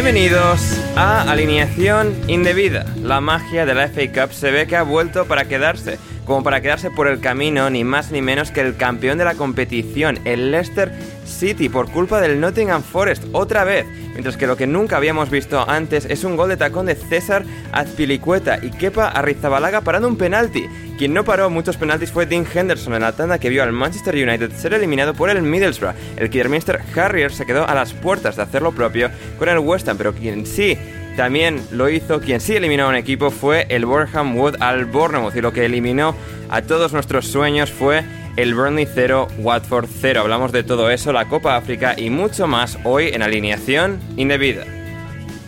Bienvenidos 0.00 0.60
a 0.94 1.28
Alineación 1.28 2.14
Indebida. 2.28 2.86
La 3.02 3.20
magia 3.20 3.66
de 3.66 3.74
la 3.74 3.88
FA 3.88 4.02
Cup 4.12 4.32
se 4.32 4.52
ve 4.52 4.68
que 4.68 4.76
ha 4.76 4.84
vuelto 4.84 5.26
para 5.26 5.46
quedarse, 5.46 5.98
como 6.28 6.44
para 6.44 6.60
quedarse 6.60 6.90
por 6.90 7.08
el 7.08 7.20
camino 7.20 7.70
ni 7.70 7.84
más 7.84 8.12
ni 8.12 8.20
menos 8.20 8.50
que 8.50 8.60
el 8.60 8.76
campeón 8.76 9.16
de 9.16 9.24
la 9.24 9.34
competición, 9.34 10.18
el 10.26 10.50
Leicester 10.52 10.92
City, 11.24 11.70
por 11.70 11.90
culpa 11.90 12.20
del 12.20 12.38
Nottingham 12.38 12.82
Forest, 12.82 13.24
otra 13.32 13.64
vez. 13.64 13.86
Mientras 14.12 14.36
que 14.36 14.46
lo 14.46 14.56
que 14.56 14.66
nunca 14.66 14.98
habíamos 14.98 15.30
visto 15.30 15.68
antes 15.68 16.04
es 16.04 16.24
un 16.24 16.36
gol 16.36 16.50
de 16.50 16.56
tacón 16.56 16.86
de 16.86 16.96
César 16.96 17.44
Azpilicueta 17.72 18.58
y 18.62 18.70
Kepa 18.70 19.08
Arrizabalaga 19.08 19.80
parando 19.80 20.06
un 20.06 20.16
penalti. 20.16 20.66
Quien 20.98 21.14
no 21.14 21.24
paró 21.24 21.48
muchos 21.48 21.76
penaltis 21.76 22.12
fue 22.12 22.26
Dean 22.26 22.44
Henderson 22.52 22.94
en 22.94 23.02
la 23.02 23.12
tanda 23.12 23.38
que 23.38 23.48
vio 23.48 23.62
al 23.62 23.72
Manchester 23.72 24.14
United 24.14 24.52
ser 24.52 24.74
eliminado 24.74 25.14
por 25.14 25.30
el 25.30 25.40
Middlesbrough. 25.42 25.94
El 26.16 26.28
Kidderminster 26.28 26.80
Harrier 26.94 27.32
se 27.32 27.46
quedó 27.46 27.66
a 27.66 27.74
las 27.74 27.94
puertas 27.94 28.36
de 28.36 28.42
hacer 28.42 28.60
lo 28.60 28.72
propio 28.72 29.10
con 29.38 29.48
el 29.48 29.60
West 29.60 29.88
Ham, 29.88 29.96
pero 29.96 30.12
quien 30.12 30.44
sí 30.44 30.76
también 31.18 31.60
lo 31.72 31.88
hizo, 31.88 32.20
quien 32.20 32.40
sí 32.40 32.54
eliminó 32.54 32.84
a 32.84 32.90
un 32.90 32.94
equipo 32.94 33.32
fue 33.32 33.66
el 33.70 33.86
Boreham 33.86 34.36
Wood 34.36 34.54
al 34.60 34.84
Bournemouth 34.84 35.34
y 35.34 35.40
lo 35.40 35.52
que 35.52 35.64
eliminó 35.64 36.14
a 36.48 36.62
todos 36.62 36.92
nuestros 36.92 37.26
sueños 37.26 37.72
fue 37.72 38.04
el 38.36 38.54
Burnley 38.54 38.86
0, 38.86 39.26
Watford 39.38 39.88
0. 40.00 40.20
Hablamos 40.20 40.52
de 40.52 40.62
todo 40.62 40.92
eso, 40.92 41.12
la 41.12 41.28
Copa 41.28 41.56
África 41.56 41.98
y 41.98 42.08
mucho 42.08 42.46
más 42.46 42.78
hoy 42.84 43.08
en 43.08 43.22
alineación 43.22 43.98
indebida. 44.16 44.64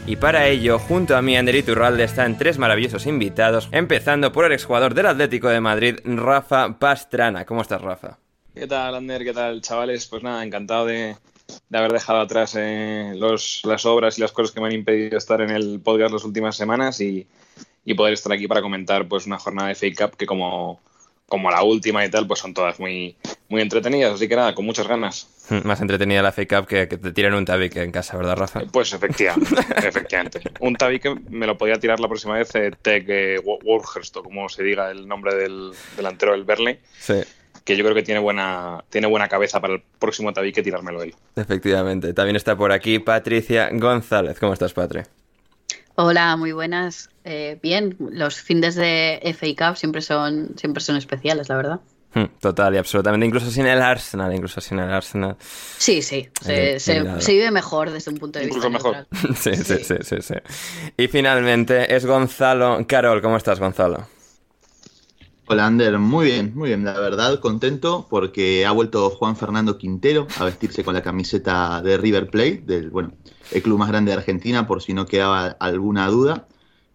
Y 0.08 0.16
para 0.16 0.48
ello, 0.48 0.80
junto 0.80 1.16
a 1.16 1.22
mí, 1.22 1.36
Ander 1.36 1.54
Iturralde, 1.54 2.02
están 2.02 2.36
tres 2.36 2.58
maravillosos 2.58 3.06
invitados, 3.06 3.68
empezando 3.70 4.32
por 4.32 4.46
el 4.46 4.52
exjugador 4.52 4.94
del 4.94 5.06
Atlético 5.06 5.50
de 5.50 5.60
Madrid, 5.60 6.00
Rafa 6.02 6.80
Pastrana. 6.80 7.44
¿Cómo 7.44 7.62
estás, 7.62 7.80
Rafa? 7.80 8.18
¿Qué 8.56 8.66
tal, 8.66 8.96
Ander? 8.96 9.22
¿Qué 9.22 9.32
tal, 9.32 9.60
chavales? 9.60 10.04
Pues 10.06 10.24
nada, 10.24 10.42
encantado 10.42 10.86
de, 10.86 11.14
de 11.68 11.78
haber 11.78 11.92
dejado 11.92 12.20
atrás 12.20 12.54
eh, 12.58 13.12
los, 13.16 13.62
las 13.64 13.84
obras 13.86 14.18
y 14.18 14.20
las 14.20 14.32
cosas 14.32 14.52
que 14.52 14.60
me 14.60 14.66
han 14.66 14.74
impedido 14.74 15.18
estar 15.18 15.40
en 15.40 15.50
el 15.50 15.80
podcast 15.80 16.12
las 16.12 16.24
últimas 16.24 16.56
semanas 16.56 17.00
y, 17.00 17.26
y 17.84 17.94
poder 17.94 18.14
estar 18.14 18.32
aquí 18.32 18.46
para 18.46 18.62
comentar 18.62 19.06
pues 19.08 19.26
una 19.26 19.38
jornada 19.38 19.68
de 19.68 19.74
Fake 19.74 19.98
Cup 19.98 20.16
que 20.16 20.26
como, 20.26 20.80
como 21.26 21.50
la 21.50 21.62
última 21.62 22.04
y 22.04 22.10
tal, 22.10 22.26
pues 22.26 22.40
son 22.40 22.52
todas 22.52 22.78
muy, 22.78 23.16
muy 23.48 23.62
entretenidas. 23.62 24.14
Así 24.14 24.28
que 24.28 24.36
nada, 24.36 24.54
con 24.54 24.66
muchas 24.66 24.86
ganas. 24.86 25.28
Más 25.64 25.80
entretenida 25.80 26.22
la 26.22 26.32
Fake 26.32 26.54
Cup 26.54 26.66
que, 26.66 26.88
que 26.88 26.98
te 26.98 27.12
tiran 27.12 27.34
un 27.34 27.44
tabique 27.44 27.82
en 27.82 27.92
casa, 27.92 28.16
¿verdad, 28.16 28.36
Rafa? 28.36 28.62
Pues 28.72 28.92
efectivamente, 28.92 29.54
efectivamente. 29.86 30.40
Un 30.60 30.74
tabique 30.74 31.14
me 31.30 31.46
lo 31.46 31.56
podía 31.56 31.76
tirar 31.76 32.00
la 32.00 32.08
próxima 32.08 32.34
vez 32.34 32.54
eh, 32.54 32.72
Tech 32.82 33.04
eh, 33.08 33.40
como 34.22 34.48
se 34.48 34.62
diga 34.62 34.90
el 34.90 35.06
nombre 35.06 35.34
del 35.34 35.72
delantero 35.96 36.32
del 36.32 36.44
Burnley. 36.44 36.78
Sí. 36.98 37.22
Que 37.64 37.76
yo 37.76 37.84
creo 37.84 37.94
que 37.94 38.02
tiene 38.02 38.20
buena, 38.20 38.82
tiene 38.88 39.06
buena 39.06 39.28
cabeza 39.28 39.60
para 39.60 39.74
el 39.74 39.82
próximo 39.98 40.32
tabique 40.32 40.62
tirármelo 40.62 41.02
él. 41.02 41.14
Efectivamente. 41.36 42.12
También 42.14 42.36
está 42.36 42.56
por 42.56 42.72
aquí 42.72 42.98
Patricia 42.98 43.68
González. 43.72 44.38
¿Cómo 44.40 44.52
estás, 44.54 44.72
Patri? 44.72 45.02
Hola, 45.96 46.36
muy 46.36 46.52
buenas. 46.52 47.10
Eh, 47.24 47.58
bien, 47.62 47.96
los 47.98 48.40
fines 48.40 48.74
de 48.74 49.20
FA 49.38 49.68
Cup 49.68 49.76
siempre 49.76 50.00
son, 50.00 50.50
siempre 50.56 50.82
son 50.82 50.96
especiales, 50.96 51.48
la 51.48 51.56
verdad. 51.56 51.80
Hmm, 52.14 52.24
Total 52.40 52.74
y 52.74 52.78
absolutamente. 52.78 53.26
Incluso 53.26 53.50
sin 53.50 53.66
el 53.66 53.80
Arsenal, 53.82 54.34
incluso 54.34 54.60
sin 54.60 54.78
el 54.78 54.90
Arsenal. 54.90 55.36
Sí, 55.40 56.02
sí, 56.02 56.28
se, 56.40 56.74
Eh, 56.76 56.80
se- 56.80 57.32
vive 57.32 57.50
mejor 57.52 57.90
desde 57.90 58.10
un 58.10 58.16
punto 58.18 58.38
de 58.38 58.46
Incluso 58.46 58.68
vista 58.68 58.88
mejor. 58.90 59.06
neutral. 59.10 59.36
Sí, 59.36 59.54
sí, 59.54 59.84
sí, 59.84 59.94
sí, 60.00 60.16
sí. 60.20 60.34
Y 60.96 61.06
finalmente 61.08 61.94
es 61.94 62.06
Gonzalo. 62.06 62.84
Carol, 62.88 63.20
¿cómo 63.22 63.36
estás, 63.36 63.60
Gonzalo? 63.60 64.08
Hola, 65.52 65.66
Ander. 65.66 65.98
Muy 65.98 66.26
bien, 66.26 66.52
muy 66.54 66.68
bien. 66.68 66.84
La 66.84 66.92
verdad, 67.00 67.40
contento 67.40 68.06
porque 68.08 68.64
ha 68.64 68.70
vuelto 68.70 69.10
Juan 69.10 69.34
Fernando 69.34 69.78
Quintero 69.78 70.28
a 70.38 70.44
vestirse 70.44 70.84
con 70.84 70.94
la 70.94 71.02
camiseta 71.02 71.82
de 71.82 71.96
River 71.98 72.30
Plate, 72.30 72.62
del, 72.64 72.90
bueno, 72.90 73.10
el 73.50 73.60
club 73.60 73.76
más 73.76 73.88
grande 73.88 74.12
de 74.12 74.18
Argentina, 74.18 74.68
por 74.68 74.80
si 74.80 74.94
no 74.94 75.06
quedaba 75.06 75.48
alguna 75.58 76.06
duda. 76.06 76.46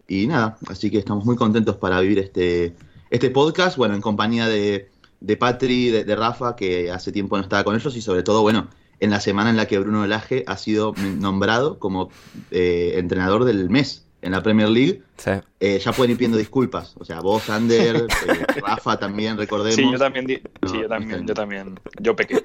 Y 0.08 0.26
nada, 0.26 0.56
así 0.68 0.90
que 0.90 0.96
estamos 0.96 1.26
muy 1.26 1.36
contentos 1.36 1.76
para 1.76 2.00
vivir 2.00 2.18
este, 2.18 2.74
este 3.10 3.28
podcast, 3.28 3.76
bueno, 3.76 3.94
en 3.94 4.00
compañía 4.00 4.48
de, 4.48 4.88
de 5.20 5.36
Patri, 5.36 5.90
de, 5.90 6.04
de 6.04 6.16
Rafa, 6.16 6.56
que 6.56 6.90
hace 6.90 7.12
tiempo 7.12 7.36
no 7.36 7.42
estaba 7.42 7.62
con 7.62 7.76
ellos, 7.76 7.94
y 7.94 8.00
sobre 8.00 8.22
todo, 8.22 8.40
bueno, 8.40 8.68
en 9.00 9.10
la 9.10 9.20
semana 9.20 9.50
en 9.50 9.58
la 9.58 9.66
que 9.66 9.78
Bruno 9.78 10.06
Laje 10.06 10.44
ha 10.46 10.56
sido 10.56 10.94
nombrado 11.20 11.78
como 11.78 12.08
eh, 12.50 12.94
entrenador 12.96 13.44
del 13.44 13.68
mes 13.68 14.05
en 14.22 14.32
la 14.32 14.42
Premier 14.42 14.68
League. 14.68 15.02
Sí. 15.16 15.30
Eh, 15.60 15.78
ya 15.78 15.92
pueden 15.92 16.10
ir 16.12 16.16
pidiendo 16.18 16.36
disculpas. 16.38 16.94
O 16.98 17.04
sea, 17.04 17.20
vos, 17.20 17.48
Ander, 17.48 17.96
eh, 18.28 18.46
Rafa 18.60 18.98
también, 18.98 19.36
recordemos. 19.38 19.74
Sí, 19.74 19.90
yo 19.90 19.98
también, 19.98 20.26
di- 20.26 20.42
No, 20.60 20.68
sí, 20.68 20.80
yo 20.82 20.88
también, 20.88 21.20
no. 21.22 21.26
yo 21.26 21.34
también, 21.34 21.80
yo 22.00 22.14
pequé. 22.16 22.44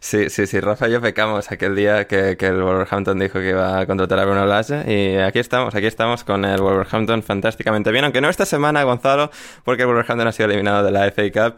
Sí, 0.00 0.28
sí, 0.28 0.46
sí. 0.46 0.60
Rafa 0.60 0.88
y 0.88 0.92
yo 0.92 1.00
pecamos 1.00 1.50
aquel 1.50 1.74
día 1.76 2.06
que, 2.06 2.36
que 2.36 2.46
el 2.46 2.62
Wolverhampton 2.62 3.18
dijo 3.18 3.38
que 3.38 3.50
iba 3.50 3.78
a 3.78 3.86
contratar 3.86 4.18
a 4.18 4.24
Bruno 4.24 4.44
Lage. 4.46 4.84
Y 4.92 5.16
aquí 5.18 5.38
estamos, 5.38 5.74
aquí 5.74 5.86
estamos 5.86 6.24
con 6.24 6.44
el 6.44 6.60
Wolverhampton 6.60 7.22
fantásticamente 7.22 7.90
bien. 7.92 8.04
Aunque 8.04 8.20
no 8.20 8.28
esta 8.28 8.44
semana, 8.46 8.82
Gonzalo, 8.82 9.30
porque 9.64 9.82
el 9.82 9.88
Wolverhampton 9.88 10.28
ha 10.28 10.32
sido 10.32 10.48
eliminado 10.48 10.84
de 10.84 10.90
la 10.90 11.10
FA 11.10 11.22
Cup. 11.32 11.56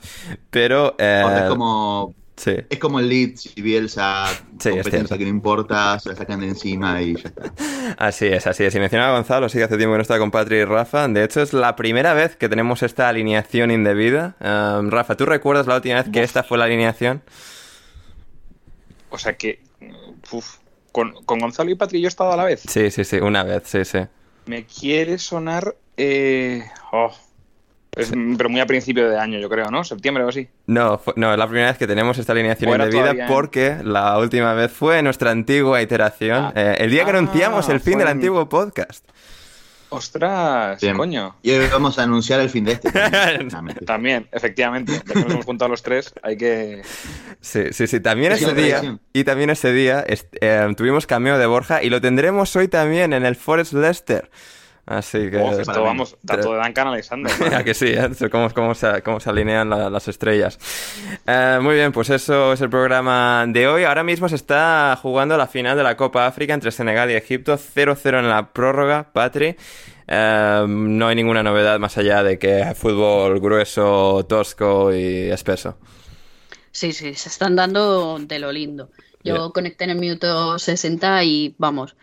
Pero. 0.51 0.95
eh, 0.99 1.25
Es 1.43 1.49
como, 1.49 2.15
Sí. 2.43 2.57
es 2.69 2.79
como 2.81 2.99
el 2.99 3.09
Leeds 3.09 3.57
y 3.57 3.63
Bielsa, 3.63 4.27
Sí, 4.59 4.71
competencia 4.71 5.17
que 5.17 5.23
no 5.23 5.31
importa, 5.31 6.01
se 6.01 6.09
la 6.09 6.17
sacan 6.17 6.41
de 6.41 6.49
encima 6.49 7.01
y 7.01 7.15
ya 7.15 7.29
está. 7.29 7.53
Así 7.99 8.27
es, 8.27 8.49
así 8.49 8.65
es. 8.65 8.75
Y 8.75 8.81
mencionaba 8.81 9.13
a 9.13 9.15
Gonzalo, 9.17 9.49
sí 9.49 9.59
que 9.59 9.65
hace 9.65 9.77
tiempo 9.77 9.93
que 9.93 9.99
no 9.99 10.03
está 10.03 10.19
con 10.19 10.33
Patri 10.33 10.57
y 10.57 10.65
Rafa. 10.65 11.07
De 11.07 11.23
hecho, 11.23 11.41
es 11.41 11.53
la 11.53 11.77
primera 11.77 12.15
vez 12.15 12.35
que 12.35 12.49
tenemos 12.49 12.83
esta 12.83 13.09
alineación 13.09 13.71
indebida. 13.71 14.35
Um, 14.41 14.91
Rafa, 14.91 15.17
¿tú 15.17 15.25
recuerdas 15.25 15.69
la 15.69 15.77
última 15.77 16.03
vez 16.03 16.11
que 16.13 16.23
esta 16.25 16.43
fue 16.43 16.59
la 16.59 16.65
alineación? 16.65 17.23
O 19.11 19.19
sea 19.19 19.35
que, 19.37 19.61
uf, 20.33 20.57
con, 20.91 21.13
con 21.25 21.39
Gonzalo 21.39 21.71
y 21.71 21.77
Patri 21.77 22.01
yo 22.01 22.07
he 22.07 22.09
estado 22.09 22.33
a 22.33 22.37
la 22.37 22.45
vez. 22.45 22.63
Sí, 22.67 22.91
sí, 22.91 23.05
sí, 23.05 23.17
una 23.19 23.45
vez, 23.45 23.63
sí, 23.67 23.85
sí. 23.85 23.99
Me 24.47 24.65
quiere 24.65 25.19
sonar. 25.19 25.77
Eh, 25.97 26.65
oh, 26.93 27.15
es- 27.97 28.13
pero 28.39 28.49
muy 28.49 28.61
a 28.61 28.67
principio 28.67 29.09
de 29.11 29.19
año, 29.19 29.39
yo 29.39 29.49
creo, 29.49 29.71
¿no? 29.71 29.85
Septiembre 29.85 30.25
o 30.25 30.29
así. 30.29 30.49
No, 30.67 31.01
no, 31.17 31.33
es 31.33 31.39
la 31.39 31.47
primera 31.47 31.69
vez 31.69 31.79
que 31.79 31.87
tenemos 31.87 32.17
esta 32.19 32.33
alineación 32.33 32.69
Fuera 32.71 32.85
indebida 32.85 33.03
todavía, 33.11 33.25
¿eh? 33.25 33.29
porque 33.29 33.77
la 33.85 34.19
última 34.19 34.55
vez 34.55 34.73
fue 34.73 35.03
nuestra 35.03 35.31
antigua 35.31 35.83
iteración, 35.83 36.45
Ah. 36.47 36.53
eh, 36.57 36.77
el 36.79 36.91
día 36.91 37.05
que 37.05 37.11
Ah, 37.11 37.19
anunciamos 37.19 37.69
el 37.69 37.81
fin 37.81 37.99
del 37.99 38.09
en- 38.09 38.13
antiguo 38.13 38.49
podcast. 38.49 39.05
Ostras, 39.91 40.81
Bien. 40.81 40.97
coño. 40.97 41.37
Y 41.43 41.51
hoy 41.51 41.67
vamos 41.71 41.99
a 41.99 42.05
anunciar 42.05 42.41
el 42.41 42.49
fin 42.49 42.65
de 42.65 42.73
este. 42.73 42.91
También, 43.87 44.27
efectivamente. 44.33 44.93
Ya 44.93 45.01
que 45.03 45.15
nos 45.21 45.31
hemos 45.33 45.45
juntado 45.45 45.69
los 45.69 45.83
tres, 45.83 46.15
hay 46.23 46.39
que. 46.39 46.81
Sí, 47.43 47.65
sí, 47.73 47.87
sí, 47.87 48.01
también 48.01 48.33
Es 48.33 48.41
ese 48.41 48.55
día, 48.55 48.69
tradición. 48.79 49.01
y 49.13 49.25
también 49.25 49.51
ese 49.51 49.71
día 49.75 50.03
eh, 50.07 50.75
tuvimos 50.79 51.07
cameo 51.07 51.37
de 51.37 51.45
Borja 51.45 51.83
y 51.83 51.91
lo 51.91 52.01
tendremos 52.01 52.57
hoy 52.57 52.69
también 52.69 53.13
en 53.13 53.27
el 53.27 53.37
Forest 53.37 53.75
Leicester. 53.75 54.31
Así 54.85 55.31
que... 55.31 55.37
Oh, 55.37 55.53
esto 55.53 55.73
mí. 55.75 55.81
vamos, 55.81 56.17
tanto 56.27 56.53
de 56.55 56.61
Duncan 56.61 56.89
Alexander. 56.89 57.33
¿no? 57.53 57.57
¿A 57.57 57.63
que 57.63 57.73
sí? 57.73 57.87
¿eh? 57.87 58.11
Cómo, 58.31 58.51
cómo 58.51 58.75
se, 58.75 59.01
cómo 59.03 59.21
se 59.21 59.31
alinean 59.31 59.71
la- 59.71 59.89
las 59.89 60.09
estrellas. 60.09 60.59
Eh, 61.27 61.59
muy 61.63 61.77
bien, 61.77 61.93
pues 61.93 62.11
eso 62.11 62.53
es 62.53 62.61
el 62.61 62.69
programa 62.69 63.45
de 63.47 63.69
hoy. 63.69 63.85
Ahora 63.85 64.03
mismo 64.03 64.29
se 64.29 64.35
está 64.35 64.99
jugando 65.01 65.37
la 65.37 65.47
final 65.47 65.77
de 65.77 65.85
la 65.85 65.97
Copa 65.97 66.27
África 66.27 66.53
entre 66.53 66.73
Senegal 66.73 67.11
y 67.11 67.15
Egipto. 67.15 67.57
0-0 67.57 68.19
en 68.19 68.29
la 68.29 68.53
prórroga, 68.53 69.13
Patri. 69.13 69.55
Eh, 70.09 70.65
no 70.69 71.07
hay 71.07 71.15
ninguna 71.15 71.45
novedad 71.45 71.79
más 71.79 71.97
allá 71.97 72.25
de 72.25 72.41
que 72.41 72.75
fútbol 72.75 73.39
grueso, 73.41 74.27
tosco 74.29 74.93
y 74.93 75.31
espeso. 75.31 75.79
Sí, 76.73 76.93
sí, 76.93 77.15
se 77.15 77.29
están 77.29 77.55
dando 77.55 78.19
de 78.19 78.39
lo 78.41 78.51
lindo. 78.51 78.91
Yo 79.23 79.53
conecté 79.53 79.85
en 79.85 79.91
el 79.91 79.99
minuto 80.01 80.59
60 80.59 81.23
y 81.23 81.55
vamos, 81.57 81.95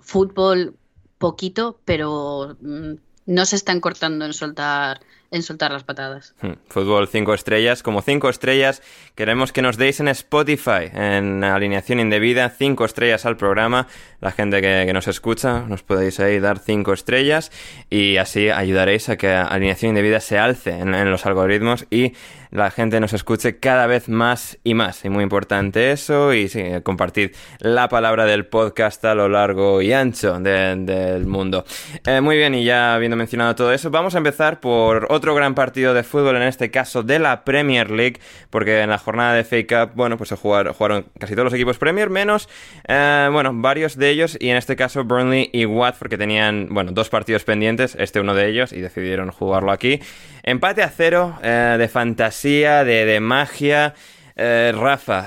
fútbol 0.00 0.74
poquito, 1.18 1.78
pero 1.84 2.56
mm, 2.60 2.94
no 3.26 3.46
se 3.46 3.56
están 3.56 3.80
cortando 3.80 4.24
en 4.24 4.32
soltar, 4.32 5.00
en 5.30 5.42
soltar 5.42 5.72
las 5.72 5.84
patadas. 5.84 6.34
Hmm, 6.42 6.52
Fútbol 6.68 7.08
5 7.08 7.34
estrellas. 7.34 7.82
Como 7.82 8.02
5 8.02 8.28
estrellas, 8.28 8.82
queremos 9.14 9.52
que 9.52 9.62
nos 9.62 9.76
deis 9.76 10.00
en 10.00 10.08
Spotify, 10.08 10.90
en 10.92 11.44
alineación 11.44 12.00
indebida, 12.00 12.48
5 12.50 12.84
estrellas 12.84 13.24
al 13.26 13.36
programa. 13.36 13.86
La 14.20 14.30
gente 14.32 14.60
que, 14.62 14.84
que 14.86 14.92
nos 14.92 15.06
escucha, 15.06 15.60
nos 15.68 15.82
podéis 15.82 16.18
ahí 16.18 16.40
dar 16.40 16.58
5 16.58 16.92
estrellas 16.92 17.52
y 17.90 18.16
así 18.16 18.48
ayudaréis 18.50 19.08
a 19.10 19.16
que 19.16 19.28
alineación 19.30 19.90
indebida 19.90 20.20
se 20.20 20.38
alce 20.38 20.70
en, 20.70 21.10
los 21.10 21.26
algoritmos 21.26 21.86
y 21.90 22.14
la 22.50 22.70
gente 22.70 23.00
nos 23.00 23.12
escuche 23.12 23.58
cada 23.58 23.86
vez 23.86 24.08
más 24.08 24.58
y 24.64 24.74
más. 24.74 25.04
Y 25.04 25.10
muy 25.10 25.24
importante 25.24 25.90
eso. 25.92 26.32
Y 26.32 26.48
sí, 26.48 26.62
compartid 26.84 27.32
la 27.58 27.88
palabra 27.88 28.24
del 28.26 28.46
podcast 28.46 29.04
a 29.04 29.14
lo 29.14 29.28
largo 29.28 29.82
y 29.82 29.92
ancho 29.92 30.38
de- 30.38 30.76
del 30.76 31.26
mundo. 31.26 31.64
Eh, 32.06 32.20
muy 32.20 32.36
bien, 32.36 32.54
y 32.54 32.64
ya 32.64 32.94
habiendo 32.94 33.16
mencionado 33.16 33.54
todo 33.56 33.72
eso, 33.72 33.90
vamos 33.90 34.14
a 34.14 34.18
empezar 34.18 34.60
por 34.60 35.08
otro 35.10 35.34
gran 35.34 35.54
partido 35.54 35.92
de 35.94 36.04
fútbol, 36.04 36.36
en 36.36 36.42
este 36.44 36.70
caso 36.70 37.02
de 37.02 37.18
la 37.18 37.44
Premier 37.44 37.90
League, 37.90 38.20
porque 38.50 38.80
en 38.82 38.90
la 38.90 38.98
jornada 39.04 39.34
de 39.34 39.44
FA 39.44 39.86
Cup, 39.86 39.94
bueno, 39.94 40.16
pues 40.16 40.28
se 40.28 40.36
jugaron, 40.36 40.72
jugaron 40.72 41.06
casi 41.18 41.34
todos 41.34 41.44
los 41.44 41.54
equipos 41.54 41.78
Premier, 41.78 42.10
menos, 42.10 42.48
eh, 42.88 43.28
bueno, 43.30 43.50
varios 43.54 43.96
de 43.96 44.10
ellos, 44.10 44.36
y 44.40 44.48
en 44.48 44.56
este 44.56 44.74
caso 44.76 45.04
Burnley 45.04 45.50
y 45.52 45.66
Watford, 45.66 46.10
que 46.10 46.18
tenían, 46.18 46.68
bueno, 46.70 46.92
dos 46.92 47.08
partidos 47.10 47.44
pendientes, 47.44 47.96
este 47.98 48.20
uno 48.20 48.34
de 48.34 48.48
ellos, 48.48 48.72
y 48.72 48.80
decidieron 48.80 49.30
jugarlo 49.30 49.70
aquí. 49.70 50.00
Empate 50.42 50.82
a 50.82 50.88
cero, 50.88 51.38
eh, 51.42 51.76
de 51.78 51.88
fantasía, 51.88 52.84
de, 52.84 53.04
de 53.04 53.20
magia. 53.20 53.94
Eh, 54.36 54.72
Rafa, 54.74 55.26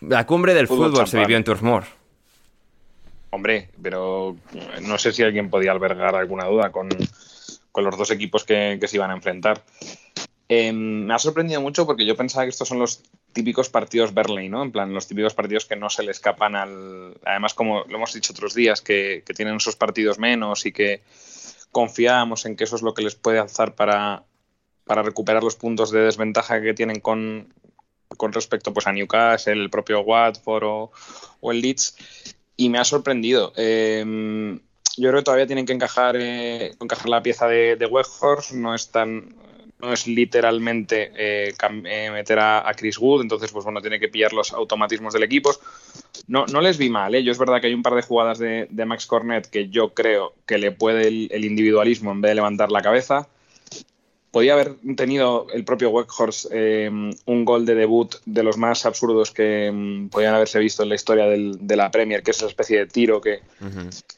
la 0.00 0.26
cumbre 0.26 0.54
del 0.54 0.68
Fútbol 0.68 0.90
fútbol, 0.92 1.08
se 1.08 1.18
vivió 1.18 1.36
en 1.36 1.44
Turfmoor. 1.44 1.84
Hombre, 3.30 3.68
pero 3.82 4.36
no 4.82 4.98
sé 4.98 5.12
si 5.12 5.22
alguien 5.22 5.50
podía 5.50 5.72
albergar 5.72 6.14
alguna 6.14 6.46
duda 6.46 6.70
con, 6.70 6.88
con 7.72 7.84
los 7.84 7.96
dos 7.96 8.10
equipos 8.10 8.44
que, 8.44 8.78
que 8.80 8.88
se 8.88 8.96
iban 8.96 9.10
a 9.10 9.14
enfrentar. 9.14 9.62
Eh, 10.48 10.72
me 10.72 11.12
ha 11.12 11.18
sorprendido 11.18 11.60
mucho 11.60 11.84
porque 11.86 12.06
yo 12.06 12.16
pensaba 12.16 12.44
que 12.44 12.50
estos 12.50 12.68
son 12.68 12.78
los 12.78 13.02
típicos 13.32 13.68
partidos 13.68 14.14
Berley, 14.14 14.48
¿no? 14.48 14.62
En 14.62 14.72
plan, 14.72 14.94
los 14.94 15.06
típicos 15.06 15.34
partidos 15.34 15.66
que 15.66 15.76
no 15.76 15.90
se 15.90 16.02
le 16.02 16.10
escapan 16.10 16.56
al. 16.56 17.18
Además, 17.24 17.54
como 17.54 17.84
lo 17.84 17.96
hemos 17.96 18.14
dicho 18.14 18.32
otros 18.32 18.54
días, 18.54 18.80
que, 18.80 19.22
que 19.26 19.34
tienen 19.34 19.56
esos 19.56 19.76
partidos 19.76 20.18
menos 20.18 20.64
y 20.64 20.72
que 20.72 21.02
confiábamos 21.70 22.46
en 22.46 22.56
que 22.56 22.64
eso 22.64 22.76
es 22.76 22.82
lo 22.82 22.94
que 22.94 23.02
les 23.02 23.14
puede 23.14 23.38
alzar 23.38 23.74
para, 23.74 24.24
para 24.84 25.02
recuperar 25.02 25.44
los 25.44 25.56
puntos 25.56 25.90
de 25.90 26.00
desventaja 26.00 26.62
que 26.62 26.72
tienen 26.72 27.00
con, 27.00 27.52
con 28.16 28.32
respecto 28.32 28.72
pues, 28.72 28.86
a 28.86 28.92
Newcastle, 28.92 29.52
el 29.52 29.68
propio 29.68 30.00
Watford 30.00 30.64
o, 30.64 30.90
o 31.40 31.52
el 31.52 31.60
Leeds. 31.60 31.96
Y 32.56 32.70
me 32.70 32.78
ha 32.78 32.84
sorprendido. 32.84 33.52
Eh, 33.56 34.58
yo 34.96 35.10
creo 35.10 35.20
que 35.20 35.24
todavía 35.24 35.46
tienen 35.46 35.64
que 35.64 35.72
encajar, 35.72 36.16
eh, 36.18 36.74
encajar 36.80 37.08
la 37.08 37.22
pieza 37.22 37.46
de, 37.46 37.76
de 37.76 37.86
Weghorst. 37.86 38.52
No 38.52 38.74
es 38.74 38.90
tan. 38.90 39.36
No 39.80 39.92
es 39.92 40.06
literalmente 40.08 41.12
eh, 41.16 41.54
eh, 41.84 42.10
meter 42.10 42.38
a, 42.40 42.68
a 42.68 42.74
Chris 42.74 42.98
Wood, 42.98 43.22
entonces, 43.22 43.52
pues 43.52 43.64
bueno, 43.64 43.80
tiene 43.80 44.00
que 44.00 44.08
pillar 44.08 44.32
los 44.32 44.52
automatismos 44.52 45.12
del 45.12 45.22
equipo. 45.22 45.50
No, 46.26 46.46
no 46.46 46.60
les 46.60 46.78
vi 46.78 46.90
mal, 46.90 47.14
¿eh? 47.14 47.22
Yo 47.22 47.30
es 47.30 47.38
verdad 47.38 47.60
que 47.60 47.68
hay 47.68 47.74
un 47.74 47.82
par 47.82 47.94
de 47.94 48.02
jugadas 48.02 48.38
de, 48.38 48.66
de 48.70 48.84
Max 48.84 49.06
Cornet 49.06 49.46
que 49.48 49.68
yo 49.68 49.90
creo 49.94 50.34
que 50.46 50.58
le 50.58 50.72
puede 50.72 51.06
el, 51.06 51.28
el 51.30 51.44
individualismo 51.44 52.10
en 52.10 52.20
vez 52.20 52.30
de 52.30 52.34
levantar 52.36 52.72
la 52.72 52.82
cabeza. 52.82 53.28
Podía 54.30 54.52
haber 54.52 54.74
tenido 54.94 55.46
el 55.54 55.64
propio 55.64 55.88
Weghorst 55.88 56.46
eh, 56.52 56.90
un 57.24 57.44
gol 57.46 57.64
de 57.64 57.74
debut 57.74 58.14
de 58.26 58.42
los 58.42 58.58
más 58.58 58.84
absurdos 58.84 59.30
que 59.30 59.70
mm, 59.72 60.08
podían 60.08 60.34
haberse 60.34 60.58
visto 60.58 60.82
en 60.82 60.90
la 60.90 60.96
historia 60.96 61.24
del- 61.24 61.66
de 61.66 61.76
la 61.76 61.90
Premier, 61.90 62.22
que 62.22 62.32
es 62.32 62.36
esa 62.36 62.46
especie 62.46 62.78
de 62.80 62.86
tiro 62.86 63.20
que 63.22 63.40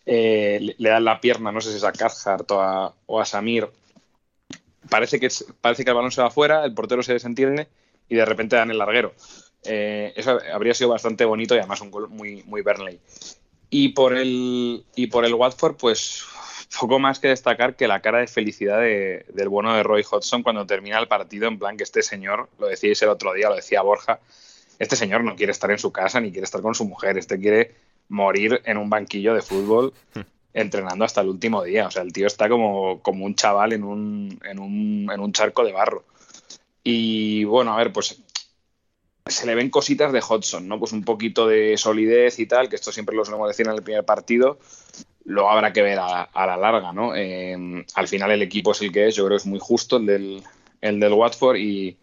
le, 0.06 0.74
le 0.76 0.88
dan 0.88 1.04
la 1.04 1.20
pierna, 1.20 1.52
no 1.52 1.60
sé 1.60 1.70
si 1.70 1.76
es 1.76 1.84
a 1.84 1.92
Cathcart 1.92 2.50
o 2.50 2.60
a, 2.60 2.92
o 3.06 3.20
a 3.20 3.24
Samir. 3.24 3.68
Parece 4.90 5.18
que, 5.20 5.28
parece 5.60 5.84
que 5.84 5.90
el 5.90 5.96
balón 5.96 6.12
se 6.12 6.20
va 6.20 6.28
afuera, 6.28 6.64
el 6.64 6.74
portero 6.74 7.02
se 7.02 7.12
desentiende 7.14 7.68
y 8.08 8.16
de 8.16 8.24
repente 8.24 8.56
dan 8.56 8.70
el 8.70 8.78
larguero. 8.78 9.14
Eh, 9.64 10.12
eso 10.16 10.38
habría 10.52 10.74
sido 10.74 10.90
bastante 10.90 11.24
bonito 11.24 11.54
y 11.54 11.58
además 11.58 11.80
un 11.80 11.90
gol 11.90 12.08
muy, 12.08 12.42
muy 12.44 12.62
Burnley. 12.62 12.98
Y 13.70 13.90
por 13.90 14.16
el, 14.16 14.84
y 14.96 15.06
por 15.06 15.24
el 15.24 15.34
Watford, 15.34 15.76
pues 15.76 16.24
poco 16.78 16.98
más 16.98 17.18
que 17.18 17.28
destacar 17.28 17.76
que 17.76 17.86
la 17.88 18.00
cara 18.00 18.18
de 18.18 18.26
felicidad 18.26 18.80
de- 18.80 19.24
del 19.32 19.48
bueno 19.48 19.74
de 19.74 19.82
Roy 19.82 20.04
Hodgson 20.08 20.42
cuando 20.42 20.66
termina 20.66 20.98
el 20.98 21.08
partido, 21.08 21.46
en 21.48 21.58
plan 21.58 21.76
que 21.76 21.84
este 21.84 22.02
señor, 22.02 22.48
lo 22.58 22.66
decíais 22.66 23.00
el 23.02 23.08
otro 23.10 23.32
día, 23.32 23.48
lo 23.48 23.56
decía 23.56 23.82
Borja, 23.82 24.20
este 24.78 24.96
señor 24.96 25.22
no 25.24 25.36
quiere 25.36 25.52
estar 25.52 25.70
en 25.70 25.78
su 25.78 25.92
casa 25.92 26.20
ni 26.20 26.30
quiere 26.32 26.44
estar 26.44 26.62
con 26.62 26.74
su 26.74 26.84
mujer, 26.84 27.18
este 27.18 27.38
quiere 27.38 27.74
morir 28.08 28.60
en 28.64 28.76
un 28.76 28.88
banquillo 28.90 29.34
de 29.34 29.42
fútbol 29.42 29.92
entrenando 30.52 31.04
hasta 31.04 31.20
el 31.20 31.28
último 31.28 31.62
día. 31.62 31.86
O 31.86 31.90
sea, 31.90 32.02
el 32.02 32.12
tío 32.12 32.26
está 32.26 32.48
como, 32.48 33.00
como 33.02 33.24
un 33.24 33.34
chaval 33.34 33.72
en 33.72 33.84
un, 33.84 34.40
en, 34.44 34.58
un, 34.58 35.10
en 35.12 35.20
un 35.20 35.32
charco 35.32 35.64
de 35.64 35.72
barro. 35.72 36.04
Y 36.82 37.44
bueno, 37.44 37.72
a 37.72 37.76
ver, 37.76 37.92
pues 37.92 38.20
se 39.26 39.46
le 39.46 39.54
ven 39.54 39.70
cositas 39.70 40.12
de 40.12 40.22
Hodgson, 40.26 40.66
¿no? 40.66 40.78
Pues 40.78 40.92
un 40.92 41.04
poquito 41.04 41.46
de 41.46 41.76
solidez 41.76 42.38
y 42.38 42.46
tal, 42.46 42.68
que 42.68 42.76
esto 42.76 42.90
siempre 42.92 43.14
lo 43.14 43.24
solemos 43.24 43.48
decir 43.48 43.66
en 43.66 43.74
el 43.74 43.82
primer 43.82 44.04
partido. 44.04 44.58
Luego 45.24 45.50
habrá 45.50 45.72
que 45.72 45.82
ver 45.82 45.98
a, 46.00 46.28
la 46.34 46.56
larga, 46.56 46.92
¿no? 46.92 47.14
Eh, 47.14 47.84
al 47.94 48.08
final 48.08 48.30
el 48.32 48.42
equipo 48.42 48.72
es 48.72 48.80
el 48.82 48.90
que 48.92 49.08
es, 49.08 49.14
yo 49.14 49.24
creo 49.24 49.36
que 49.36 49.42
es 49.42 49.46
muy 49.46 49.60
justo 49.60 49.98
el 49.98 50.06
del, 50.06 50.42
el 50.80 50.98
del 50.98 51.12
Watford 51.12 51.56
y, 51.56 51.96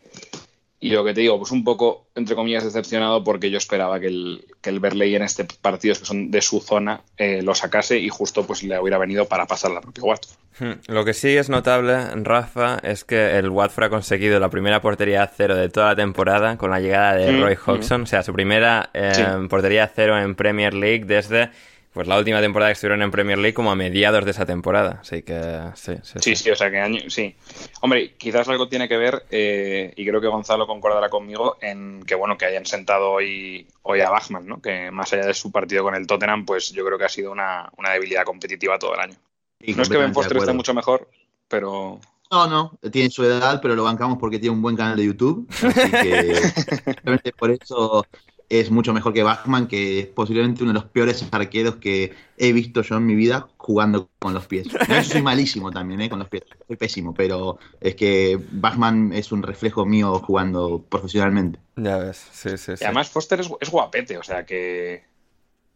y 0.80 0.92
lo 0.92 1.04
que 1.04 1.14
te 1.14 1.22
digo, 1.22 1.38
pues 1.40 1.52
un 1.52 1.64
poco, 1.64 2.06
entre 2.16 2.36
comillas, 2.36 2.64
decepcionado 2.64 3.24
porque 3.24 3.50
yo 3.50 3.58
esperaba 3.58 4.00
que 4.00 4.08
el, 4.08 4.46
que 4.68 4.74
el 4.74 4.82
Berley 4.82 5.16
en 5.16 5.22
este 5.22 5.46
partido, 5.62 5.96
que 5.98 6.04
son 6.06 6.30
de 6.30 6.42
su 6.42 6.60
zona, 6.60 7.00
eh, 7.18 7.42
lo 7.42 7.56
sacase 7.56 7.98
y 7.98 8.10
justo 8.10 8.46
pues 8.46 8.64
le 8.64 8.78
hubiera 8.80 8.98
venido 8.98 9.26
para 9.26 9.46
pasar 9.46 9.72
la 9.72 9.80
propia 9.80 10.04
Watford. 10.04 10.38
Hmm, 10.60 10.74
Lo 10.94 11.06
que 11.06 11.14
sí 11.14 11.38
es 11.38 11.50
notable, 11.50 11.98
Rafa, 12.24 12.80
es 12.84 13.04
que 13.04 13.38
el 13.38 13.50
Watford 13.50 13.86
ha 13.86 13.90
conseguido 13.90 14.40
la 14.40 14.50
primera 14.50 14.82
portería 14.82 15.24
a 15.24 15.28
cero 15.28 15.56
de 15.56 15.70
toda 15.70 15.88
la 15.90 15.96
temporada 15.96 16.58
con 16.58 16.72
la 16.72 16.80
llegada 16.80 17.14
de 17.16 17.32
Mm, 17.32 17.42
Roy 17.44 17.56
mm. 17.56 17.70
Hodgson. 17.70 18.02
O 18.02 18.06
sea, 18.08 18.24
su 18.24 18.34
primera 18.34 18.90
eh, 18.94 19.12
Sí. 19.14 19.24
portería 19.50 19.84
a 19.86 19.88
cero 19.88 20.20
en 20.20 20.36
Premier 20.36 20.74
League 20.74 21.06
desde 21.06 21.52
pues 21.98 22.08
la 22.08 22.20
última 22.20 22.40
temporada 22.42 22.70
que 22.70 22.74
estuvieron 22.74 23.02
en 23.02 23.10
Premier 23.10 23.40
League 23.40 23.56
como 23.56 23.72
a 23.72 23.76
mediados 23.76 24.24
de 24.24 24.30
esa 24.30 24.46
temporada. 24.46 25.00
Así 25.02 25.24
que 25.24 25.64
sí, 25.74 25.94
sí. 26.04 26.20
Sí, 26.22 26.36
sí, 26.36 26.52
o 26.52 26.56
sea 26.56 26.70
que 26.70 26.80
año, 26.80 27.02
sí. 27.10 27.36
Hombre, 27.82 28.14
quizás 28.18 28.48
algo 28.50 28.70
tiene 28.70 28.88
que 28.88 28.98
ver, 28.98 29.26
eh, 29.32 29.94
y 29.96 30.06
creo 30.06 30.22
que 30.22 30.28
Gonzalo 30.28 30.68
concordará 30.68 31.10
conmigo, 31.10 31.58
en 31.60 32.04
que 32.06 32.14
bueno, 32.14 32.38
que 32.38 32.46
hayan 32.46 32.68
sentado 32.68 33.14
hoy, 33.14 33.66
hoy 33.82 34.02
a 34.02 34.12
Bachmann, 34.12 34.46
¿no? 34.46 34.62
Que 34.62 34.92
más 34.92 35.12
allá 35.12 35.26
de 35.26 35.34
su 35.34 35.52
partido 35.52 35.82
con 35.82 35.96
el 35.96 36.06
Tottenham, 36.06 36.46
pues 36.46 36.72
yo 36.72 36.86
creo 36.86 37.00
que 37.00 37.06
ha 37.06 37.10
sido 37.10 37.32
una, 37.32 37.68
una 37.78 37.90
debilidad 37.90 38.26
competitiva 38.26 38.78
todo 38.78 38.94
el 38.94 39.00
año. 39.00 39.16
Sí, 39.60 39.74
no 39.74 39.82
es 39.82 39.90
que 39.90 39.98
Ben 39.98 40.14
Foster 40.14 40.38
esté 40.38 40.54
mucho 40.54 40.76
mejor, 40.76 41.10
pero 41.48 42.00
No, 42.30 42.46
no, 42.46 42.78
tiene 42.92 43.10
su 43.10 43.24
edad, 43.24 43.60
pero 43.60 43.76
lo 43.76 43.86
bancamos 43.86 44.20
porque 44.20 44.38
tiene 44.38 44.56
un 44.56 44.62
buen 44.62 44.76
canal 44.76 44.98
de 44.98 45.06
YouTube. 45.06 45.48
Así 45.50 45.92
que 45.92 47.32
por 47.40 47.50
eso 47.50 48.06
es 48.50 48.72
mucho 48.72 48.94
mejor 48.94 49.14
que 49.14 49.24
Bachman, 49.24 49.68
que 49.68 50.00
es 50.00 50.06
posiblemente 50.08 50.64
uno 50.64 50.72
de 50.72 50.80
los 50.80 50.86
peores 50.90 51.26
arqueros 51.32 51.76
que 51.76 52.14
he 52.38 52.54
visto 52.54 52.82
yo 52.82 52.96
en 52.96 53.06
mi 53.06 53.16
vida 53.16 53.48
jugando 53.58 54.10
con 54.20 54.34
los 54.34 54.48
pies. 54.48 54.68
Yo 54.68 55.04
soy 55.04 55.22
malísimo 55.22 55.70
también, 55.72 56.00
¿eh? 56.02 56.10
con 56.10 56.20
los 56.20 56.30
pies. 56.30 56.44
Soy 56.66 56.78
pésimo, 56.78 57.14
pero 57.14 57.60
es 57.82 57.96
que 57.96 58.40
Bachman 58.52 59.12
es 59.14 59.32
un 59.32 59.44
reflejo 59.44 59.86
mío 59.86 60.20
jugando 60.20 60.82
profesionalmente. 60.88 61.60
Ya 61.76 61.98
ves, 61.98 62.26
sí, 62.32 62.58
sí, 62.58 62.72
y 62.72 62.78
sí. 62.78 62.86
además 62.86 63.10
Foster 63.10 63.40
es, 63.42 63.50
es 63.60 63.70
guapete, 63.70 64.18
o 64.18 64.24
sea 64.24 64.46
que 64.46 65.04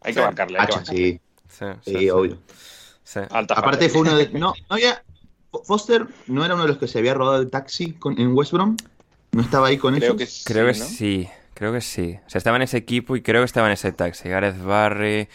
hay 0.01 0.13
que 0.13 0.19
Sí. 0.19 0.25
bancarle. 0.25 0.59
Hay 0.59 0.67
que 0.67 0.73
bancarle. 0.75 1.01
sí, 1.01 1.21
Sí, 1.49 1.65
sí, 1.83 1.91
sí, 1.91 1.99
sí. 1.99 2.09
obvio. 2.09 2.37
Aparte 3.31 3.89
fue 3.89 4.01
uno 4.01 4.15
de... 4.15 4.29
No, 4.33 4.53
no 4.69 4.75
había... 4.75 5.03
Foster 5.65 6.07
no 6.27 6.45
era 6.45 6.53
uno 6.53 6.63
de 6.63 6.69
los 6.69 6.77
que 6.77 6.87
se 6.87 6.99
había 6.99 7.13
rodado 7.13 7.41
el 7.41 7.49
taxi 7.49 7.97
en 8.17 8.33
West 8.33 8.53
Brom. 8.53 8.77
¿No 9.33 9.41
estaba 9.41 9.67
ahí 9.67 9.77
con 9.77 9.95
creo 9.95 10.13
ellos? 10.13 10.43
Que 10.45 10.53
creo 10.53 10.67
que 10.67 10.73
sí, 10.73 11.27
creo 11.61 11.73
que 11.73 11.81
sí. 11.81 12.17
O 12.25 12.29
sea, 12.29 12.39
estaba 12.39 12.55
en 12.55 12.63
ese 12.63 12.77
equipo 12.77 13.15
y 13.15 13.21
creo 13.21 13.41
que 13.41 13.45
estaba 13.45 13.67
en 13.67 13.73
ese 13.73 13.91
taxi. 13.91 14.27
Gareth 14.27 14.63
Barry... 14.63 15.29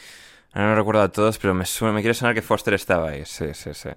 No, 0.52 0.74
recuerdo 0.74 1.02
a 1.02 1.12
todos, 1.12 1.38
pero 1.38 1.52
me, 1.52 1.66
suena, 1.66 1.92
me 1.92 2.00
quiere 2.00 2.14
sonar 2.14 2.34
que 2.34 2.40
Foster 2.40 2.72
estaba 2.72 3.10
ahí. 3.10 3.24
Sí, 3.26 3.44
sí, 3.52 3.74
sí. 3.74 3.90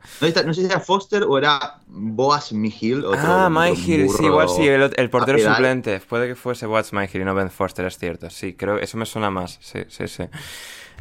No, 0.46 0.54
sé 0.54 0.62
si 0.62 0.66
era 0.66 0.82
Foster 0.82 1.24
o 1.24 1.38
era 1.38 1.80
Boas 1.88 2.52
Mihil. 2.52 3.06
ah, 3.16 3.50
Mihil, 3.50 4.10
sí, 4.10 4.26
igual 4.26 4.50
sí, 4.50 4.68
el, 4.68 5.10
portero 5.10 5.40
suplente. 5.40 6.02
Puede 6.02 6.28
que 6.28 6.36
fuese 6.36 6.66
Boas 6.66 6.92
Mihil 6.92 7.22
y 7.22 7.24
no 7.24 7.34
Ben 7.34 7.50
Foster, 7.50 7.86
es 7.86 7.98
cierto. 7.98 8.30
Sí, 8.30 8.56
creo 8.56 8.78
eso 8.78 8.98
me 8.98 9.06
suena 9.06 9.32
más. 9.32 9.58
Sí, 9.62 9.86
sí, 9.88 10.10
sí. 10.10 10.26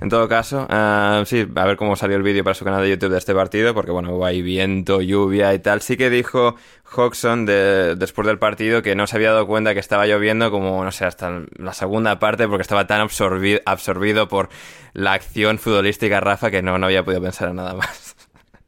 En 0.00 0.11
todo 0.11 0.28
caso, 0.28 0.69
uh, 0.71 1.25
sí, 1.25 1.45
a 1.57 1.67
ver 1.67 1.76
cómo 1.76 1.97
salió 1.97 2.17
el 2.17 2.23
vídeo 2.23 2.45
para 2.45 2.55
su 2.55 2.64
canal 2.64 2.83
de 2.83 2.90
YouTube 2.90 3.11
de 3.11 3.19
este 3.19 3.35
partido, 3.35 3.75
porque 3.75 3.90
bueno, 3.90 4.14
hubo 4.14 4.25
ahí 4.25 4.43
viento, 4.43 5.00
lluvia 5.00 5.52
y 5.55 5.59
tal. 5.59 5.83
Sí 5.83 5.97
que 5.97 6.09
dijo 6.09 6.55
Hodgson 6.95 7.47
de, 7.47 7.97
después 7.97 8.25
del 8.26 8.38
partido 8.38 8.81
que 8.81 8.95
no 8.95 9.09
se 9.09 9.17
había 9.17 9.33
dado 9.33 9.49
cuenta 9.49 9.75
que 9.75 9.81
estaba 9.81 10.07
lloviendo 10.07 10.52
como, 10.52 10.85
no 10.85 10.93
sé, 10.93 11.05
hasta 11.05 11.43
la 11.57 11.73
segunda 11.73 12.21
parte, 12.21 12.47
porque 12.47 12.62
estaba 12.62 12.87
tan 12.87 13.00
absorbido, 13.00 14.28
por 14.28 14.50
la 14.93 15.14
acción 15.14 15.59
futbolística 15.59 16.21
Rafa 16.21 16.52
que 16.52 16.62
no, 16.62 16.78
no 16.78 16.87
había 16.87 17.05
podido 17.05 17.21
pensar 17.21 17.49
en 17.49 17.57
nada 17.57 17.75
más. 17.75 18.17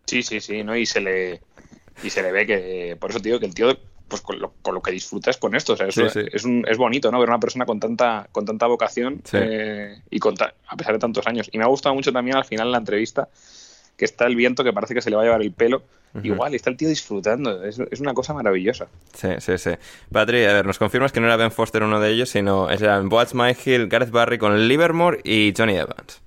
Sí, 0.06 0.24
sí, 0.24 0.40
sí, 0.40 0.64
¿no? 0.64 0.76
Y 0.76 0.84
se 0.84 1.00
le, 1.00 1.40
y 2.02 2.10
se 2.10 2.22
le 2.22 2.32
ve 2.32 2.44
que, 2.44 2.96
por 2.98 3.10
eso 3.10 3.20
te 3.20 3.28
digo 3.28 3.38
que 3.38 3.46
el 3.46 3.54
tío 3.54 3.78
pues 4.10 4.20
con 4.20 4.38
lo, 4.38 4.52
con 4.60 4.74
lo, 4.74 4.82
que 4.82 4.90
disfrutas 4.90 5.38
con 5.38 5.54
esto. 5.54 5.72
O 5.72 5.76
sea, 5.76 5.86
es, 5.86 5.96
es, 5.96 6.44
un, 6.44 6.64
es, 6.68 6.76
bonito, 6.76 7.10
¿no? 7.10 7.18
Ver 7.18 7.30
una 7.30 7.40
persona 7.40 7.64
con 7.64 7.80
tanta, 7.80 8.28
con 8.30 8.44
tanta 8.44 8.66
vocación 8.66 9.22
eh, 9.32 10.02
y 10.10 10.18
con 10.18 10.34
a 10.40 10.76
pesar 10.76 10.92
de 10.92 10.98
tantos 10.98 11.26
años. 11.26 11.48
Y 11.50 11.56
me 11.56 11.64
ha 11.64 11.68
gustado 11.68 11.94
mucho 11.94 12.12
también 12.12 12.36
al 12.36 12.44
final 12.44 12.70
la 12.70 12.78
entrevista 12.78 13.28
que 13.96 14.04
está 14.04 14.26
el 14.26 14.36
viento 14.36 14.64
que 14.64 14.72
parece 14.72 14.94
que 14.94 15.02
se 15.02 15.10
le 15.10 15.16
va 15.16 15.22
a 15.22 15.24
llevar 15.26 15.42
el 15.42 15.52
pelo. 15.52 15.82
Igual, 16.22 16.52
y 16.52 16.56
está 16.56 16.70
el 16.70 16.76
tío 16.76 16.88
disfrutando. 16.88 17.62
Es, 17.64 17.78
es, 17.78 18.00
una 18.00 18.14
cosa 18.14 18.34
maravillosa. 18.34 18.88
Sí, 19.14 19.28
sí, 19.38 19.58
sí. 19.58 19.70
Patri, 20.10 20.44
a 20.44 20.52
ver, 20.54 20.66
nos 20.66 20.78
confirmas 20.78 21.12
que 21.12 21.20
no 21.20 21.26
era 21.26 21.36
Ben 21.36 21.52
Foster 21.52 21.84
uno 21.84 22.00
de 22.00 22.10
ellos, 22.10 22.30
sino 22.30 22.68
eran 22.68 23.08
Boaz 23.08 23.32
Myhill, 23.32 23.86
Gareth 23.86 24.10
Barry 24.10 24.38
con 24.38 24.66
Livermore 24.66 25.20
y 25.22 25.54
Johnny 25.56 25.76
Evans. 25.76 26.20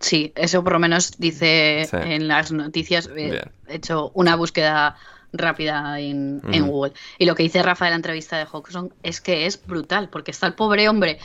Sí, 0.00 0.32
eso 0.36 0.62
por 0.62 0.74
lo 0.74 0.78
menos 0.78 1.18
dice 1.18 1.82
en 1.92 2.28
las 2.28 2.52
noticias. 2.52 3.10
He 3.14 3.42
hecho 3.68 4.10
una 4.14 4.36
búsqueda 4.36 4.96
rápida 5.38 5.98
en, 6.00 6.40
Google. 6.66 6.92
Y 7.18 7.26
lo 7.26 7.34
que 7.34 7.42
dice 7.42 7.62
Rafa 7.62 7.86
de 7.86 7.90
la 7.92 7.96
entrevista 7.96 8.38
de 8.38 8.46
Hodgson 8.50 8.92
es 9.02 9.20
que 9.20 9.46
es 9.46 9.64
brutal, 9.66 10.08
porque 10.08 10.30
está 10.30 10.46
el 10.46 10.54
pobre 10.54 10.88
hombre 10.88 11.18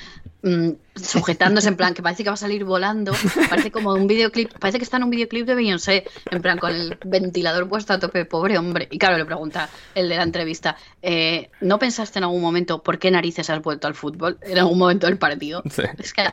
sujetándose 0.96 1.68
en 1.68 1.76
plan 1.76 1.94
que 1.94 2.02
parece 2.02 2.24
que 2.24 2.30
va 2.30 2.34
a 2.34 2.38
salir 2.38 2.64
volando, 2.64 3.14
parece 3.50 3.72
como 3.72 3.94
un 3.94 4.08
videoclip, 4.08 4.52
parece 4.58 4.80
que 4.80 4.84
está 4.84 4.98
en 4.98 5.04
un 5.04 5.10
videoclip 5.12 5.46
de 5.46 5.56
Beyoncé, 5.56 6.06
en 6.30 6.42
plan 6.42 6.58
con 6.58 6.74
el 6.74 6.98
ventilador 7.06 7.70
puesto 7.70 7.94
a 7.94 8.00
tope, 8.00 8.26
pobre 8.26 8.58
hombre. 8.58 8.88
Y 8.92 8.98
claro, 8.98 9.18
le 9.18 9.26
pregunta 9.26 9.70
el 9.94 10.10
de 10.10 10.16
la 10.18 10.24
entrevista, 10.24 10.76
eh, 11.02 11.50
¿no 11.62 11.78
pensaste 11.78 12.20
en 12.20 12.24
algún 12.24 12.42
momento 12.42 12.82
por 12.82 12.98
qué 12.98 13.12
narices 13.12 13.50
has 13.50 13.62
vuelto 13.62 13.88
al 13.88 13.94
fútbol 13.94 14.38
en 14.42 14.58
algún 14.58 14.80
momento 14.80 15.08
del 15.08 15.18
partido? 15.18 15.64
Es 15.98 16.14
que 16.14 16.24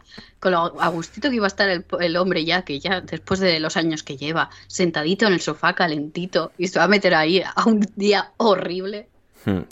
con 0.40 0.52
lo 0.52 0.80
agustito 0.80 1.28
que 1.28 1.36
iba 1.36 1.46
a 1.46 1.48
estar 1.48 1.68
el, 1.68 1.84
el, 2.00 2.16
hombre 2.16 2.44
ya, 2.44 2.62
que 2.62 2.80
ya 2.80 3.00
después 3.00 3.40
de 3.40 3.60
los 3.60 3.76
años 3.76 4.02
que 4.02 4.16
lleva, 4.16 4.50
sentadito 4.66 5.26
en 5.26 5.34
el 5.34 5.40
sofá 5.40 5.74
calentito, 5.74 6.52
y 6.56 6.68
se 6.68 6.78
va 6.78 6.86
a 6.86 6.88
meter 6.88 7.14
ahí 7.14 7.42
a 7.42 7.64
un 7.66 7.86
día 7.96 8.32
horrible. 8.38 9.08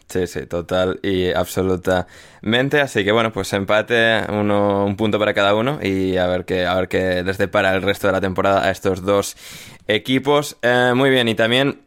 Sí, 0.09 0.26
sí, 0.26 0.47
total 0.47 1.00
y 1.02 1.33
absolutamente. 1.33 2.80
Así 2.80 3.04
que 3.04 3.12
bueno, 3.12 3.33
pues 3.33 3.52
empate, 3.52 4.23
uno, 4.28 4.85
un 4.85 4.97
punto 4.97 5.18
para 5.18 5.35
cada 5.35 5.54
uno 5.54 5.78
y 5.83 6.16
a 6.16 6.26
ver 6.26 6.45
qué, 6.45 6.66
a 6.66 6.75
ver 6.75 6.88
qué 6.88 7.23
les 7.23 7.38
depara 7.38 7.75
el 7.75 7.83
resto 7.83 8.06
de 8.06 8.12
la 8.12 8.21
temporada 8.21 8.64
a 8.64 8.71
estos 8.71 9.02
dos 9.02 9.37
equipos. 9.88 10.56
Eh, 10.62 10.92
muy 10.95 11.11
bien, 11.11 11.28
y 11.28 11.35
también 11.35 11.80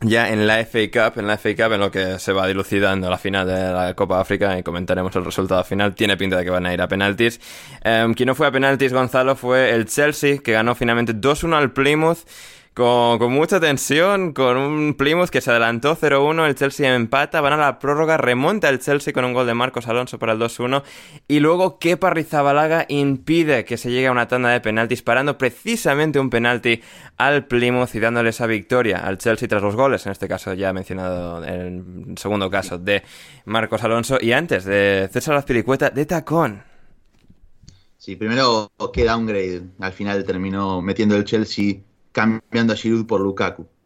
ya 0.00 0.30
en 0.30 0.46
la 0.46 0.64
FA 0.64 0.90
Cup, 0.92 1.18
en 1.18 1.26
la 1.26 1.36
FA 1.38 1.50
Cup, 1.56 1.72
en 1.72 1.80
lo 1.80 1.90
que 1.90 2.18
se 2.18 2.32
va 2.32 2.46
dilucidando 2.46 3.10
la 3.10 3.18
final 3.18 3.46
de 3.46 3.72
la 3.72 3.94
Copa 3.94 4.20
África 4.20 4.56
y 4.58 4.62
comentaremos 4.62 5.14
el 5.16 5.24
resultado 5.24 5.64
final, 5.64 5.94
tiene 5.94 6.16
pinta 6.16 6.36
de 6.36 6.44
que 6.44 6.50
van 6.50 6.66
a 6.66 6.72
ir 6.72 6.80
a 6.80 6.88
penaltis. 6.88 7.40
Eh, 7.82 8.06
quien 8.16 8.28
no 8.28 8.34
fue 8.34 8.46
a 8.46 8.52
penaltis, 8.52 8.92
Gonzalo, 8.92 9.34
fue 9.34 9.70
el 9.70 9.86
Chelsea, 9.86 10.38
que 10.38 10.52
ganó 10.52 10.74
finalmente 10.74 11.14
2-1 11.14 11.56
al 11.56 11.72
Plymouth. 11.72 12.18
Con, 12.78 13.32
mucha 13.32 13.58
tensión, 13.58 14.32
con 14.32 14.56
un 14.56 14.94
Plymouth 14.94 15.30
que 15.30 15.40
se 15.40 15.50
adelantó 15.50 15.96
0-1, 15.96 16.46
el 16.46 16.54
Chelsea 16.54 16.94
empata, 16.94 17.40
van 17.40 17.54
a 17.54 17.56
la 17.56 17.80
prórroga, 17.80 18.18
remonta 18.18 18.68
el 18.68 18.78
Chelsea 18.78 19.12
con 19.12 19.24
un 19.24 19.32
gol 19.32 19.48
de 19.48 19.54
Marcos 19.54 19.88
Alonso 19.88 20.20
para 20.20 20.34
el 20.34 20.38
2-1 20.38 20.84
y 21.26 21.40
luego 21.40 21.80
Kepa 21.80 22.10
Rizabalaga 22.10 22.86
impide 22.88 23.64
que 23.64 23.78
se 23.78 23.90
llegue 23.90 24.06
a 24.06 24.12
una 24.12 24.28
tanda 24.28 24.50
de 24.50 24.60
penaltis, 24.60 25.02
parando 25.02 25.36
precisamente 25.38 26.20
un 26.20 26.30
penalti 26.30 26.80
al 27.16 27.46
Plymouth 27.46 27.96
y 27.96 27.98
dándole 27.98 28.30
esa 28.30 28.46
victoria 28.46 28.98
al 28.98 29.18
Chelsea 29.18 29.48
tras 29.48 29.60
los 29.60 29.74
goles, 29.74 30.06
en 30.06 30.12
este 30.12 30.28
caso 30.28 30.54
ya 30.54 30.72
mencionado 30.72 31.44
en 31.44 32.06
el 32.10 32.16
segundo 32.16 32.48
caso 32.48 32.78
de 32.78 33.02
Marcos 33.44 33.82
Alonso 33.82 34.18
y 34.20 34.30
antes 34.30 34.64
de 34.64 35.10
César 35.12 35.34
Azpilicueta 35.34 35.90
de 35.90 36.06
tacón. 36.06 36.62
Sí, 37.96 38.14
primero 38.14 38.70
queda 38.92 39.14
downgrade, 39.14 39.62
al 39.80 39.92
final 39.92 40.24
terminó 40.24 40.80
metiendo 40.80 41.16
el 41.16 41.24
Chelsea 41.24 41.87
cambiando 42.18 42.72
a 42.72 42.76
Giroud 42.76 43.06
por 43.06 43.20
Lukaku. 43.20 43.66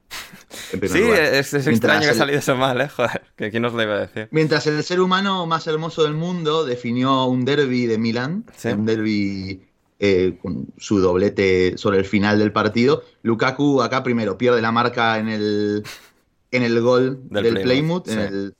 Sí, 0.71 1.03
es, 1.03 1.55
extraño 1.55 2.03
que 2.03 2.09
ha 2.09 2.15
salido 2.15 2.39
eso 2.39 2.57
mal, 2.57 2.81
¿eh? 2.81 2.89
Joder, 2.89 3.23
que 3.37 3.51
quién 3.51 3.63
nos 3.63 3.73
lo 3.73 3.83
iba 3.83 3.95
a 3.95 4.01
decir. 4.01 4.29
Mientras 4.31 4.67
el 4.67 4.83
ser 4.83 5.01
humano 5.01 5.47
más 5.47 5.67
hermoso 5.67 6.03
del 6.03 6.13
mundo 6.13 6.67
definió 6.67 7.25
un 7.25 7.47
derby 7.47 7.87
de 7.87 7.97
Milán, 7.97 8.45
un 8.65 8.85
derby 8.85 9.63
eh, 9.99 10.39
con 10.43 10.67
su 10.77 10.99
doblete 10.99 11.79
sobre 11.79 11.99
el 11.99 12.05
final 12.05 12.39
del 12.39 12.53
partido, 12.53 13.03
Lukaku 13.23 13.81
acá 13.81 14.03
primero 14.03 14.37
pierde 14.37 14.61
la 14.61 14.73
marca 14.73 15.19
en 15.19 15.29
el, 15.29 15.85
en 16.51 16.63
el 16.63 16.81
gol 16.83 17.21
del, 17.31 17.63
Plymouth. 17.63 18.09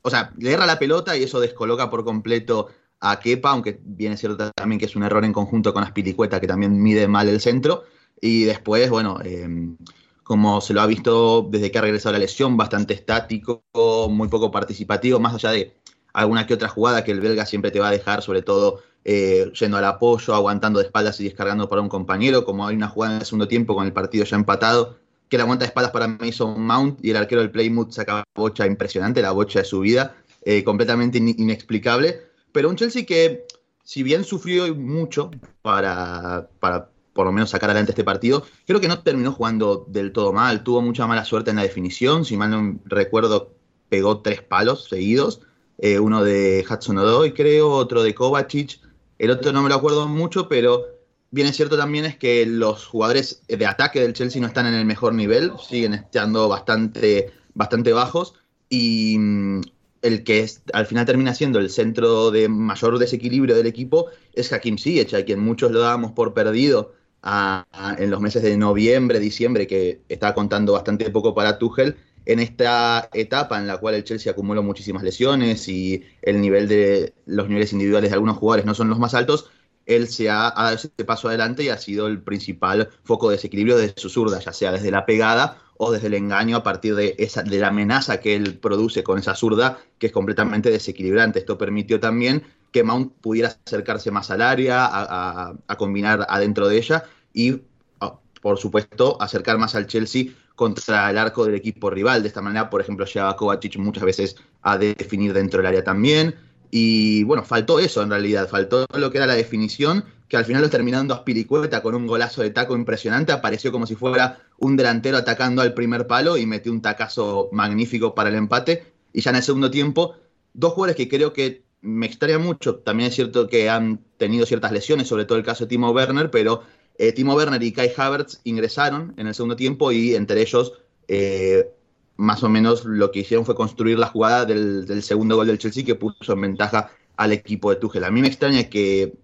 o 0.01 0.11
sea, 0.11 0.33
le 0.39 0.53
erra 0.53 0.65
la 0.67 0.79
pelota 0.79 1.17
y 1.17 1.25
eso 1.25 1.41
descoloca 1.41 1.91
por 1.91 2.05
completo 2.05 2.69
a 3.01 3.19
Kepa, 3.19 3.51
aunque 3.51 3.81
viene 3.85 4.17
cierto 4.17 4.51
también 4.53 4.79
que 4.79 4.87
es 4.87 4.97
un 4.97 5.03
error 5.03 5.25
en 5.25 5.33
conjunto 5.33 5.75
con 5.75 5.83
Aspilicueta, 5.83 6.41
que 6.41 6.47
también 6.47 6.81
mide 6.83 7.09
mal 7.09 7.29
el 7.29 7.41
centro. 7.41 7.85
Y 8.25 8.45
después, 8.45 8.89
bueno, 8.89 9.19
em, 9.25 9.77
como 10.23 10.61
se 10.61 10.73
lo 10.73 10.81
ha 10.81 10.87
visto 10.87 11.49
desde 11.51 11.73
que 11.73 11.79
ha 11.79 11.83
regresado 11.83 12.13
la 12.13 12.21
lesión, 12.21 12.57
bastante 12.57 12.95
estático, 12.95 13.65
muy 14.09 14.29
poco 14.29 14.53
participativo, 14.53 15.19
más 15.19 15.35
allá 15.35 15.51
de 15.51 15.75
alguna 16.13 16.47
que 16.47 16.55
otra 16.55 16.69
jugada 16.69 17.03
que 17.03 17.11
el 17.11 17.21
belga 17.21 17.45
siempre 17.45 17.73
te 17.73 17.81
va 17.81 17.89
a 17.89 17.91
dejar, 17.91 18.23
sobre 18.23 18.43
todo 18.43 18.81
eh, 19.05 19.51
yendo 19.59 19.77
al 19.77 19.85
apoyo, 19.85 20.35
aguantando 20.35 20.79
de 20.79 20.87
espaldas 20.87 21.19
y 21.21 21.25
descargando 21.25 21.69
para 21.69 21.83
un 21.83 21.89
compañero, 21.89 22.45
como 22.45 22.65
hay 22.65 22.77
una 22.77 22.89
jugada 22.89 23.15
en 23.15 23.21
el 23.23 23.27
segundo 23.27 23.49
tiempo 23.49 23.75
con 23.75 23.87
el 23.87 23.93
partido 23.93 24.25
ya 24.25 24.37
empatado, 24.37 24.99
que 25.29 25.37
la 25.37 25.43
aguanta 25.43 25.65
de 25.65 25.71
espaldas 25.71 25.91
para 25.91 26.07
Mason 26.07 26.61
Mount 26.65 27.05
y 27.05 27.11
el 27.11 27.17
arquero 27.17 27.41
del 27.41 27.51
Plymouth 27.51 27.91
saca 27.91 28.23
bocha 28.37 28.67
impresionante, 28.67 29.21
la 29.21 29.33
bocha 29.33 29.59
de 29.59 29.65
su 29.65 29.81
vida, 29.81 30.15
eh, 30.45 30.63
completamente 30.63 31.19
inexplicable, 31.19 32.21
pero 32.53 32.69
un 32.71 32.77
Chelsea 32.77 33.05
que 33.05 33.47
si 33.83 34.05
bien 34.05 34.23
sufrió 34.23 34.73
mucho 34.77 35.33
para, 35.63 36.49
para 36.61 36.92
por 37.13 37.27
lo 37.27 37.33
menos 37.33 37.51
sacar 37.51 37.71
adelante 37.71 37.93
este 37.93 38.05
partido. 38.05 38.45
Creo 38.67 38.81
que 38.81 38.89
no 38.89 39.03
terminó 39.03 39.33
jugando 39.33 39.87
del 39.89 40.13
todo 40.13 40.33
mal, 40.33 40.65
tuvo 40.65 40.83
mucha 40.83 41.07
mala 41.07 41.25
suerte 41.25 41.51
en 41.51 41.57
la 41.57 41.63
definición, 41.63 42.25
si 42.25 42.37
mal 42.37 42.51
no 42.51 42.81
recuerdo, 42.85 43.55
pegó 43.89 44.21
tres 44.21 44.43
palos 44.43 44.89
seguidos, 44.89 45.41
eh, 45.79 45.99
uno 45.99 46.25
de 46.25 46.65
Hudson 46.69 46.99
Odoi 46.99 47.35
creo, 47.35 47.71
otro 47.71 48.03
de 48.03 48.15
Kovacic, 48.15 48.81
el 49.19 49.31
otro 49.31 49.53
no 49.53 49.63
me 49.63 49.69
lo 49.69 49.75
acuerdo 49.75 50.09
mucho, 50.09 50.49
pero 50.49 50.87
bien 51.31 51.53
cierto 51.53 51.77
también 51.77 52.05
es 52.05 52.17
que 52.17 52.47
los 52.47 52.87
jugadores 52.87 53.43
de 53.49 53.67
ataque 53.67 54.01
del 54.01 54.13
Chelsea 54.13 54.41
no 54.41 54.49
están 54.49 54.67
en 54.67 54.75
el 54.75 54.85
mejor 54.85 55.15
nivel, 55.15 55.53
siguen 55.69 55.95
estando 55.95 56.49
bastante, 56.49 57.33
bastante 57.55 57.93
bajos 57.93 58.35
y 58.69 59.17
mm, 59.19 59.61
el 60.03 60.25
que 60.25 60.49
al 60.73 60.87
final 60.87 61.07
termina 61.07 61.35
siendo 61.35 61.59
el 61.59 61.71
centro 61.71 62.31
de 62.31 62.49
mayor 62.49 62.99
desequilibrio 62.99 63.55
del 63.55 63.67
equipo 63.67 64.07
es 64.33 64.53
Hakim 64.53 64.77
Ziyech, 64.77 65.15
a 65.15 65.25
quien 65.25 65.41
muchos 65.41 65.71
lo 65.71 65.81
dábamos 65.81 66.13
por 66.13 66.35
perdido 66.35 66.93
en 67.25 68.11
los 68.11 68.21
meses 68.21 68.43
de 68.43 68.57
noviembre, 68.57 69.21
diciembre, 69.21 69.67
que 69.67 70.01
estaba 70.09 70.35
contando 70.35 70.73
bastante 70.73 71.11
poco 71.11 71.35
para 71.35 71.59
Tuchel, 71.59 71.97
en 72.25 72.39
esta 72.39 73.09
etapa 73.13 73.59
en 73.59 73.67
la 73.67 73.79
cual 73.79 73.95
el 73.95 74.05
Chelsea 74.05 74.33
acumuló 74.33 74.63
muchísimas 74.63 75.03
lesiones 75.03 75.69
y 75.69 76.05
el 76.23 76.41
nivel 76.41 76.69
de 76.69 77.15
los 77.27 77.49
niveles 77.49 77.73
individuales 77.73 78.11
de 78.11 78.15
algunos 78.15 78.37
jugadores 78.37 78.65
no 78.65 78.75
son 78.75 78.89
los 78.89 78.99
más 78.99 79.15
altos, 79.15 79.51
él 79.87 80.09
se 80.09 80.31
ha, 80.31 80.53
dado 80.57 80.75
ese 80.75 80.89
paso 81.05 81.29
adelante 81.29 81.65
y 81.65 81.69
ha 81.69 81.79
sido 81.79 82.07
el 82.07 82.23
principal 82.23 82.91
foco 83.05 83.29
de 83.29 83.37
desequilibrio 83.37 83.77
de 83.77 83.93
su 83.97 84.09
zurda, 84.09 84.39
ya 84.39 84.53
sea 84.53 84.73
desde 84.73 84.91
la 84.91 85.07
pegada 85.07 85.59
o 85.77 85.91
desde 85.91 86.07
el 86.07 86.15
engaño 86.15 86.57
a 86.57 86.63
partir 86.63 86.95
de, 86.95 87.17
esa, 87.19 87.43
de 87.43 87.59
la 87.59 87.69
amenaza 87.69 88.21
que 88.21 88.37
él 88.37 88.59
produce 88.59 89.03
con 89.03 89.19
esa 89.19 89.35
zurda, 89.35 89.79
que 89.99 90.07
es 90.07 90.13
completamente 90.13 90.71
desequilibrante. 90.71 91.41
Esto 91.41 91.59
permitió 91.59 91.99
también 91.99 92.45
que 92.73 92.83
Mount 92.83 93.13
pudiera 93.21 93.57
acercarse 93.67 94.11
más 94.11 94.31
al 94.31 94.43
área, 94.43 94.89
a, 94.91 95.77
combinar 95.77 96.27
adentro 96.29 96.69
de 96.69 96.79
ella 96.79 97.05
y, 97.33 97.61
ah, 98.01 98.19
por 98.41 98.59
supuesto, 98.59 99.21
acercar 99.21 99.59
más 99.59 99.75
al 99.75 99.87
Chelsea 99.87 100.33
contra 100.57 101.11
el 101.11 101.19
arco 101.19 101.45
del 101.45 101.55
equipo 101.55 101.91
rival. 101.91 102.23
De 102.23 102.29
esta 102.29 102.41
manera, 102.41 102.71
por 102.71 102.81
ejemplo, 102.81 103.05
llevaba 103.05 103.37
Kovacic 103.37 103.77
muchas 103.77 104.05
veces 104.05 104.37
a 104.63 104.79
definir 104.79 105.33
dentro 105.33 105.59
del 105.59 105.67
área 105.67 105.85
también. 105.85 106.35
Y 106.71 107.25
bueno, 107.25 107.45
faltó 107.45 107.79
eso 107.79 108.03
en 108.03 108.11
realidad, 108.11 108.49
faltó 108.49 108.87
lo 108.97 109.11
que 109.11 109.19
era 109.19 109.27
la 109.27 109.35
definición, 109.35 110.05
que 110.27 110.39
al 110.39 110.47
final 110.47 110.63
lo 110.63 110.71
terminando 110.71 111.13
a 111.13 111.19
Spiricueta 111.19 111.83
con 111.83 111.95
un 111.95 112.07
golazo 112.07 112.41
de 112.41 112.49
taco 112.49 112.75
impresionante, 112.75 113.33
apareció 113.33 113.71
como 113.71 113.87
si 113.87 113.95
fuera 113.95 114.41
un 114.57 114.77
delantero 114.77 115.19
atacando 115.19 115.61
al 115.61 115.75
primer 115.75 116.07
palo 116.07 116.39
y 116.39 116.47
metió 116.47 116.73
un 116.73 116.81
tacazo 116.81 117.51
magnífico 117.53 118.15
para 118.15 118.31
el 118.31 118.37
empate. 118.37 118.87
Y 119.13 119.21
ya 119.21 119.31
en 119.31 119.37
el 119.37 119.43
segundo 119.43 119.71
tiempo, 119.71 120.15
dos 120.55 120.73
jugadores 120.73 120.97
que 120.97 121.09
creo 121.09 121.35
que 121.35 121.65
me 121.83 122.07
extraña 122.07 122.39
mucho, 122.39 122.77
también 122.77 123.09
es 123.09 123.17
cierto 123.17 123.49
que 123.49 123.69
han 123.69 124.01
tenido 124.17 124.47
ciertas 124.47 124.73
lesiones, 124.73 125.09
sobre 125.09 125.25
todo 125.25 125.37
el 125.37 125.45
caso 125.45 125.65
de 125.65 125.69
Timo 125.69 125.91
Werner, 125.91 126.31
pero 126.31 126.63
eh, 126.97 127.13
Timo 127.13 127.35
Werner 127.35 127.63
y 127.63 127.73
Kai 127.73 127.93
Havertz 127.95 128.41
ingresaron 128.45 129.15
en 129.17 129.27
el 129.27 129.35
segundo 129.35 129.57
tiempo 129.57 129.91
y 129.91 130.15
entre 130.15 130.41
ellos 130.41 130.73
eh, 131.09 131.69
más 132.17 132.43
o 132.45 132.49
menos 132.49 132.85
lo 132.85 133.11
que 133.11 133.21
hicieron 133.21 133.45
fue 133.45 133.57
construir 133.57 133.99
la 133.99 134.07
jugada 134.07 134.45
del, 134.45 135.03
segundo 135.03 135.37
gol 135.37 135.49
del 135.49 135.59
Chelsea 135.59 135.85
que 135.85 135.97
puso 135.97 136.33
en 136.33 136.41
ventaja 136.41 136.91
al 137.17 137.33
equipo 137.33 137.71
de 137.71 137.77
Tuchel. 137.77 138.05
A 138.05 138.11
mí 138.11 138.21
me 138.21 138.29
extraña 138.29 138.65
que 138.65 139.15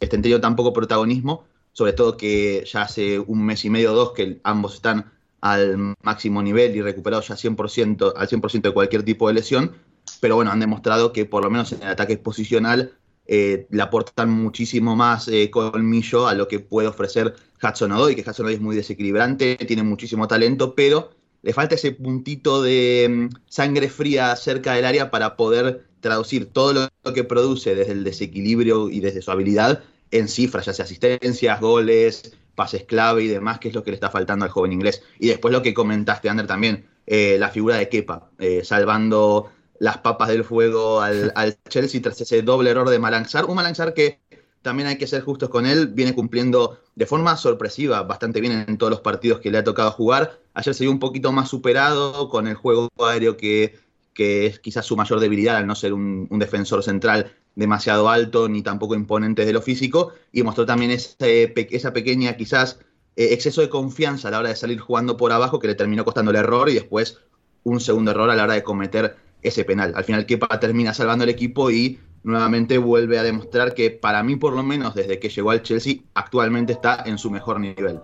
estén 0.00 0.20
teniendo 0.22 0.40
tan 0.40 0.56
poco 0.56 0.72
protagonismo, 0.72 1.44
sobre 1.72 1.92
todo 1.92 2.16
que 2.16 2.64
ya 2.66 2.82
hace 2.82 3.20
un 3.20 3.46
mes 3.46 3.64
y 3.64 3.70
medio 3.70 3.92
o 3.92 3.94
dos 3.94 4.12
que 4.12 4.40
ambos 4.42 4.74
están 4.74 5.12
al 5.40 5.94
máximo 6.02 6.42
nivel 6.42 6.74
y 6.74 6.82
recuperados 6.82 7.28
ya 7.28 7.36
100%, 7.36 8.14
al 8.16 8.28
100% 8.28 8.62
de 8.62 8.72
cualquier 8.72 9.04
tipo 9.04 9.28
de 9.28 9.34
lesión, 9.34 9.76
pero 10.20 10.36
bueno, 10.36 10.50
han 10.50 10.60
demostrado 10.60 11.12
que 11.12 11.24
por 11.24 11.42
lo 11.44 11.50
menos 11.50 11.72
en 11.72 11.82
el 11.82 11.88
ataque 11.88 12.16
posicional 12.18 12.92
eh, 13.26 13.66
le 13.70 13.82
aportan 13.82 14.30
muchísimo 14.30 14.96
más 14.96 15.28
eh, 15.28 15.50
colmillo 15.50 16.26
a 16.26 16.34
lo 16.34 16.48
que 16.48 16.60
puede 16.60 16.88
ofrecer 16.88 17.34
Hudson 17.62 17.92
Odoi, 17.92 18.16
que 18.16 18.28
Hudson 18.28 18.46
Odoi 18.46 18.54
es 18.54 18.60
muy 18.60 18.76
desequilibrante, 18.76 19.56
tiene 19.56 19.82
muchísimo 19.82 20.26
talento, 20.26 20.74
pero 20.74 21.10
le 21.42 21.52
falta 21.52 21.74
ese 21.74 21.92
puntito 21.92 22.62
de 22.62 23.28
mm, 23.30 23.36
sangre 23.46 23.88
fría 23.88 24.34
cerca 24.36 24.74
del 24.74 24.84
área 24.84 25.10
para 25.10 25.36
poder 25.36 25.86
traducir 26.00 26.46
todo 26.46 26.88
lo 27.04 27.12
que 27.12 27.24
produce 27.24 27.74
desde 27.74 27.92
el 27.92 28.04
desequilibrio 28.04 28.88
y 28.90 29.00
desde 29.00 29.22
su 29.22 29.30
habilidad 29.30 29.82
en 30.10 30.28
cifras, 30.28 30.66
ya 30.66 30.72
sea 30.72 30.84
asistencias, 30.84 31.60
goles, 31.60 32.36
pases 32.54 32.84
clave 32.84 33.24
y 33.24 33.28
demás, 33.28 33.58
que 33.58 33.68
es 33.68 33.74
lo 33.74 33.84
que 33.84 33.90
le 33.90 33.94
está 33.94 34.10
faltando 34.10 34.44
al 34.44 34.50
joven 34.50 34.72
inglés. 34.72 35.02
Y 35.18 35.28
después 35.28 35.52
lo 35.52 35.62
que 35.62 35.72
comentaste, 35.72 36.28
Ander, 36.28 36.46
también, 36.46 36.86
eh, 37.06 37.36
la 37.38 37.50
figura 37.50 37.76
de 37.76 37.88
Kepa, 37.88 38.30
eh, 38.38 38.62
salvando 38.64 39.50
las 39.80 39.98
papas 39.98 40.28
del 40.28 40.44
fuego 40.44 41.00
al, 41.02 41.58
Chelsea 41.68 42.00
tras 42.00 42.20
ese 42.20 42.42
doble 42.42 42.70
error 42.70 42.88
de 42.88 43.00
Malanzar. 43.00 43.46
Un 43.46 43.56
Malanzar 43.56 43.92
que 43.92 44.20
también 44.62 44.86
hay 44.86 44.98
que 44.98 45.08
ser 45.08 45.22
justos 45.22 45.48
con 45.48 45.66
él, 45.66 45.88
viene 45.88 46.14
cumpliendo 46.14 46.78
de 46.94 47.06
forma 47.06 47.36
sorpresiva 47.36 48.02
bastante 48.02 48.40
bien 48.40 48.64
en 48.68 48.78
todos 48.78 48.90
los 48.90 49.00
partidos 49.00 49.40
que 49.40 49.50
le 49.50 49.58
ha 49.58 49.64
tocado 49.64 49.90
jugar. 49.90 50.38
Ayer 50.54 50.74
se 50.74 50.84
vio 50.84 50.92
un 50.92 50.98
poquito 50.98 51.32
más 51.32 51.48
superado 51.48 52.28
con 52.28 52.46
el 52.46 52.54
juego 52.54 52.90
aéreo 52.98 53.36
que, 53.38 53.78
que 54.12 54.46
es 54.46 54.60
quizás 54.60 54.84
su 54.84 54.96
mayor 54.96 55.18
debilidad 55.18 55.56
al 55.56 55.66
no 55.66 55.74
ser 55.74 55.94
un, 55.94 56.28
defensor 56.30 56.82
central 56.82 57.32
demasiado 57.54 58.10
alto 58.10 58.48
ni 58.48 58.62
tampoco 58.62 58.94
imponente 58.94 59.44
de 59.46 59.52
lo 59.52 59.62
físico 59.62 60.12
y 60.30 60.42
mostró 60.42 60.66
también 60.66 60.90
ese, 60.90 61.52
esa 61.70 61.92
pequeña 61.92 62.36
quizás 62.36 62.78
eh, 63.16 63.32
exceso 63.32 63.62
de 63.62 63.70
confianza 63.70 64.28
a 64.28 64.30
la 64.30 64.38
hora 64.40 64.50
de 64.50 64.56
salir 64.56 64.78
jugando 64.78 65.16
por 65.16 65.32
abajo 65.32 65.58
que 65.58 65.66
le 65.66 65.74
terminó 65.74 66.04
costando 66.04 66.30
el 66.30 66.36
error 66.36 66.68
y 66.68 66.74
después 66.74 67.18
un 67.64 67.80
segundo 67.80 68.10
error 68.10 68.30
a 68.30 68.34
la 68.34 68.44
hora 68.44 68.54
de 68.54 68.62
cometer 68.62 69.16
ese 69.42 69.64
penal. 69.64 69.92
Al 69.94 70.04
final 70.04 70.26
Kepa 70.26 70.60
termina 70.60 70.94
salvando 70.94 71.24
el 71.24 71.30
equipo 71.30 71.70
y 71.70 71.98
nuevamente 72.22 72.78
vuelve 72.78 73.18
a 73.18 73.22
demostrar 73.22 73.74
que 73.74 73.90
para 73.90 74.22
mí 74.22 74.36
por 74.36 74.52
lo 74.52 74.62
menos 74.62 74.94
desde 74.94 75.18
que 75.18 75.28
llegó 75.28 75.50
al 75.50 75.62
Chelsea 75.62 75.94
actualmente 76.14 76.72
está 76.72 77.02
en 77.06 77.18
su 77.18 77.30
mejor 77.30 77.60
nivel. 77.60 78.00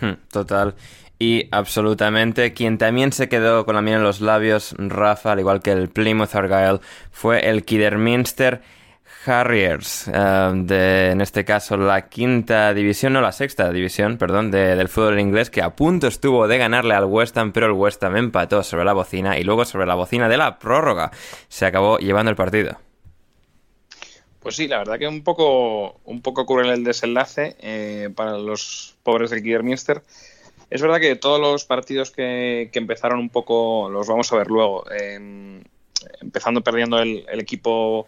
Hmm, 0.00 0.14
total. 0.30 0.74
Y 1.18 1.48
absolutamente, 1.50 2.52
quien 2.52 2.78
también 2.78 3.12
se 3.12 3.28
quedó 3.28 3.66
con 3.66 3.74
la 3.74 3.82
miel 3.82 3.96
en 3.96 4.02
los 4.04 4.20
labios, 4.20 4.74
Rafa, 4.78 5.32
al 5.32 5.40
igual 5.40 5.60
que 5.60 5.72
el 5.72 5.88
Plymouth 5.88 6.34
Argyle, 6.34 6.80
fue 7.10 7.48
el 7.48 7.64
Kidderminster 7.64 8.62
Harriers, 9.26 10.08
eh, 10.08 10.50
de, 10.54 11.10
en 11.10 11.20
este 11.20 11.44
caso 11.44 11.76
la 11.76 12.08
quinta 12.08 12.72
división, 12.74 13.12
no 13.12 13.20
la 13.20 13.32
sexta 13.32 13.70
división, 13.70 14.18
perdón, 14.18 14.50
del 14.50 14.88
fútbol 14.88 15.20
inglés, 15.20 15.50
que 15.50 15.62
a 15.62 15.74
punto 15.74 16.06
estuvo 16.06 16.48
de 16.48 16.58
ganarle 16.58 16.94
al 16.94 17.04
West 17.04 17.36
Ham, 17.36 17.52
pero 17.52 17.66
el 17.66 17.72
West 17.72 18.02
Ham 18.04 18.16
empató 18.16 18.62
sobre 18.62 18.84
la 18.84 18.92
bocina 18.92 19.38
y 19.38 19.44
luego 19.44 19.64
sobre 19.64 19.86
la 19.86 19.94
bocina 19.94 20.28
de 20.28 20.36
la 20.36 20.58
prórroga 20.58 21.10
se 21.48 21.66
acabó 21.66 21.98
llevando 21.98 22.30
el 22.30 22.36
partido. 22.36 22.78
Pues 24.40 24.56
sí, 24.56 24.68
la 24.68 24.78
verdad 24.78 24.98
que 24.98 25.08
un 25.08 25.22
poco, 25.22 26.00
un 26.04 26.22
poco 26.22 26.46
cruel 26.46 26.70
el 26.70 26.84
desenlace 26.84 27.56
eh, 27.60 28.08
para 28.14 28.38
los 28.38 28.96
pobres 29.02 29.30
del 29.30 29.42
Kidderminster. 29.42 30.02
Es 30.70 30.82
verdad 30.82 31.00
que 31.00 31.16
todos 31.16 31.40
los 31.40 31.64
partidos 31.64 32.10
que, 32.10 32.70
empezaron 32.72 33.18
un 33.18 33.30
poco 33.30 33.88
los 33.90 34.06
vamos 34.06 34.32
a 34.32 34.36
ver 34.36 34.48
luego. 34.48 34.84
Em, 34.90 35.62
empezando 36.20 36.62
perdiendo 36.62 36.98
el, 36.98 37.24
equipo 37.40 38.06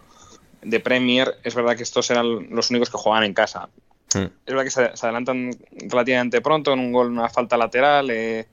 de 0.63 0.81
Premier, 0.81 1.37
es 1.45 1.55
verdad 1.55 1.77
que 1.77 1.83
estos 1.83 2.11
eran 2.11 2.49
los 2.51 2.71
únicos 2.71 2.91
que 2.91 2.99
jugaban 2.99 3.25
en 3.25 3.35
casa. 3.35 3.69
Hmm. 4.15 4.25
Es 4.47 4.55
verdad 4.55 4.65
que 4.65 4.71
se, 4.71 5.07
adelantan 5.07 5.51
relativamente 5.89 6.41
pronto 6.41 6.73
en 6.73 6.81
un 6.81 6.93
gol, 6.93 7.09
una 7.09 7.29
falta 7.29 7.57
lateral. 7.57 8.11
Eh, 8.11 8.47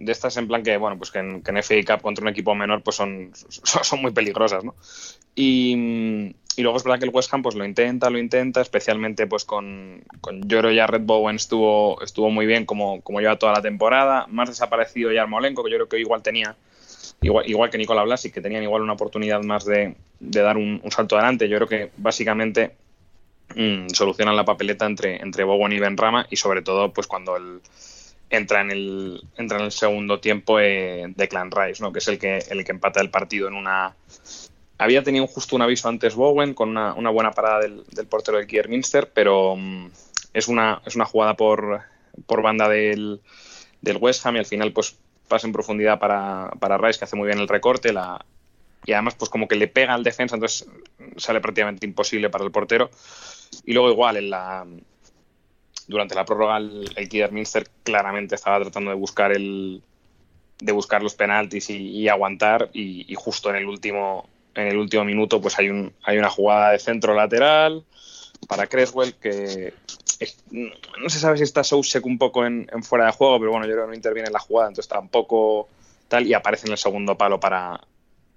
de 0.00 0.12
estas 0.12 0.36
en 0.36 0.46
plan 0.46 0.62
que, 0.62 0.76
bueno, 0.76 0.96
pues 0.96 1.10
que 1.10 1.18
en, 1.18 1.42
que 1.42 1.50
en 1.50 1.62
FA 1.62 1.74
Cup 1.86 2.02
contra 2.02 2.22
un 2.22 2.28
equipo 2.28 2.54
menor 2.54 2.82
pues 2.82 2.96
son, 2.96 3.32
son 3.48 4.02
muy 4.02 4.12
peligrosas, 4.12 4.64
¿no? 4.64 4.74
Y, 5.34 6.34
y 6.58 6.62
luego 6.62 6.76
es 6.76 6.82
verdad 6.82 6.98
que 6.98 7.04
el 7.04 7.14
West 7.14 7.32
Ham 7.32 7.42
pues 7.42 7.54
lo 7.54 7.64
intenta, 7.64 8.10
lo 8.10 8.18
intenta, 8.18 8.60
especialmente 8.60 9.26
pues 9.28 9.44
con, 9.44 10.02
con 10.20 10.42
Lloro 10.48 10.72
ya 10.72 10.88
Red 10.88 11.02
Bowen 11.02 11.36
estuvo, 11.36 12.02
estuvo 12.02 12.30
muy 12.30 12.46
bien 12.46 12.66
como, 12.66 13.00
como 13.02 13.20
lleva 13.20 13.38
toda 13.38 13.52
la 13.52 13.62
temporada. 13.62 14.26
Más 14.28 14.48
desaparecido 14.48 15.12
ya 15.12 15.22
Armolenko, 15.22 15.62
que 15.62 15.70
yo 15.70 15.76
creo 15.76 15.88
que 15.88 16.00
igual 16.00 16.22
tenía, 16.22 16.56
igual, 17.20 17.70
que 17.70 17.78
Nicola 17.78 18.04
Blasi, 18.04 18.30
que 18.30 18.40
tenían 18.40 18.62
igual 18.62 18.82
una 18.82 18.92
oportunidad 18.92 19.42
más 19.42 19.64
de, 19.64 19.94
dar 20.20 20.56
un, 20.56 20.80
salto 20.90 21.16
adelante. 21.16 21.48
Yo 21.48 21.56
creo 21.56 21.68
que 21.68 21.90
básicamente 21.96 22.76
mm, 23.54 23.88
solucionan 23.88 24.36
la 24.36 24.44
papeleta 24.44 24.86
entre, 24.86 25.20
entre 25.22 25.44
Bowen 25.44 25.72
y 25.72 25.78
Benrama 25.78 26.26
y 26.30 26.36
sobre 26.36 26.62
todo 26.62 26.92
pues 26.92 27.06
cuando 27.06 27.36
el 27.36 27.60
entra 28.30 28.60
en 28.60 28.70
el 28.70 29.22
entra 29.38 29.58
en 29.58 29.64
el 29.64 29.72
segundo 29.72 30.20
tiempo 30.20 30.60
eh, 30.60 31.06
de 31.16 31.28
Clan 31.28 31.50
Rice, 31.50 31.82
¿no? 31.82 31.92
que 31.92 32.00
es 32.00 32.08
el 32.08 32.18
que 32.18 32.44
el 32.50 32.62
que 32.62 32.72
empata 32.72 33.00
el 33.00 33.08
partido 33.10 33.48
en 33.48 33.54
una 33.54 33.94
había 34.78 35.02
tenido 35.02 35.26
justo 35.26 35.56
un 35.56 35.62
aviso 35.62 35.88
antes 35.88 36.14
Bowen 36.14 36.54
con 36.54 36.70
una, 36.70 37.10
buena 37.10 37.32
parada 37.32 37.60
del, 37.60 37.84
portero 38.08 38.38
del 38.38 38.46
Kierminster, 38.46 39.10
pero 39.12 39.56
mm, 39.56 39.90
es, 40.32 40.46
una, 40.48 40.80
es 40.86 40.94
una 40.94 41.04
jugada 41.04 41.34
por, 41.34 41.82
por 42.26 42.42
banda 42.42 42.68
del, 42.68 43.20
del, 43.82 43.96
West 43.96 44.24
Ham 44.24 44.36
y 44.36 44.38
al 44.38 44.46
final 44.46 44.72
pues 44.72 44.96
pasa 45.28 45.46
en 45.46 45.52
profundidad 45.52 45.98
para, 45.98 46.50
para 46.58 46.78
Rice 46.78 46.98
que 46.98 47.04
hace 47.04 47.16
muy 47.16 47.26
bien 47.26 47.38
el 47.38 47.48
recorte 47.48 47.92
la, 47.92 48.24
y 48.84 48.92
además 48.92 49.14
pues 49.14 49.30
como 49.30 49.48
que 49.48 49.56
le 49.56 49.68
pega 49.68 49.94
al 49.94 50.04
defensa 50.04 50.36
entonces 50.36 50.68
sale 51.16 51.40
prácticamente 51.40 51.86
imposible 51.86 52.30
para 52.30 52.44
el 52.44 52.50
portero. 52.50 52.90
Y 53.64 53.72
luego 53.72 53.90
igual 53.90 54.16
en 54.16 54.30
la 54.30 54.66
durante 55.86 56.14
la 56.14 56.24
prórroga 56.24 56.58
el, 56.58 56.90
el 56.96 57.68
claramente 57.82 58.34
estaba 58.34 58.60
tratando 58.60 58.90
de 58.90 58.96
buscar 58.96 59.32
el 59.32 59.82
de 60.60 60.72
buscar 60.72 61.02
los 61.02 61.14
penaltis 61.14 61.70
y, 61.70 62.08
aguantar 62.08 62.70
y, 62.72 63.14
justo 63.14 63.50
en 63.50 63.56
el 63.56 63.66
último 63.66 64.28
en 64.54 64.66
el 64.66 64.76
último 64.76 65.04
minuto 65.04 65.40
pues 65.40 65.58
hay, 65.58 65.68
un, 65.68 65.92
hay 66.02 66.18
una 66.18 66.30
jugada 66.30 66.72
de 66.72 66.80
centro 66.80 67.14
lateral 67.14 67.84
para 68.48 68.66
Creswell 68.66 69.14
que 69.14 69.72
no 70.50 71.08
se 71.08 71.18
sabe 71.18 71.36
si 71.36 71.44
está 71.44 71.62
Sousek 71.62 72.04
un 72.04 72.18
poco 72.18 72.44
en, 72.44 72.66
fuera 72.82 73.06
de 73.06 73.12
juego, 73.12 73.38
pero 73.38 73.50
bueno, 73.52 73.66
yo 73.66 73.72
creo 73.72 73.84
que 73.84 73.90
no 73.90 73.94
interviene 73.94 74.26
en 74.28 74.32
la 74.32 74.40
jugada, 74.40 74.68
entonces 74.68 74.88
tampoco 74.88 75.68
tal 76.08 76.26
y 76.26 76.34
aparece 76.34 76.66
en 76.66 76.72
el 76.72 76.78
segundo 76.78 77.16
palo 77.16 77.38
para, 77.38 77.80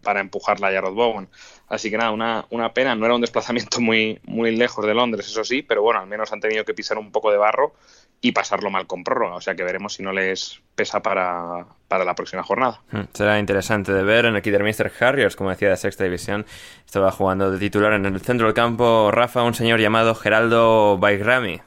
para 0.03 0.19
empujarla 0.19 0.67
a 0.67 0.71
Jarrod 0.71 0.93
Bowen. 0.93 1.29
Así 1.69 1.89
que 1.89 1.97
nada, 1.97 2.11
una, 2.11 2.45
una 2.49 2.73
pena, 2.73 2.95
no 2.95 3.05
era 3.05 3.15
un 3.15 3.21
desplazamiento 3.21 3.79
muy, 3.81 4.19
muy 4.23 4.55
lejos 4.55 4.85
de 4.85 4.93
Londres, 4.93 5.27
eso 5.27 5.43
sí, 5.43 5.61
pero 5.61 5.81
bueno, 5.81 6.01
al 6.01 6.07
menos 6.07 6.31
han 6.31 6.41
tenido 6.41 6.65
que 6.65 6.73
pisar 6.73 6.97
un 6.97 7.11
poco 7.11 7.31
de 7.31 7.37
barro 7.37 7.73
y 8.21 8.31
pasarlo 8.33 8.69
mal 8.69 8.85
con 8.85 9.03
prórroga. 9.03 9.35
O 9.35 9.41
sea 9.41 9.55
que 9.55 9.63
veremos 9.63 9.95
si 9.95 10.03
no 10.03 10.13
les 10.13 10.61
pesa 10.75 11.01
para, 11.01 11.65
la 11.89 12.15
próxima 12.15 12.43
jornada. 12.43 12.81
Hmm, 12.91 13.01
será 13.13 13.39
interesante 13.39 13.91
de 13.91 14.03
ver 14.03 14.25
en 14.25 14.35
el 14.35 14.41
Kidderminster 14.41 14.91
Harriers, 14.99 15.35
como 15.35 15.49
decía, 15.49 15.69
de 15.69 15.77
sexta 15.77 16.03
división. 16.03 16.45
Estaba 16.85 17.11
jugando 17.11 17.51
de 17.51 17.57
titular 17.57 17.93
en 17.93 18.05
el 18.05 18.21
centro 18.21 18.45
del 18.45 18.53
campo 18.53 19.09
Rafa, 19.11 19.43
un 19.43 19.55
señor 19.55 19.79
llamado 19.79 20.13
Geraldo 20.13 20.97
Baigrami. 20.99 21.61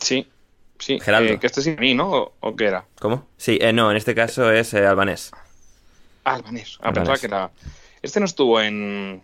Sí, 0.00 0.26
sí. 0.78 0.98
Geraldo. 1.00 1.34
Eh, 1.34 1.38
que 1.38 1.46
este 1.46 1.60
es 1.60 1.78
mí, 1.78 1.94
¿no? 1.94 2.32
¿O, 2.40 2.56
qué 2.56 2.66
era? 2.66 2.84
¿Cómo? 2.98 3.26
Sí, 3.36 3.58
eh, 3.60 3.72
no, 3.72 3.90
en 3.90 3.96
este 3.96 4.14
caso 4.14 4.50
es 4.50 4.74
eh, 4.74 4.86
albanés. 4.86 5.30
Ah, 6.24 6.34
albanés. 6.34 6.78
Ah, 6.82 6.92
pensaba 6.92 7.18
que 7.18 7.26
era... 7.26 7.50
Este 8.02 8.18
no 8.18 8.26
estuvo 8.26 8.60
en, 8.60 9.22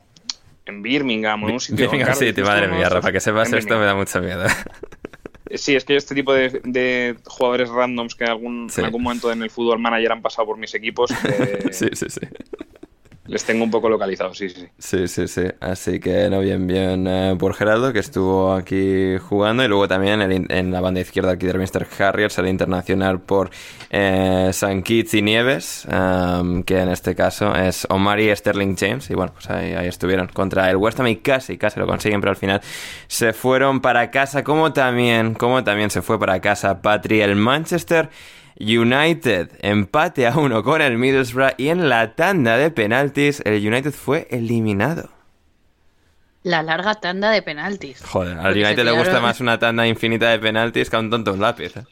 en 0.67 0.83
Birmingham 0.83 1.45
o 1.45 1.49
en 1.49 1.55
un 1.55 1.61
sitio. 1.61 1.91
Birmingham 1.91 2.15
City, 2.15 2.43
madre 2.43 2.69
mía, 2.69 2.89
Rafa, 2.89 3.11
que 3.11 3.21
sepas 3.21 3.53
esto 3.53 3.79
me 3.79 3.87
da 3.87 3.95
mucha 3.95 4.21
miedo. 4.21 4.45
Sí, 5.55 5.77
es 5.77 5.85
que 5.85 5.97
este 5.97 6.15
tipo 6.15 6.35
de, 6.35 7.17
jugadores 7.25 7.69
randoms 7.69 8.15
que 8.15 8.25
algún, 8.25 8.69
en 8.77 8.85
algún 8.85 9.03
momento 9.03 9.31
en 9.31 9.43
el 9.43 9.51
fútbol 9.51 9.79
manager 9.79 10.13
han 10.13 10.23
pasado 10.23 10.47
por 10.47 10.59
mis 10.59 10.75
equipos. 10.75 11.11
sí, 11.71 11.89
sí, 11.93 12.07
sí. 12.09 12.21
Les 13.29 13.45
tengo 13.45 13.65
un 13.65 13.71
poco 13.71 13.89
localizados, 13.89 14.39
sí, 14.39 14.49
sí. 14.49 14.67
Sí, 14.79 15.09
sí, 15.09 15.29
sí. 15.29 15.43
Así 15.61 16.01
que 16.01 16.29
no, 16.31 16.41
bien, 16.41 16.67
bien 16.67 17.07
eh, 17.07 17.37
por 17.39 17.55
Gerardo, 17.55 17.93
que 17.93 17.99
estuvo 17.99 18.53
aquí 18.53 19.17
jugando. 19.19 19.65
Y 19.65 19.69
luego 19.69 19.89
también 19.89 20.21
en 20.51 20.73
la 20.73 20.81
banda 20.81 21.01
izquierda 21.01 21.33
aquí 21.33 21.47
de 21.47 21.55
Mr. 21.55 21.87
Harriers, 21.99 22.39
el 22.39 22.49
internacional 22.49 23.21
por 23.21 23.51
eh, 23.91 24.51
San 24.53 24.83
Kitts 24.83 25.15
y 25.15 25.23
Nieves, 25.23 25.87
que 25.87 26.79
en 26.79 26.89
este 26.89 27.15
caso 27.15 27.55
es 27.55 27.87
Omar 27.91 28.21
y 28.21 28.35
Sterling 28.35 28.77
James. 28.77 29.11
Y 29.11 29.15
bueno, 29.15 29.33
pues 29.33 29.49
ahí, 29.51 29.73
ahí, 29.75 29.89
estuvieron 29.89 30.29
contra 30.29 30.71
el 30.71 30.77
West 30.77 31.01
Ham 31.01 31.09
y 31.09 31.17
casi, 31.17 31.59
casi 31.59 31.81
lo 31.81 31.87
consiguen, 31.87 32.21
pero 32.21 32.31
al 32.31 32.37
final 32.37 32.61
se 33.07 33.33
fueron 33.33 33.81
para 33.81 34.11
casa, 34.11 34.45
como 34.45 34.73
también, 34.73 35.35
como 35.35 35.65
también 35.65 35.91
se 35.91 36.03
fue 36.03 36.19
para 36.19 36.41
casa 36.41 36.83
Patri, 36.83 37.21
el 37.21 37.37
Manchester 37.37 38.11
United 38.59 39.51
empate 39.61 40.27
a 40.27 40.37
uno 40.37 40.63
con 40.63 40.81
el 40.81 40.97
Middlesbrough 40.97 41.55
y 41.59 41.69
en 41.69 41.89
la 41.89 42.15
tanda 42.15 42.57
de 42.57 42.71
penaltis 42.71 43.43
el 43.45 43.67
United 43.67 43.93
fue 43.93 44.27
eliminado. 44.31 45.11
La 46.43 46.63
larga 46.63 46.95
tanda 46.95 47.31
de 47.31 47.43
penaltis. 47.43 48.03
Joder, 48.05 48.39
al 48.39 48.55
United 48.55 48.85
le 48.85 48.93
gusta 48.93 49.21
más 49.21 49.41
una 49.41 49.59
tanda 49.59 49.87
infinita 49.87 50.31
de 50.31 50.39
penaltis 50.39 50.89
que 50.89 50.97
a 50.97 51.01
un 51.01 51.11
tonto 51.11 51.37
lápiz. 51.37 51.77
¿eh? 51.77 51.85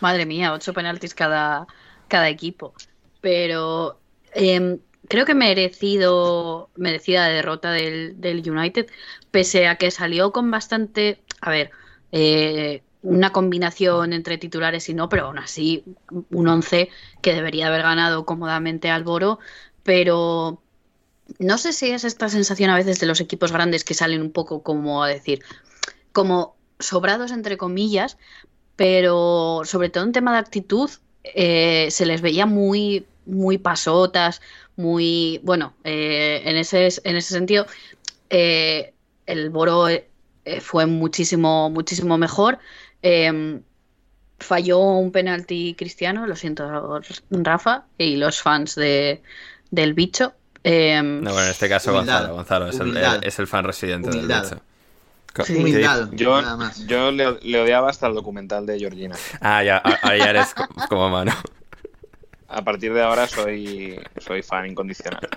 Madre 0.00 0.26
mía, 0.26 0.52
ocho 0.52 0.72
penaltis 0.74 1.14
cada, 1.14 1.66
cada 2.06 2.28
equipo. 2.28 2.74
Pero 3.20 3.98
em, 4.34 4.78
creo 5.08 5.24
que 5.24 5.34
merecido, 5.34 6.68
merecida 6.76 7.26
derrota 7.28 7.72
del, 7.72 8.20
del, 8.20 8.48
United, 8.48 8.86
pese 9.30 9.66
a 9.66 9.76
que 9.76 9.90
salió 9.90 10.30
con 10.30 10.50
bastante. 10.50 11.18
A 11.40 11.50
ver, 11.50 11.70
eh, 12.12 12.82
una 13.06 13.30
combinación 13.30 14.12
entre 14.12 14.36
titulares 14.36 14.88
y 14.88 14.94
no, 14.94 15.08
pero 15.08 15.26
aún 15.26 15.38
así 15.38 15.84
un 16.30 16.48
11 16.48 16.90
que 17.22 17.34
debería 17.34 17.68
haber 17.68 17.82
ganado 17.82 18.26
cómodamente 18.26 18.90
al 18.90 19.04
Boro, 19.04 19.38
pero 19.84 20.60
no 21.38 21.56
sé 21.56 21.72
si 21.72 21.90
es 21.90 22.02
esta 22.04 22.28
sensación 22.28 22.70
a 22.70 22.76
veces 22.76 22.98
de 22.98 23.06
los 23.06 23.20
equipos 23.20 23.52
grandes 23.52 23.84
que 23.84 23.94
salen 23.94 24.22
un 24.22 24.32
poco 24.32 24.62
como 24.62 25.04
a 25.04 25.08
decir, 25.08 25.42
como 26.12 26.56
sobrados 26.80 27.30
entre 27.30 27.56
comillas, 27.56 28.18
pero 28.74 29.62
sobre 29.64 29.88
todo 29.88 30.02
en 30.02 30.12
tema 30.12 30.32
de 30.32 30.38
actitud 30.38 30.90
eh, 31.22 31.88
se 31.92 32.06
les 32.06 32.20
veía 32.22 32.44
muy, 32.44 33.06
muy 33.24 33.56
pasotas, 33.58 34.42
muy, 34.74 35.40
bueno, 35.44 35.74
eh, 35.84 36.42
en, 36.44 36.56
ese, 36.56 36.88
en 37.04 37.16
ese 37.16 37.34
sentido 37.34 37.66
eh, 38.30 38.94
el 39.26 39.50
Boro 39.50 39.86
fue 40.60 40.86
muchísimo, 40.86 41.70
muchísimo 41.70 42.18
mejor. 42.18 42.58
Em, 43.08 43.62
falló 44.40 44.80
un 44.80 45.12
penalti 45.12 45.76
cristiano, 45.78 46.26
lo 46.26 46.34
siento, 46.34 47.00
Rafa, 47.30 47.84
y 47.96 48.16
los 48.16 48.42
fans 48.42 48.74
de, 48.74 49.22
del 49.70 49.94
bicho. 49.94 50.34
Em, 50.64 51.22
no, 51.22 51.30
bueno, 51.30 51.44
en 51.44 51.52
este 51.52 51.68
caso 51.68 51.92
Gonzalo, 51.92 52.34
Gonzalo 52.34 52.66
es 52.66 52.80
el, 52.80 52.96
es 53.22 53.38
el, 53.38 53.46
fan 53.46 53.64
residente 53.64 54.10
del 54.10 54.26
bicho. 54.26 54.60
yo, 56.16 56.42
yo 56.88 57.12
le, 57.12 57.60
odiaba 57.60 57.90
hasta 57.90 58.08
el 58.08 58.14
documental 58.14 58.66
de 58.66 58.76
Georgina. 58.76 59.14
Ah, 59.40 59.62
ya, 59.62 59.80
ahí 60.02 60.20
eres 60.20 60.52
como 60.88 61.08
mano. 61.08 61.32
A 62.48 62.62
partir 62.62 62.92
de 62.92 63.02
ahora 63.02 63.28
soy, 63.28 64.00
soy 64.18 64.42
fan 64.42 64.66
incondicional. 64.66 65.28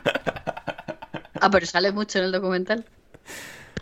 Ah, 1.40 1.50
pero 1.52 1.68
sale 1.68 1.92
mucho 1.92 2.18
en 2.18 2.26
el 2.26 2.32
documental. 2.32 2.84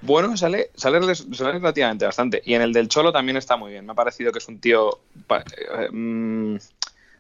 Bueno, 0.01 0.37
sale, 0.37 0.71
sale, 0.75 0.99
relativamente 0.99 2.05
bastante. 2.05 2.41
Y 2.45 2.53
en 2.53 2.61
el 2.61 2.73
del 2.73 2.87
Cholo 2.87 3.11
también 3.11 3.37
está 3.37 3.57
muy 3.57 3.71
bien. 3.71 3.85
Me 3.85 3.91
ha 3.91 3.95
parecido 3.95 4.31
que 4.31 4.39
es 4.39 4.47
un 4.47 4.59
tío, 4.59 4.99
eh, 5.29 5.89
mm, 5.91 6.55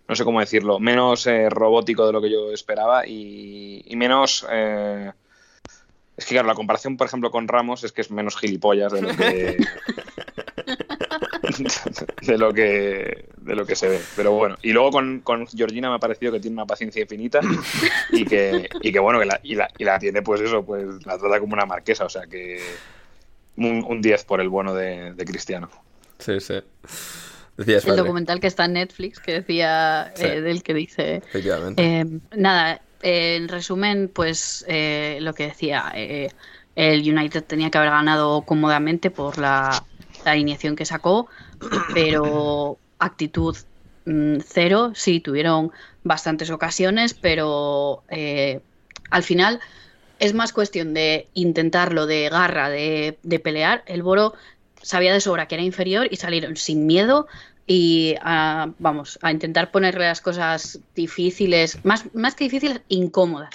no 0.07 0.15
sé 0.15 0.23
cómo 0.23 0.39
decirlo, 0.39 0.79
menos 0.79 1.27
eh, 1.27 1.49
robótico 1.49 2.05
de 2.05 2.13
lo 2.13 2.21
que 2.21 2.31
yo 2.31 2.51
esperaba 2.51 3.05
y, 3.07 3.83
menos... 3.95 4.45
Eh, 4.49 5.11
es 6.15 6.25
que 6.25 6.33
claro, 6.33 6.47
la 6.47 6.55
comparación, 6.55 6.97
por 6.97 7.07
ejemplo, 7.07 7.29
con 7.29 7.47
Ramos 7.47 7.83
es 7.83 7.91
que 7.91 8.01
es 8.01 8.09
menos 8.09 8.37
gilipollas 8.37 8.91
de 8.91 9.01
lo 9.01 9.09
que... 9.09 9.57
de 12.21 12.37
lo 12.37 12.53
que 12.53 13.29
de 13.37 13.55
lo 13.55 13.65
que 13.65 13.75
se 13.75 13.87
ve. 13.87 14.01
Pero 14.15 14.31
bueno, 14.33 14.57
y 14.61 14.71
luego 14.71 14.91
con, 14.91 15.19
con, 15.21 15.47
Georgina 15.47 15.89
me 15.89 15.95
ha 15.95 15.99
parecido 15.99 16.31
que 16.31 16.39
tiene 16.39 16.55
una 16.55 16.65
paciencia 16.65 17.01
infinita 17.01 17.39
y 18.11 18.25
que, 18.25 18.69
y 18.81 18.91
que 18.91 18.99
bueno, 18.99 19.19
que 19.19 19.25
la, 19.25 19.39
y, 19.43 19.55
la, 19.55 19.69
y 19.77 19.83
la 19.83 19.99
tiene 19.99 20.21
pues 20.21 20.41
eso, 20.41 20.65
pues 20.65 20.85
la 21.05 21.17
trata 21.17 21.39
como 21.39 21.53
una 21.53 21.65
marquesa, 21.65 22.05
o 22.05 22.09
sea 22.09 22.23
que 22.27 22.59
un 23.55 24.01
10 24.01 24.23
por 24.25 24.39
el 24.39 24.49
bueno 24.49 24.73
de, 24.73 25.15
Cristiano. 25.25 25.69
Sí, 26.19 26.39
sí. 26.39 26.59
el 27.57 27.95
documental 27.95 28.39
que 28.39 28.47
está 28.47 28.65
en 28.65 28.73
Netflix 28.73 29.19
que 29.19 29.33
decía 29.33 30.13
eh, 30.17 30.41
del 30.41 30.61
que 30.61 30.73
dice 30.75 31.23
eh, 31.33 32.05
nada 32.35 32.81
en 33.01 33.47
resumen 33.47 34.11
pues 34.13 34.63
eh, 34.67 35.17
lo 35.21 35.33
que 35.33 35.47
decía 35.47 35.91
el 35.95 37.01
United 37.01 37.43
tenía 37.43 37.71
que 37.71 37.77
haber 37.79 37.89
ganado 37.89 38.41
cómodamente 38.41 39.09
por 39.09 39.39
la 39.39 39.83
la 40.25 40.31
alineación 40.31 40.75
que 40.75 40.85
sacó, 40.85 41.27
pero 41.93 42.77
actitud 42.99 43.55
mm, 44.05 44.37
cero, 44.45 44.91
sí, 44.95 45.19
tuvieron 45.19 45.71
bastantes 46.03 46.49
ocasiones, 46.49 47.13
pero 47.13 48.03
eh, 48.09 48.61
al 49.09 49.23
final 49.23 49.59
es 50.19 50.33
más 50.33 50.53
cuestión 50.53 50.93
de 50.93 51.27
intentarlo, 51.33 52.07
de 52.07 52.29
garra, 52.29 52.69
de, 52.69 53.41
pelear. 53.43 53.83
El 53.85 54.03
Boro 54.03 54.33
sabía 54.81 55.13
de 55.13 55.21
sobra 55.21 55.47
que 55.47 55.55
era 55.55 55.63
inferior 55.63 56.07
y 56.09 56.15
salieron 56.15 56.55
sin 56.55 56.87
miedo 56.87 57.27
y 57.67 58.15
a, 58.21 58.71
vamos, 58.79 59.19
a 59.21 59.31
intentar 59.31 59.71
ponerle 59.71 60.05
las 60.05 60.21
cosas 60.21 60.79
difíciles, 60.95 61.83
más, 61.83 62.05
más 62.15 62.35
que 62.35 62.45
difíciles, 62.45 62.81
incómodas. 62.87 63.53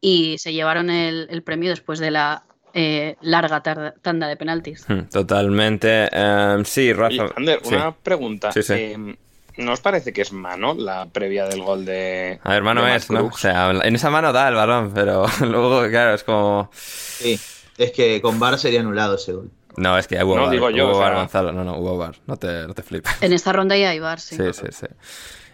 Y 0.00 0.36
se 0.38 0.52
llevaron 0.52 0.90
el 0.90 1.42
premio 1.42 1.70
después 1.70 1.98
de 1.98 2.10
la 2.10 2.44
eh, 2.74 3.16
larga 3.22 3.62
tanda 3.62 4.26
de 4.26 4.36
penaltis. 4.36 4.84
Hmm, 4.88 5.04
totalmente. 5.10 6.08
Em, 6.12 6.64
sí, 6.64 6.92
Rafa. 6.92 7.26
Ander, 7.36 7.60
una 7.64 7.92
pregunta. 7.92 8.50
Em, 8.68 9.16
¿No 9.56 9.72
os 9.72 9.80
parece 9.80 10.12
que 10.12 10.22
es 10.22 10.32
mano 10.32 10.74
la 10.74 11.06
previa 11.06 11.46
del 11.46 11.62
gol 11.62 11.84
de. 11.84 12.40
A 12.42 12.50
ver, 12.50 12.62
mano 12.64 12.86
es, 12.88 13.08
¿no? 13.10 13.26
O 13.26 13.36
sea, 13.36 13.70
en 13.70 13.94
esa 13.94 14.10
mano 14.10 14.32
da 14.32 14.48
el 14.48 14.56
balón, 14.56 14.92
pero 14.92 15.26
luego, 15.40 15.88
claro, 15.88 16.14
es 16.14 16.24
como. 16.24 16.68
Sí, 16.72 17.38
es 17.78 17.92
que 17.92 18.20
con 18.20 18.40
Bar 18.40 18.58
sería 18.58 18.80
anulado 18.80 19.14
ese 19.14 19.32
gol. 19.32 19.50
No, 19.76 19.96
es 19.96 20.06
que 20.06 20.22
hubo 20.22 20.36
no, 20.36 20.50
digo 20.50 20.70
yo, 20.70 20.88
hubo 20.88 20.98
bar, 20.98 21.14
Gonzalo. 21.14 21.52
No, 21.52 21.64
no, 21.64 21.78
hubo 21.78 21.96
bar. 21.96 22.16
No 22.26 22.36
te, 22.36 22.66
no 22.66 22.74
te 22.74 22.82
flipes. 22.82 23.12
En 23.20 23.32
esta 23.32 23.52
ronda 23.52 23.76
ya 23.76 23.90
hay 23.90 23.98
bar, 23.98 24.20
sí. 24.20 24.36
Sí, 24.36 24.52
sí, 24.52 24.66
sí. 24.70 24.86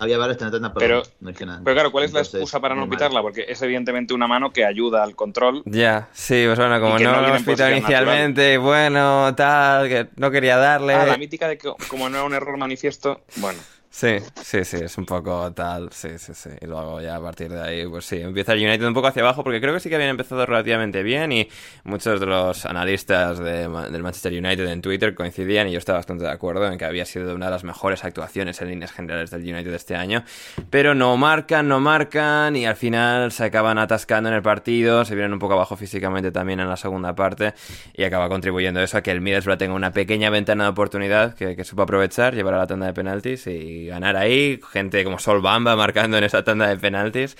Había 0.00 0.16
esta 0.30 0.50
tanda, 0.50 0.72
pero, 0.72 1.02
no 1.20 1.30
pero 1.34 1.74
claro, 1.74 1.92
¿cuál 1.92 2.04
es 2.04 2.14
la 2.14 2.20
excusa 2.20 2.58
para 2.58 2.74
no 2.74 2.88
pitarla? 2.88 3.20
Porque 3.20 3.44
es 3.46 3.60
evidentemente 3.60 4.14
una 4.14 4.26
mano 4.26 4.50
que 4.50 4.64
ayuda 4.64 5.02
al 5.02 5.14
control. 5.14 5.62
Ya, 5.66 6.08
sí, 6.14 6.44
pues 6.46 6.58
bueno, 6.58 6.80
como 6.80 6.98
no, 6.98 7.20
lo 7.20 7.28
hemos 7.28 7.42
pitado 7.42 7.70
inicialmente, 7.70 8.56
bueno, 8.56 9.34
tal, 9.34 9.88
que 9.88 10.08
no 10.16 10.30
quería 10.30 10.56
darle. 10.56 10.94
Ah, 10.94 11.04
la 11.04 11.18
mítica 11.18 11.48
de 11.48 11.58
que 11.58 11.70
como 11.88 12.08
no 12.08 12.16
era 12.16 12.24
un 12.24 12.32
error 12.32 12.56
manifiesto, 12.56 13.20
bueno. 13.36 13.58
Sí, 13.92 14.18
sí, 14.40 14.64
sí, 14.64 14.76
es 14.76 14.96
un 14.98 15.04
poco 15.04 15.52
tal, 15.52 15.90
sí, 15.92 16.10
sí, 16.16 16.32
sí. 16.32 16.48
Y 16.60 16.66
luego 16.66 17.00
ya 17.00 17.16
a 17.16 17.20
partir 17.20 17.50
de 17.50 17.60
ahí, 17.60 17.86
pues 17.88 18.04
sí, 18.04 18.20
empieza 18.20 18.52
el 18.52 18.64
United 18.64 18.86
un 18.86 18.94
poco 18.94 19.08
hacia 19.08 19.20
abajo, 19.20 19.42
porque 19.42 19.60
creo 19.60 19.74
que 19.74 19.80
sí 19.80 19.88
que 19.88 19.96
habían 19.96 20.10
empezado 20.10 20.46
relativamente 20.46 21.02
bien 21.02 21.32
y 21.32 21.48
muchos 21.82 22.20
de 22.20 22.26
los 22.26 22.66
analistas 22.66 23.40
de, 23.40 23.68
del 23.68 24.02
Manchester 24.02 24.32
United 24.32 24.64
en 24.68 24.80
Twitter 24.80 25.12
coincidían 25.16 25.66
y 25.66 25.72
yo 25.72 25.78
estaba 25.78 25.98
bastante 25.98 26.22
de 26.22 26.30
acuerdo 26.30 26.70
en 26.70 26.78
que 26.78 26.84
había 26.84 27.04
sido 27.04 27.34
una 27.34 27.46
de 27.46 27.50
las 27.50 27.64
mejores 27.64 28.04
actuaciones 28.04 28.62
en 28.62 28.68
líneas 28.68 28.92
generales 28.92 29.32
del 29.32 29.42
United 29.42 29.74
este 29.74 29.96
año, 29.96 30.22
pero 30.70 30.94
no 30.94 31.16
marcan, 31.16 31.66
no 31.66 31.80
marcan 31.80 32.54
y 32.54 32.66
al 32.66 32.76
final 32.76 33.32
se 33.32 33.42
acaban 33.44 33.76
atascando 33.76 34.28
en 34.28 34.36
el 34.36 34.42
partido, 34.42 35.04
se 35.04 35.16
vienen 35.16 35.32
un 35.32 35.40
poco 35.40 35.54
abajo 35.54 35.76
físicamente 35.76 36.30
también 36.30 36.60
en 36.60 36.68
la 36.68 36.76
segunda 36.76 37.16
parte 37.16 37.54
y 37.92 38.04
acaba 38.04 38.28
contribuyendo 38.28 38.80
eso 38.80 38.96
a 38.98 39.02
que 39.02 39.10
el 39.10 39.20
Middlesbrough 39.20 39.58
tenga 39.58 39.74
una 39.74 39.92
pequeña 39.92 40.30
ventana 40.30 40.64
de 40.64 40.70
oportunidad 40.70 41.34
que, 41.34 41.56
que 41.56 41.64
supo 41.64 41.82
aprovechar, 41.82 42.36
llevar 42.36 42.54
a 42.54 42.58
la 42.58 42.66
tanda 42.68 42.86
de 42.86 42.94
penaltis 42.94 43.48
y 43.48 43.80
ganar 43.90 44.16
ahí. 44.16 44.60
Gente 44.72 45.04
como 45.04 45.18
Sol 45.18 45.42
Bamba 45.42 45.76
marcando 45.76 46.16
en 46.16 46.24
esa 46.24 46.42
tanda 46.42 46.66
de 46.68 46.76
penaltis. 46.76 47.36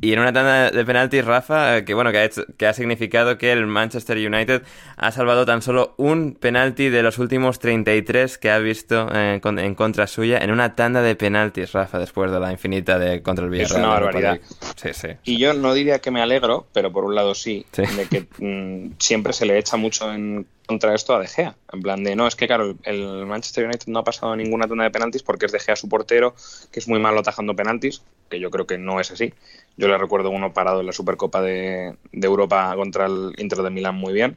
Y 0.00 0.12
en 0.12 0.18
una 0.18 0.32
tanda 0.32 0.70
de 0.70 0.84
penaltis, 0.84 1.24
Rafa, 1.24 1.84
que 1.84 1.94
bueno, 1.94 2.12
que 2.12 2.18
ha, 2.18 2.28
que 2.56 2.66
ha 2.66 2.74
significado 2.74 3.38
que 3.38 3.52
el 3.52 3.66
Manchester 3.66 4.18
United 4.18 4.62
ha 4.96 5.10
salvado 5.12 5.46
tan 5.46 5.62
solo 5.62 5.94
un 5.96 6.34
penalti 6.34 6.88
de 6.90 7.02
los 7.02 7.18
últimos 7.18 7.58
33 7.58 8.38
que 8.38 8.50
ha 8.50 8.58
visto 8.58 9.08
eh, 9.14 9.40
en 9.42 9.74
contra 9.74 10.06
suya 10.06 10.38
en 10.38 10.50
una 10.50 10.74
tanda 10.74 11.02
de 11.02 11.14
penaltis, 11.16 11.72
Rafa, 11.72 11.98
después 11.98 12.30
de 12.30 12.40
la 12.40 12.52
infinita 12.52 12.98
de 12.98 13.22
contra 13.22 13.44
el 13.44 13.50
Villarreal. 13.50 13.72
Es 13.72 13.78
una 13.78 13.88
barbaridad. 13.88 14.40
Sí, 14.76 14.90
sí, 14.92 15.08
y 15.24 15.38
yo 15.38 15.54
no 15.54 15.72
diría 15.74 16.00
que 16.00 16.10
me 16.10 16.20
alegro, 16.20 16.66
pero 16.72 16.92
por 16.92 17.04
un 17.04 17.14
lado 17.14 17.34
sí, 17.34 17.64
de 17.72 18.06
que 18.08 18.26
mm, 18.38 18.94
siempre 18.98 19.32
se 19.32 19.46
le 19.46 19.58
echa 19.58 19.76
mucho 19.76 20.12
en 20.12 20.46
contra 20.66 20.94
esto 20.94 21.14
a 21.14 21.20
De 21.20 21.26
Gea. 21.26 21.56
En 21.72 21.82
plan 21.82 22.02
de, 22.04 22.16
no, 22.16 22.26
es 22.26 22.36
que 22.36 22.46
claro, 22.46 22.76
el 22.84 23.26
Manchester 23.26 23.66
United 23.66 23.88
no 23.88 24.00
ha 24.00 24.04
pasado 24.04 24.34
ninguna 24.36 24.66
tanda 24.66 24.84
de 24.84 24.90
penaltis 24.90 25.22
porque 25.22 25.46
es 25.46 25.52
De 25.52 25.60
Gea 25.60 25.76
su 25.76 25.88
portero, 25.88 26.34
que 26.70 26.80
es 26.80 26.88
muy 26.88 26.98
malo 26.98 27.20
atajando 27.20 27.54
penaltis, 27.54 28.02
que 28.30 28.40
yo 28.40 28.50
creo 28.50 28.66
que 28.66 28.78
no 28.78 29.00
es 29.00 29.10
así. 29.10 29.34
Yo 29.76 29.88
le 29.88 29.98
recuerdo 29.98 30.30
uno 30.30 30.52
parado 30.52 30.80
en 30.80 30.86
la 30.86 30.92
Supercopa 30.92 31.42
de, 31.42 31.96
Europa 32.12 32.72
contra 32.76 33.06
el 33.06 33.32
Inter 33.38 33.62
de 33.62 33.70
Milán 33.70 33.96
muy 33.96 34.12
bien. 34.12 34.36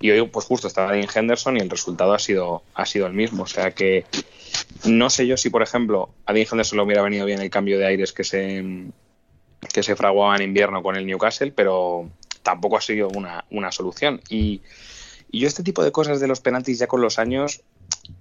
Y 0.00 0.10
hoy, 0.10 0.26
pues 0.26 0.46
justo 0.46 0.66
estaba 0.66 0.92
Dean 0.92 1.08
Henderson 1.14 1.56
y 1.56 1.60
el 1.60 1.70
resultado 1.70 2.12
ha 2.12 2.18
sido, 2.18 2.64
ha 2.74 2.86
sido 2.86 3.06
el 3.06 3.12
mismo. 3.12 3.44
O 3.44 3.46
sea 3.46 3.70
que 3.70 4.04
no 4.84 5.10
sé 5.10 5.26
yo 5.26 5.36
si, 5.36 5.48
por 5.48 5.62
ejemplo, 5.62 6.10
a 6.26 6.32
Dean 6.32 6.46
Henderson 6.50 6.78
le 6.78 6.84
hubiera 6.84 7.02
venido 7.02 7.24
bien 7.24 7.40
el 7.40 7.50
cambio 7.50 7.78
de 7.78 7.86
aires 7.86 8.12
que 8.12 8.24
se, 8.24 8.64
que 9.72 9.82
se 9.82 9.94
fraguaba 9.94 10.34
en 10.34 10.42
invierno 10.42 10.82
con 10.82 10.96
el 10.96 11.06
Newcastle, 11.06 11.52
pero 11.52 12.10
tampoco 12.42 12.76
ha 12.76 12.80
sido 12.80 13.08
una, 13.10 13.44
una 13.50 13.70
solución. 13.70 14.20
Y, 14.28 14.60
y, 15.32 15.40
yo 15.40 15.48
este 15.48 15.62
tipo 15.62 15.82
de 15.82 15.90
cosas 15.90 16.20
de 16.20 16.28
los 16.28 16.40
penaltis 16.40 16.78
ya 16.78 16.86
con 16.86 17.00
los 17.00 17.18
años, 17.18 17.62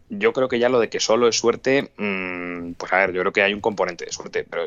yo 0.10 0.34
creo 0.34 0.48
que 0.48 0.60
ya 0.60 0.70
lo 0.70 0.80
de 0.80 0.90
que 0.90 1.00
solo 1.00 1.28
es 1.28 1.38
suerte, 1.38 1.92
mmm, 1.98 2.74
pues 2.74 2.92
a 2.94 2.98
ver, 2.98 3.14
yo 3.14 3.22
creo 3.22 3.34
que 3.34 3.44
hay 3.44 3.54
un 3.54 3.62
componente 3.62 4.06
de 4.06 4.12
suerte, 4.12 4.46
pero 4.50 4.64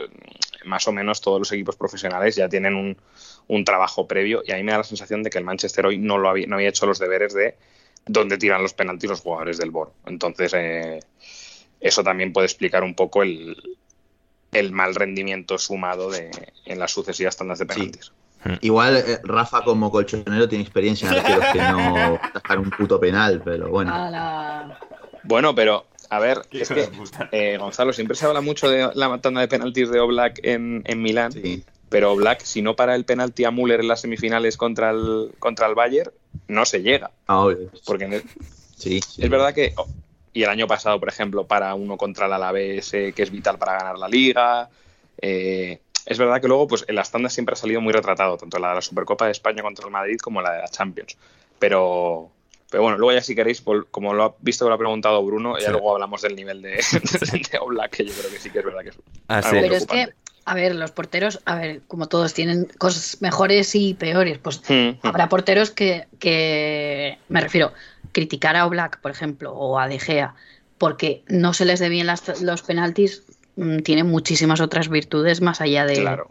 más 0.65 0.87
o 0.89 0.93
menos 0.93 1.21
todos 1.21 1.39
los 1.39 1.53
equipos 1.53 1.77
profesionales 1.77 2.37
ya 2.37 2.49
tienen 2.49 2.75
un, 2.75 2.97
un 3.49 3.65
trabajo 3.65 4.07
previo 4.07 4.43
y 4.45 4.53
a 4.53 4.57
mí 4.57 4.63
me 4.63 4.73
da 4.73 4.79
la 4.79 4.85
sensación 4.85 5.23
de 5.23 5.31
que 5.31 5.39
el 5.39 5.45
Manchester 5.45 5.87
hoy 5.87 5.99
no, 5.99 6.19
lo 6.19 6.29
había, 6.29 6.47
no 6.47 6.57
había 6.57 6.69
hecho 6.69 6.87
los 6.87 6.99
deberes 6.99 7.35
de 7.35 7.57
dónde 8.07 8.39
tiran 8.39 8.63
los 8.63 8.75
penaltis 8.75 9.11
los 9.11 9.21
jugadores 9.21 9.59
del 9.59 9.71
Bor. 9.71 9.93
Entonces, 10.07 10.53
eh, 10.55 11.01
eso 11.81 12.03
también 12.03 12.33
puede 12.33 12.47
explicar 12.47 12.83
un 12.83 12.95
poco 12.95 13.23
el, 13.23 13.57
el 14.53 14.73
mal 14.73 14.95
rendimiento 14.95 15.59
sumado 15.59 16.11
de, 16.11 16.31
en 16.65 16.79
las 16.79 16.93
sucesivas 16.93 17.37
tandas 17.37 17.59
de 17.59 17.67
penaltis. 17.67 18.07
Sí. 18.07 18.13
Igual 18.61 18.97
eh, 18.97 19.21
Rafa 19.23 19.63
como 19.63 19.91
colchonero 19.91 20.49
tiene 20.49 20.65
experiencia 20.65 21.09
en 21.09 21.19
arqueros 21.19 21.45
que 21.53 21.59
no 21.59 21.97
atajan 22.23 22.59
un 22.59 22.71
puto 22.71 23.01
penal, 23.01 23.41
pero 23.45 23.69
bueno. 23.69 23.93
Bueno, 25.23 25.55
pero 25.55 25.87
a 26.11 26.19
ver, 26.19 26.43
es 26.51 26.69
que 26.69 26.89
eh, 27.33 27.57
Gonzalo, 27.59 27.93
siempre 27.93 28.17
se 28.17 28.27
habla 28.27 28.41
mucho 28.41 28.69
de 28.69 28.91
la 28.95 29.19
tanda 29.19 29.41
de 29.41 29.49
penaltis 29.49 29.91
de 29.91 30.01
Oblak 30.01 30.41
en, 30.43 30.83
en 30.87 31.03
Milán, 31.03 31.33
sí. 31.33 31.65
pero 31.89 32.13
Oblak, 32.13 32.43
si 32.43 32.61
no 32.61 32.77
para 32.77 32.95
el 32.95 33.05
penalti 33.05 33.45
a 33.45 33.51
Müller 33.51 33.81
en 33.81 33.89
las 33.89 34.03
semifinales 34.03 34.57
contra 34.57 34.91
el, 34.91 35.33
contra 35.39 35.67
el 35.67 35.75
Bayern, 35.75 36.13
no 36.49 36.67
se 36.67 36.83
llega. 36.83 37.11
Ah, 37.27 37.49
Porque 37.87 38.05
el, 38.05 38.23
sí, 38.77 39.01
sí, 39.01 39.23
es 39.23 39.31
verdad 39.31 39.55
que 39.55 39.73
oh, 39.77 39.87
y 40.35 40.43
el 40.43 40.51
año 40.51 40.67
pasado, 40.67 40.99
por 40.99 41.09
ejemplo, 41.09 41.47
para 41.47 41.75
uno 41.75 41.97
contra 41.97 42.27
el 42.27 42.33
Alavés, 42.33 42.93
eh, 42.93 43.13
que 43.15 43.23
es 43.23 43.31
vital 43.31 43.57
para 43.57 43.79
ganar 43.79 43.97
la 43.97 44.09
liga. 44.09 44.69
Eh, 45.23 45.79
es 46.07 46.19
verdad 46.19 46.41
que 46.41 46.49
luego, 46.49 46.67
pues 46.67 46.85
en 46.87 46.95
las 46.95 47.11
tandas 47.11 47.33
siempre 47.33 47.55
ha 47.55 47.57
salido 47.57 47.81
muy 47.81 47.93
retratado, 47.93 48.37
tanto 48.37 48.59
la 48.59 48.71
de 48.71 48.75
la 48.77 48.83
Supercopa 48.83 49.27
de 49.27 49.33
España 49.33 49.63
contra 49.63 49.87
el 49.87 49.93
Madrid 49.93 50.19
como 50.19 50.43
la 50.43 50.53
de 50.53 50.59
la 50.61 50.69
Champions. 50.69 51.17
Pero, 51.59 52.31
pero 52.71 52.83
bueno, 52.83 52.99
luego 52.99 53.13
ya 53.13 53.23
si 53.23 53.35
queréis, 53.35 53.63
como 53.91 54.13
lo 54.13 54.25
ha 54.25 54.35
visto 54.41 54.65
que 54.65 54.69
lo 54.69 54.75
ha 54.75 54.79
preguntado 54.79 55.25
Bruno, 55.25 55.59
ya 55.59 55.67
sí. 55.67 55.73
luego 55.73 55.95
hablamos 55.95 56.23
del 56.23 56.37
nivel 56.37 56.61
de, 56.61 56.73
de 57.53 57.59
Oblak, 57.59 57.91
que 57.91 58.05
yo 58.05 58.13
creo 58.13 58.31
que 58.31 58.39
sí 58.39 58.51
que 58.51 58.59
es 58.59 58.65
verdad 58.65 58.83
que 58.83 58.91
es 58.91 58.99
ah, 59.29 59.43
sí. 59.43 59.57
Pero 59.61 59.75
es 59.75 59.87
que, 59.87 60.13
a 60.45 60.55
ver, 60.55 60.75
los 60.75 60.91
porteros, 60.91 61.41
a 61.47 61.57
ver, 61.57 61.81
como 61.89 62.07
todos 62.07 62.35
tienen 62.35 62.67
cosas 62.77 63.23
mejores 63.23 63.75
y 63.75 63.95
peores, 63.95 64.39
pues 64.39 64.61
mm, 64.69 65.07
habrá 65.07 65.29
porteros 65.29 65.71
que, 65.71 66.07
que, 66.19 67.19
me 67.29 67.41
refiero, 67.41 67.73
criticar 68.13 68.57
a 68.57 68.67
Oblak, 68.67 69.01
por 69.01 69.11
ejemplo, 69.11 69.53
o 69.53 69.79
a 69.79 69.89
De 69.89 69.99
Gea, 69.99 70.35
porque 70.77 71.23
no 71.29 71.55
se 71.55 71.65
les 71.65 71.81
dé 71.81 71.89
bien 71.89 72.07
las, 72.07 72.43
los 72.43 72.63
penaltis, 72.63 73.23
tiene 73.83 74.05
muchísimas 74.05 74.61
otras 74.61 74.89
virtudes 74.89 75.41
más 75.41 75.61
allá 75.61 75.87
de, 75.87 76.01
claro. 76.01 76.31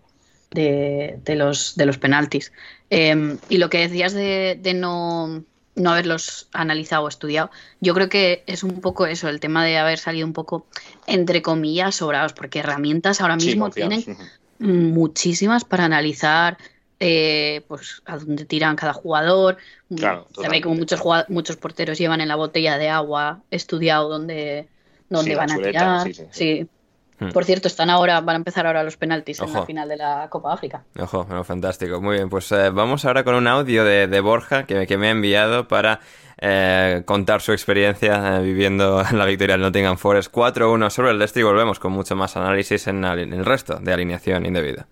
de, 0.51 1.19
de, 1.23 1.35
los, 1.35 1.75
de 1.75 1.85
los 1.85 1.97
penaltis. 1.97 2.51
Eh, 2.89 3.37
y 3.49 3.57
lo 3.57 3.69
que 3.69 3.79
decías 3.79 4.13
de, 4.13 4.59
de 4.61 4.73
no, 4.73 5.43
no 5.75 5.91
haberlos 5.91 6.47
analizado 6.53 7.05
o 7.05 7.07
estudiado, 7.07 7.49
yo 7.79 7.93
creo 7.93 8.09
que 8.09 8.43
es 8.47 8.63
un 8.63 8.81
poco 8.81 9.05
eso, 9.05 9.29
el 9.29 9.39
tema 9.39 9.65
de 9.65 9.77
haber 9.77 9.97
salido 9.97 10.27
un 10.27 10.33
poco, 10.33 10.67
entre 11.07 11.41
comillas, 11.41 11.95
sobrados, 11.95 12.33
porque 12.33 12.59
herramientas 12.59 13.21
ahora 13.21 13.35
mismo 13.35 13.67
sí, 13.67 13.73
tienen 13.75 14.03
muchísimas 14.59 15.65
para 15.65 15.85
analizar 15.85 16.57
eh, 16.99 17.63
pues 17.67 18.01
a 18.05 18.17
dónde 18.17 18.45
tiran 18.45 18.75
cada 18.75 18.93
jugador. 18.93 19.57
Claro, 19.95 20.27
Se 20.39 20.47
ve 20.47 20.61
como 20.61 20.75
muchos, 20.75 21.01
muchos 21.27 21.57
porteros 21.57 21.97
llevan 21.97 22.21
en 22.21 22.27
la 22.27 22.35
botella 22.35 22.77
de 22.77 22.89
agua 22.89 23.41
estudiado 23.51 24.09
dónde, 24.09 24.67
dónde 25.09 25.31
sí, 25.31 25.35
van 25.35 25.51
a 25.51 25.55
chuleta, 25.55 26.03
tirar. 26.03 26.13
sí, 26.13 26.23
sí. 26.31 26.67
Hmm. 27.19 27.29
Por 27.29 27.45
cierto, 27.45 27.67
están 27.67 27.89
ahora, 27.89 28.21
van 28.21 28.35
a 28.35 28.37
empezar 28.37 28.65
ahora 28.65 28.83
los 28.83 28.97
penaltis 28.97 29.39
Ojo. 29.41 29.49
en 29.49 29.59
la 29.59 29.65
final 29.65 29.89
de 29.89 29.97
la 29.97 30.27
Copa 30.29 30.53
África. 30.53 30.83
Ojo, 30.99 31.25
bueno, 31.25 31.43
fantástico. 31.43 32.01
Muy 32.01 32.15
bien, 32.15 32.29
pues 32.29 32.51
eh, 32.51 32.69
vamos 32.69 33.05
ahora 33.05 33.23
con 33.23 33.35
un 33.35 33.47
audio 33.47 33.83
de, 33.83 34.07
de 34.07 34.19
Borja 34.19 34.65
que, 34.65 34.87
que, 34.87 34.97
me 34.97 35.07
ha 35.07 35.11
enviado 35.11 35.67
para 35.67 35.99
eh, 36.41 37.03
contar 37.05 37.41
su 37.41 37.51
experiencia 37.51 38.37
eh, 38.37 38.41
viviendo 38.41 39.03
la 39.11 39.25
victoria 39.25 39.53
del 39.53 39.61
Nottingham 39.61 39.97
Forest 39.97 40.33
4-1 40.33 40.89
sobre 40.89 41.11
el 41.11 41.19
Leicester 41.19 41.41
y 41.41 41.43
volvemos 41.43 41.79
con 41.79 41.91
mucho 41.91 42.15
más 42.15 42.35
análisis 42.35 42.87
en, 42.87 43.03
en 43.05 43.33
el 43.33 43.45
resto 43.45 43.75
de 43.75 43.93
alineación 43.93 44.45
indebida. 44.45 44.87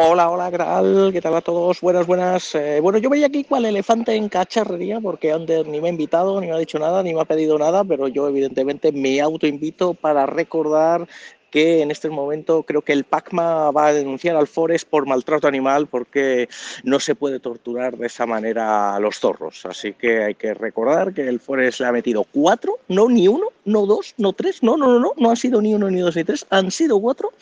Hola, 0.00 0.30
hola, 0.30 0.48
¿qué 0.48 0.58
tal? 0.58 1.10
¿Qué 1.12 1.20
tal 1.20 1.34
a 1.34 1.40
todos? 1.40 1.80
Buenas, 1.80 2.06
buenas. 2.06 2.54
Eh, 2.54 2.78
bueno, 2.80 2.98
yo 2.98 3.10
veía 3.10 3.26
aquí 3.26 3.42
cual 3.42 3.64
elefante 3.64 4.14
en 4.14 4.28
cacharrería 4.28 5.00
porque 5.00 5.32
Ander 5.32 5.66
ni 5.66 5.80
me 5.80 5.88
ha 5.88 5.90
invitado, 5.90 6.40
ni 6.40 6.46
me 6.46 6.52
ha 6.52 6.58
dicho 6.58 6.78
nada, 6.78 7.02
ni 7.02 7.12
me 7.12 7.20
ha 7.20 7.24
pedido 7.24 7.58
nada, 7.58 7.82
pero 7.82 8.06
yo 8.06 8.28
evidentemente 8.28 8.92
me 8.92 9.20
autoinvito 9.20 9.94
para 9.94 10.24
recordar 10.24 11.08
que 11.50 11.82
en 11.82 11.90
este 11.90 12.10
momento 12.10 12.62
creo 12.62 12.82
que 12.82 12.92
el 12.92 13.04
PACMA 13.04 13.70
va 13.70 13.88
a 13.88 13.92
denunciar 13.92 14.36
al 14.36 14.46
Forest 14.46 14.88
por 14.88 15.06
maltrato 15.06 15.48
animal 15.48 15.86
porque 15.86 16.48
no 16.84 17.00
se 17.00 17.14
puede 17.14 17.40
torturar 17.40 17.96
de 17.96 18.06
esa 18.06 18.26
manera 18.26 18.94
a 18.94 19.00
los 19.00 19.18
zorros. 19.18 19.64
Así 19.66 19.92
que 19.94 20.24
hay 20.24 20.34
que 20.34 20.54
recordar 20.54 21.12
que 21.12 21.26
el 21.28 21.40
Forest 21.40 21.80
le 21.80 21.86
ha 21.86 21.92
metido 21.92 22.24
cuatro, 22.24 22.78
no 22.88 23.08
ni 23.08 23.28
uno, 23.28 23.48
no 23.64 23.86
dos, 23.86 24.14
no 24.18 24.32
tres, 24.32 24.62
no, 24.62 24.76
no, 24.76 24.88
no, 24.88 25.00
no, 25.00 25.12
no 25.16 25.30
han 25.30 25.36
sido 25.36 25.60
ni 25.60 25.74
uno, 25.74 25.90
ni 25.90 26.00
dos, 26.00 26.16
ni 26.16 26.24
tres, 26.24 26.46
han 26.50 26.70
sido 26.70 27.00
cuatro 27.00 27.32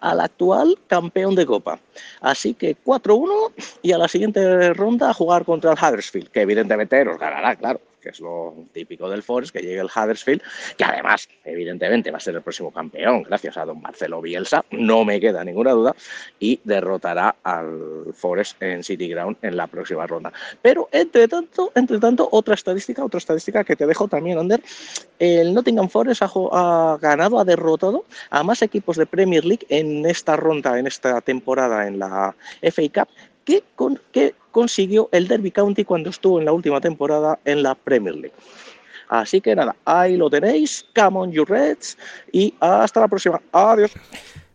al 0.00 0.20
actual 0.20 0.78
campeón 0.86 1.34
de 1.34 1.46
Copa. 1.46 1.78
Así 2.20 2.54
que 2.54 2.76
4-1 2.76 3.52
y 3.82 3.92
a 3.92 3.98
la 3.98 4.08
siguiente 4.08 4.72
ronda 4.74 5.10
a 5.10 5.14
jugar 5.14 5.44
contra 5.44 5.72
el 5.72 5.78
Huddersfield, 5.78 6.28
que 6.28 6.40
evidentemente 6.42 7.04
nos 7.04 7.18
ganará, 7.18 7.56
claro 7.56 7.80
que 8.06 8.10
es 8.10 8.20
lo 8.20 8.54
típico 8.72 9.10
del 9.10 9.24
Forest, 9.24 9.52
que 9.52 9.62
llegue 9.62 9.80
el 9.80 9.86
Huddersfield, 9.88 10.40
que 10.78 10.84
además, 10.84 11.28
evidentemente, 11.44 12.12
va 12.12 12.18
a 12.18 12.20
ser 12.20 12.36
el 12.36 12.42
próximo 12.42 12.70
campeón, 12.70 13.24
gracias 13.24 13.56
a 13.56 13.64
don 13.64 13.80
Marcelo 13.80 14.22
Bielsa, 14.22 14.64
no 14.70 15.04
me 15.04 15.18
queda 15.18 15.42
ninguna 15.42 15.72
duda, 15.72 15.96
y 16.38 16.60
derrotará 16.62 17.34
al 17.42 18.14
Forest 18.14 18.62
en 18.62 18.84
City 18.84 19.08
Ground 19.08 19.38
en 19.42 19.56
la 19.56 19.66
próxima 19.66 20.06
ronda. 20.06 20.32
Pero, 20.62 20.88
entre 20.92 21.26
tanto, 21.26 21.72
entre 21.74 21.98
tanto 21.98 22.28
otra 22.30 22.54
estadística, 22.54 23.04
otra 23.04 23.18
estadística 23.18 23.64
que 23.64 23.74
te 23.74 23.88
dejo 23.88 24.06
también, 24.06 24.38
Ander, 24.38 24.62
el 25.18 25.52
Nottingham 25.52 25.88
Forest 25.88 26.22
ha, 26.22 26.30
ha 26.52 26.98
ganado, 26.98 27.40
ha 27.40 27.44
derrotado 27.44 28.04
a 28.30 28.44
más 28.44 28.62
equipos 28.62 28.96
de 28.96 29.06
Premier 29.06 29.44
League 29.44 29.66
en 29.68 30.06
esta 30.06 30.36
ronda, 30.36 30.78
en 30.78 30.86
esta 30.86 31.20
temporada 31.22 31.88
en 31.88 31.98
la 31.98 32.36
FA 32.62 32.82
Cup, 32.94 33.08
que, 33.46 33.64
con, 33.74 33.98
que 34.12 34.34
consiguió 34.50 35.08
el 35.12 35.28
Derby 35.28 35.50
County 35.50 35.84
cuando 35.84 36.10
estuvo 36.10 36.38
en 36.38 36.44
la 36.44 36.52
última 36.52 36.80
temporada 36.80 37.38
en 37.46 37.62
la 37.62 37.74
Premier 37.74 38.14
League. 38.14 38.34
Así 39.08 39.40
que 39.40 39.54
nada, 39.54 39.76
ahí 39.84 40.16
lo 40.16 40.28
tenéis, 40.28 40.84
come 40.94 41.18
on 41.18 41.32
you 41.32 41.44
Reds 41.44 41.96
y 42.32 42.52
hasta 42.60 43.00
la 43.00 43.08
próxima. 43.08 43.40
Adiós. 43.52 43.92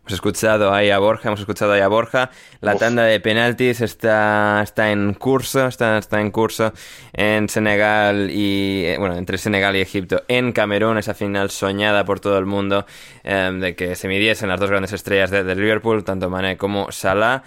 Hemos 0.02 0.14
escuchado 0.14 0.74
ahí 0.74 0.90
a 0.90 0.98
Borja, 0.98 1.28
hemos 1.28 1.38
escuchado 1.38 1.72
ahí 1.72 1.80
a 1.80 1.86
Borja. 1.86 2.30
La 2.60 2.74
Uf. 2.74 2.80
tanda 2.80 3.04
de 3.04 3.20
penaltis 3.20 3.80
está, 3.80 4.60
está 4.62 4.90
en 4.90 5.14
curso, 5.14 5.68
está, 5.68 5.96
está 5.96 6.20
en 6.20 6.32
curso 6.32 6.72
en 7.12 7.48
Senegal 7.48 8.28
y, 8.30 8.84
eh, 8.84 8.96
bueno, 8.98 9.16
entre 9.16 9.38
Senegal 9.38 9.76
y 9.76 9.80
Egipto. 9.80 10.24
En 10.26 10.52
Camerún, 10.52 10.98
esa 10.98 11.14
final 11.14 11.50
soñada 11.50 12.04
por 12.04 12.18
todo 12.18 12.36
el 12.36 12.46
mundo 12.46 12.84
eh, 13.22 13.52
de 13.58 13.76
que 13.76 13.94
se 13.94 14.08
midiesen 14.08 14.48
las 14.48 14.58
dos 14.58 14.70
grandes 14.70 14.92
estrellas 14.92 15.30
de, 15.30 15.44
de 15.44 15.54
Liverpool, 15.54 16.02
tanto 16.02 16.28
Mané 16.28 16.56
como 16.56 16.90
Salah. 16.90 17.44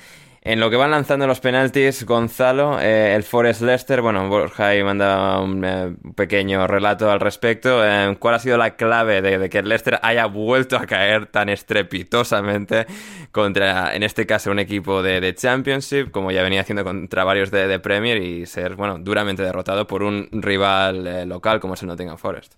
En 0.48 0.60
lo 0.60 0.70
que 0.70 0.76
van 0.76 0.92
lanzando 0.92 1.26
los 1.26 1.40
penaltis, 1.40 2.06
Gonzalo, 2.06 2.80
eh, 2.80 3.16
el 3.16 3.24
Forest 3.24 3.62
Leicester, 3.62 4.00
bueno, 4.04 4.30
Borja 4.30 4.68
ahí 4.68 4.84
manda 4.84 5.40
un 5.40 5.66
eh, 5.66 5.96
pequeño 6.16 6.68
relato 6.68 7.10
al 7.10 7.20
respecto. 7.20 7.84
Eh, 7.84 8.16
¿Cuál 8.20 8.36
ha 8.36 8.40
sido 8.40 8.56
la 8.56 8.76
clave 8.76 9.24
de, 9.24 9.40
de, 9.40 9.50
que 9.50 9.58
el 9.58 9.68
Leicester 9.68 10.00
haya 10.04 10.28
vuelto 10.28 10.78
a 10.78 10.86
caer 10.86 11.26
tan 11.26 11.50
estrepitosamente 11.50 12.86
contra, 13.32 13.96
en 13.96 14.04
este 14.04 14.28
caso, 14.28 14.52
un 14.52 14.60
equipo 14.60 15.02
de, 15.02 15.20
de 15.20 15.34
Championship, 15.34 16.12
como 16.12 16.30
ya 16.30 16.44
venía 16.44 16.62
haciendo 16.62 16.84
contra 16.84 17.24
varios 17.24 17.50
de, 17.50 17.68
de, 17.68 17.80
Premier, 17.80 18.22
y 18.22 18.46
ser, 18.46 18.76
bueno, 18.76 19.00
duramente 19.00 19.42
derrotado 19.42 19.88
por 19.88 20.04
un 20.04 20.30
rival 20.32 21.08
eh, 21.08 21.26
local 21.26 21.60
como 21.60 21.74
es 21.74 21.82
el 21.82 21.88
Nottingham 21.88 22.20
Forest? 22.20 22.54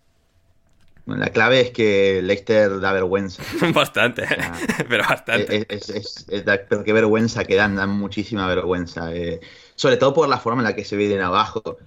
La 1.15 1.29
clave 1.29 1.61
es 1.61 1.71
que 1.71 2.21
Leicester 2.21 2.81
da 2.81 2.91
vergüenza. 2.91 3.41
bastante, 3.73 4.23
pero 4.89 5.03
bastante. 5.07 5.65
Es, 5.69 5.89
es, 5.89 6.25
es, 6.27 6.45
da, 6.45 6.59
pero 6.67 6.83
qué 6.83 6.91
vergüenza 6.91 7.45
que 7.45 7.55
dan, 7.55 7.77
dan 7.77 7.91
muchísima 7.91 8.45
vergüenza. 8.47 9.13
Eh, 9.15 9.39
sobre 9.75 9.95
todo 9.95 10.13
por 10.13 10.27
la 10.27 10.37
forma 10.37 10.61
en 10.61 10.65
la 10.65 10.75
que 10.75 10.83
se 10.83 10.97
vienen 10.97 11.21
abajo. 11.21 11.77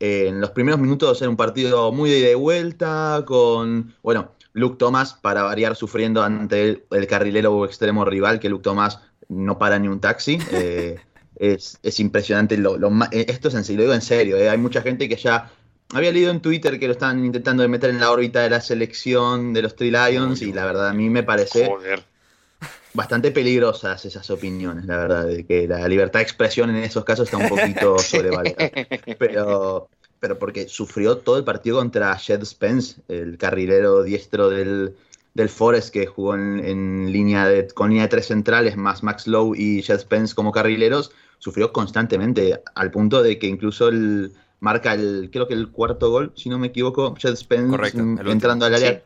Eh, 0.00 0.28
en 0.28 0.40
los 0.40 0.50
primeros 0.50 0.80
minutos 0.80 1.20
era 1.20 1.28
un 1.28 1.36
partido 1.36 1.92
muy 1.92 2.10
de 2.10 2.18
ida 2.20 2.30
y 2.30 2.34
vuelta, 2.34 3.22
con, 3.26 3.94
bueno, 4.02 4.32
Luke 4.54 4.76
Thomas, 4.78 5.14
para 5.14 5.42
variar, 5.42 5.76
sufriendo 5.76 6.22
ante 6.22 6.62
el, 6.62 6.84
el 6.90 7.06
carrilero 7.06 7.64
extremo 7.66 8.06
rival, 8.06 8.40
que 8.40 8.48
Luke 8.48 8.64
Thomas 8.64 9.00
no 9.28 9.58
para 9.58 9.78
ni 9.78 9.88
un 9.88 10.00
taxi. 10.00 10.38
Eh, 10.50 10.98
es, 11.36 11.78
es, 11.82 12.00
impresionante. 12.00 12.56
Lo, 12.56 12.78
lo, 12.78 12.90
esto 13.10 13.48
es 13.48 13.54
en 13.54 13.64
serio, 13.64 13.78
lo 13.78 13.82
digo 13.82 13.94
en 13.94 14.02
serio. 14.02 14.50
hay 14.50 14.58
mucha 14.58 14.80
gente 14.80 15.08
que 15.08 15.16
ya 15.16 15.50
había 15.92 16.12
leído 16.12 16.30
en 16.30 16.40
Twitter 16.40 16.78
que 16.78 16.86
lo 16.86 16.92
están 16.92 17.24
intentando 17.24 17.68
meter 17.68 17.90
en 17.90 18.00
la 18.00 18.10
órbita 18.10 18.40
de 18.40 18.50
la 18.50 18.60
selección 18.60 19.52
de 19.52 19.62
los 19.62 19.76
Three 19.76 19.90
Lions 19.90 20.42
y 20.42 20.52
la 20.52 20.64
verdad 20.64 20.88
a 20.88 20.94
mí 20.94 21.10
me 21.10 21.22
parece 21.22 21.66
Joder. 21.66 22.02
bastante 22.94 23.30
peligrosas 23.30 24.04
esas 24.04 24.30
opiniones, 24.30 24.86
la 24.86 24.96
verdad, 24.96 25.26
de 25.26 25.44
que 25.44 25.68
la 25.68 25.86
libertad 25.88 26.20
de 26.20 26.24
expresión 26.24 26.70
en 26.70 26.76
esos 26.76 27.04
casos 27.04 27.26
está 27.26 27.36
un 27.36 27.48
poquito 27.48 27.98
sobrevalorada. 27.98 28.70
Pero, 29.18 29.88
pero 30.18 30.38
porque 30.38 30.68
sufrió 30.68 31.18
todo 31.18 31.36
el 31.36 31.44
partido 31.44 31.78
contra 31.78 32.16
Shed 32.16 32.44
Spence, 32.44 33.00
el 33.08 33.36
carrilero 33.36 34.02
diestro 34.02 34.48
del, 34.48 34.96
del 35.34 35.48
Forest 35.48 35.92
que 35.92 36.06
jugó 36.06 36.34
en, 36.34 37.12
línea 37.12 37.46
de, 37.46 37.68
con 37.68 37.90
línea 37.90 38.04
de 38.04 38.08
tres 38.08 38.26
centrales, 38.26 38.76
más 38.76 39.02
Max 39.02 39.26
Lowe 39.26 39.54
y 39.56 39.82
Jet 39.82 40.00
Spence 40.00 40.34
como 40.34 40.52
carrileros, 40.52 41.12
sufrió 41.38 41.72
constantemente, 41.72 42.62
al 42.74 42.90
punto 42.90 43.22
de 43.22 43.38
que 43.38 43.46
incluso 43.46 43.88
el, 43.88 44.32
marca 44.62 44.94
el, 44.94 45.28
creo 45.32 45.48
que 45.48 45.54
el 45.54 45.70
cuarto 45.70 46.10
gol, 46.10 46.32
si 46.36 46.48
no 46.48 46.56
me 46.56 46.68
equivoco, 46.68 47.16
Jet 47.16 47.34
Spence 47.34 47.76
entrando 48.24 48.64
al 48.64 48.74
área 48.74 49.02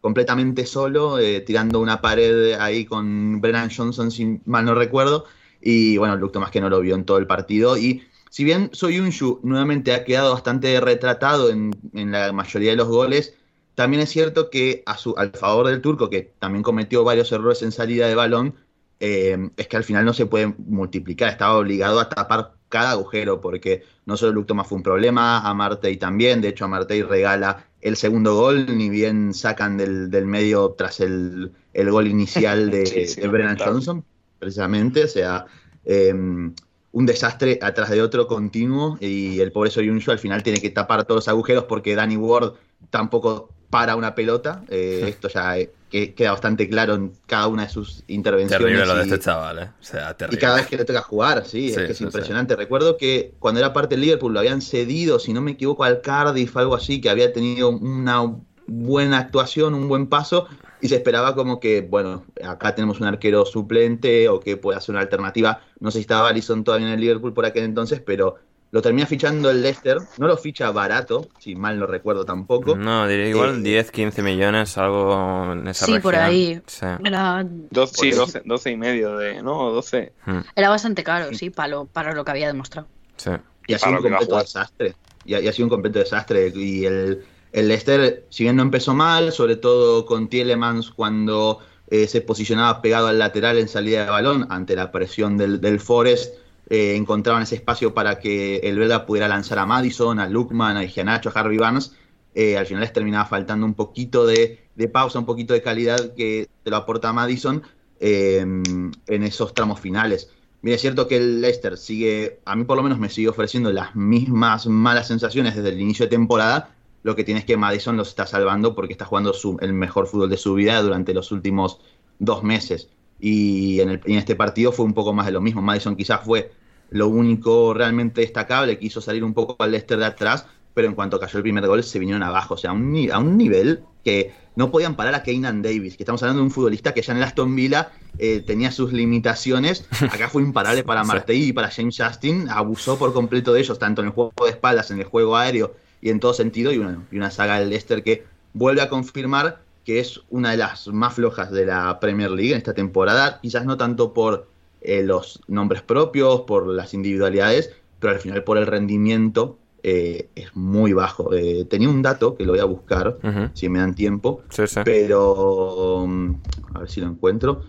completamente 0.00 0.64
solo, 0.64 1.18
eh, 1.18 1.42
tirando 1.42 1.78
una 1.78 2.00
pared 2.00 2.54
ahí 2.54 2.86
con 2.86 3.38
Brennan 3.42 3.70
Johnson, 3.70 4.10
si 4.10 4.40
mal 4.46 4.64
no 4.64 4.74
recuerdo, 4.74 5.26
y 5.60 5.98
bueno, 5.98 6.16
Luke 6.16 6.32
Thomas 6.32 6.50
que 6.50 6.62
no 6.62 6.70
lo 6.70 6.80
vio 6.80 6.94
en 6.94 7.04
todo 7.04 7.18
el 7.18 7.26
partido, 7.26 7.76
y 7.76 8.02
si 8.30 8.44
bien 8.44 8.70
Soyunshu 8.72 9.40
nuevamente 9.42 9.92
ha 9.92 10.04
quedado 10.04 10.32
bastante 10.32 10.80
retratado 10.80 11.50
en, 11.50 11.70
en 11.92 12.12
la 12.12 12.32
mayoría 12.32 12.70
de 12.70 12.76
los 12.76 12.88
goles, 12.88 13.34
también 13.74 14.02
es 14.02 14.08
cierto 14.08 14.48
que 14.48 14.82
a 14.86 14.96
su, 14.96 15.14
al 15.18 15.32
favor 15.32 15.66
del 15.66 15.82
turco, 15.82 16.08
que 16.08 16.32
también 16.38 16.62
cometió 16.62 17.04
varios 17.04 17.30
errores 17.30 17.62
en 17.62 17.72
salida 17.72 18.08
de 18.08 18.14
balón, 18.14 18.54
eh, 19.00 19.50
es 19.56 19.68
que 19.68 19.76
al 19.76 19.84
final 19.84 20.06
no 20.06 20.14
se 20.14 20.26
puede 20.26 20.54
multiplicar, 20.58 21.28
estaba 21.28 21.58
obligado 21.58 22.00
a 22.00 22.08
tapar 22.08 22.57
cada 22.68 22.92
agujero, 22.92 23.40
porque 23.40 23.82
no 24.06 24.16
solo 24.16 24.32
Luctoma 24.32 24.64
fue 24.64 24.76
un 24.76 24.82
problema, 24.82 25.40
a 25.40 25.54
Martey 25.54 25.96
también, 25.96 26.40
de 26.40 26.48
hecho 26.48 26.64
a 26.64 26.68
Martey 26.68 27.02
regala 27.02 27.64
el 27.80 27.96
segundo 27.96 28.34
gol, 28.34 28.76
ni 28.76 28.88
bien 28.88 29.32
sacan 29.32 29.76
del, 29.76 30.10
medio 30.26 30.70
tras 30.72 31.00
el, 31.00 31.52
gol 31.74 32.06
inicial 32.08 32.70
de, 32.70 33.16
Brennan 33.30 33.58
Johnson, 33.58 34.04
precisamente, 34.38 35.04
o 35.04 35.08
sea, 35.08 35.46
em, 35.84 36.54
un 36.92 37.06
desastre 37.06 37.58
atrás 37.62 37.90
de 37.90 38.02
otro 38.02 38.26
continuo, 38.26 38.98
y 39.00 39.40
el 39.40 39.52
pobre 39.52 39.70
Soyuncu 39.70 40.10
al 40.10 40.18
final 40.18 40.42
tiene 40.42 40.60
que 40.60 40.70
tapar 40.70 41.04
todos 41.04 41.18
los 41.18 41.28
agujeros 41.28 41.64
porque 41.64 41.94
Danny 41.94 42.16
Ward 42.16 42.54
tampoco 42.90 43.50
para 43.70 43.96
una 43.96 44.14
pelota. 44.14 44.62
Eh, 44.68 45.04
esto 45.08 45.28
ya 45.28 45.58
eh, 45.58 45.72
queda 45.90 46.32
bastante 46.32 46.68
claro 46.68 46.94
en 46.94 47.12
cada 47.26 47.48
una 47.48 47.64
de 47.64 47.70
sus 47.70 48.04
intervenciones. 48.08 48.64
Terrible 48.64 48.86
lo 48.86 48.94
de 48.96 49.02
este 49.04 49.18
chaval, 49.18 49.58
¿eh? 49.58 49.70
O 49.80 49.84
sea, 49.84 50.16
Y 50.30 50.36
cada 50.36 50.56
vez 50.56 50.66
que 50.66 50.76
le 50.76 50.84
toca 50.84 51.02
jugar, 51.02 51.44
sí, 51.46 51.70
es 51.70 51.76
que 51.76 51.92
es 51.92 52.00
impresionante. 52.00 52.56
Recuerdo 52.56 52.96
que 52.96 53.32
cuando 53.38 53.60
era 53.60 53.72
parte 53.72 53.94
del 53.94 54.02
Liverpool 54.02 54.32
lo 54.32 54.40
habían 54.40 54.60
cedido, 54.60 55.18
si 55.18 55.32
no 55.32 55.40
me 55.40 55.52
equivoco, 55.52 55.84
al 55.84 56.00
Cardiff, 56.00 56.56
algo 56.56 56.74
así, 56.74 57.00
que 57.00 57.10
había 57.10 57.32
tenido 57.32 57.70
una 57.70 58.36
buena 58.66 59.18
actuación, 59.18 59.72
un 59.74 59.88
buen 59.88 60.08
paso, 60.08 60.46
y 60.80 60.88
se 60.88 60.96
esperaba 60.96 61.34
como 61.34 61.58
que, 61.58 61.80
bueno, 61.80 62.24
acá 62.44 62.74
tenemos 62.74 63.00
un 63.00 63.06
arquero 63.06 63.46
suplente 63.46 64.28
o 64.28 64.40
que 64.40 64.56
pueda 64.56 64.80
ser 64.80 64.94
una 64.94 65.02
alternativa. 65.02 65.62
No 65.80 65.90
sé 65.90 65.98
si 65.98 66.02
estaba 66.02 66.28
Alisson 66.28 66.64
todavía 66.64 66.86
en 66.86 66.92
el 66.92 67.00
Liverpool 67.00 67.32
por 67.32 67.46
aquel 67.46 67.64
entonces, 67.64 68.00
pero 68.04 68.36
lo 68.70 68.82
termina 68.82 69.06
fichando 69.06 69.50
el 69.50 69.62
Leicester, 69.62 69.98
no 70.18 70.26
lo 70.26 70.36
ficha 70.36 70.70
barato, 70.70 71.28
si 71.38 71.54
mal 71.54 71.78
no 71.78 71.86
recuerdo 71.86 72.24
tampoco. 72.24 72.76
No, 72.76 73.06
diría 73.06 73.28
igual 73.28 73.62
10, 73.62 73.88
eh, 73.88 73.90
15 73.90 74.22
millones, 74.22 74.76
algo 74.76 75.52
en 75.52 75.68
esa 75.68 75.86
sí, 75.86 75.98
por 76.00 76.14
ahí. 76.16 76.60
Sí, 76.66 76.86
Era... 77.04 77.46
12, 77.70 77.94
sí 77.94 78.10
12, 78.10 78.42
12, 78.44 78.70
y 78.70 78.76
medio 78.76 79.16
de, 79.16 79.42
¿no? 79.42 79.70
12. 79.70 80.12
Hmm. 80.26 80.40
Era 80.54 80.68
bastante 80.68 81.02
caro, 81.02 81.32
sí, 81.32 81.50
para 81.50 81.68
lo, 81.68 81.84
para 81.86 82.12
lo 82.12 82.24
que 82.24 82.30
había 82.30 82.46
demostrado. 82.48 82.88
Sí. 83.16 83.30
Y, 83.66 83.74
ha 83.74 83.78
sido 83.78 83.96
un 83.96 84.02
completo 84.02 84.38
desastre. 84.38 84.94
Y 85.24 85.34
ha, 85.34 85.52
sido 85.52 85.66
un 85.66 85.70
completo 85.70 85.98
desastre. 85.98 86.52
Y 86.54 86.84
el, 86.84 87.24
el 87.52 87.68
Leicester, 87.68 88.26
si 88.30 88.44
bien 88.44 88.56
no 88.56 88.62
empezó 88.62 88.94
mal, 88.94 89.32
sobre 89.32 89.56
todo 89.56 90.06
con 90.06 90.28
Tielemans 90.28 90.90
cuando 90.90 91.60
eh, 91.90 92.06
se 92.06 92.20
posicionaba 92.20 92.82
pegado 92.82 93.08
al 93.08 93.18
lateral 93.18 93.58
en 93.58 93.68
salida 93.68 94.04
de 94.04 94.10
balón 94.10 94.46
ante 94.50 94.76
la 94.76 94.90
presión 94.92 95.38
del, 95.38 95.60
del 95.60 95.80
Forest, 95.80 96.34
eh, 96.70 96.96
encontraban 96.96 97.42
ese 97.42 97.54
espacio 97.54 97.94
para 97.94 98.18
que 98.18 98.58
el 98.58 98.78
belga 98.78 99.06
pudiera 99.06 99.26
lanzar 99.26 99.58
a 99.58 99.66
Madison, 99.66 100.20
a 100.20 100.28
Lukman, 100.28 100.76
a 100.76 100.86
Gianacho, 100.86 101.30
a 101.30 101.32
Harvey 101.32 101.56
Barnes. 101.56 101.94
Eh, 102.34 102.58
al 102.58 102.66
final 102.66 102.82
les 102.82 102.92
terminaba 102.92 103.24
faltando 103.24 103.64
un 103.64 103.74
poquito 103.74 104.26
de, 104.26 104.68
pausa, 104.92 105.18
un 105.18 105.26
poquito 105.26 105.54
de 105.54 105.62
calidad 105.62 106.14
que 106.14 106.48
te 106.62 106.70
lo 106.70 106.76
aporta 106.76 107.12
Madison 107.12 107.62
em, 108.00 108.92
en 109.06 109.22
esos 109.22 109.54
tramos 109.54 109.80
finales. 109.80 110.30
Mira, 110.60 110.74
es 110.74 110.80
cierto 110.80 111.08
que 111.08 111.16
el 111.16 111.40
Leicester 111.40 111.78
sigue, 111.78 112.40
a 112.44 112.54
mí 112.54 112.64
por 112.64 112.76
lo 112.76 112.82
menos 112.82 112.98
me 112.98 113.08
sigue 113.08 113.28
ofreciendo 113.28 113.72
las 113.72 113.94
mismas 113.94 114.66
malas 114.66 115.08
sensaciones 115.08 115.56
desde 115.56 115.70
el 115.70 115.80
inicio 115.80 116.04
de 116.04 116.10
temporada. 116.10 116.74
Lo 117.02 117.16
que 117.16 117.24
tiene 117.24 117.40
es 117.40 117.46
que 117.46 117.56
Madison 117.56 117.96
los 117.96 118.08
está 118.08 118.26
salvando 118.26 118.74
porque 118.74 118.92
está 118.92 119.04
jugando 119.04 119.32
el 119.60 119.72
mejor 119.72 120.06
fútbol 120.06 120.28
de 120.28 120.36
su 120.36 120.54
vida 120.54 120.82
durante 120.82 121.14
los 121.14 121.32
últimos 121.32 121.80
dos 122.18 122.42
meses. 122.42 122.88
Y 123.20 123.80
en, 123.80 123.90
en, 123.90 124.14
este 124.16 124.36
partido 124.36 124.72
fue 124.72 124.84
un 124.84 124.94
poco 124.94 125.12
más 125.12 125.26
de 125.26 125.32
lo 125.32 125.40
mismo. 125.40 125.60
Madison 125.60 125.96
quizás 125.96 126.20
fue 126.24 126.52
lo 126.90 127.08
único 127.08 127.74
realmente 127.74 128.20
destacable, 128.20 128.78
quiso 128.78 129.00
salir 129.00 129.24
un 129.24 129.34
poco 129.34 129.56
al 129.58 129.70
Leicester 129.70 129.98
de 129.98 130.06
atrás, 130.06 130.46
pero 130.74 130.88
en 130.88 130.94
cuanto 130.94 131.18
cayó 131.18 131.38
el 131.38 131.42
primer 131.42 131.66
gol 131.66 131.82
se 131.82 131.98
vinieron 131.98 132.22
abajo, 132.22 132.54
o 132.54 132.56
sea, 132.56 132.70
a 132.70 132.72
un, 132.72 133.10
a 133.10 133.18
un 133.18 133.36
nivel 133.36 133.82
que 134.04 134.32
no 134.54 134.70
podían 134.70 134.96
parar 134.96 135.14
a 135.14 135.22
Keynan 135.22 135.60
Davis, 135.60 135.96
que 135.96 136.02
estamos 136.02 136.22
hablando 136.22 136.40
de 136.40 136.46
un 136.46 136.50
futbolista 136.50 136.94
que 136.94 137.02
ya 137.02 137.12
en 137.12 137.18
el 137.18 137.24
Aston 137.24 137.54
Villa 137.54 137.90
eh, 138.18 138.42
tenía 138.46 138.70
sus 138.70 138.92
limitaciones, 138.92 139.86
acá 140.10 140.28
fue 140.28 140.42
imparable 140.42 140.82
para 140.84 141.04
Martey 141.04 141.48
y 141.48 141.52
para 141.52 141.70
James 141.70 141.96
Justin, 141.98 142.48
abusó 142.48 142.98
por 142.98 143.12
completo 143.12 143.52
de 143.52 143.60
ellos, 143.60 143.78
tanto 143.78 144.02
en 144.02 144.08
el 144.08 144.12
juego 144.12 144.32
de 144.44 144.50
espaldas, 144.50 144.90
en 144.90 144.98
el 144.98 145.04
juego 145.04 145.36
aéreo 145.36 145.74
y 146.00 146.10
en 146.10 146.20
todo 146.20 146.32
sentido, 146.32 146.72
y, 146.72 146.78
una, 146.78 147.04
y 147.10 147.16
una 147.16 147.30
saga 147.30 147.58
del 147.58 147.70
Leicester 147.70 148.02
que 148.02 148.24
vuelve 148.52 148.80
a 148.80 148.88
confirmar 148.88 149.60
que 149.88 150.00
es 150.00 150.20
una 150.28 150.50
de 150.50 150.58
las 150.58 150.88
más 150.88 151.14
flojas 151.14 151.50
de 151.50 151.64
la 151.64 151.98
Premier 151.98 152.30
League 152.30 152.50
en 152.50 152.58
esta 152.58 152.74
temporada, 152.74 153.40
quizás 153.40 153.64
no 153.64 153.78
tanto 153.78 154.12
por 154.12 154.46
eh, 154.82 155.02
los 155.02 155.40
nombres 155.48 155.80
propios, 155.80 156.42
por 156.42 156.66
las 156.66 156.92
individualidades, 156.92 157.70
pero 157.98 158.12
al 158.12 158.18
final 158.18 158.44
por 158.44 158.58
el 158.58 158.66
rendimiento 158.66 159.56
eh, 159.82 160.28
es 160.34 160.54
muy 160.54 160.92
bajo. 160.92 161.32
Eh, 161.32 161.64
tenía 161.70 161.88
un 161.88 162.02
dato 162.02 162.36
que 162.36 162.44
lo 162.44 162.52
voy 162.52 162.60
a 162.60 162.66
buscar, 162.66 163.16
si 163.54 163.70
me 163.70 163.78
dan 163.78 163.94
tiempo, 163.94 164.42
pero 164.84 166.04
mm, 166.06 166.34
a 166.74 166.80
ver 166.80 166.90
si 166.90 167.00
lo 167.00 167.06
encuentro. 167.06 167.62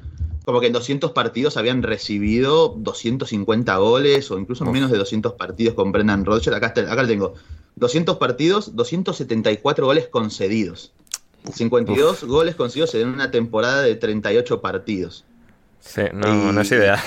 Como 0.43 0.59
que 0.59 0.67
en 0.67 0.73
200 0.73 1.13
partidos 1.13 1.55
habían 1.55 1.83
recibido 1.83 2.75
250 2.79 3.77
goles 3.77 4.29
o 4.29 4.37
incluso 4.37 4.65
menos 4.65 4.91
de 4.91 4.97
200 4.97 5.35
partidos 5.35 5.73
con 5.73 5.93
Brendan 5.93 6.25
Rodgers. 6.25 6.57
Acá, 6.57 6.67
acá 6.67 7.01
lo 7.01 7.07
tengo. 7.07 7.33
200 7.77 8.17
partidos, 8.17 8.75
274 8.75 9.85
goles 9.85 10.09
concedidos. 10.09 10.91
52 11.53 12.23
goles 12.25 12.55
concedidos 12.55 12.95
en 12.95 13.09
una 13.09 13.31
temporada 13.31 13.81
de 13.81 13.95
38 13.95 14.61
partidos. 14.61 15.25
Sí, 15.79 16.01
no, 16.13 16.51
no 16.51 16.61
es 16.61 16.71
idea. 16.71 17.01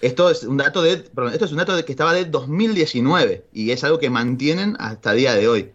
Esto 0.00 0.30
es 0.30 0.44
un 0.44 0.58
dato 0.58 0.82
de, 0.82 0.98
perdón, 0.98 1.32
esto 1.32 1.46
es 1.46 1.52
un 1.52 1.58
dato 1.58 1.74
de 1.74 1.84
que 1.84 1.92
estaba 1.92 2.12
de 2.12 2.26
2019 2.26 3.46
y 3.52 3.70
es 3.70 3.82
algo 3.84 3.98
que 3.98 4.10
mantienen 4.10 4.76
hasta 4.78 5.12
día 5.12 5.34
de 5.34 5.48
hoy. 5.48 5.72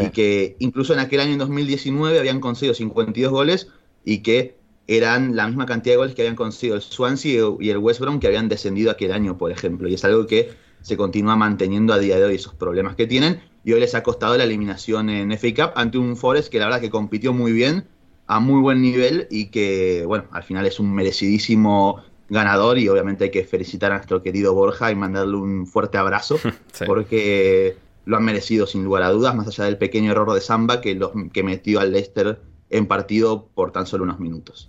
Y 0.00 0.10
que 0.10 0.56
incluso 0.58 0.92
en 0.92 0.98
aquel 0.98 1.20
año 1.20 1.32
en 1.32 1.38
2019 1.38 2.18
habían 2.18 2.40
conseguido 2.40 2.74
52 2.74 3.32
goles 3.32 3.68
y 4.04 4.18
que 4.18 4.56
eran 4.86 5.36
la 5.36 5.46
misma 5.46 5.66
cantidad 5.66 5.94
de 5.94 5.98
goles 5.98 6.14
que 6.14 6.22
habían 6.22 6.36
conseguido 6.36 6.76
el 6.76 6.82
Swansea 6.82 7.44
y 7.60 7.70
el 7.70 7.78
West 7.78 8.00
Brom 8.00 8.20
que 8.20 8.26
habían 8.26 8.48
descendido 8.48 8.90
aquel 8.90 9.12
año, 9.12 9.38
por 9.38 9.50
ejemplo. 9.50 9.88
Y 9.88 9.94
es 9.94 10.04
algo 10.04 10.26
que 10.26 10.50
se 10.82 10.96
continúa 10.96 11.36
manteniendo 11.36 11.92
a 11.92 11.98
día 11.98 12.16
de 12.18 12.24
hoy, 12.24 12.36
esos 12.36 12.54
problemas 12.54 12.96
que 12.96 13.06
tienen. 13.06 13.40
Y 13.64 13.72
hoy 13.72 13.80
les 13.80 13.94
ha 13.94 14.02
costado 14.02 14.36
la 14.36 14.44
eliminación 14.44 15.10
en 15.10 15.32
FA 15.32 15.48
Cup 15.54 15.72
ante 15.74 15.98
un 15.98 16.16
Forest 16.16 16.50
que 16.50 16.58
la 16.58 16.66
verdad 16.66 16.80
que 16.80 16.90
compitió 16.90 17.32
muy 17.32 17.52
bien, 17.52 17.86
a 18.26 18.40
muy 18.40 18.60
buen 18.60 18.80
nivel 18.80 19.26
y 19.30 19.50
que, 19.50 20.04
bueno, 20.06 20.24
al 20.32 20.42
final 20.42 20.66
es 20.66 20.78
un 20.78 20.94
merecidísimo 20.94 22.02
ganador 22.28 22.78
y 22.78 22.88
obviamente 22.88 23.24
hay 23.24 23.30
que 23.30 23.44
felicitar 23.44 23.90
a 23.90 23.96
nuestro 23.96 24.22
querido 24.22 24.54
Borja 24.54 24.90
y 24.90 24.94
mandarle 24.94 25.36
un 25.36 25.66
fuerte 25.66 25.98
abrazo 25.98 26.38
porque 26.86 27.76
lo 28.04 28.16
han 28.16 28.24
merecido 28.24 28.66
sin 28.66 28.84
lugar 28.84 29.02
a 29.02 29.10
dudas, 29.10 29.34
más 29.34 29.48
allá 29.48 29.64
del 29.64 29.78
pequeño 29.78 30.12
error 30.12 30.32
de 30.32 30.40
Samba 30.40 30.80
que, 30.80 30.94
lo, 30.94 31.12
que 31.32 31.42
metió 31.42 31.80
al 31.80 31.92
Leicester 31.92 32.40
en 32.70 32.86
partido 32.86 33.48
por 33.54 33.72
tan 33.72 33.86
solo 33.86 34.04
unos 34.04 34.20
minutos. 34.20 34.68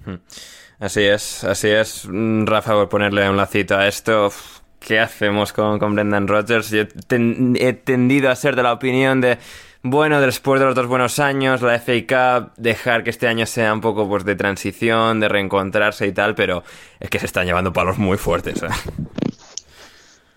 Así 0.79 1.01
es, 1.01 1.43
así 1.43 1.67
es. 1.67 2.07
Rafa, 2.09 2.73
por 2.73 2.89
ponerle 2.89 3.29
un 3.29 3.35
lacito 3.35 3.75
a 3.75 3.87
esto, 3.87 4.31
¿qué 4.79 4.99
hacemos 4.99 5.53
con, 5.53 5.79
con 5.79 5.95
Brendan 5.95 6.27
Rodgers? 6.27 6.69
Yo 6.69 6.83
he 6.83 7.73
tendido 7.73 8.29
a 8.29 8.35
ser 8.35 8.55
de 8.55 8.63
la 8.63 8.73
opinión 8.73 9.21
de 9.21 9.37
bueno, 9.81 10.19
después 10.19 10.59
de 10.59 10.65
los 10.65 10.75
dos 10.75 10.87
buenos 10.87 11.19
años, 11.19 11.61
la 11.61 11.79
FA 11.79 11.93
Cup, 12.01 12.51
dejar 12.57 13.05
que 13.05 13.11
este 13.11 13.27
año 13.27 13.45
sea 13.45 13.71
un 13.71 13.79
poco 13.79 14.09
pues, 14.09 14.25
de 14.25 14.35
transición, 14.35 15.21
de 15.21 15.29
reencontrarse 15.29 16.05
y 16.05 16.11
tal, 16.11 16.35
pero 16.35 16.63
es 16.99 17.09
que 17.09 17.17
se 17.17 17.25
están 17.25 17.45
llevando 17.45 17.71
palos 17.71 17.97
muy 17.97 18.17
fuertes. 18.17 18.61
¿eh? 18.61 18.67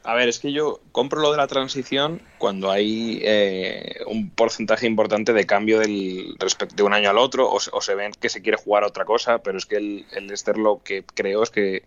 A 0.04 0.14
ver, 0.14 0.28
es 0.28 0.38
que 0.38 0.52
yo 0.52 0.80
compro 0.92 1.20
lo 1.20 1.32
de 1.32 1.38
la 1.38 1.48
transición 1.48 2.22
cuando 2.38 2.70
hay 2.70 3.20
eh, 3.24 3.96
un 4.06 4.30
porcentaje 4.30 4.86
importante 4.86 5.32
de 5.32 5.44
cambio 5.44 5.80
del 5.80 6.36
respecto 6.38 6.76
de 6.76 6.82
un 6.84 6.94
año 6.94 7.10
al 7.10 7.18
otro 7.18 7.50
o, 7.50 7.80
se 7.80 7.94
ven 7.96 8.12
que 8.12 8.28
se 8.28 8.42
quiere 8.42 8.58
jugar 8.58 8.84
otra 8.84 9.04
cosa, 9.04 9.38
pero 9.38 9.58
es 9.58 9.66
que 9.66 9.76
el, 9.76 10.06
el 10.12 10.28
Leicester 10.28 10.56
lo 10.56 10.80
que 10.84 11.04
creo 11.14 11.42
es 11.42 11.50
que 11.50 11.82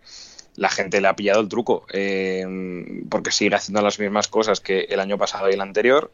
la 0.56 0.70
gente 0.70 1.00
le 1.00 1.08
ha 1.08 1.16
pillado 1.16 1.40
el 1.40 1.48
truco 1.48 1.86
eh, 1.92 2.44
porque 3.08 3.30
sigue 3.30 3.54
haciendo 3.54 3.82
las 3.82 3.98
mismas 3.98 4.28
cosas 4.28 4.60
que 4.60 4.80
el 4.88 5.00
año 5.00 5.18
pasado 5.18 5.50
y 5.50 5.54
el 5.54 5.60
anterior 5.60 6.10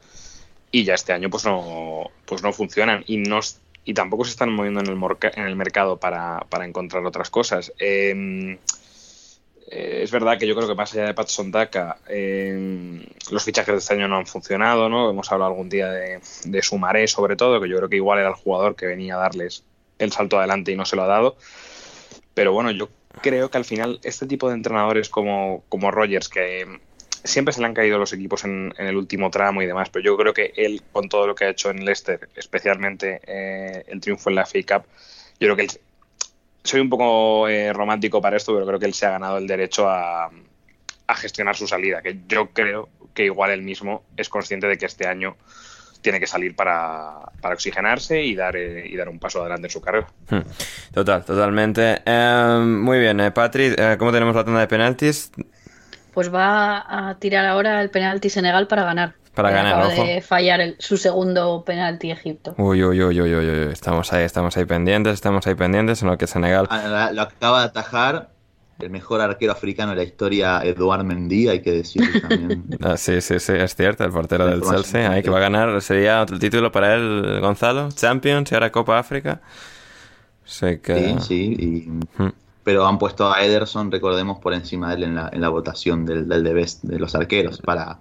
y 0.70 0.84
ya 0.84 0.94
este 0.94 1.12
año 1.12 1.30
pues 1.30 1.44
no, 1.44 2.10
pues 2.26 2.42
no 2.42 2.52
funcionan 2.52 3.04
y, 3.06 3.18
no, 3.18 3.40
y 3.84 3.94
tampoco 3.94 4.24
se 4.24 4.30
están 4.30 4.52
moviendo 4.52 4.80
en 4.80 4.88
el, 4.88 5.56
mercado 5.56 5.98
para, 5.98 6.46
encontrar 6.62 7.04
otras 7.04 7.30
cosas. 7.30 7.72
Em, 7.78 8.58
eh, 9.70 10.00
es 10.02 10.10
verdad 10.10 10.38
que 10.38 10.46
yo 10.46 10.54
creo 10.56 10.68
que 10.68 10.74
más 10.74 10.92
allá 10.92 11.06
de 11.06 11.14
Patson 11.14 11.50
Daka, 11.50 11.98
em, 12.08 13.04
los 13.30 13.44
fichajes 13.44 13.74
de 13.74 13.78
este 13.78 13.94
año 13.94 14.08
no 14.08 14.16
han 14.16 14.26
funcionado, 14.26 14.88
¿no? 14.88 15.10
Hemos 15.10 15.30
hablado 15.30 15.50
algún 15.50 15.68
día 15.68 15.90
de, 15.90 16.20
de 16.44 16.62
Sumaré 16.62 17.06
sobre 17.06 17.36
todo, 17.36 17.60
que 17.60 17.68
yo 17.68 17.76
creo 17.76 17.88
que 17.88 17.96
igual 17.96 18.18
era 18.18 18.28
el 18.28 18.34
jugador 18.34 18.76
que 18.76 18.86
venía 18.86 19.16
a 19.16 19.18
darles 19.18 19.64
el 19.98 20.10
salto 20.12 20.38
adelante 20.38 20.72
y 20.72 20.76
no 20.76 20.84
se 20.84 20.96
lo 20.96 21.02
ha 21.02 21.06
dado. 21.06 21.36
Pero 22.34 22.52
bueno, 22.52 22.70
yo 22.70 22.88
creo 23.20 23.50
que 23.50 23.58
al 23.58 23.64
final 23.64 24.00
este 24.02 24.26
tipo 24.26 24.48
de 24.48 24.54
entrenadores 24.54 25.08
como, 25.08 25.64
como 25.68 25.90
Rogers, 25.90 26.28
que 26.28 26.66
siempre 27.24 27.52
se 27.52 27.60
le 27.60 27.66
han 27.66 27.74
caído 27.74 27.98
los 27.98 28.12
equipos 28.12 28.44
en, 28.44 28.72
el 28.78 28.96
último 28.96 29.30
tramo 29.30 29.62
y 29.62 29.66
demás, 29.66 29.90
pero 29.90 30.04
yo 30.04 30.16
creo 30.16 30.32
que 30.32 30.52
él, 30.56 30.82
con 30.92 31.08
todo 31.08 31.26
lo 31.26 31.34
que 31.34 31.44
ha 31.44 31.50
hecho 31.50 31.70
en 31.70 31.84
Leicester, 31.84 32.28
especialmente 32.34 33.20
eh, 33.26 33.84
el 33.88 34.00
triunfo 34.00 34.30
en 34.30 34.36
la 34.36 34.46
FA 34.46 34.58
Cup, 34.66 34.86
yo 35.38 35.46
creo 35.46 35.56
que 35.56 35.62
él, 35.62 35.70
soy 36.64 36.80
un 36.80 36.90
poco 36.90 37.48
eh, 37.48 37.72
romántico 37.72 38.20
para 38.20 38.36
esto, 38.36 38.54
pero 38.54 38.66
creo 38.66 38.78
que 38.78 38.86
él 38.86 38.94
se 38.94 39.06
ha 39.06 39.10
ganado 39.10 39.38
el 39.38 39.46
derecho 39.46 39.88
a, 39.88 40.30
a 41.06 41.14
gestionar 41.14 41.56
su 41.56 41.66
salida, 41.66 42.02
que 42.02 42.18
yo 42.28 42.50
creo 42.50 42.88
que 43.14 43.24
igual 43.24 43.50
él 43.50 43.62
mismo 43.62 44.04
es 44.16 44.28
consciente 44.28 44.66
de 44.66 44.78
que 44.78 44.86
este 44.86 45.06
año 45.06 45.36
tiene 46.02 46.20
que 46.20 46.26
salir 46.26 46.54
para, 46.54 47.20
para 47.40 47.54
oxigenarse 47.54 48.22
y 48.22 48.34
dar, 48.34 48.56
eh, 48.56 48.86
y 48.86 48.96
dar 48.96 49.08
un 49.08 49.18
paso 49.18 49.40
adelante 49.40 49.68
en 49.68 49.70
su 49.70 49.80
carrera. 49.80 50.08
Hmm. 50.28 50.40
Total, 50.92 51.24
totalmente. 51.24 52.02
Em, 52.04 52.82
muy 52.82 52.98
bien, 52.98 53.20
eh, 53.20 53.30
Patrick, 53.30 53.78
eh, 53.78 53.96
¿cómo 53.98 54.12
tenemos 54.12 54.34
la 54.34 54.44
tanda 54.44 54.60
de 54.60 54.66
penaltis? 54.66 55.30
Pues 56.12 56.32
va 56.32 57.08
a 57.08 57.14
tirar 57.18 57.46
ahora 57.46 57.80
el 57.80 57.88
penalti 57.88 58.28
Senegal 58.28 58.66
para 58.66 58.84
ganar. 58.84 59.14
Para 59.34 59.50
ganar, 59.50 59.80
acaba 59.80 60.04
de 60.04 60.20
fallar 60.20 60.74
su 60.78 60.98
segundo 60.98 61.64
penalti 61.64 62.10
Egipto. 62.10 62.54
Uy, 62.58 62.84
uy, 62.84 63.02
uy, 63.02 63.22
uy, 63.22 63.34
uy, 63.34 63.72
estamos 63.72 64.12
ahí, 64.12 64.24
estamos 64.24 64.54
ahí 64.58 64.66
pendientes, 64.66 65.14
estamos 65.14 65.46
ahí 65.46 65.54
pendientes 65.54 66.02
en 66.02 66.08
lo 66.08 66.18
que 66.18 66.26
Senegal... 66.26 66.66
Ah, 66.68 67.10
lo 67.14 67.22
acaba 67.22 67.60
de 67.60 67.66
atajar 67.66 68.31
el 68.82 68.90
mejor 68.90 69.20
arquero 69.20 69.52
africano 69.52 69.92
de 69.92 69.98
la 69.98 70.02
historia, 70.02 70.60
Eduard 70.64 71.04
Mendy, 71.04 71.48
hay 71.48 71.62
que 71.62 71.72
decir 71.72 72.02
también. 72.20 72.64
Ah, 72.82 72.96
sí, 72.96 73.20
sí, 73.20 73.38
sí, 73.38 73.52
es 73.52 73.74
cierto, 73.74 74.04
el 74.04 74.10
portero 74.10 74.46
del 74.46 74.62
Chelsea, 74.62 75.10
ahí 75.10 75.22
que 75.22 75.30
va 75.30 75.38
a 75.38 75.42
ganar, 75.42 75.80
sería 75.80 76.22
otro 76.22 76.38
título 76.38 76.72
para 76.72 76.94
él, 76.94 77.38
Gonzalo, 77.40 77.90
Champions 77.92 78.50
y 78.50 78.54
ahora 78.54 78.72
Copa 78.72 78.98
África. 78.98 79.40
Sí, 80.44 80.80
sí, 81.20 81.88
hmm. 82.18 82.28
pero 82.64 82.86
han 82.86 82.98
puesto 82.98 83.32
a 83.32 83.42
Ederson, 83.42 83.90
recordemos, 83.90 84.38
por 84.40 84.52
encima 84.52 84.90
de 84.90 84.96
él 84.96 85.02
en 85.04 85.14
la, 85.14 85.30
en 85.32 85.40
la 85.40 85.48
votación 85.48 86.04
del, 86.04 86.28
del 86.28 86.42
de 86.42 86.52
best 86.52 86.82
de 86.82 86.98
los 86.98 87.14
arqueros, 87.14 87.60
para 87.60 87.98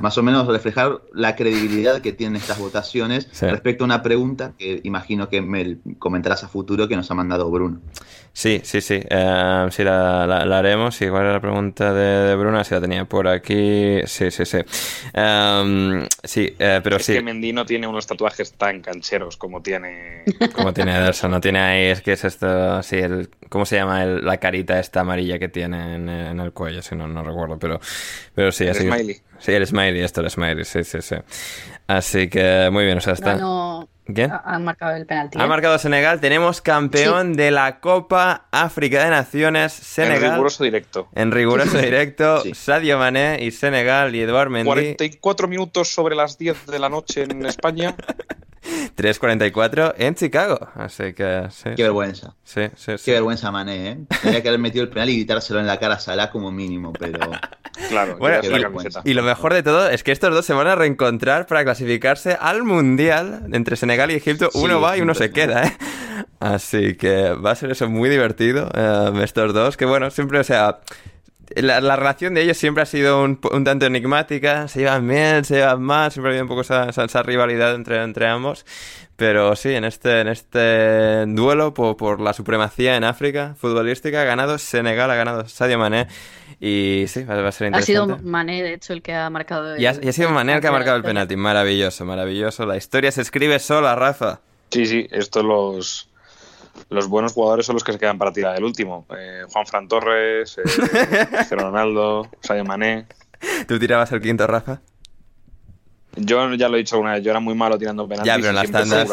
más 0.00 0.18
o 0.18 0.22
menos 0.22 0.46
reflejar 0.46 1.00
la 1.12 1.34
credibilidad 1.34 2.00
que 2.00 2.12
tienen 2.12 2.36
estas 2.36 2.58
votaciones 2.58 3.28
respecto 3.40 3.84
a 3.84 3.86
una 3.86 4.02
pregunta 4.02 4.52
que 4.56 4.80
imagino 4.84 5.28
que 5.28 5.42
me 5.42 5.78
comentarás 5.98 6.44
a 6.44 6.48
futuro 6.48 6.86
que 6.86 6.96
nos 6.96 7.10
ha 7.10 7.14
mandado 7.14 7.50
Bruno. 7.50 7.80
Sí, 8.36 8.60
sí, 8.64 8.80
sí. 8.80 9.00
Eh, 9.08 9.66
sí, 9.70 9.84
la, 9.84 10.26
la, 10.26 10.58
haremos. 10.58 11.00
Igual 11.00 11.22
era 11.22 11.32
la 11.34 11.40
pregunta 11.40 11.94
de, 11.94 12.34
Bruno, 12.34 12.64
si 12.64 12.74
la 12.74 12.80
tenía 12.80 13.04
por 13.04 13.28
aquí. 13.28 14.00
Sí, 14.06 14.32
sí, 14.32 14.44
sí. 14.44 14.58
Em, 15.12 16.04
sí, 16.24 16.52
eh, 16.58 16.80
pero 16.82 16.96
es 16.96 17.04
sí. 17.04 17.12
que 17.12 17.22
Mendy 17.22 17.52
no 17.52 17.64
tiene 17.64 17.86
unos 17.86 18.08
tatuajes 18.08 18.52
tan 18.54 18.80
cancheros 18.80 19.36
como 19.36 19.62
tiene. 19.62 20.24
Como 20.52 20.72
tiene 20.72 20.96
Ederson. 20.96 21.30
No 21.30 21.40
tiene 21.40 21.60
ahí. 21.60 21.84
Es 21.86 22.00
que 22.00 22.12
es 22.12 22.24
esto. 22.24 22.82
Sí, 22.82 22.96
el, 22.96 23.30
¿cómo 23.48 23.64
se 23.64 23.76
llama? 23.76 24.04
la 24.04 24.38
carita 24.38 24.80
esta 24.80 25.00
amarilla 25.00 25.38
que 25.38 25.48
tiene 25.48 25.94
en, 25.94 26.08
el 26.40 26.52
cuello. 26.52 26.82
Si 26.82 26.96
no, 26.96 27.06
no 27.06 27.22
recuerdo. 27.22 27.56
Pero, 27.60 27.80
pero 28.34 28.50
sí, 28.50 28.64
el 28.64 28.74
Smiley. 28.74 29.20
Sí, 29.38 29.52
el 29.52 29.64
Smiley, 29.64 30.02
esto, 30.02 30.22
el 30.22 30.30
Smiley. 30.30 30.64
Sí, 30.64 30.82
sí, 30.82 31.00
sí. 31.02 31.16
Así 31.86 32.28
que 32.28 32.70
muy 32.72 32.84
bien, 32.84 32.98
o 32.98 33.00
sea, 33.00 33.12
está. 33.12 33.38
¿Quién? 34.06 34.30
Han 34.44 34.64
marcado 34.64 34.96
el 34.96 35.06
penalti. 35.06 35.38
Ha 35.38 35.44
¿eh? 35.44 35.48
marcado 35.48 35.78
Senegal. 35.78 36.20
Tenemos 36.20 36.60
campeón 36.60 37.34
de 37.34 37.50
la 37.50 37.80
Copa 37.80 38.46
África 38.50 39.02
de 39.02 39.10
Naciones, 39.10 39.72
Senegal. 39.72 40.24
En 40.24 40.30
riguroso 40.32 40.64
directo. 40.64 41.08
En 41.14 41.32
riguroso 41.32 41.78
directo, 41.78 42.42
Sadio 42.52 42.98
Mané 42.98 43.38
y 43.42 43.50
Senegal 43.50 44.14
y 44.14 44.20
Eduard 44.20 44.50
Mendy. 44.50 44.66
44 44.66 45.48
minutos 45.48 45.88
sobre 45.88 46.14
las 46.14 46.36
10 46.36 46.66
de 46.66 46.78
la 46.78 46.90
noche 46.90 47.22
en 47.22 47.46
España. 47.46 47.96
3.44 48.96 49.94
en 49.98 50.14
Chicago. 50.14 50.58
Así 50.74 51.12
que 51.12 51.48
sí. 51.50 51.70
Qué 51.76 51.82
vergüenza. 51.82 52.34
Sí, 52.44 52.62
sí, 52.76 52.92
Qué 53.04 53.12
vergüenza, 53.12 53.50
Mané, 53.50 53.90
¿eh? 53.90 53.98
Tendría 54.22 54.42
que 54.42 54.48
haber 54.48 54.60
metido 54.60 54.84
el 54.84 54.90
penal 54.90 55.08
y 55.10 55.16
gritárselo 55.16 55.60
en 55.60 55.66
la 55.66 55.78
cara 55.78 55.94
a 55.94 55.98
Salah 55.98 56.30
como 56.30 56.50
mínimo, 56.50 56.92
pero. 56.92 57.20
Claro, 57.94 58.16
bueno, 58.18 58.40
y, 58.42 59.10
y, 59.10 59.14
lo 59.14 59.22
mejor 59.22 59.54
de 59.54 59.62
todo 59.62 59.88
es 59.88 60.02
que 60.02 60.12
estos 60.12 60.34
dos 60.34 60.44
se 60.44 60.52
van 60.52 60.66
a 60.66 60.74
reencontrar 60.74 61.46
para 61.46 61.64
clasificarse 61.64 62.36
al 62.40 62.62
Mundial 62.62 63.46
entre 63.52 63.76
Senegal 63.76 64.10
y 64.10 64.14
Egipto. 64.14 64.50
uno 64.54 64.80
va 64.80 64.96
y 64.96 65.00
uno 65.00 65.14
se 65.14 65.30
queda, 65.30 65.64
¿eh? 65.64 65.76
Así 66.40 66.94
que 66.96 67.30
va 67.30 67.52
a 67.52 67.54
ser 67.54 67.70
eso 67.70 67.88
muy 67.88 68.10
divertido, 68.10 68.68
eh, 68.74 69.12
estos 69.22 69.54
dos. 69.54 69.76
Que 69.76 69.84
bueno, 69.84 70.10
siempre, 70.10 70.38
o 70.38 70.44
sea, 70.44 70.80
la, 71.62 71.96
relación 71.96 72.34
de 72.34 72.42
ellos 72.42 72.56
siempre 72.56 72.82
ha 72.82 72.86
sido 72.86 73.22
un, 73.22 73.38
tanto 73.38 73.86
enigmática, 73.86 74.68
se 74.68 74.80
llevan 74.80 75.06
bien, 75.06 75.44
se 75.44 75.56
llevan 75.56 75.82
mal, 75.82 76.10
siempre 76.10 76.30
ha 76.30 76.32
habido 76.32 76.44
un 76.44 76.48
poco 76.48 76.62
esa, 76.62 76.88
esa, 76.88 77.22
rivalidad 77.22 77.74
entre, 77.74 78.02
entre 78.02 78.26
ambos. 78.26 78.64
Pero 79.16 79.54
sí, 79.54 79.72
en 79.72 79.84
este, 79.84 80.20
en 80.20 80.28
este 80.28 81.24
duelo 81.26 81.72
por, 81.72 82.20
la 82.20 82.32
supremacía 82.32 82.96
en 82.96 83.04
África 83.04 83.54
futbolística 83.56 84.22
ha 84.22 84.24
ganado 84.24 84.58
Senegal, 84.58 85.10
ha 85.10 85.14
ganado 85.14 85.48
Sadio 85.48 85.78
Mané. 85.78 86.08
Y 86.60 87.04
sí, 87.08 87.22
va, 87.24 87.46
a 87.46 87.52
ser 87.52 87.68
interesante. 87.68 87.78
Ha 87.78 87.82
sido 87.82 88.18
Mané, 88.22 88.62
de 88.62 88.74
hecho, 88.74 88.92
el 88.92 89.02
que 89.02 89.14
ha 89.14 89.28
marcado 89.30 89.74
el, 89.74 89.80
y 89.80 89.86
ha, 89.86 89.94
y 90.00 90.08
ha 90.08 90.12
sido 90.12 90.30
Mané 90.30 90.54
el 90.54 90.60
que 90.60 90.66
ha 90.66 90.72
marcado 90.72 90.96
el 90.96 91.02
penalti. 91.02 91.36
Maravilloso, 91.36 92.04
maravilloso. 92.04 92.66
La 92.66 92.76
historia 92.76 93.12
se 93.12 93.20
escribe 93.20 93.58
sola, 93.58 93.94
Rafa. 93.94 94.40
Sí, 94.70 94.86
sí, 94.86 95.06
esto 95.12 95.42
los, 95.42 96.08
los 96.88 97.08
buenos 97.08 97.32
jugadores 97.32 97.66
son 97.66 97.74
los 97.74 97.84
que 97.84 97.92
se 97.92 97.98
quedan 97.98 98.18
para 98.18 98.32
tirar 98.32 98.56
el 98.56 98.64
último. 98.64 99.06
Eh, 99.16 99.42
Juan 99.52 99.66
Fran 99.66 99.88
Torres, 99.88 100.58
eh, 100.58 101.46
Ronaldo, 101.50 102.28
Sadio 102.40 102.64
Mané. 102.64 103.06
¿Tú 103.66 103.78
tirabas 103.78 104.12
el 104.12 104.20
quinto, 104.20 104.46
Rafa? 104.46 104.80
Yo 106.16 106.52
ya 106.54 106.68
lo 106.68 106.76
he 106.76 106.78
dicho 106.78 106.98
una 106.98 107.14
vez, 107.14 107.24
yo 107.24 107.30
era 107.30 107.40
muy 107.40 107.54
malo 107.54 107.78
tirando 107.78 108.06
penaltis. 108.06 108.26
Ya, 108.32 108.36
pero 108.36 108.50
en 108.50 108.54
las 108.54 108.70
tandas. 108.70 109.10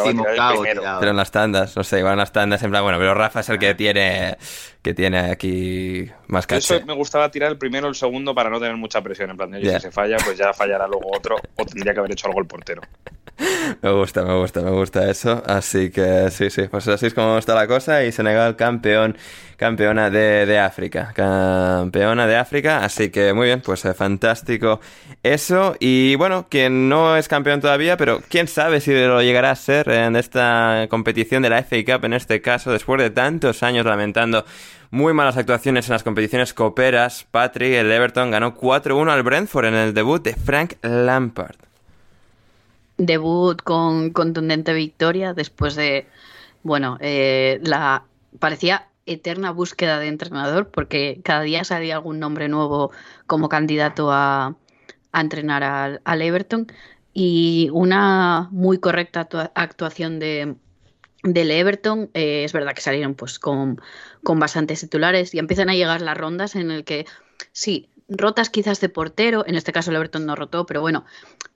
pero 0.99 1.11
en 1.11 1.17
las 1.17 1.31
tandas, 1.31 1.75
no 1.75 1.83
sé, 1.83 1.99
iban 1.99 2.17
las 2.17 2.31
tandas 2.31 2.61
en 2.63 2.69
plan, 2.71 2.83
bueno, 2.83 2.97
pero 2.97 3.13
Rafa 3.13 3.39
es 3.39 3.49
el 3.49 3.59
que 3.59 3.73
tiene 3.75 4.37
que 4.81 4.93
tiene 4.93 5.19
aquí 5.31 6.09
más 6.27 6.47
caché. 6.47 6.77
Eso 6.77 6.85
me 6.85 6.93
gustaba 6.93 7.29
tirar 7.29 7.51
el 7.51 7.57
primero 7.57 7.87
o 7.87 7.89
el 7.89 7.95
segundo 7.95 8.33
para 8.33 8.49
no 8.49 8.59
tener 8.59 8.75
mucha 8.77 9.01
presión. 9.01 9.29
En 9.29 9.37
plan, 9.37 9.53
si 9.53 9.79
se 9.79 9.91
falla, 9.91 10.17
pues 10.23 10.37
ya 10.37 10.53
fallará 10.53 10.87
luego 10.87 11.11
otro 11.15 11.35
o 11.55 11.65
tendría 11.65 11.93
que 11.93 11.99
haber 11.99 12.11
hecho 12.11 12.27
algo 12.27 12.39
el 12.39 12.47
portero. 12.47 12.81
Me 13.81 13.91
gusta, 13.91 14.23
me 14.23 14.37
gusta, 14.37 14.61
me 14.61 14.71
gusta 14.71 15.09
eso. 15.09 15.41
Así 15.45 15.89
que 15.89 16.29
sí, 16.29 16.49
sí, 16.49 16.63
pues 16.69 16.87
así 16.87 17.07
es 17.07 17.13
como 17.13 17.37
está 17.37 17.55
la 17.55 17.65
cosa. 17.65 18.03
Y 18.03 18.11
Senegal 18.11 18.55
campeón, 18.55 19.17
campeona 19.61 20.09
de, 20.09 20.47
de 20.47 20.57
África. 20.57 21.13
Campeona 21.13 22.25
de 22.25 22.35
África. 22.35 22.83
Así 22.83 23.11
que 23.11 23.31
muy 23.31 23.45
bien, 23.45 23.61
pues 23.61 23.85
eh, 23.85 23.93
fantástico 23.93 24.81
eso. 25.21 25.75
Y 25.79 26.15
bueno, 26.15 26.47
quien 26.49 26.89
no 26.89 27.15
es 27.15 27.27
campeón 27.27 27.61
todavía, 27.61 27.95
pero 27.95 28.23
quién 28.27 28.47
sabe 28.47 28.81
si 28.81 28.91
lo 28.91 29.21
llegará 29.21 29.51
a 29.51 29.55
ser 29.55 29.87
en 29.87 30.15
esta 30.15 30.87
competición 30.89 31.43
de 31.43 31.51
la 31.51 31.61
FA 31.61 31.75
Cup, 31.85 32.05
en 32.05 32.13
este 32.13 32.41
caso, 32.41 32.71
después 32.71 32.99
de 32.99 33.11
tantos 33.11 33.61
años 33.61 33.85
lamentando 33.85 34.45
muy 34.89 35.13
malas 35.13 35.37
actuaciones 35.37 35.87
en 35.87 35.93
las 35.93 36.01
competiciones 36.01 36.55
coperas, 36.55 37.27
Patrick, 37.29 37.73
el 37.73 37.91
Everton 37.91 38.31
ganó 38.31 38.57
4-1 38.57 39.11
al 39.11 39.21
Brentford 39.21 39.65
en 39.65 39.75
el 39.75 39.93
debut 39.93 40.23
de 40.23 40.33
Frank 40.33 40.73
Lampard 40.81 41.55
debut 42.97 43.59
con 43.63 44.11
contundente 44.11 44.73
victoria 44.73 45.33
después 45.33 45.75
de, 45.75 46.05
bueno, 46.61 46.99
eh, 46.99 47.59
la 47.63 48.03
parecía 48.37 48.90
eterna 49.05 49.51
búsqueda 49.51 49.99
de 49.99 50.07
entrenador 50.07 50.69
porque 50.69 51.21
cada 51.23 51.41
día 51.41 51.63
salía 51.63 51.95
algún 51.95 52.19
nombre 52.19 52.47
nuevo 52.49 52.91
como 53.27 53.49
candidato 53.49 54.11
a, 54.11 54.55
entrenar 55.13 55.63
al, 56.03 56.21
Everton. 56.21 56.67
Y 57.13 57.69
una 57.73 58.47
muy 58.51 58.79
correcta 58.79 59.27
actuación 59.55 60.19
de 60.19 60.55
del 61.23 61.51
Everton, 61.51 62.09
eh, 62.13 62.43
es 62.45 62.53
verdad 62.53 62.73
que 62.73 62.81
salieron 62.81 63.13
pues 63.13 63.37
con, 63.37 63.79
con 64.23 64.39
bastantes 64.39 64.79
titulares 64.79 65.35
y 65.35 65.39
empiezan 65.39 65.69
a 65.69 65.75
llegar 65.75 66.01
las 66.01 66.17
rondas 66.17 66.55
en 66.55 66.71
el 66.71 66.83
que 66.83 67.05
sí, 67.51 67.90
rotas 68.11 68.49
quizás 68.49 68.81
de 68.81 68.89
portero, 68.89 69.45
en 69.47 69.55
este 69.55 69.71
caso 69.71 69.91
el 69.91 70.25
no 70.25 70.35
rotó, 70.35 70.65
pero 70.65 70.81
bueno, 70.81 71.05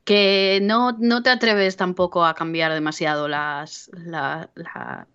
que 0.06 0.60
no, 0.62 0.94
no 1.00 1.22
te 1.22 1.30
atreves 1.30 1.76
tampoco 1.76 2.26
a 2.26 2.34
cambiar 2.34 2.74
demasiado 2.74 3.28
las, 3.28 3.92
la, 3.92 4.50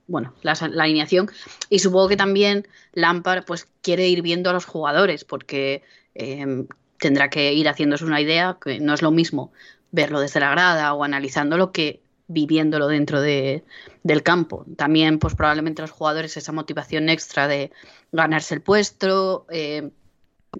bueno, 0.06 0.34
la, 0.42 0.52
alineación 0.52 1.30
y 1.70 1.78
supongo 1.78 2.08
que 2.08 2.16
también 2.16 2.68
Lampard 2.92 3.44
pues 3.44 3.68
quiere 3.82 4.08
ir 4.08 4.22
viendo 4.22 4.50
a 4.50 4.52
los 4.52 4.66
jugadores 4.66 5.24
porque 5.24 5.82
em, 6.14 6.66
tendrá 6.98 7.30
que 7.30 7.54
ir 7.54 7.68
haciéndose 7.68 8.04
una 8.04 8.20
idea, 8.20 8.58
que 8.62 8.78
no 8.78 8.92
es 8.92 9.00
lo 9.00 9.10
mismo 9.10 9.52
verlo 9.92 10.20
desde 10.20 10.40
la 10.40 10.50
grada 10.50 10.92
o 10.94 11.04
analizándolo 11.04 11.72
que 11.72 12.02
viviéndolo 12.28 12.86
dentro 12.86 13.20
de, 13.20 13.64
del 14.04 14.22
campo. 14.22 14.64
También, 14.76 15.18
pues 15.18 15.34
probablemente 15.34 15.82
los 15.82 15.90
jugadores 15.90 16.36
esa 16.36 16.52
motivación 16.52 17.08
extra 17.08 17.48
de 17.48 17.72
ganarse 18.12 18.54
el 18.54 18.60
puesto, 18.60 19.46
eh, 19.50 19.90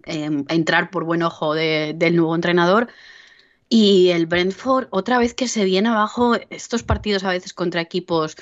Em, 0.05 0.45
entrar 0.49 0.91
por 0.91 1.05
buen 1.05 1.22
ojo 1.22 1.55
del 1.55 2.16
nuevo 2.16 2.34
entrenador. 2.34 2.88
Y 3.68 4.11
el 4.11 4.26
Brentford, 4.26 4.88
otra 4.91 5.18
vez 5.18 5.34
que 5.34 5.49
se 5.49 5.64
viene 5.64 5.88
abajo, 5.88 6.36
estos 6.51 6.82
partidos 6.82 7.24
a 7.24 7.30
veces 7.30 7.55
contra 7.55 7.80
equipos 7.80 8.36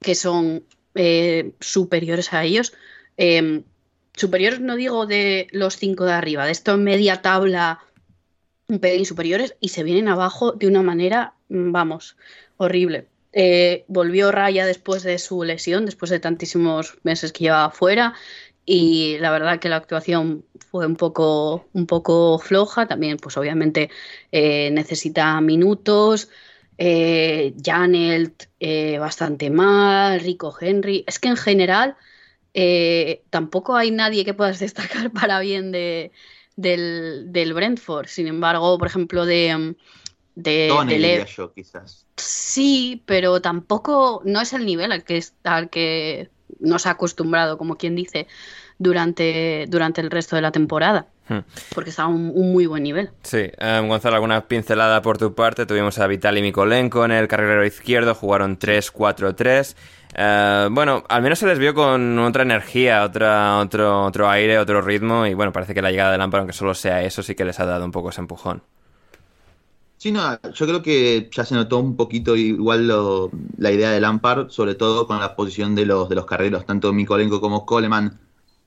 que 0.00 0.14
son 0.14 0.64
eh, 0.94 1.52
superiores 1.60 2.32
a 2.32 2.44
ellos, 2.44 2.72
em, 3.16 3.64
superiores 4.14 4.60
no 4.60 4.76
digo 4.76 5.06
de 5.06 5.48
los 5.52 5.76
cinco 5.76 6.04
de 6.04 6.12
arriba, 6.12 6.46
de 6.46 6.52
esto 6.52 6.74
en 6.74 6.84
media 6.84 7.22
tabla, 7.22 7.80
un 8.68 8.78
pelín 8.80 9.06
superiores, 9.06 9.56
y 9.60 9.70
se 9.70 9.82
vienen 9.84 10.08
abajo 10.08 10.52
de 10.52 10.66
una 10.66 10.82
manera, 10.82 11.34
mm, 11.48 11.72
vamos, 11.72 12.16
horrible. 12.56 13.08
Eh, 13.32 13.84
volvió 13.88 14.32
Raya 14.32 14.66
después 14.66 15.02
de 15.02 15.18
su 15.18 15.44
lesión, 15.44 15.84
después 15.86 16.10
de 16.10 16.20
tantísimos 16.20 16.98
meses 17.02 17.32
que 17.32 17.44
llevaba 17.44 17.70
fuera. 17.70 18.14
Y 18.70 19.16
la 19.16 19.30
verdad 19.30 19.60
que 19.60 19.70
la 19.70 19.76
actuación 19.76 20.44
fue 20.70 20.84
un 20.84 20.96
poco, 20.96 21.68
un 21.72 21.86
poco 21.86 22.38
floja. 22.38 22.86
También, 22.86 23.16
pues 23.16 23.38
obviamente, 23.38 23.88
eh, 24.30 24.70
necesita 24.72 25.40
minutos. 25.40 26.28
Eh, 26.76 27.54
Janelt 27.64 28.44
eh, 28.60 28.98
bastante 28.98 29.48
mal, 29.48 30.20
Rico 30.20 30.54
Henry. 30.60 31.02
Es 31.06 31.18
que 31.18 31.28
en 31.28 31.38
general 31.38 31.96
tampoco 33.30 33.74
hay 33.74 33.90
nadie 33.90 34.26
que 34.26 34.34
puedas 34.34 34.58
destacar 34.60 35.12
para 35.12 35.40
bien 35.40 35.72
de, 35.72 36.12
del, 36.54 37.32
del 37.32 37.54
Brentford. 37.54 38.08
Sin 38.08 38.26
embargo, 38.26 38.76
por 38.76 38.88
ejemplo, 38.88 39.24
de, 39.24 39.76
de, 40.34 40.68
Tony, 40.68 41.24
yo, 41.34 41.54
quizás. 41.54 42.06
Sí, 42.16 43.02
pero 43.06 43.40
tampoco 43.40 44.20
no 44.26 44.42
es 44.42 44.52
el 44.52 44.66
nivel 44.66 44.92
al 44.92 45.04
que, 45.04 45.24
al 45.44 45.70
que 45.70 46.28
nos 46.60 46.86
ha 46.86 46.90
acostumbrado, 46.90 47.58
como 47.58 47.76
quien 47.76 47.94
dice, 47.94 48.26
durante, 48.78 49.66
durante 49.68 50.00
el 50.00 50.10
resto 50.10 50.36
de 50.36 50.42
la 50.42 50.52
temporada. 50.52 51.06
Hmm. 51.28 51.40
Porque 51.74 51.90
está 51.90 52.04
a 52.04 52.06
un, 52.06 52.26
muy 52.52 52.66
buen 52.66 52.82
nivel. 52.82 53.10
Sí, 53.22 53.50
um, 53.60 53.88
Gonzalo, 53.88 54.16
alguna 54.16 54.46
pincelada 54.46 55.02
por 55.02 55.18
tu 55.18 55.34
parte. 55.34 55.66
Tuvimos 55.66 55.98
a 55.98 56.06
Vitali 56.06 56.40
Mikolenko 56.40 57.04
en 57.04 57.12
el 57.12 57.28
carrilero 57.28 57.66
izquierdo, 57.66 58.14
jugaron 58.14 58.58
3-4-3. 58.58 59.76
Eh, 60.14 60.68
bueno, 60.70 61.04
al 61.08 61.22
menos 61.22 61.38
se 61.38 61.46
les 61.46 61.58
vio 61.58 61.74
con 61.74 62.18
otra 62.18 62.42
energía, 62.42 63.04
otra, 63.04 63.58
otro, 63.58 64.04
otro 64.04 64.30
aire, 64.30 64.58
otro 64.58 64.80
ritmo. 64.80 65.26
Y 65.26 65.34
bueno, 65.34 65.52
parece 65.52 65.74
que 65.74 65.82
la 65.82 65.90
llegada 65.90 66.12
de 66.12 66.18
Lampard, 66.18 66.40
aunque 66.40 66.54
solo 66.54 66.74
sea 66.74 67.02
eso, 67.02 67.22
sí 67.22 67.34
que 67.34 67.44
les 67.44 67.60
ha 67.60 67.66
dado 67.66 67.84
un 67.84 67.92
poco 67.92 68.08
ese 68.08 68.20
empujón. 68.20 68.62
Sí, 69.98 70.12
no, 70.12 70.40
yo 70.52 70.66
creo 70.66 70.80
que 70.80 71.28
ya 71.32 71.44
se 71.44 71.56
notó 71.56 71.78
un 71.78 71.96
poquito 71.96 72.36
igual 72.36 72.86
la 73.58 73.72
idea 73.72 73.90
de 73.90 74.00
Lampard, 74.00 74.48
sobre 74.50 74.76
todo 74.76 75.08
con 75.08 75.18
la 75.18 75.34
posición 75.34 75.74
de 75.74 75.86
los, 75.86 76.08
de 76.08 76.14
los 76.14 76.24
carreros, 76.24 76.64
tanto 76.64 76.92
Mikolenko 76.92 77.40
como 77.40 77.66
Coleman 77.66 78.18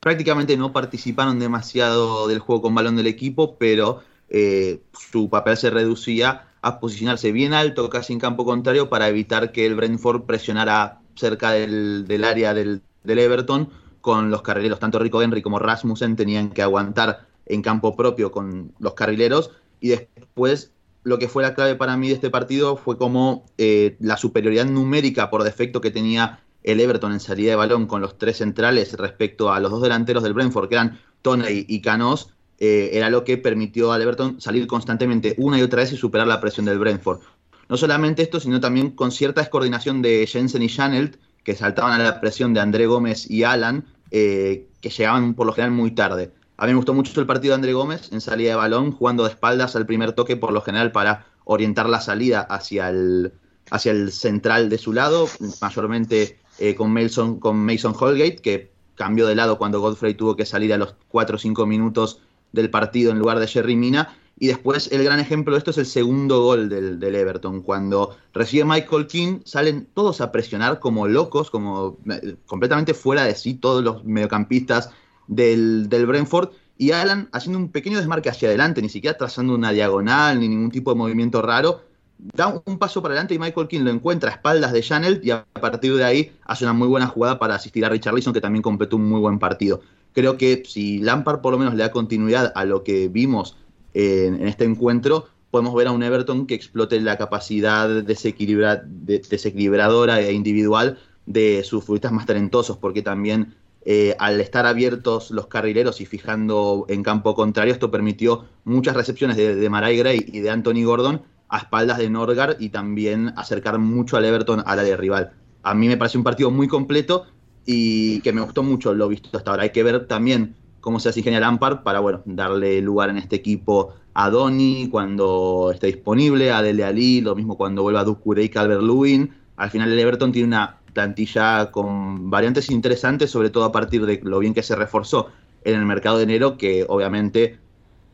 prácticamente 0.02 0.58
no 0.58 0.74
participaron 0.74 1.40
demasiado 1.40 2.28
del 2.28 2.40
juego 2.40 2.64
con 2.64 2.76
balón 2.76 2.98
del 2.98 3.08
equipo, 3.08 3.56
pero 3.58 4.04
eh, 4.30 4.82
su 4.94 5.30
papel 5.30 5.56
se 5.56 5.70
reducía 5.70 6.48
a 6.62 6.80
posicionarse 6.80 7.32
bien 7.32 7.54
alto, 7.54 7.90
casi 7.90 8.12
en 8.12 8.20
campo 8.20 8.44
contrario, 8.44 8.90
para 8.90 9.08
evitar 9.08 9.52
que 9.54 9.66
el 9.66 9.76
Brentford 9.76 10.24
presionara 10.24 11.00
cerca 11.16 11.52
del, 11.52 12.24
área 12.26 12.54
del, 12.54 12.82
del, 13.04 13.20
Everton 13.20 13.70
con 14.02 14.32
los 14.32 14.42
carrileros. 14.42 14.80
Tanto 14.80 15.00
Rico 15.00 15.22
Henry 15.22 15.42
como 15.42 15.60
Rasmussen 15.60 16.16
tenían 16.16 16.50
que 16.50 16.64
aguantar 16.64 17.28
en 17.46 17.62
campo 17.62 17.96
propio 17.96 18.32
con 18.32 18.74
los 18.80 18.96
carrileros 18.96 19.52
y 19.80 19.90
después 19.90 20.72
lo 21.04 21.20
que 21.20 21.28
fue 21.28 21.44
la 21.44 21.54
clave 21.54 21.76
para 21.76 21.98
mí 21.98 22.08
de 22.10 22.16
este 22.16 22.30
partido 22.30 22.78
fue 22.78 22.98
como 22.98 23.46
eh, 23.58 23.98
la 24.00 24.18
superioridad 24.18 24.66
numérica 24.66 25.30
por 25.30 25.44
defecto 25.44 25.82
que 25.82 25.92
tenía 25.92 26.40
el 26.64 26.80
Everton 26.80 27.14
en 27.14 27.20
salida 27.20 27.52
de 27.52 27.56
balón 27.56 27.88
con 27.88 28.02
los 28.02 28.18
tres 28.18 28.38
centrales 28.38 28.94
respecto 28.94 29.52
a 29.52 29.60
los 29.60 29.72
dos 29.72 29.82
delanteros 29.82 30.24
del 30.24 30.34
Brentford, 30.34 30.70
que 30.70 30.76
eran 30.76 31.00
Toney 31.22 31.66
y 31.68 31.82
Canos, 31.82 32.34
eh, 32.60 32.92
era 32.94 33.10
lo 33.10 33.24
que 33.24 33.38
permitió 33.38 33.92
al 33.92 34.04
Everton 34.04 34.40
salir 34.40 34.68
constantemente 34.68 35.34
una 35.38 35.58
y 35.58 35.64
otra 35.64 35.82
vez 35.82 35.92
y 35.94 35.98
superar 35.98 36.28
la 36.28 36.40
presión 36.40 36.68
del 36.68 36.78
Brentford. 36.78 37.20
No 37.68 37.78
solamente 37.78 38.22
esto, 38.22 38.40
sino 38.40 38.60
también 38.60 38.92
con 38.92 39.12
cierta 39.12 39.42
descoordinación 39.42 40.02
de 40.02 40.28
Jensen 40.28 40.62
y 40.62 40.68
Chanelt, 40.68 41.16
que 41.44 41.56
saltaban 41.56 42.00
a 42.00 42.04
la 42.04 42.22
presión 42.22 42.54
de 42.54 42.60
André 42.60 42.86
Gómez 42.86 43.30
y 43.30 43.44
Alan, 43.44 43.86
eh, 44.12 44.68
que 44.80 44.90
llegaban 44.90 45.34
por 45.34 45.48
lo 45.48 45.54
general 45.54 45.72
muy 45.72 45.92
tarde. 45.92 46.32
A 46.62 46.68
mí 46.68 46.74
me 46.74 46.76
gustó 46.76 46.94
mucho 46.94 47.20
el 47.20 47.26
partido 47.26 47.54
de 47.54 47.56
André 47.56 47.74
Gómez 47.74 48.12
en 48.12 48.22
salida 48.22 48.52
de 48.52 48.56
balón, 48.56 48.92
jugando 48.92 49.24
de 49.24 49.32
espaldas 49.32 49.76
al 49.76 49.88
primer 49.88 50.12
toque 50.12 50.38
por 50.38 50.54
lo 50.54 50.62
general 50.62 50.92
para 50.92 51.26
orientar 51.44 51.90
la 51.90 52.02
salida 52.02 52.42
hacia 52.42 52.88
el, 52.90 53.34
hacia 53.72 53.92
el 53.92 54.12
central 54.12 54.70
de 54.70 54.78
su 54.78 54.94
lado, 54.94 55.28
mayormente 55.60 56.38
eh, 56.60 56.76
con, 56.76 56.94
Mason, 56.94 57.40
con 57.40 57.58
Mason 57.66 57.96
Holgate, 58.00 58.36
que 58.36 58.70
cambió 58.94 59.26
de 59.26 59.34
lado 59.34 59.58
cuando 59.58 59.80
Godfrey 59.80 60.14
tuvo 60.14 60.36
que 60.36 60.46
salir 60.46 60.72
a 60.72 60.78
los 60.78 60.94
4 61.08 61.38
o 61.38 61.40
5 61.40 61.66
minutos 61.66 62.20
del 62.52 62.70
partido 62.70 63.12
en 63.12 63.18
lugar 63.18 63.40
de 63.40 63.48
Jerry 63.48 63.76
Mina. 63.76 64.16
Y 64.38 64.46
después 64.46 64.92
el 64.92 65.04
gran 65.04 65.20
ejemplo 65.20 65.56
de 65.56 65.58
esto 65.58 65.72
es 65.72 65.80
el 65.80 65.88
segundo 65.88 66.44
gol 66.44 66.70
del, 66.70 67.04
Everton. 67.04 67.64
Cuando 67.64 68.16
recibe 68.36 68.66
Michael 68.66 69.08
King, 69.08 69.40
salen 69.46 69.88
todos 69.96 70.22
a 70.22 70.32
presionar 70.32 70.80
como 70.80 71.08
locos, 71.08 71.50
como 71.50 71.98
eh, 72.08 72.36
completamente 72.46 72.94
fuera 72.94 73.24
de 73.24 73.34
sí, 73.34 73.56
todos 73.56 73.84
los 73.84 74.04
mediocampistas 74.04 74.92
del, 75.32 75.90
del 75.90 76.06
Brentford 76.06 76.50
y 76.78 76.92
Alan 76.92 77.30
haciendo 77.32 77.58
un 77.58 77.70
pequeño 77.70 77.98
desmarque 77.98 78.30
hacia 78.30 78.50
adelante, 78.50 78.82
ni 78.82 78.90
siquiera 78.90 79.18
trazando 79.18 79.56
una 79.56 79.72
diagonal 79.72 80.38
ni 80.40 80.50
ningún 80.50 80.72
tipo 80.72 80.92
de 80.92 80.98
movimiento 80.98 81.42
raro. 81.42 81.82
Da 82.18 82.62
un 82.66 82.78
paso 82.78 83.02
para 83.02 83.14
adelante 83.14 83.34
y 83.34 83.40
Michael 83.40 83.68
King 83.68 83.82
lo 83.82 83.92
encuentra 83.92 84.30
a 84.30 84.34
espaldas 84.34 84.74
de 84.74 84.82
Chanel 84.82 85.22
y 85.24 85.32
a 85.32 85.46
partir 85.60 85.96
de 85.96 86.04
ahí 86.04 86.32
hace 86.46 86.66
una 86.66 86.74
muy 86.74 86.88
buena 86.88 87.08
jugada 87.08 87.40
para 87.40 87.56
asistir 87.56 87.84
a 87.86 87.90
Richard 87.90 88.14
Richarlison 88.14 88.34
que 88.34 88.42
también 88.42 88.62
completó 88.62 88.98
un 88.98 89.08
muy 89.08 89.20
buen 89.20 89.40
partido. 89.40 89.82
Creo 90.14 90.38
que 90.38 90.64
si 90.66 91.00
Lampard 91.00 91.42
por 91.42 91.54
lo 91.54 91.60
menos 91.60 91.74
le 91.76 91.84
da 91.84 91.92
continuidad 91.92 92.52
a 92.56 92.66
lo 92.66 92.84
que 92.84 93.08
vimos 93.08 93.56
en, 93.94 94.48
este 94.48 94.66
encuentro, 94.66 95.28
podemos 95.52 95.76
ver 95.76 95.88
a 95.88 95.92
un 95.92 96.04
Everton 96.04 96.48
que 96.48 96.56
explote 96.56 97.00
la 97.00 97.18
capacidad 97.18 98.04
desequilibradora 98.04 100.20
e 100.20 100.34
individual 100.34 100.98
de 101.26 101.64
sus 101.64 101.84
futbolistas 101.84 102.12
más 102.12 102.26
talentosos, 102.26 102.78
porque 102.78 103.04
también 103.04 103.54
eh, 103.84 104.16
al 104.20 104.40
estar 104.42 104.66
abiertos 104.66 105.32
los 105.32 105.48
carrileros 105.48 106.02
y 106.02 106.06
fijando 106.06 106.86
en 106.88 107.04
campo 107.04 107.34
contrario, 107.36 107.74
esto 107.74 107.92
permitió 107.92 108.46
muchas 108.64 108.96
recepciones 108.96 109.38
de, 109.38 109.56
de 109.56 109.70
Maray 109.70 109.98
Gray 109.98 110.26
y 110.32 110.40
de 110.40 110.50
Anthony 110.50 110.84
Gordon 110.84 111.22
a 111.50 111.58
espaldas 111.58 111.98
de 111.98 112.10
Norgard 112.10 112.56
y 112.60 112.70
también 112.70 113.34
acercar 113.36 113.78
mucho 113.78 114.18
al 114.18 114.26
Everton 114.26 114.64
al 114.66 114.80
área 114.80 114.96
rival. 114.98 115.34
A 115.64 115.74
mí 115.74 115.88
me 115.88 115.98
parece 115.98 116.18
un 116.18 116.24
partido 116.24 116.50
muy 116.50 116.68
completo 116.68 117.26
y 117.66 118.22
que 118.22 118.34
me 118.34 118.42
gustó 118.42 118.64
mucho 118.64 118.94
lo 118.94 119.08
visto 119.08 119.38
hasta 119.38 119.52
ahora. 119.52 119.64
Hay 119.64 119.72
que 119.72 119.84
ver 119.84 120.08
también 120.08 120.56
cómo 120.80 121.00
se 121.00 121.10
hace 121.10 121.20
ingenia 121.20 121.40
Lampard 121.40 121.84
para 121.84 122.00
bueno, 122.00 122.22
darle 122.26 122.82
lugar 122.82 123.10
en 123.10 123.18
este 123.18 123.36
equipo 123.36 123.94
a 124.14 124.30
Donny 124.30 124.90
cuando 124.90 125.72
esté 125.74 125.88
disponible, 125.88 126.52
a 126.52 126.62
Dele 126.62 126.84
Ali, 126.84 127.22
lo 127.22 127.36
mismo 127.36 127.58
cuando 127.58 127.84
vuelva 127.84 128.02
a 128.02 128.06
Ducure 128.06 128.44
y 128.44 128.50
Calvert 128.50 128.82
Lewin. 128.82 129.34
Al 129.58 129.70
final 129.70 129.92
el 129.92 130.00
Everton 130.00 130.32
tiene 130.32 130.48
una 130.48 130.81
plantilla 130.94 131.72
con 131.72 132.30
variantes 132.30 132.70
interesantes, 132.70 133.32
sobre 133.32 133.50
todo 133.50 133.66
a 133.66 133.72
partir 133.72 134.06
de 134.06 134.20
lo 134.24 134.40
bien 134.40 134.54
que 134.54 134.64
se 134.64 134.76
reforzó 134.76 135.30
en 135.64 135.76
el 135.76 135.86
mercado 135.86 136.18
de 136.18 136.24
enero, 136.24 136.58
que 136.58 136.86
obviamente 136.88 137.60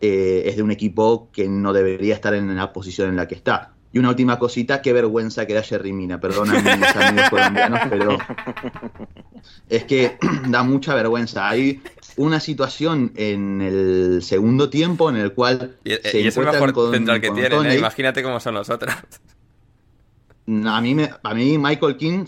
eh, 0.01 0.43
es 0.45 0.57
de 0.57 0.63
un 0.63 0.71
equipo 0.71 1.30
que 1.32 1.47
no 1.47 1.73
debería 1.73 2.13
estar 2.13 2.34
en 2.34 2.55
la 2.55 2.73
posición 2.73 3.09
en 3.09 3.15
la 3.15 3.28
que 3.28 3.36
está. 3.36 3.73
Y 3.93 3.99
una 3.99 4.09
última 4.09 4.38
cosita, 4.38 4.82
qué 4.82 4.91
vergüenza 4.91 5.45
que 5.47 5.53
da 5.53 5.63
Jerry 5.63 5.93
Mina, 5.93 6.19
perdóname 6.19 6.78
mis 6.78 6.95
amigos 6.95 7.30
colombianos, 7.30 7.80
pero 7.89 8.17
es 9.69 9.86
que 9.86 10.17
da 10.49 10.63
mucha 10.63 10.93
vergüenza. 10.93 11.49
Hay 11.49 11.82
una 12.17 12.39
situación 12.39 13.13
en 13.15 13.61
el 13.61 14.21
segundo 14.23 14.69
tiempo 14.69 15.09
en 15.09 15.15
el 15.15 15.34
cual 15.34 15.78
y, 15.84 15.93
se 15.95 16.21
y 16.21 16.28
es 16.28 16.38
el 16.38 16.45
mejor 16.45 16.91
central 16.91 17.21
que 17.21 17.32
tienen, 17.32 17.65
¿eh? 17.65 17.78
imagínate 17.78 18.21
cómo 18.21 18.39
son 18.39 18.55
los 18.55 18.69
otros. 18.69 18.93
A 20.47 20.79
mí, 20.79 20.95
me, 20.95 21.09
a 21.23 21.33
mí 21.33 21.57
Michael 21.57 21.97
King, 21.97 22.23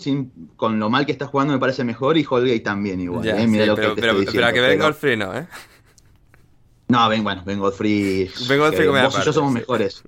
con 0.56 0.78
lo 0.78 0.90
mal 0.90 1.06
que 1.06 1.12
está 1.12 1.26
jugando, 1.26 1.54
me 1.54 1.58
parece 1.58 1.84
mejor 1.84 2.18
y 2.18 2.26
Holgate 2.28 2.60
también 2.60 3.00
igual. 3.00 3.26
¿eh? 3.26 3.46
Mira 3.46 3.64
lo 3.64 3.74
pero, 3.74 3.94
que 3.94 4.02
pero, 4.02 4.14
pero, 4.30 4.46
a 4.46 4.52
que 4.52 4.60
Ben 4.60 4.78
Godfrey 4.78 5.16
no, 5.16 5.34
¿eh? 5.34 5.46
No, 6.88 7.08
ben, 7.08 7.24
bueno, 7.24 7.42
Ben 7.46 7.58
Godfrey. 7.58 8.30
Ben 8.46 8.58
Godfrey 8.58 8.88
vos 8.88 9.18
y 9.18 9.24
yo 9.24 9.32
somos 9.32 9.52
mejores. 9.52 10.02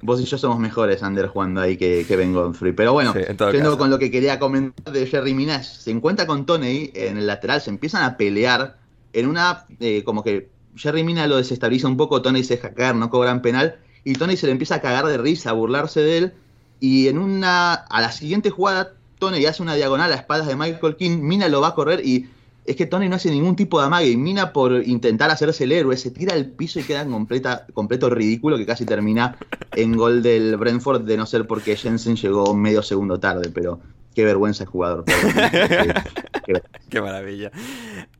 Vos 0.00 0.22
y 0.22 0.24
yo 0.24 0.38
somos 0.38 0.58
mejores, 0.58 1.02
Ander, 1.02 1.26
jugando 1.26 1.60
ahí 1.60 1.76
que, 1.76 2.06
que 2.08 2.16
Ben 2.16 2.32
Godfrey. 2.32 2.72
Pero 2.72 2.94
bueno, 2.94 3.12
yendo 3.52 3.76
con 3.76 3.90
lo 3.90 3.98
que 3.98 4.10
quería 4.10 4.38
comentar 4.38 4.94
de 4.94 5.06
Jerry 5.06 5.34
Minas, 5.34 5.82
se 5.82 5.90
encuentra 5.90 6.26
con 6.26 6.46
Tony 6.46 6.90
en 6.94 7.18
el 7.18 7.26
lateral, 7.26 7.60
se 7.60 7.68
empiezan 7.68 8.04
a 8.04 8.16
pelear 8.16 8.78
en 9.12 9.26
una. 9.26 9.66
Eh, 9.80 10.02
como 10.02 10.22
que 10.22 10.48
Jerry 10.76 11.04
Mina 11.04 11.26
lo 11.26 11.36
desestabiliza 11.36 11.88
un 11.88 11.98
poco, 11.98 12.22
Tony 12.22 12.42
se 12.42 12.56
deja 12.56 12.72
caer, 12.72 12.94
no 12.94 13.10
cobran 13.10 13.42
penal. 13.42 13.80
Y 14.02 14.14
Tony 14.14 14.38
se 14.38 14.46
le 14.46 14.52
empieza 14.52 14.76
a 14.76 14.80
cagar 14.80 15.04
de 15.04 15.18
risa, 15.18 15.50
a 15.50 15.52
burlarse 15.52 16.00
de 16.00 16.16
él 16.16 16.34
y 16.80 17.08
en 17.08 17.18
una. 17.18 17.74
A 17.74 18.00
la 18.00 18.10
siguiente 18.10 18.50
jugada, 18.50 18.94
Tony 19.18 19.44
hace 19.44 19.62
una 19.62 19.74
diagonal 19.74 20.12
a 20.12 20.16
espaldas 20.16 20.48
de 20.48 20.56
Michael 20.56 20.96
King. 20.96 21.20
Mina 21.20 21.48
lo 21.48 21.60
va 21.60 21.68
a 21.68 21.74
correr 21.74 22.04
y. 22.04 22.28
Es 22.66 22.76
que 22.76 22.86
Tony 22.86 23.08
no 23.08 23.16
hace 23.16 23.30
ningún 23.30 23.56
tipo 23.56 23.80
de 23.80 23.86
amague. 23.86 24.10
Y 24.10 24.16
Mina, 24.16 24.52
por 24.52 24.72
intentar 24.86 25.30
hacerse 25.30 25.64
el 25.64 25.72
héroe, 25.72 25.96
se 25.96 26.10
tira 26.10 26.34
al 26.34 26.46
piso 26.46 26.78
y 26.78 26.84
queda 26.84 27.00
en 27.02 27.10
completa, 27.10 27.66
completo 27.72 28.10
ridículo 28.10 28.58
que 28.58 28.66
casi 28.66 28.84
termina 28.84 29.36
en 29.74 29.96
gol 29.96 30.22
del 30.22 30.56
Brentford, 30.56 31.02
de 31.02 31.16
no 31.16 31.26
ser 31.26 31.46
porque 31.46 31.74
Jensen 31.74 32.16
llegó 32.16 32.54
medio 32.54 32.82
segundo 32.82 33.18
tarde. 33.18 33.50
Pero 33.52 33.80
qué 34.14 34.24
vergüenza 34.24 34.64
el 34.64 34.70
jugador. 34.70 35.04
qué, 36.90 37.00
maravilla. 37.00 37.50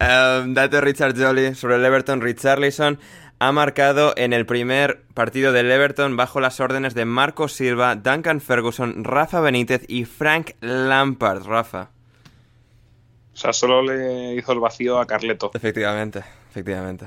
Um, 0.00 0.54
dato 0.54 0.80
Richard 0.80 1.16
Jolly 1.16 1.54
sobre 1.54 1.76
el 1.76 1.84
Everton, 1.84 2.20
Richarlison 2.20 2.98
ha 3.40 3.52
marcado 3.52 4.12
en 4.16 4.34
el 4.34 4.44
primer 4.44 5.02
partido 5.14 5.52
del 5.52 5.70
Everton 5.70 6.16
bajo 6.16 6.40
las 6.40 6.60
órdenes 6.60 6.94
de 6.94 7.06
Marco 7.06 7.48
Silva, 7.48 7.96
Duncan 7.96 8.40
Ferguson, 8.40 9.02
Rafa 9.02 9.40
Benítez 9.40 9.82
y 9.88 10.04
Frank 10.04 10.52
Lampard. 10.60 11.46
Rafa. 11.46 11.88
O 13.32 13.36
sea, 13.36 13.54
solo 13.54 13.82
le 13.82 14.34
hizo 14.34 14.52
el 14.52 14.60
vacío 14.60 15.00
a 15.00 15.06
Carleto. 15.06 15.50
Efectivamente, 15.54 16.22
efectivamente. 16.50 17.06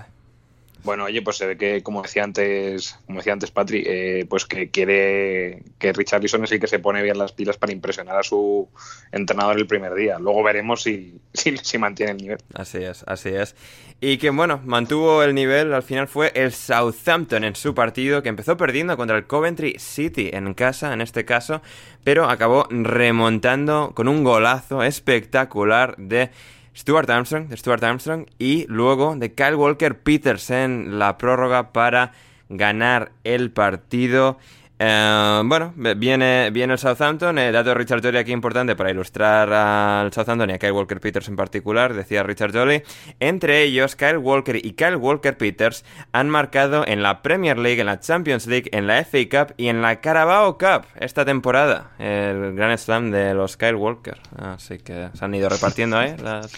Bueno, 0.84 1.06
oye, 1.06 1.22
pues 1.22 1.38
se 1.38 1.46
ve 1.46 1.58
que, 1.58 1.82
como 1.82 2.02
decía 2.02 2.24
antes, 2.24 3.00
como 3.06 3.20
decía 3.20 3.34
antes 3.34 3.52
Patri, 3.52 3.84
eh, 3.86 4.26
pues 4.30 4.46
que 4.46 4.70
quiere 4.70 5.64
que 5.80 5.94
Richard 5.94 6.22
Lisson 6.22 6.44
es 6.44 6.52
el 6.52 6.60
que 6.60 6.68
se 6.68 6.80
pone 6.80 7.02
bien 7.02 7.18
las 7.18 7.32
pilas 7.32 7.58
para 7.58 7.72
impresionar 7.72 8.18
a 8.18 8.24
su 8.24 8.68
entrenador 9.12 9.58
el 9.58 9.66
primer 9.66 9.94
día. 9.94 10.20
Luego 10.20 10.44
veremos 10.44 10.84
si, 10.84 11.20
si, 11.34 11.56
si 11.58 11.78
mantiene 11.78 12.12
el 12.12 12.18
nivel. 12.18 12.38
Así 12.54 12.80
es, 12.80 13.04
así 13.08 13.30
es. 13.30 13.56
Y 14.02 14.18
que 14.18 14.30
bueno, 14.30 14.62
mantuvo 14.66 15.24
el 15.24 15.34
nivel, 15.34 15.74
al 15.74 15.84
final 15.84 16.10
fue 16.10 16.34
el 16.36 16.52
Southampton 16.52 17.46
en 17.46 17.56
su 17.56 17.74
partido, 17.74 18.22
que 18.22 18.28
empezó 18.28 18.58
perdiendo 18.58 18.98
contra 18.98 19.16
el 19.16 19.26
Coventry 19.26 19.78
City 19.80 20.32
en 20.34 20.54
casa, 20.54 20.92
en 20.92 21.00
este 21.00 21.24
caso, 21.24 21.62
pero 22.04 22.30
acabó 22.30 22.68
remontando 22.70 23.94
con 23.96 24.10
un 24.10 24.26
golazo 24.26 24.84
espectacular 24.84 25.96
de 25.98 26.32
Stuart 26.76 27.10
Armstrong, 27.10 27.48
de 27.48 27.58
Stuart 27.58 27.84
Armstrong 27.84 28.26
y 28.40 28.66
luego 28.68 29.16
de 29.16 29.34
Kyle 29.34 29.56
Walker 29.56 30.00
Peters 30.00 30.50
en 30.50 31.00
la 31.00 31.18
prórroga 31.18 31.72
para 31.72 32.14
ganar 32.50 33.12
el 33.24 33.52
partido. 33.52 34.38
Eh, 34.86 35.42
bueno, 35.46 35.74
viene, 35.96 36.50
viene 36.52 36.74
el 36.74 36.80
Southampton. 36.80 37.38
El 37.38 37.54
dato 37.54 37.70
de 37.70 37.76
Richard 37.76 38.02
Jolly 38.04 38.18
aquí 38.18 38.34
importante 38.34 38.76
para 38.76 38.92
ilustrar 38.92 39.54
al 39.54 40.12
Southampton 40.12 40.50
y 40.50 40.54
a 40.54 40.60
Kyle 40.60 40.74
Walker 40.74 41.00
Peters 41.00 41.30
en 41.30 41.38
particular, 41.38 41.94
decía 41.94 42.22
Richard 42.22 42.52
Jolly. 42.52 42.84
Entre 43.22 43.64
ellos, 43.64 43.96
Kyle 43.96 44.18
Walker 44.18 44.58
y 44.58 44.74
Kyle 44.74 44.98
Walker 44.98 45.38
Peters 45.38 45.86
han 46.12 46.30
marcado 46.30 46.86
en 46.86 47.02
la 47.02 47.22
Premier 47.22 47.58
League, 47.58 47.80
en 47.80 47.86
la 47.86 48.02
Champions 48.02 48.46
League, 48.46 48.70
en 48.74 48.86
la 48.88 49.06
FA 49.06 49.20
Cup 49.32 49.54
y 49.56 49.70
en 49.70 49.82
la 49.82 50.02
Carabao 50.02 50.58
Cup 50.58 50.86
esta 51.00 51.24
temporada. 51.24 51.92
El 51.98 52.54
Grand 52.54 52.78
Slam 52.78 53.10
de 53.10 53.34
los 53.34 53.56
Kyle 53.56 53.76
Walker. 53.76 54.20
Así 54.38 54.80
que 54.80 55.12
se 55.14 55.24
han 55.24 55.34
ido 55.34 55.48
repartiendo 55.48 55.98
ahí 55.98 56.18
las 56.18 56.52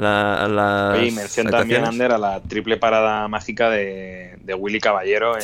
la, 0.00 0.48
la 0.48 1.04
y 1.04 1.10
mención 1.10 1.48
también, 1.48 1.84
Ander, 1.84 2.12
a 2.12 2.18
la 2.18 2.40
triple 2.40 2.76
parada 2.76 3.28
mágica 3.28 3.70
de, 3.70 4.38
Willy 4.58 4.80
Caballero 4.80 5.34
al 5.34 5.42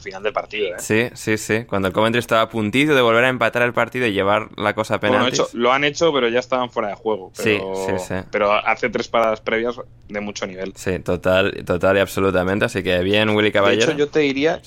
final 0.00 0.22
del 0.22 0.32
partido. 0.32 0.68
¿eh? 0.68 0.78
Sí, 0.78 1.08
sí, 1.14 1.38
sí. 1.38 1.64
Cuando 1.64 1.88
el 1.88 1.94
Coventry 1.94 2.18
estaba 2.18 2.42
a 2.42 2.48
puntito 2.50 2.94
de 2.94 3.00
volver 3.00 3.24
a 3.24 3.28
empatar 3.28 3.62
el 3.62 3.72
partido 3.72 4.06
y 4.06 4.12
llevar 4.12 4.50
la 4.56 4.74
cosa 4.74 4.96
a 4.96 5.00
penaltis. 5.00 5.54
lo 5.54 5.72
han 5.72 5.84
hecho, 5.84 6.12
pero 6.12 6.28
ya 6.28 6.40
estaban 6.40 6.70
fuera 6.70 6.88
de 6.88 6.94
juego. 6.94 7.32
Pero, 7.36 7.74
sí, 7.74 7.92
sí, 7.98 8.04
sí. 8.08 8.14
Pero 8.30 8.52
hace 8.52 8.90
tres 8.90 9.08
paradas 9.08 9.40
previas 9.40 9.76
de 10.08 10.20
mucho 10.20 10.46
nivel. 10.46 10.74
Sí, 10.76 10.98
total, 10.98 11.64
total 11.64 11.96
y 11.96 12.00
absolutamente. 12.00 12.66
Así 12.66 12.82
que 12.82 12.98
bien, 13.00 13.30
Willy 13.30 13.52
Caballero. 13.52 13.86
De 13.86 13.92
hecho, 13.92 13.98
yo 13.98 14.08
te 14.08 14.20
diría, 14.20 14.60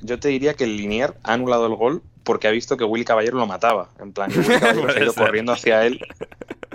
yo 0.00 0.18
te 0.18 0.28
diría 0.28 0.54
que 0.54 0.64
el 0.64 0.76
Linier 0.76 1.14
ha 1.22 1.34
anulado 1.34 1.66
el 1.66 1.76
gol 1.76 2.02
porque 2.24 2.48
ha 2.48 2.50
visto 2.50 2.76
que 2.76 2.84
Willy 2.84 3.04
Caballero 3.04 3.38
lo 3.38 3.46
mataba. 3.46 3.90
En 4.00 4.12
plan, 4.12 4.30
Willy 4.34 4.58
Caballero 4.58 4.88
ha 4.96 5.00
ido 5.00 5.14
corriendo 5.14 5.52
hacia 5.52 5.86
él 5.86 6.00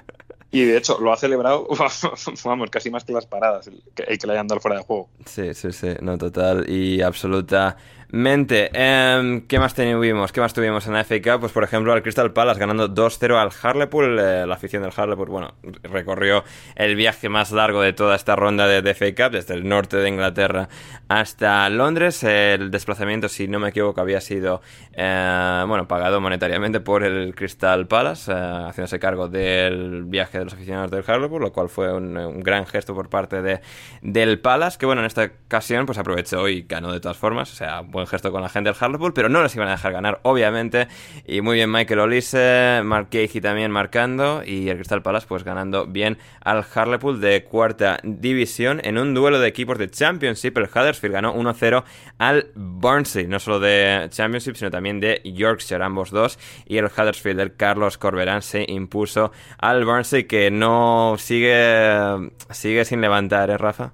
y 0.51 0.63
de 0.63 0.77
hecho, 0.77 0.99
lo 0.99 1.13
ha 1.13 1.17
celebrado, 1.17 1.67
vamos, 2.43 2.69
casi 2.69 2.89
más 2.89 3.03
que 3.03 3.13
las 3.13 3.25
paradas, 3.25 3.67
el 3.67 3.83
que, 3.93 4.03
el 4.03 4.17
que 4.17 4.27
le 4.27 4.33
hayan 4.33 4.47
dado 4.47 4.59
fuera 4.59 4.77
de 4.77 4.83
juego. 4.83 5.09
Sí, 5.25 5.53
sí, 5.53 5.71
sí, 5.71 5.89
no, 6.01 6.17
total 6.17 6.67
y 6.69 7.01
absoluta 7.01 7.77
Mente, 8.11 8.71
em, 8.73 9.41
¿qué 9.41 9.59
más 9.59 9.75
tuvimos? 9.75 10.31
¿Qué 10.31 10.41
más 10.41 10.51
tuvimos 10.51 10.87
en 10.87 10.93
la 10.93 11.01
FA 11.01 11.21
Cup? 11.21 11.41
Pues 11.41 11.51
por 11.51 11.63
ejemplo 11.63 11.93
al 11.93 12.01
Crystal 12.01 12.33
Palace 12.33 12.59
ganando 12.59 12.87
2-0 12.87 13.37
al 13.37 13.51
Harlepool. 13.61 14.17
Eh, 14.17 14.45
la 14.47 14.55
afición 14.55 14.81
del 14.81 14.91
Harlepool, 14.97 15.29
bueno, 15.29 15.53
recorrió 15.83 16.43
el 16.75 16.95
viaje 16.95 17.29
más 17.29 17.51
largo 17.51 17.83
de 17.83 17.93
toda 17.93 18.15
esta 18.15 18.35
ronda 18.35 18.67
de, 18.67 18.81
de, 18.81 18.95
FA 18.95 19.13
Cup, 19.13 19.33
desde 19.33 19.53
el 19.53 19.69
norte 19.69 19.97
de 19.97 20.09
Inglaterra 20.09 20.69
hasta 21.07 21.69
Londres. 21.69 22.23
El 22.23 22.71
desplazamiento, 22.71 23.29
si 23.29 23.47
no 23.47 23.59
me 23.59 23.69
equivoco, 23.69 24.01
había 24.01 24.21
sido, 24.21 24.63
eh, 24.93 25.63
bueno, 25.67 25.87
pagado 25.87 26.19
monetariamente 26.19 26.79
por 26.79 27.03
el 27.03 27.35
Crystal 27.35 27.85
Palace, 27.87 28.31
eh, 28.31 28.35
haciéndose 28.69 28.97
cargo 28.97 29.27
del 29.27 30.05
viaje 30.05 30.39
de 30.39 30.45
los 30.45 30.53
aficionados 30.55 30.89
del 30.89 31.03
Harlepool, 31.05 31.43
lo 31.43 31.53
cual 31.53 31.69
fue 31.69 31.93
un, 31.93 32.39
gran 32.39 32.65
gesto 32.65 32.95
por 32.95 33.09
parte 33.09 33.43
de, 33.43 33.61
del 34.01 34.39
Palace, 34.39 34.79
que 34.79 34.87
bueno, 34.87 35.01
en 35.01 35.05
esta 35.05 35.29
ocasión 35.45 35.85
pues 35.85 35.99
aprovechó 35.99 36.49
y 36.49 36.63
ganó 36.63 36.91
de 36.91 36.99
todas 36.99 37.17
formas, 37.17 37.51
o 37.51 37.55
sea, 37.55 37.83
buen 37.99 38.07
gesto 38.07 38.31
con 38.31 38.41
la 38.41 38.49
gente 38.49 38.69
del 38.69 38.77
Hartlepool, 38.79 39.13
pero 39.13 39.29
no 39.29 39.41
los 39.41 39.55
iban 39.55 39.67
a 39.67 39.71
dejar 39.71 39.93
ganar, 39.93 40.19
obviamente. 40.23 40.87
Y 41.25 41.41
muy 41.41 41.55
bien 41.55 41.71
Michael 41.71 41.99
Olise, 41.99 42.81
Mark 42.83 43.09
Cagey 43.11 43.41
también 43.41 43.71
marcando 43.71 44.41
y 44.45 44.69
el 44.69 44.77
Crystal 44.77 45.01
Palace 45.01 45.27
pues 45.27 45.43
ganando 45.43 45.85
bien 45.85 46.17
al 46.41 46.65
Hartlepool 46.73 47.19
de 47.21 47.43
cuarta 47.43 47.99
división 48.03 48.81
en 48.83 48.97
un 48.97 49.13
duelo 49.13 49.39
de 49.39 49.47
equipos 49.47 49.77
de 49.77 49.89
Championship. 49.89 50.57
El 50.57 50.65
Huddersfield 50.65 51.13
ganó 51.13 51.35
1-0 51.35 51.83
al 52.17 52.51
Barnsley, 52.55 53.27
no 53.27 53.39
solo 53.39 53.59
de 53.59 54.07
Championship, 54.09 54.55
sino 54.55 54.71
también 54.71 54.99
de 54.99 55.21
Yorkshire, 55.23 55.83
ambos 55.83 56.11
dos. 56.11 56.39
Y 56.65 56.77
el 56.77 56.85
Huddersfield 56.85 57.37
del 57.37 57.55
Carlos 57.55 57.97
Corberán 57.97 58.41
se 58.41 58.65
impuso 58.67 59.31
al 59.57 59.85
Barnsley 59.85 60.23
que 60.23 60.51
no 60.51 61.15
sigue, 61.17 62.31
sigue 62.51 62.85
sin 62.85 63.01
levantar, 63.01 63.49
¿eh, 63.49 63.57
Rafa? 63.57 63.93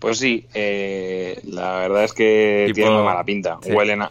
Pues 0.00 0.18
sí, 0.18 0.46
eh, 0.54 1.38
la 1.44 1.76
verdad 1.76 2.04
es 2.04 2.12
que 2.14 2.72
tiene 2.74 2.90
muy 2.90 3.04
mala 3.04 3.22
pinta. 3.22 3.58
Huelen 3.64 4.02
a, 4.02 4.10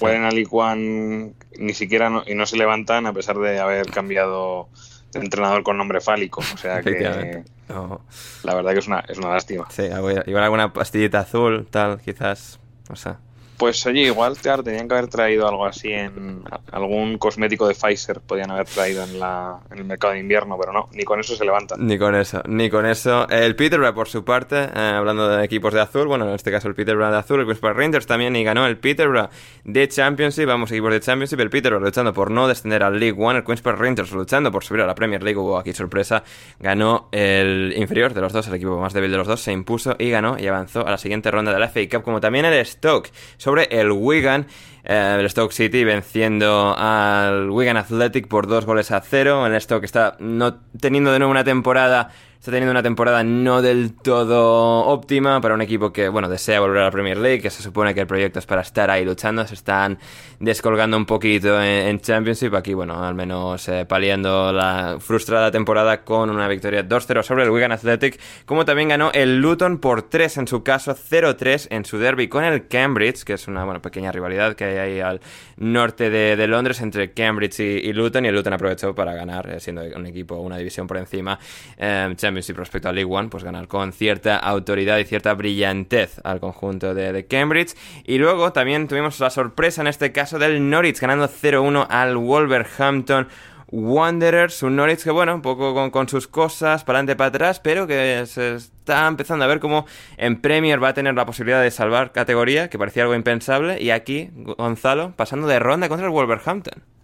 huelen 0.00 0.24
a 0.24 0.30
Licuan 0.30 1.34
ni 1.58 1.74
siquiera 1.74 2.24
y 2.26 2.34
no 2.34 2.46
se 2.46 2.56
levantan 2.56 3.06
a 3.06 3.12
pesar 3.12 3.36
de 3.36 3.60
haber 3.60 3.86
cambiado 3.86 4.68
de 5.12 5.20
entrenador 5.20 5.62
con 5.62 5.76
nombre 5.76 6.00
fálico. 6.00 6.40
O 6.40 6.56
sea 6.56 6.80
que 6.80 7.44
la 7.68 8.54
verdad 8.54 8.72
que 8.72 8.78
es 8.78 8.86
una, 8.86 9.00
es 9.00 9.18
una 9.18 9.28
lástima. 9.28 9.66
Sí, 9.70 9.84
igual 9.84 10.42
alguna 10.42 10.72
pastillita 10.72 11.20
azul, 11.20 11.66
tal, 11.70 12.00
quizás. 12.00 12.58
O 12.90 12.96
sea. 12.96 13.18
Pues 13.56 13.84
oye, 13.86 14.02
igual 14.02 14.36
claro, 14.36 14.62
tenían 14.62 14.86
que 14.86 14.94
haber 14.94 15.08
traído 15.08 15.48
algo 15.48 15.64
así 15.64 15.90
en 15.90 16.42
algún 16.72 17.16
cosmético 17.16 17.66
de 17.66 17.74
Pfizer, 17.74 18.20
podían 18.20 18.50
haber 18.50 18.66
traído 18.66 19.02
en, 19.02 19.18
la, 19.18 19.60
en 19.70 19.78
el 19.78 19.84
mercado 19.84 20.12
de 20.12 20.20
invierno, 20.20 20.58
pero 20.58 20.72
no, 20.72 20.88
ni 20.92 21.04
con 21.04 21.20
eso 21.20 21.34
se 21.34 21.44
levantan. 21.44 21.86
Ni 21.86 21.98
con 21.98 22.14
eso, 22.14 22.42
ni 22.46 22.68
con 22.68 22.84
eso. 22.84 23.26
El 23.28 23.56
Peterborough, 23.56 23.94
por 23.94 24.08
su 24.08 24.24
parte, 24.24 24.56
eh, 24.56 24.92
hablando 24.96 25.28
de 25.28 25.44
equipos 25.44 25.72
de 25.72 25.80
azul, 25.80 26.06
bueno, 26.06 26.28
en 26.28 26.34
este 26.34 26.50
caso 26.50 26.68
el 26.68 26.74
Peterborough 26.74 27.10
de 27.10 27.18
azul, 27.18 27.40
el 27.40 27.46
Queen's 27.46 27.76
Rangers 27.76 28.06
también, 28.06 28.36
y 28.36 28.44
ganó 28.44 28.66
el 28.66 28.76
Peterborough 28.76 29.30
de 29.64 29.88
Championship, 29.88 30.46
vamos, 30.46 30.70
equipos 30.70 30.92
de 30.92 31.00
Championship, 31.00 31.40
el 31.40 31.50
Peterborough 31.50 31.84
luchando 31.84 32.12
por 32.12 32.30
no 32.30 32.48
descender 32.48 32.82
al 32.82 33.00
League 33.00 33.16
One, 33.18 33.38
el 33.38 33.44
Queen's 33.44 33.62
Rangers 33.62 34.12
luchando 34.12 34.52
por 34.52 34.64
subir 34.64 34.82
a 34.82 34.86
la 34.86 34.94
Premier 34.94 35.22
League, 35.22 35.38
hubo 35.38 35.58
aquí 35.58 35.72
sorpresa, 35.72 36.22
ganó 36.60 37.08
el 37.12 37.72
inferior 37.76 38.12
de 38.12 38.20
los 38.20 38.32
dos, 38.32 38.46
el 38.48 38.54
equipo 38.54 38.78
más 38.78 38.92
débil 38.92 39.10
de 39.10 39.16
los 39.16 39.26
dos, 39.26 39.40
se 39.40 39.52
impuso 39.52 39.96
y 39.98 40.10
ganó 40.10 40.38
y 40.38 40.46
avanzó 40.46 40.86
a 40.86 40.90
la 40.90 40.98
siguiente 40.98 41.30
ronda 41.30 41.52
de 41.52 41.58
la 41.58 41.68
FA 41.68 41.80
Cup, 41.90 42.02
como 42.02 42.20
también 42.20 42.44
el 42.44 42.66
Stoke 42.66 43.10
sobre 43.46 43.68
el 43.70 43.92
Wigan. 43.92 44.48
Eh, 44.82 45.18
el 45.20 45.30
Stoke 45.30 45.52
City 45.52 45.84
venciendo 45.84 46.74
al 46.76 47.48
Wigan 47.48 47.76
Athletic 47.76 48.26
por 48.26 48.48
dos 48.48 48.66
goles 48.66 48.90
a 48.90 49.00
cero. 49.00 49.46
El 49.46 49.60
Stoke 49.60 49.84
está 49.84 50.16
no 50.18 50.56
teniendo 50.80 51.12
de 51.12 51.20
nuevo 51.20 51.30
una 51.30 51.44
temporada 51.44 52.10
está 52.38 52.50
teniendo 52.50 52.70
una 52.70 52.82
temporada 52.82 53.24
no 53.24 53.62
del 53.62 53.94
todo 53.94 54.86
óptima 54.86 55.40
para 55.40 55.54
un 55.54 55.62
equipo 55.62 55.92
que, 55.92 56.08
bueno, 56.08 56.28
desea 56.28 56.60
volver 56.60 56.82
a 56.82 56.84
la 56.84 56.90
Premier 56.90 57.18
League, 57.18 57.40
que 57.40 57.50
se 57.50 57.62
supone 57.62 57.94
que 57.94 58.00
el 58.00 58.06
proyecto 58.06 58.38
es 58.38 58.46
para 58.46 58.62
estar 58.62 58.90
ahí 58.90 59.04
luchando, 59.04 59.46
se 59.46 59.54
están 59.54 59.98
descolgando 60.38 60.96
un 60.96 61.06
poquito 61.06 61.60
en, 61.60 62.00
Championship, 62.00 62.54
aquí, 62.54 62.74
bueno, 62.74 63.02
al 63.02 63.14
menos 63.14 63.68
eh, 63.68 63.84
paliando 63.86 64.52
la 64.52 64.98
frustrada 65.00 65.50
temporada 65.50 66.04
con 66.04 66.30
una 66.30 66.46
victoria 66.46 66.86
2-0 66.86 67.22
sobre 67.22 67.44
el 67.44 67.50
Wigan 67.50 67.72
Athletic, 67.72 68.20
como 68.44 68.64
también 68.64 68.90
ganó 68.90 69.10
el 69.12 69.40
Luton 69.40 69.78
por 69.78 70.02
3 70.02 70.38
en 70.38 70.48
su 70.48 70.62
caso, 70.62 70.94
0-3 70.94 71.68
en 71.70 71.84
su 71.84 71.98
derby 71.98 72.28
con 72.28 72.44
el 72.44 72.68
Cambridge, 72.68 73.24
que 73.24 73.32
es 73.32 73.48
una, 73.48 73.64
bueno, 73.64 73.80
pequeña 73.82 74.12
rivalidad 74.12 74.54
que 74.54 74.64
hay 74.64 74.76
ahí 74.76 75.00
al 75.00 75.20
norte 75.56 76.10
de, 76.10 76.46
Londres 76.46 76.80
entre 76.80 77.12
Cambridge 77.12 77.58
y, 77.60 77.92
Luton, 77.92 78.24
y 78.24 78.28
el 78.28 78.34
Luton 78.34 78.52
aprovechó 78.52 78.94
para 78.94 79.14
ganar, 79.14 79.48
eh, 79.48 79.60
siendo 79.60 79.82
un 79.82 80.06
equipo, 80.06 80.36
una 80.36 80.56
división 80.56 80.86
por 80.86 80.96
encima, 80.96 81.38
eh, 81.76 82.14
Championship 82.26 82.56
respecto 82.56 82.88
a 82.88 82.92
League 82.92 83.12
One, 83.12 83.28
pues 83.28 83.44
ganar 83.44 83.68
con 83.68 83.92
cierta 83.92 84.36
autoridad 84.36 84.98
y 84.98 85.04
cierta 85.04 85.32
brillantez 85.34 86.20
al 86.24 86.40
conjunto 86.40 86.92
de, 86.92 87.26
Cambridge. 87.26 87.74
Y 88.04 88.18
luego 88.18 88.52
también 88.52 88.88
tuvimos 88.88 89.20
la 89.20 89.30
sorpresa 89.30 89.80
en 89.80 89.86
este 89.86 90.10
caso 90.10 90.40
del 90.40 90.68
Norwich 90.68 91.00
ganando 91.00 91.28
0-1 91.28 91.86
al 91.88 92.16
Wolverhampton. 92.16 93.28
Wanderers, 93.68 94.62
un 94.62 94.76
Norwich 94.76 95.02
que 95.02 95.10
bueno, 95.10 95.34
un 95.34 95.42
poco 95.42 95.90
con, 95.90 96.08
sus 96.08 96.28
cosas, 96.28 96.84
para 96.84 96.98
adelante, 96.98 97.16
para 97.16 97.28
atrás, 97.28 97.60
pero 97.60 97.86
que 97.86 98.24
se 98.26 98.56
está 98.56 99.06
empezando 99.06 99.44
a 99.44 99.48
ver 99.48 99.60
cómo 99.60 99.86
en 100.16 100.40
Premier 100.40 100.82
va 100.82 100.88
a 100.88 100.94
tener 100.94 101.14
la 101.14 101.26
posibilidad 101.26 101.62
de 101.62 101.70
salvar 101.70 102.12
categoría, 102.12 102.70
que 102.70 102.78
parecía 102.78 103.02
algo 103.02 103.14
impensable, 103.14 103.80
y 103.82 103.90
aquí 103.90 104.30
Gonzalo 104.34 105.12
pasando 105.16 105.46
de 105.46 105.58
ronda 105.58 105.88
contra 105.88 106.06
el 106.06 106.12
Wolverhampton. 106.12 106.95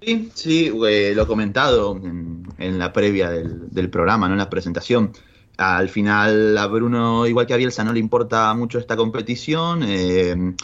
Sí, 0.00 0.30
sí, 0.34 0.72
eh, 0.88 1.12
lo 1.14 1.22
he 1.22 1.26
comentado 1.26 1.96
en, 1.96 2.78
la 2.78 2.92
previa 2.92 3.30
del, 3.30 3.90
programa, 3.90 4.28
¿no? 4.28 4.34
en 4.34 4.38
la 4.38 4.50
presentación. 4.50 5.12
Al 5.56 5.88
final 5.88 6.56
a 6.56 6.66
Bruno, 6.68 7.26
igual 7.26 7.46
que 7.46 7.54
a 7.54 7.56
Bielsa, 7.56 7.82
no 7.82 7.92
le 7.92 7.98
importa 7.98 8.54
mucho 8.54 8.78
esta 8.78 8.96
competición. 8.96 9.82
Eh, 9.82 10.54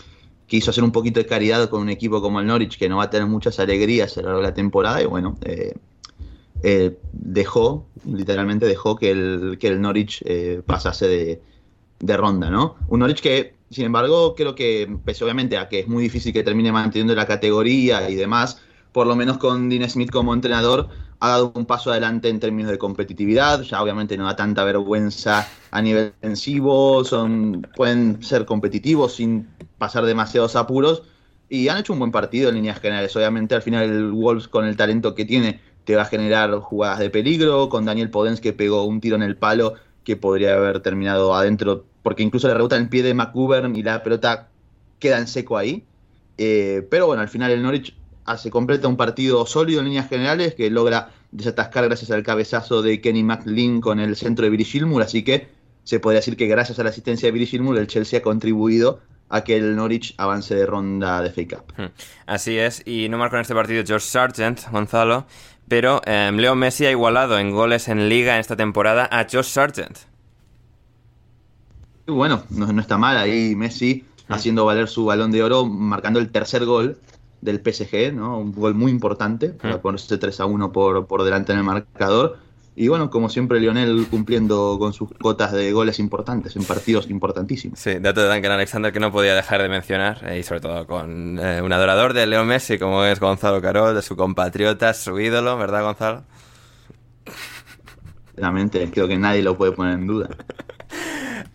quiso 0.46 0.70
hacer 0.70 0.84
un 0.84 0.92
poquito 0.92 1.18
de 1.18 1.26
caridad 1.26 1.68
con 1.68 1.82
un 1.82 1.88
equipo 1.88 2.22
como 2.22 2.38
el 2.38 2.46
Norwich, 2.46 2.78
que 2.78 2.88
no 2.88 2.98
va 2.98 3.04
a 3.04 3.10
tener 3.10 3.26
muchas 3.26 3.58
alegrías 3.58 4.16
a 4.16 4.20
lo 4.20 4.28
largo 4.28 4.40
de 4.42 4.48
la 4.48 4.54
temporada. 4.54 5.02
Y 5.02 5.06
bueno, 5.06 5.36
eh, 5.42 6.96
dejó, 7.12 7.88
literalmente 8.06 8.66
dejó 8.66 8.94
que 8.94 9.10
el, 9.10 9.56
que 9.58 9.66
el 9.66 9.80
Norwich 9.80 10.22
pasase 10.64 11.08
de, 11.08 11.42
de 11.98 12.16
ronda, 12.16 12.50
¿no? 12.50 12.76
Un 12.88 13.00
Norwich 13.00 13.20
que, 13.20 13.54
sin 13.70 13.86
embargo, 13.86 14.36
creo 14.36 14.54
que, 14.54 14.96
pese 15.04 15.24
obviamente 15.24 15.58
a 15.58 15.68
que 15.68 15.80
es 15.80 15.88
muy 15.88 16.04
difícil 16.04 16.32
que 16.32 16.44
termine 16.44 16.70
manteniendo 16.70 17.16
la 17.16 17.26
categoría 17.26 18.08
y 18.08 18.14
demás, 18.14 18.62
por 18.94 19.08
lo 19.08 19.16
menos 19.16 19.38
con 19.38 19.68
Dean 19.68 19.90
Smith 19.90 20.12
como 20.12 20.32
entrenador, 20.32 20.88
ha 21.18 21.30
dado 21.30 21.52
un 21.56 21.66
paso 21.66 21.90
adelante 21.90 22.28
en 22.28 22.38
términos 22.38 22.70
de 22.70 22.78
competitividad. 22.78 23.62
Ya 23.62 23.82
obviamente 23.82 24.16
no 24.16 24.24
da 24.24 24.36
tanta 24.36 24.62
vergüenza 24.62 25.48
a 25.72 25.82
nivel 25.82 26.12
defensivo, 26.20 27.02
son, 27.04 27.66
pueden 27.74 28.22
ser 28.22 28.44
competitivos 28.44 29.16
sin 29.16 29.48
pasar 29.78 30.04
demasiados 30.04 30.54
apuros 30.54 31.02
y 31.48 31.66
han 31.66 31.78
hecho 31.78 31.92
un 31.92 31.98
buen 31.98 32.12
partido 32.12 32.50
en 32.50 32.54
líneas 32.54 32.78
generales. 32.78 33.16
Obviamente 33.16 33.56
al 33.56 33.62
final 33.62 33.82
el 33.82 34.12
Wolves 34.12 34.46
con 34.46 34.64
el 34.64 34.76
talento 34.76 35.16
que 35.16 35.24
tiene 35.24 35.60
te 35.82 35.96
va 35.96 36.02
a 36.02 36.06
generar 36.06 36.52
jugadas 36.60 37.00
de 37.00 37.10
peligro, 37.10 37.68
con 37.68 37.84
Daniel 37.84 38.10
Podens 38.10 38.40
que 38.40 38.52
pegó 38.52 38.84
un 38.84 39.00
tiro 39.00 39.16
en 39.16 39.22
el 39.22 39.36
palo 39.36 39.74
que 40.04 40.16
podría 40.16 40.54
haber 40.54 40.78
terminado 40.80 41.34
adentro, 41.34 41.84
porque 42.04 42.22
incluso 42.22 42.46
le 42.46 42.54
rebota 42.54 42.76
en 42.76 42.82
el 42.82 42.88
pie 42.88 43.02
de 43.02 43.12
McGovern 43.12 43.74
y 43.74 43.82
la 43.82 44.04
pelota 44.04 44.50
queda 45.00 45.18
en 45.18 45.26
seco 45.26 45.58
ahí. 45.58 45.84
Eh, 46.38 46.86
pero 46.90 47.06
bueno, 47.06 47.22
al 47.22 47.28
final 47.28 47.50
el 47.50 47.62
Norwich 47.62 47.94
hace 48.24 48.50
completa 48.50 48.88
un 48.88 48.96
partido 48.96 49.44
sólido 49.46 49.80
en 49.80 49.86
líneas 49.86 50.08
generales 50.08 50.54
que 50.54 50.70
logra 50.70 51.10
desatascar 51.30 51.84
gracias 51.84 52.10
al 52.10 52.22
cabezazo 52.22 52.82
de 52.82 53.00
Kenny 53.00 53.22
McLean 53.22 53.80
con 53.80 54.00
el 54.00 54.16
centro 54.16 54.44
de 54.44 54.50
Billy 54.50 54.64
Gilmour, 54.64 55.02
así 55.02 55.24
que 55.24 55.48
se 55.82 56.00
podría 56.00 56.20
decir 56.20 56.36
que 56.36 56.46
gracias 56.46 56.78
a 56.78 56.84
la 56.84 56.90
asistencia 56.90 57.26
de 57.26 57.32
Billy 57.32 57.46
Gilmour 57.46 57.78
el 57.78 57.86
Chelsea 57.86 58.18
ha 58.18 58.22
contribuido 58.22 59.00
a 59.28 59.42
que 59.42 59.56
el 59.56 59.76
Norwich 59.76 60.14
avance 60.16 60.54
de 60.54 60.66
ronda 60.66 61.20
de 61.22 61.30
fake 61.30 61.58
up. 61.58 61.74
Hmm. 61.76 61.92
Así 62.26 62.56
es, 62.58 62.82
y 62.86 63.08
no 63.08 63.18
marcó 63.18 63.36
en 63.36 63.42
este 63.42 63.54
partido 63.54 63.82
George 63.84 64.06
Sargent, 64.06 64.60
Gonzalo, 64.70 65.26
pero 65.68 66.00
em, 66.04 66.36
Leo 66.36 66.54
Messi 66.54 66.86
ha 66.86 66.90
igualado 66.90 67.38
en 67.38 67.50
goles 67.50 67.88
en 67.88 68.08
liga 68.08 68.34
en 68.34 68.40
esta 68.40 68.56
temporada 68.56 69.08
a 69.10 69.26
Josh 69.30 69.46
Sargent. 69.46 69.98
Bueno, 72.06 72.44
no, 72.50 72.80
está 72.80 72.98
mal 72.98 73.16
ahí 73.16 73.54
Messi 73.56 74.04
hmm. 74.28 74.32
haciendo 74.32 74.64
valer 74.64 74.88
su 74.88 75.04
balón 75.04 75.32
de 75.32 75.42
oro, 75.42 75.66
marcando 75.66 76.20
el 76.20 76.30
tercer 76.30 76.64
gol 76.64 76.98
del 77.44 77.60
PSG, 77.60 78.14
¿no? 78.14 78.38
Un 78.38 78.52
gol 78.52 78.74
muy 78.74 78.90
importante 78.90 79.50
para 79.50 79.80
ponerse 79.80 80.16
3 80.16 80.40
a 80.40 80.46
1 80.46 80.72
por, 80.72 81.06
por 81.06 81.22
delante 81.22 81.52
en 81.52 81.58
el 81.58 81.64
marcador. 81.64 82.38
Y 82.74 82.88
bueno, 82.88 83.10
como 83.10 83.28
siempre, 83.28 83.60
Lionel 83.60 84.06
cumpliendo 84.10 84.76
con 84.80 84.92
sus 84.92 85.10
cotas 85.12 85.52
de 85.52 85.70
goles 85.70 86.00
importantes 86.00 86.56
en 86.56 86.64
partidos 86.64 87.08
importantísimos. 87.08 87.78
Sí, 87.78 87.98
dato 88.00 88.22
de 88.22 88.34
Duncan 88.34 88.52
Alexander 88.52 88.92
que 88.92 88.98
no 88.98 89.12
podía 89.12 89.34
dejar 89.34 89.62
de 89.62 89.68
mencionar, 89.68 90.28
eh, 90.28 90.38
y 90.38 90.42
sobre 90.42 90.60
todo 90.60 90.86
con 90.86 91.38
eh, 91.38 91.62
un 91.62 91.72
adorador 91.72 92.14
de 92.14 92.26
Leo 92.26 92.44
Messi, 92.44 92.78
como 92.78 93.04
es 93.04 93.20
Gonzalo 93.20 93.60
Carol, 93.60 93.94
de 93.94 94.02
su 94.02 94.16
compatriota, 94.16 94.92
su 94.94 95.20
ídolo, 95.20 95.56
¿verdad, 95.56 95.84
Gonzalo? 95.84 96.24
Realmente, 98.36 98.90
creo 98.90 99.06
que 99.06 99.18
nadie 99.18 99.42
lo 99.42 99.56
puede 99.56 99.70
poner 99.70 99.94
en 99.94 100.06
duda. 100.06 100.28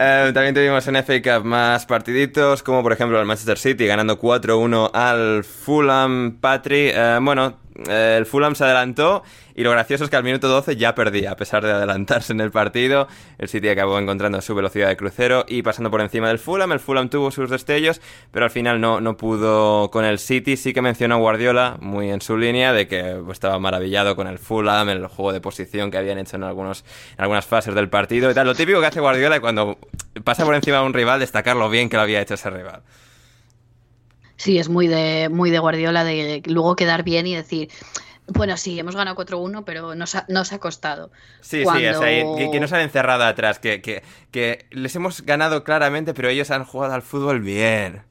Eh, 0.01 0.31
también 0.33 0.55
tuvimos 0.55 0.87
en 0.87 0.95
FA 1.03 1.21
Cup 1.21 1.45
más 1.45 1.85
partiditos, 1.85 2.63
como 2.63 2.81
por 2.81 2.93
ejemplo 2.93 3.19
el 3.19 3.25
Manchester 3.25 3.57
City 3.57 3.85
ganando 3.85 4.17
4-1 4.17 4.91
al 4.93 5.43
Fulham 5.43 6.37
Patri. 6.39 6.93
bueno, 7.21 7.57
el 7.87 8.25
Fulham 8.25 8.55
se 8.55 8.63
adelantó 8.63 9.23
y 9.59 9.63
lo 9.63 9.71
gracioso 9.71 10.05
es 10.05 10.09
que 10.09 10.15
al 10.15 10.23
minuto 10.23 10.47
12 10.47 10.77
ya 10.77 10.95
perdía, 10.95 11.31
a 11.31 11.35
pesar 11.35 11.65
de 11.65 11.71
adelantarse 11.73 12.31
en 12.31 12.39
el 12.39 12.49
partido. 12.49 13.09
El 13.37 13.49
City 13.49 13.67
acabó 13.67 13.99
encontrando 13.99 14.39
su 14.41 14.55
velocidad 14.55 14.87
de 14.87 14.95
crucero 14.95 15.43
y 15.49 15.63
pasando 15.63 15.91
por 15.91 15.99
encima 15.99 16.29
del 16.29 16.39
Fulham. 16.39 16.71
El 16.71 16.79
Fulham 16.79 17.09
tuvo 17.09 17.29
sus 17.29 17.49
destellos, 17.49 17.99
pero 18.31 18.45
al 18.45 18.51
final 18.51 18.79
no, 18.79 19.01
no 19.01 19.17
pudo 19.17 19.91
con 19.91 20.05
el 20.05 20.17
City. 20.17 20.55
Sí 20.55 20.73
que 20.73 20.81
mencionó 20.81 21.19
Guardiola, 21.19 21.77
muy 21.81 22.09
en 22.09 22.21
su 22.21 22.37
línea, 22.37 22.71
de 22.71 22.87
que 22.87 23.21
estaba 23.31 23.59
maravillado 23.59 24.15
con 24.15 24.27
el 24.27 24.39
Fulham, 24.39 24.87
el 24.87 25.07
juego 25.07 25.33
de 25.33 25.41
posición 25.41 25.91
que 25.91 25.97
habían 25.97 26.19
hecho 26.19 26.37
en, 26.37 26.43
algunos, 26.43 26.85
en 27.17 27.23
algunas 27.23 27.45
fases 27.45 27.75
del 27.75 27.89
partido 27.89 28.31
y 28.31 28.33
tal. 28.33 28.47
Lo 28.47 28.55
típico 28.55 28.79
que 28.79 28.87
hace 28.87 29.01
Guardiola 29.01 29.41
cuando 29.41 29.77
pasa 30.23 30.45
por 30.45 30.55
encima 30.55 30.77
de 30.77 30.85
un 30.85 30.93
rival, 30.93 31.19
destacar 31.19 31.57
lo 31.57 31.69
bien 31.69 31.89
que 31.89 31.97
lo 31.97 32.03
había 32.03 32.21
hecho 32.21 32.35
ese 32.35 32.49
rival. 32.49 32.81
Sí, 34.39 34.57
es 34.57 34.69
muy 34.69 34.87
de, 34.87 35.27
muy 35.27 35.51
de 35.51 35.59
Guardiola 35.59 36.05
de 36.05 36.41
luego 36.45 36.77
quedar 36.77 37.03
bien 37.03 37.27
y 37.27 37.35
decir, 37.35 37.67
bueno, 38.25 38.55
sí, 38.55 38.79
hemos 38.79 38.95
ganado 38.95 39.17
4-1, 39.17 39.63
pero 39.65 39.95
nos 39.95 40.15
ha, 40.15 40.25
nos 40.29 40.53
ha 40.53 40.59
costado. 40.59 41.11
Sí, 41.41 41.65
sí, 41.65 42.49
que, 42.49 42.59
nos 42.61 42.71
han 42.71 42.79
encerrado 42.79 43.25
atrás, 43.25 43.59
que, 43.59 43.81
que, 43.81 44.65
les 44.71 44.95
hemos 44.95 45.25
ganado 45.25 45.65
claramente, 45.65 46.13
pero 46.13 46.29
ellos 46.29 46.51
han 46.51 46.63
jugado 46.63 46.93
al 46.93 47.01
fútbol 47.01 47.41
bien. 47.41 48.03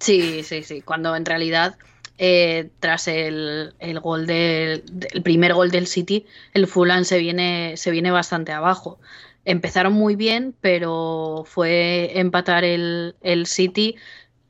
Sí, 0.00 0.42
sí, 0.42 0.64
sí, 0.64 0.82
cuando 0.82 1.14
en 1.16 1.24
realidad... 1.24 1.76
Eh, 2.18 2.70
tras 2.80 3.08
el, 3.08 3.74
el 3.78 4.00
gol 4.00 4.26
del 4.26 4.84
el 5.12 5.22
primer 5.22 5.52
gol 5.52 5.70
del 5.70 5.86
City, 5.86 6.24
el 6.54 6.66
Fulham 6.66 7.04
se 7.04 7.18
viene, 7.18 7.74
se 7.76 7.90
viene 7.90 8.10
bastante 8.10 8.52
abajo. 8.52 8.98
Empezaron 9.44 9.92
muy 9.92 10.16
bien, 10.16 10.54
pero 10.62 11.44
fue 11.46 12.18
empatar 12.18 12.64
el, 12.64 13.16
el 13.20 13.46
City 13.46 13.96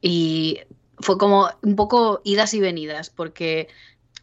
y 0.00 0.60
fue 0.98 1.18
como 1.18 1.50
un 1.62 1.76
poco 1.76 2.20
idas 2.24 2.54
y 2.54 2.60
venidas, 2.60 3.10
porque, 3.10 3.68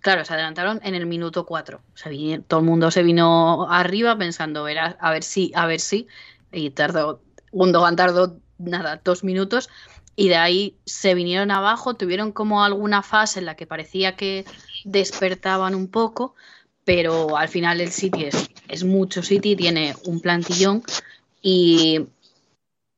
claro, 0.01 0.25
se 0.25 0.33
adelantaron 0.33 0.79
en 0.83 0.95
el 0.95 1.05
minuto 1.05 1.45
4. 1.45 1.77
O 1.77 1.97
sea, 1.97 2.11
todo 2.47 2.59
el 2.59 2.65
mundo 2.65 2.91
se 2.91 3.03
vino 3.03 3.67
arriba 3.69 4.17
pensando, 4.17 4.63
verás, 4.63 4.95
a 4.99 5.11
ver 5.11 5.23
si, 5.23 5.51
a 5.55 5.65
ver 5.65 5.79
si, 5.79 6.07
y 6.51 6.69
tardó, 6.71 7.21
Gundogan 7.51 7.95
tardó, 7.95 8.37
nada, 8.57 9.01
dos 9.03 9.23
minutos, 9.23 9.69
y 10.15 10.29
de 10.29 10.35
ahí 10.35 10.75
se 10.85 11.15
vinieron 11.15 11.51
abajo, 11.51 11.95
tuvieron 11.95 12.31
como 12.31 12.63
alguna 12.63 13.01
fase 13.01 13.39
en 13.39 13.45
la 13.45 13.55
que 13.55 13.67
parecía 13.67 14.15
que 14.15 14.45
despertaban 14.83 15.75
un 15.75 15.87
poco, 15.87 16.35
pero 16.85 17.37
al 17.37 17.49
final 17.49 17.81
el 17.81 17.91
City 17.91 18.25
es, 18.25 18.49
es 18.67 18.83
mucho 18.83 19.23
City, 19.23 19.55
tiene 19.55 19.95
un 20.05 20.19
plantillón, 20.19 20.83
y, 21.41 22.07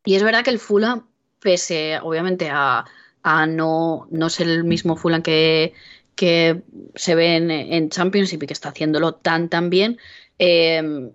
y 0.04 0.16
es 0.16 0.24
verdad 0.24 0.44
que 0.44 0.50
el 0.50 0.60
Fulham, 0.60 1.08
pese 1.40 2.00
obviamente 2.02 2.50
a 2.52 2.86
a 3.28 3.48
no, 3.48 4.08
no 4.12 4.30
ser 4.30 4.48
el 4.48 4.64
mismo 4.64 4.96
Fulham 4.96 5.24
que, 5.24 5.74
que 6.16 6.62
se 6.94 7.16
ve 7.16 7.38
en, 7.38 7.50
en, 7.50 7.90
Championship 7.90 8.44
y 8.44 8.48
que 8.48 8.54
está 8.54 8.70
haciéndolo 8.70 9.16
tan 9.16 9.50
tan 9.50 9.72
bien, 9.72 9.98
em, 10.38 11.12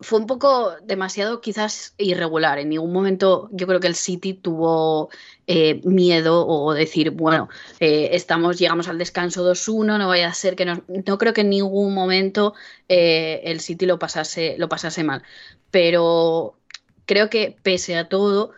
fue 0.00 0.18
un 0.20 0.26
poco 0.26 0.72
demasiado 0.82 1.42
quizás 1.42 1.94
irregular. 1.98 2.58
En 2.58 2.70
ningún 2.70 2.94
momento 2.94 3.50
yo 3.52 3.66
creo 3.66 3.78
que 3.78 3.88
el 3.88 3.94
City 3.94 4.32
tuvo 4.32 5.10
eh, 5.46 5.82
miedo 5.84 6.46
o 6.46 6.72
decir, 6.72 7.10
bueno, 7.10 7.50
eh, 7.78 8.10
estamos, 8.12 8.58
llegamos 8.58 8.88
al 8.88 8.96
descanso 8.96 9.44
2-1, 9.44 9.98
no 9.98 10.08
vaya 10.08 10.28
a 10.28 10.34
ser 10.34 10.56
que 10.56 10.64
no, 10.64 10.82
no 10.88 11.18
creo 11.18 11.34
que 11.34 11.42
en 11.42 11.50
ningún 11.50 11.92
momento 11.94 12.54
eh, 12.88 13.42
el 13.44 13.60
City 13.60 13.84
lo 13.84 13.98
pasase, 13.98 14.56
lo 14.58 14.68
pasase 14.70 15.04
mal. 15.04 15.22
Pero 15.70 16.56
creo 17.04 17.28
que 17.28 17.56
pese 17.62 17.96
a 17.96 18.08
todo, 18.08 18.52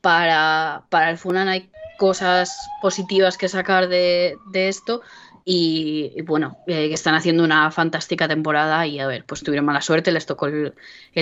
para, 0.00 0.84
para 0.90 1.10
el 1.10 1.18
Fulham 1.18 1.48
hay 1.48 1.70
cosas 1.98 2.56
positivas 2.82 3.38
que 3.38 3.48
sacar 3.48 3.88
de, 3.88 4.36
de 4.46 4.68
esto 4.68 5.02
y, 5.46 6.22
bueno, 6.22 6.56
eh, 6.66 6.88
que 6.88 6.94
están 6.94 7.14
haciendo 7.14 7.44
una 7.44 7.70
fantástica 7.70 8.26
temporada 8.26 8.86
y 8.86 8.98
a 8.98 9.06
ver, 9.06 9.24
pues 9.26 9.42
tuvieron 9.42 9.66
mala 9.66 9.82
suerte, 9.82 10.10
les 10.10 10.24
tocó 10.24 10.46
el, 10.46 10.72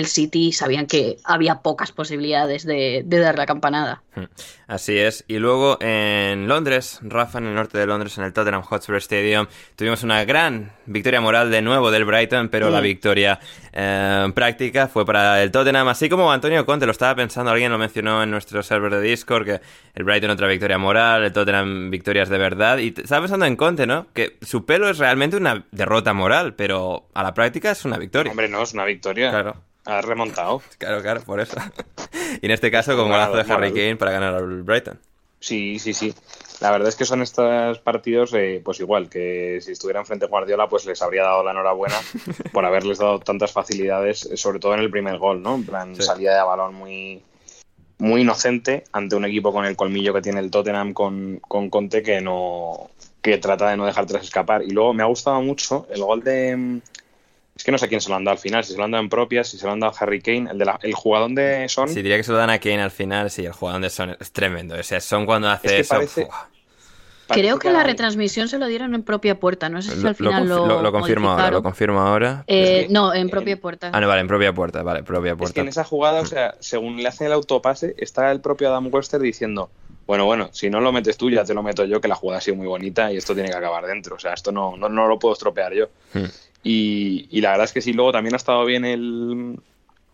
City 0.05 0.47
y 0.47 0.51
sabían 0.53 0.87
que 0.87 1.17
había 1.25 1.55
pocas 1.55 1.91
posibilidades 1.91 2.65
de, 2.65 3.03
dar 3.05 3.37
la 3.37 3.45
campanada. 3.45 4.01
Hmm. 4.15 4.25
Así 4.67 4.97
es. 4.97 5.25
Y 5.27 5.39
luego 5.39 5.77
en 5.81 6.47
Londres, 6.47 6.99
Rafa, 7.01 7.39
en 7.39 7.47
el 7.47 7.55
norte 7.55 7.77
de 7.77 7.85
Londres, 7.85 8.17
en 8.17 8.23
el 8.23 8.31
Tottenham 8.31 8.61
Hotspur 8.61 8.95
Stadium, 8.95 9.47
tuvimos 9.75 10.03
una 10.03 10.23
gran 10.23 10.71
victoria 10.85 11.19
moral 11.19 11.51
de 11.51 11.61
nuevo 11.61 11.91
del 11.91 12.05
Brighton, 12.05 12.47
pero 12.47 12.69
la 12.69 12.79
victoria 12.79 13.41
eh, 13.73 14.31
práctica 14.35 14.87
fue 14.87 15.05
para 15.05 15.41
el 15.41 15.51
Tottenham, 15.51 15.87
así 15.87 16.07
como 16.07 16.31
Antonio 16.31 16.63
Conte, 16.65 16.85
lo 16.85 16.91
estaba 16.91 17.15
pensando, 17.15 17.51
alguien 17.51 17.71
lo 17.71 17.79
mencionó 17.79 18.21
en 18.21 18.29
nuestro 18.29 18.61
server 18.61 18.91
de 18.93 19.01
Discord, 19.01 19.45
que 19.45 19.61
el 19.95 20.03
Brighton 20.03 20.29
otra 20.29 20.47
victoria 20.47 20.77
moral, 20.77 21.23
el 21.23 21.33
Tottenham 21.33 21.89
victorias 21.89 22.29
de 22.29 22.37
verdad, 22.37 22.77
y 22.77 22.93
estaba 22.95 23.21
pensando 23.21 23.45
en 23.47 23.55
Conte, 23.55 23.87
¿no? 23.87 24.07
que 24.13 24.37
su 24.41 24.65
pelo 24.65 24.89
es 24.89 24.99
realmente 24.99 25.37
una 25.37 25.65
derrota 25.71 26.13
moral, 26.13 26.53
pero 26.53 27.07
a 27.15 27.23
la 27.23 27.33
práctica 27.33 27.71
es 27.71 27.83
una 27.83 27.97
victoria. 27.97 28.31
Hombre, 28.31 28.47
no, 28.47 28.61
es 28.61 28.73
una 28.73 28.85
victoria. 28.85 29.31
Claro. 29.31 29.55
Ha 29.85 30.01
remontado. 30.01 30.61
Claro, 30.77 31.01
claro, 31.01 31.21
por 31.21 31.39
eso. 31.39 31.57
y 32.41 32.45
en 32.45 32.51
este 32.51 32.69
caso, 32.69 32.95
con 32.95 33.09
golazo 33.09 33.35
de 33.35 33.51
Harry 33.51 33.71
Kane 33.71 33.95
para 33.95 34.11
ganar 34.11 34.35
al 34.35 34.63
Brighton. 34.63 34.99
Sí, 35.39 35.79
sí, 35.79 35.93
sí. 35.93 36.13
La 36.63 36.71
verdad 36.71 36.87
es 36.87 36.95
que 36.95 37.03
son 37.03 37.21
estos 37.21 37.79
partidos, 37.79 38.33
eh, 38.33 38.61
pues 38.63 38.79
igual, 38.79 39.09
que 39.09 39.59
si 39.61 39.73
estuvieran 39.73 40.05
frente 40.05 40.23
a 40.23 40.29
Guardiola, 40.29 40.69
pues 40.69 40.85
les 40.85 41.01
habría 41.01 41.23
dado 41.23 41.43
la 41.43 41.51
enhorabuena 41.51 41.97
por 42.53 42.63
haberles 42.63 42.99
dado 42.99 43.19
tantas 43.19 43.51
facilidades, 43.51 44.29
sobre 44.35 44.59
todo 44.59 44.73
en 44.73 44.79
el 44.79 44.89
primer 44.89 45.17
gol, 45.17 45.43
¿no? 45.43 45.55
En 45.55 45.65
plan, 45.65 45.93
salida 45.93 46.37
de 46.37 46.43
balón 46.43 46.73
muy, 46.73 47.21
muy 47.97 48.21
inocente 48.21 48.85
ante 48.93 49.17
un 49.17 49.25
equipo 49.25 49.51
con 49.51 49.65
el 49.65 49.75
colmillo 49.75 50.13
que 50.13 50.21
tiene 50.21 50.39
el 50.39 50.49
Tottenham 50.49 50.93
con, 50.93 51.41
con 51.45 51.69
Conte 51.69 52.01
que 52.01 52.21
no, 52.21 52.91
que 53.21 53.39
trata 53.39 53.69
de 53.69 53.75
no 53.75 53.85
dejarte 53.85 54.15
escapar. 54.15 54.63
Y 54.63 54.69
luego 54.69 54.93
me 54.93 55.03
ha 55.03 55.07
gustado 55.07 55.41
mucho 55.41 55.85
el 55.89 56.01
gol 56.01 56.23
de. 56.23 56.55
Mm, 56.55 56.81
es 57.57 57.63
que 57.65 57.73
no 57.73 57.77
sé 57.77 57.89
quién 57.89 57.99
se 57.99 58.07
lo 58.07 58.15
han 58.15 58.23
dado 58.23 58.37
al 58.37 58.41
final, 58.41 58.63
si 58.63 58.71
se 58.71 58.77
lo 58.77 58.85
han 58.85 58.91
dado 58.91 59.03
en 59.03 59.09
propia, 59.09 59.43
si 59.43 59.57
se 59.57 59.65
lo 59.65 59.73
han 59.73 59.81
dado 59.81 59.91
a 59.93 59.97
Harry 59.99 60.21
Kane, 60.21 60.49
el, 60.49 60.57
de 60.57 60.63
la, 60.63 60.79
el 60.81 60.93
jugador 60.93 61.31
de 61.31 61.67
Son. 61.67 61.89
Sí, 61.89 61.95
diría 61.95 62.15
que 62.15 62.23
se 62.23 62.31
lo 62.31 62.37
dan 62.37 62.49
a 62.49 62.59
Kane 62.59 62.81
al 62.81 62.89
final, 62.89 63.29
sí, 63.29 63.43
el 63.45 63.51
jugador 63.51 63.81
de 63.81 63.89
Son 63.89 64.15
es 64.17 64.31
tremendo. 64.31 64.75
O 64.79 64.83
sea, 64.83 65.01
Son 65.01 65.25
cuando 65.25 65.49
hace 65.49 65.81
eso. 65.81 65.99
Creo 67.27 67.59
que 67.59 67.71
la 67.71 67.83
retransmisión 67.83 68.47
se 68.47 68.59
lo 68.59 68.67
dieron 68.67 68.95
en 68.95 69.03
propia 69.03 69.39
puerta, 69.39 69.69
no 69.69 69.81
sé 69.81 69.95
si 69.95 70.05
al 70.05 70.15
final 70.15 70.47
lo, 70.47 70.81
lo, 70.81 70.91
confirmo 70.91 71.31
ahora, 71.31 71.51
lo 71.51 71.63
confirmo 71.63 71.99
ahora. 71.99 72.43
Eh, 72.47 72.87
no, 72.89 73.13
en 73.13 73.29
propia 73.29 73.59
puerta. 73.59 73.91
Ah, 73.93 74.01
no, 74.01 74.07
vale, 74.07 74.21
en 74.21 74.27
propia 74.27 74.53
puerta, 74.53 74.83
vale, 74.83 75.03
propia 75.03 75.35
puerta. 75.35 75.51
Es 75.51 75.53
que 75.53 75.61
en 75.61 75.67
esa 75.69 75.83
jugada, 75.83 76.21
o 76.21 76.25
sea, 76.25 76.55
según 76.59 76.97
le 76.97 77.07
hacen 77.07 77.27
el 77.27 77.33
autopase, 77.33 77.95
está 77.97 78.31
el 78.31 78.41
propio 78.41 78.69
Adam 78.69 78.89
Webster 78.91 79.21
diciendo, 79.21 79.69
bueno, 80.05 80.25
bueno, 80.25 80.49
si 80.51 80.69
no 80.69 80.81
lo 80.81 80.91
metes 80.91 81.17
tú, 81.17 81.29
ya 81.29 81.45
te 81.45 81.53
lo 81.53 81.63
meto 81.63 81.85
yo, 81.85 82.01
que 82.01 82.07
la 82.07 82.15
jugada 82.15 82.39
ha 82.39 82.41
sido 82.41 82.57
muy 82.57 82.67
bonita 82.67 83.11
y 83.11 83.17
esto 83.17 83.33
tiene 83.33 83.49
que 83.49 83.55
acabar 83.55 83.85
dentro. 83.85 84.15
O 84.15 84.19
sea, 84.19 84.33
esto 84.33 84.51
no, 84.51 84.75
no, 84.75 85.07
lo 85.07 85.19
puedo 85.19 85.33
estropear 85.33 85.73
yo. 85.73 85.87
Hmm. 86.13 86.25
Y, 86.63 87.41
la 87.41 87.51
verdad 87.51 87.65
es 87.65 87.73
que 87.73 87.81
sí, 87.81 87.93
luego 87.93 88.11
también 88.11 88.33
ha 88.33 88.37
estado 88.37 88.63
bien 88.65 88.85
el, 88.85 89.57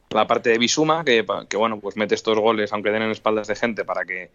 la 0.10 0.28
parte 0.28 0.49
de 0.51 0.57
Bisuma, 0.57 1.03
que, 1.03 1.26
que 1.47 1.57
bueno, 1.57 1.80
pues 1.80 1.95
mete 1.95 2.16
estos 2.16 2.38
goles, 2.39 2.72
aunque 2.74 2.91
den 2.91 3.03
en 3.03 3.12
espaldas 3.12 3.47
de 3.47 3.55
gente, 3.55 3.84
para 3.84 4.05
que 4.05 4.30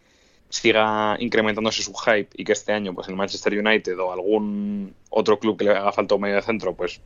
siga 0.55 1.17
incrementándose 1.19 1.83
su 1.83 1.93
hype 1.95 2.29
y 2.37 2.45
que 2.45 2.53
este 2.53 2.73
año, 2.73 2.95
pues 2.95 3.09
el 3.09 3.17
Manchester 3.17 3.59
United 3.59 3.99
o 3.99 4.13
algún 4.13 4.95
otro 5.11 5.41
club 5.41 5.59
que 5.59 5.65
le 5.65 5.71
haga 5.71 5.91
falta 5.91 6.15
un 6.15 6.21
medio 6.21 6.37
de 6.37 6.43
centro, 6.43 6.75
pues 6.75 7.01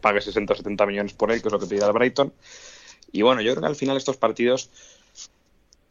pague 0.00 0.22
60 0.22 0.54
o 0.54 0.56
70 0.56 0.86
millones 0.86 1.12
por 1.12 1.30
él, 1.30 1.42
que 1.42 1.48
es 1.48 1.52
lo 1.52 1.60
que 1.60 1.66
pide 1.66 1.84
el 1.84 1.92
Brighton. 1.92 2.32
Y 3.12 3.20
bueno, 3.20 3.42
yo 3.42 3.52
creo 3.52 3.60
que 3.60 3.68
al 3.68 3.76
final 3.76 3.98
estos 3.98 4.16
partidos 4.16 4.70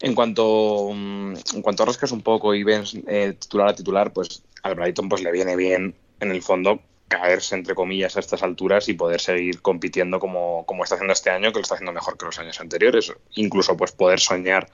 en 0.00 0.14
cuanto, 0.16 0.90
mm, 0.92 1.34
en 1.54 1.62
cuanto 1.62 1.84
rascas 1.84 2.10
un 2.10 2.20
poco 2.20 2.52
y 2.52 2.64
ves 2.64 2.96
eh, 3.06 3.34
titular 3.38 3.68
a 3.68 3.74
titular, 3.76 4.12
pues 4.12 4.42
al 4.64 4.74
Brighton 4.74 5.08
pues 5.08 5.22
le 5.22 5.30
viene 5.30 5.54
bien, 5.54 5.94
en 6.18 6.30
el 6.32 6.42
fondo, 6.42 6.80
caerse, 7.06 7.54
entre 7.54 7.76
comillas, 7.76 8.16
a 8.16 8.20
estas 8.20 8.42
alturas 8.42 8.88
y 8.88 8.94
poder 8.94 9.20
seguir 9.20 9.62
compitiendo 9.62 10.18
como, 10.18 10.66
como 10.66 10.82
está 10.82 10.96
haciendo 10.96 11.12
este 11.12 11.30
año, 11.30 11.52
que 11.52 11.58
lo 11.58 11.62
está 11.62 11.76
haciendo 11.76 11.92
mejor 11.92 12.18
que 12.18 12.26
los 12.26 12.38
años 12.40 12.60
anteriores. 12.60 13.12
Incluso 13.36 13.76
pues 13.76 13.92
poder 13.92 14.18
soñar 14.18 14.68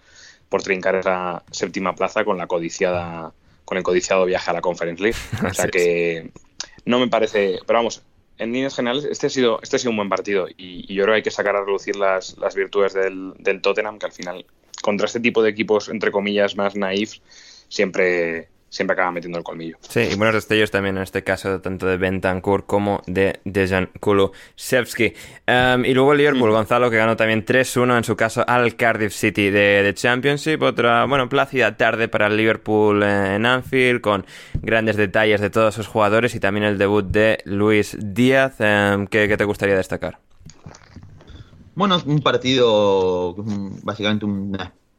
por 0.51 0.63
trincar 0.63 0.97
esa 0.97 1.43
séptima 1.51 1.95
plaza 1.95 2.25
con 2.25 2.37
la 2.37 2.47
codiciada 2.47 3.33
con 3.65 3.79
el 3.79 3.85
codiciado 3.85 4.27
viaje 4.27 4.51
a 4.51 4.55
la 4.55 4.61
Conference 4.61 5.03
League. 5.03 5.19
O 5.49 5.55
sea 5.55 5.69
que 5.69 6.31
no 6.85 6.99
me 6.99 7.09
parece, 7.09 7.61
pero 7.67 7.79
vamos, 7.79 8.03
en 8.37 8.53
líneas 8.53 8.75
generales, 8.75 9.05
este 9.05 9.29
ha 9.29 9.31
sido, 9.31 9.61
este 9.63 9.77
ha 9.77 9.79
sido 9.79 9.93
un 9.93 9.97
buen 9.97 10.09
partido 10.09 10.49
y, 10.57 10.93
yo 10.93 11.05
creo 11.05 11.15
que 11.15 11.17
hay 11.19 11.23
que 11.23 11.31
sacar 11.31 11.55
a 11.55 11.65
reducir 11.65 11.95
las, 11.97 12.37
las 12.39 12.55
virtudes 12.55 12.93
del, 12.93 13.33
del 13.39 13.63
Tottenham, 13.63 13.99
que 13.99 14.07
al 14.07 14.13
final 14.13 14.45
contra 14.83 15.07
este 15.07 15.21
tipo 15.21 15.43
de 15.43 15.51
equipos, 15.51 15.89
entre 15.89 16.11
comillas, 16.11 16.57
más 16.57 16.75
naif, 16.75 17.19
siempre, 17.69 18.49
siempre 18.71 18.95
acaba 18.95 19.11
metiendo 19.11 19.37
el 19.37 19.45
colmillo. 19.45 19.77
Sí, 19.81 20.01
y 20.01 20.15
buenos 20.15 20.35
destellos 20.35 20.71
también 20.71 20.97
en 20.97 21.03
este 21.03 21.23
caso, 21.25 21.61
tanto 21.61 21.87
de 21.87 21.97
Bentancur 21.97 22.65
como 22.65 23.03
de 23.07 23.41
Dejan 23.45 23.91
Kulusevski. 23.99 25.13
Um, 25.47 25.85
y 25.85 25.93
luego 25.93 26.13
el 26.13 26.19
Liverpool, 26.19 26.53
Gonzalo, 26.53 26.89
que 26.89 26.97
ganó 26.97 27.17
también 27.17 27.45
3-1 27.45 27.99
en 27.99 28.05
su 28.05 28.17
caso 28.17 28.45
al 28.47 28.77
Cardiff 28.77 29.13
City 29.13 29.51
de, 29.51 29.83
de, 29.83 29.93
Championship. 29.93 30.63
Otra, 30.63 31.05
bueno, 31.05 31.29
plácida 31.29 31.77
tarde 31.77 32.09
para 32.09 32.29
el 32.29 32.37
Liverpool 32.37 33.03
en 33.03 33.45
Anfield, 33.45 34.01
con 34.01 34.25
grandes 34.63 34.97
detalles 34.97 35.41
de 35.41 35.51
todos 35.51 35.75
sus 35.75 35.89
jugadores 35.89 36.35
y 36.37 36.41
también 36.41 36.65
el 36.65 36.79
debut 36.79 37.05
de 37.05 37.39
Luis 37.45 37.97
Díaz. 38.01 38.55
Um, 38.61 39.09
¿qué, 39.09 39.37
te 39.37 39.45
gustaría 39.45 39.77
destacar? 39.77 40.21
Bueno, 41.75 42.01
un 42.07 42.21
partido, 42.21 43.35
básicamente 43.83 44.27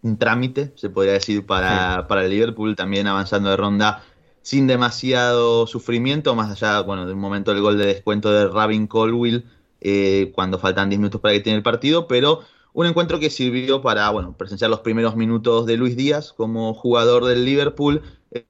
un, 0.02 0.18
trámite, 0.18 0.74
se 0.76 0.90
podría 0.90 1.14
decir, 1.14 1.46
para, 1.46 2.08
para, 2.08 2.26
el 2.26 2.32
Liverpool, 2.32 2.76
también 2.76 3.08
avanzando 3.08 3.50
de 3.50 3.58
ronda 3.58 4.04
sin 4.42 4.68
demasiado 4.68 5.68
sufrimiento, 5.68 6.36
más 6.36 6.52
allá, 6.52 6.82
bueno, 6.82 7.06
del 7.06 7.16
momento 7.16 7.54
del 7.54 7.62
gol 7.62 7.78
de 7.78 7.86
descuento 7.86 8.32
de 8.32 8.48
Rabin 8.48 8.88
Colwill, 8.88 9.46
eh, 9.82 10.32
cuando 10.34 10.60
faltan 10.60 10.90
10 10.90 11.00
minutos 11.00 11.22
para 11.22 11.34
que 11.34 11.42
tiene 11.42 11.58
el 11.58 11.64
partido, 11.64 12.08
pero 12.08 12.42
un 12.74 12.86
encuentro 12.86 13.20
que 13.20 13.30
sirvió 13.30 13.82
para, 13.82 14.10
bueno, 14.10 14.36
presenciar 14.38 14.70
los 14.70 14.80
primeros 14.80 15.16
minutos 15.16 15.66
de 15.66 15.78
Luis 15.78 15.96
Díaz 15.96 16.34
como 16.34 16.74
jugador 16.74 17.26
del 17.26 17.46
Liverpool, 17.46 18.02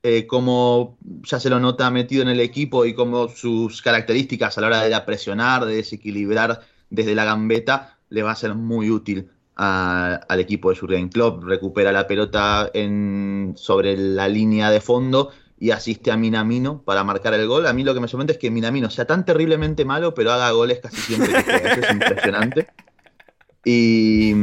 eh, 0.04 0.28
como 0.28 0.98
ya 1.24 1.40
se 1.40 1.50
lo 1.50 1.60
nota 1.60 1.90
metido 1.90 2.22
en 2.22 2.30
el 2.30 2.40
equipo 2.40 2.86
y 2.86 2.94
como 2.94 3.30
sus 3.30 3.82
características 3.82 4.58
a 4.58 4.62
la 4.62 4.68
hora 4.68 4.84
de 4.84 5.02
presionar, 5.02 5.66
de 5.66 5.78
desequilibrar 5.78 6.62
desde 6.90 7.16
la 7.16 7.26
gambeta, 7.26 7.98
le 8.10 8.22
va 8.22 8.32
a 8.32 8.36
ser 8.36 8.54
muy 8.54 8.92
útil 8.92 9.32
al 9.62 10.40
equipo 10.40 10.70
de 10.70 10.76
Jurgen 10.76 11.10
Klopp. 11.10 11.44
Recupera 11.44 11.92
la 11.92 12.08
pelota 12.08 12.70
en, 12.74 13.54
sobre 13.56 13.96
la 13.96 14.28
línea 14.28 14.72
de 14.72 14.82
fondo 14.82 15.32
y 15.60 15.70
asiste 15.70 16.10
a 16.10 16.18
Minamino 16.18 16.82
para 16.82 17.04
marcar 17.04 17.36
el 17.36 17.48
gol. 17.48 17.68
A 17.68 17.74
mí 17.74 17.84
lo 17.84 17.94
que 17.94 18.00
me 18.00 18.08
sorprende 18.08 18.34
es 18.34 18.40
que 18.40 18.50
Minamino 18.50 18.90
sea 18.90 19.06
tan 19.06 19.24
terriblemente 19.24 19.86
malo, 19.86 20.16
pero 20.16 20.32
haga 20.32 20.50
goles 20.52 20.80
casi 20.80 20.98
siempre. 20.98 21.38
Eso 21.40 21.82
es 21.82 21.92
impresionante. 21.92 22.68
Y, 23.64 24.34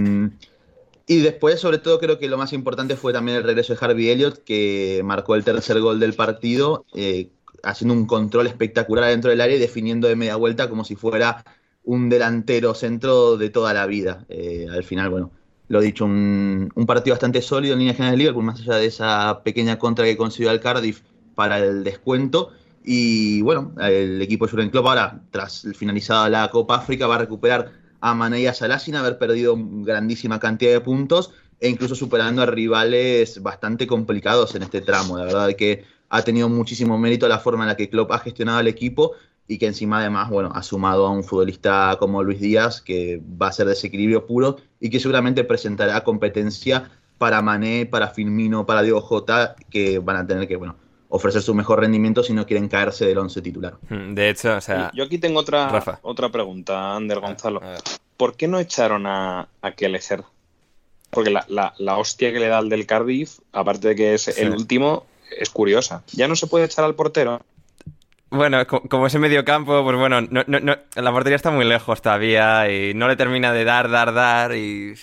y 1.08 1.20
después, 1.20 1.58
sobre 1.58 1.78
todo, 1.78 1.98
creo 1.98 2.20
que 2.20 2.28
lo 2.28 2.38
más 2.38 2.52
importante 2.52 2.94
fue 2.94 3.12
también 3.12 3.38
el 3.38 3.42
regreso 3.42 3.74
de 3.74 3.84
Harvey 3.84 4.10
Elliott, 4.10 4.44
que 4.44 5.00
marcó 5.04 5.34
el 5.34 5.42
tercer 5.42 5.80
gol 5.80 5.98
del 5.98 6.14
partido, 6.14 6.84
eh, 6.94 7.30
haciendo 7.64 7.94
un 7.94 8.06
control 8.06 8.46
espectacular 8.46 9.06
dentro 9.06 9.30
del 9.30 9.40
área 9.40 9.56
y 9.56 9.58
definiendo 9.58 10.06
de 10.06 10.14
media 10.14 10.36
vuelta 10.36 10.68
como 10.68 10.84
si 10.84 10.94
fuera 10.94 11.44
un 11.84 12.08
delantero 12.08 12.74
centro 12.74 13.36
de 13.36 13.50
toda 13.50 13.72
la 13.74 13.86
vida. 13.86 14.24
Eh, 14.28 14.66
al 14.70 14.84
final, 14.84 15.10
bueno, 15.10 15.30
lo 15.68 15.80
dicho, 15.80 16.04
un, 16.04 16.70
partido 16.86 17.14
bastante 17.14 17.42
sólido 17.42 17.74
en 17.74 17.80
línea 17.80 17.94
general 17.94 18.12
de 18.12 18.18
Liverpool, 18.18 18.44
más 18.44 18.60
allá 18.60 18.76
de 18.76 18.86
esa 18.86 19.42
pequeña 19.42 19.78
contra 19.78 20.04
que 20.04 20.16
consiguió 20.16 20.50
al 20.50 20.60
Cardiff 20.60 21.02
para 21.34 21.58
el 21.58 21.84
descuento. 21.84 22.50
Y 22.84 23.42
bueno, 23.42 23.72
el 23.80 24.22
equipo 24.22 24.46
de 24.46 24.50
Jurgen 24.50 24.70
Klopp 24.70 24.86
ahora, 24.86 25.20
tras 25.30 25.66
finalizada 25.76 26.28
la 26.30 26.50
Copa 26.50 26.76
África, 26.76 27.06
va 27.06 27.16
a 27.16 27.18
recuperar 27.18 27.72
a 28.00 28.14
Mané 28.14 28.40
y 28.40 28.46
a 28.46 28.54
Salah 28.54 28.78
sin 28.78 28.96
haber 28.96 29.18
perdido 29.18 29.56
grandísima 29.58 30.38
cantidad 30.38 30.72
de 30.72 30.80
puntos 30.80 31.32
e 31.60 31.68
incluso 31.68 31.94
superando 31.94 32.42
a 32.42 32.46
rivales 32.46 33.42
bastante 33.42 33.86
complicados 33.86 34.54
en 34.54 34.62
este 34.62 34.80
tramo. 34.80 35.18
La 35.18 35.24
verdad 35.24 35.50
es 35.50 35.56
que 35.56 35.84
ha 36.08 36.22
tenido 36.22 36.48
muchísimo 36.48 36.96
mérito 36.98 37.28
la 37.28 37.38
forma 37.38 37.64
en 37.64 37.68
la 37.68 37.76
que 37.76 37.90
Klopp 37.90 38.12
ha 38.12 38.20
gestionado 38.20 38.60
el 38.60 38.68
equipo 38.68 39.12
y 39.48 39.56
que 39.58 39.66
encima 39.66 40.00
además, 40.00 40.28
bueno, 40.28 40.52
ha 40.54 40.62
sumado 40.62 41.06
a 41.06 41.10
un 41.10 41.24
futbolista 41.24 41.96
como 41.98 42.22
Luis 42.22 42.38
Díaz, 42.38 42.82
que 42.82 43.20
va 43.20 43.48
a 43.48 43.52
ser 43.52 43.66
desequilibrio 43.66 44.26
puro 44.26 44.58
y 44.78 44.90
que 44.90 45.00
seguramente 45.00 45.42
presentará 45.42 46.04
competencia 46.04 46.90
para 47.16 47.40
Mané, 47.40 47.86
para 47.86 48.08
Firmino, 48.08 48.66
para 48.66 48.82
Diego 48.82 49.00
Jota, 49.00 49.56
que 49.70 49.98
van 49.98 50.16
a 50.16 50.26
tener 50.26 50.46
que, 50.46 50.56
bueno, 50.56 50.76
ofrecer 51.08 51.40
su 51.40 51.54
mejor 51.54 51.80
rendimiento 51.80 52.22
si 52.22 52.34
no 52.34 52.46
quieren 52.46 52.68
caerse 52.68 53.06
del 53.06 53.18
once 53.18 53.40
titular. 53.40 53.78
Hmm, 53.88 54.14
de 54.14 54.28
hecho, 54.28 54.54
o 54.54 54.60
sea... 54.60 54.90
Yo 54.94 55.04
aquí 55.04 55.18
tengo 55.18 55.40
otra, 55.40 55.98
otra 56.02 56.28
pregunta, 56.28 56.94
Ander 56.94 57.20
Gonzalo. 57.20 57.62
¿Por 58.18 58.36
qué 58.36 58.48
no 58.48 58.58
echaron 58.58 59.06
a, 59.06 59.48
a 59.62 59.72
Kelleher? 59.72 60.24
Porque 61.10 61.30
la, 61.30 61.72
la, 61.78 61.96
hostia 61.96 62.32
que 62.32 62.38
le 62.38 62.48
da 62.48 62.58
al 62.58 62.68
del 62.68 62.84
Cardiff, 62.84 63.38
aparte 63.52 63.88
de 63.88 63.96
que 63.96 64.14
es 64.14 64.28
el 64.36 64.50
último, 64.50 65.06
es 65.38 65.48
curiosa. 65.48 66.02
¿Ya 66.12 66.28
no 66.28 66.36
se 66.36 66.46
puede 66.46 66.66
echar 66.66 66.84
al 66.84 66.94
portero? 66.94 67.40
Bueno, 68.30 68.66
como 68.66 69.06
ese 69.06 69.18
medio 69.18 69.44
campo, 69.44 69.82
pues 69.82 69.96
bueno, 69.96 70.20
no, 70.20 70.44
no, 70.46 70.60
no, 70.60 70.76
la 70.94 71.12
portería 71.12 71.36
está 71.36 71.50
muy 71.50 71.64
lejos 71.64 72.02
todavía 72.02 72.70
y 72.70 72.92
no 72.92 73.08
le 73.08 73.16
termina 73.16 73.52
de 73.52 73.64
dar, 73.64 73.90
dar, 73.90 74.12
dar 74.12 74.54
y... 74.54 74.94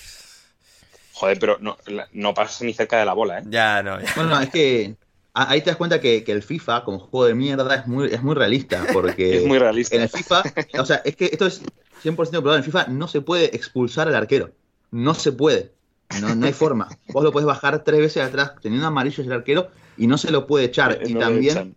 Joder, 1.13 1.39
pero 1.39 1.57
no, 1.59 1.77
no 2.11 2.33
pasas 2.33 2.61
ni 2.61 2.73
cerca 2.73 2.99
de 2.99 3.05
la 3.05 3.13
bola, 3.13 3.39
¿eh? 3.39 3.43
Ya, 3.47 3.81
no. 3.81 3.97
Bueno, 4.15 4.39
es 4.39 4.49
que 4.49 4.95
ahí 5.33 5.61
te 5.61 5.71
das 5.71 5.77
cuenta 5.77 5.99
que, 5.99 6.23
el 6.27 6.43
FIFA, 6.43 6.83
como 6.83 6.99
juego 6.99 7.25
de 7.25 7.33
mierda, 7.33 7.73
es 7.75 7.87
muy, 7.87 8.13
es 8.13 8.21
muy 8.21 8.35
realista, 8.35 8.85
porque... 8.93 9.37
es 9.41 9.45
muy 9.45 9.57
realista. 9.57 9.95
En 9.95 10.03
el 10.03 10.09
FIFA, 10.09 10.43
o 10.79 10.85
sea, 10.85 11.01
es 11.03 11.15
que 11.15 11.25
esto 11.25 11.47
es 11.47 11.63
100% 12.03 12.15
probable, 12.15 12.53
en 12.53 12.57
el 12.57 12.63
FIFA 12.63 12.87
no 12.87 13.07
se 13.07 13.21
puede 13.21 13.55
expulsar 13.55 14.07
al 14.07 14.15
arquero, 14.15 14.51
no 14.91 15.15
se 15.15 15.31
puede, 15.31 15.71
no, 16.21 16.35
no 16.35 16.45
hay 16.45 16.53
forma. 16.53 16.89
Vos 17.07 17.23
lo 17.23 17.31
puedes 17.31 17.47
bajar 17.47 17.83
tres 17.83 18.01
veces 18.01 18.23
atrás 18.23 18.53
teniendo 18.61 18.85
amarillo 18.85 19.23
el 19.23 19.31
arquero 19.31 19.69
y 19.97 20.07
no 20.07 20.17
se 20.17 20.31
lo 20.31 20.45
puede 20.45 20.65
echar. 20.65 20.99
Eh, 21.01 21.09
y 21.09 21.15
también 21.15 21.75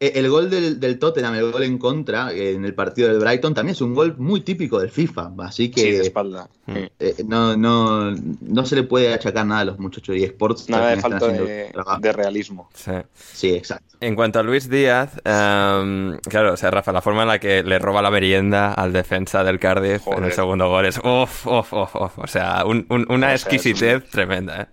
el 0.00 0.30
gol 0.30 0.48
del, 0.48 0.80
del, 0.80 0.98
Tottenham, 0.98 1.34
el 1.34 1.52
gol 1.52 1.62
en 1.62 1.76
contra 1.76 2.32
eh, 2.32 2.54
en 2.54 2.64
el 2.64 2.74
partido 2.74 3.08
del 3.08 3.18
Brighton, 3.18 3.52
también 3.52 3.74
es 3.74 3.82
un 3.82 3.94
gol 3.94 4.16
muy 4.16 4.40
típico 4.40 4.80
del 4.80 4.90
FIFA. 4.90 5.32
Así 5.40 5.70
que. 5.70 5.80
Sí, 5.82 5.90
de 5.92 6.02
espalda. 6.02 6.48
Eh, 6.66 7.16
no, 7.26 7.54
no, 7.54 8.10
no 8.12 8.64
se 8.64 8.76
le 8.76 8.84
puede 8.84 9.12
achacar 9.12 9.44
nada 9.44 9.60
a 9.60 9.64
los 9.66 9.78
muchachos 9.78 10.14
de 10.14 10.24
eSports. 10.24 10.70
Nada 10.70 10.96
de 10.96 11.02
falta 11.02 11.28
de, 11.28 12.12
realismo. 12.12 12.70
Sí. 12.72 13.54
exacto. 13.54 13.98
En 14.00 14.14
cuanto 14.14 14.38
a 14.38 14.42
Luis 14.42 14.70
Díaz, 14.70 15.20
em, 15.24 16.16
claro, 16.20 16.54
o 16.54 16.56
sea, 16.56 16.70
Rafa, 16.70 16.92
la 16.92 17.02
forma 17.02 17.22
en 17.22 17.28
la 17.28 17.38
que 17.38 17.62
le 17.62 17.78
roba 17.78 18.00
la 18.00 18.10
merienda 18.10 18.72
al 18.72 18.94
defensa 18.94 19.44
del 19.44 19.58
Cardiff 19.58 20.06
en 20.16 20.24
el 20.24 20.32
segundo 20.32 20.68
gol 20.68 20.86
es. 20.86 20.96
Uf, 20.98 21.46
uf, 21.46 21.72
uf, 21.74 22.18
O 22.18 22.26
sea, 22.26 22.64
una 22.64 23.32
exquisitez 23.32 24.08
tremenda, 24.08 24.62
¿eh? 24.62 24.66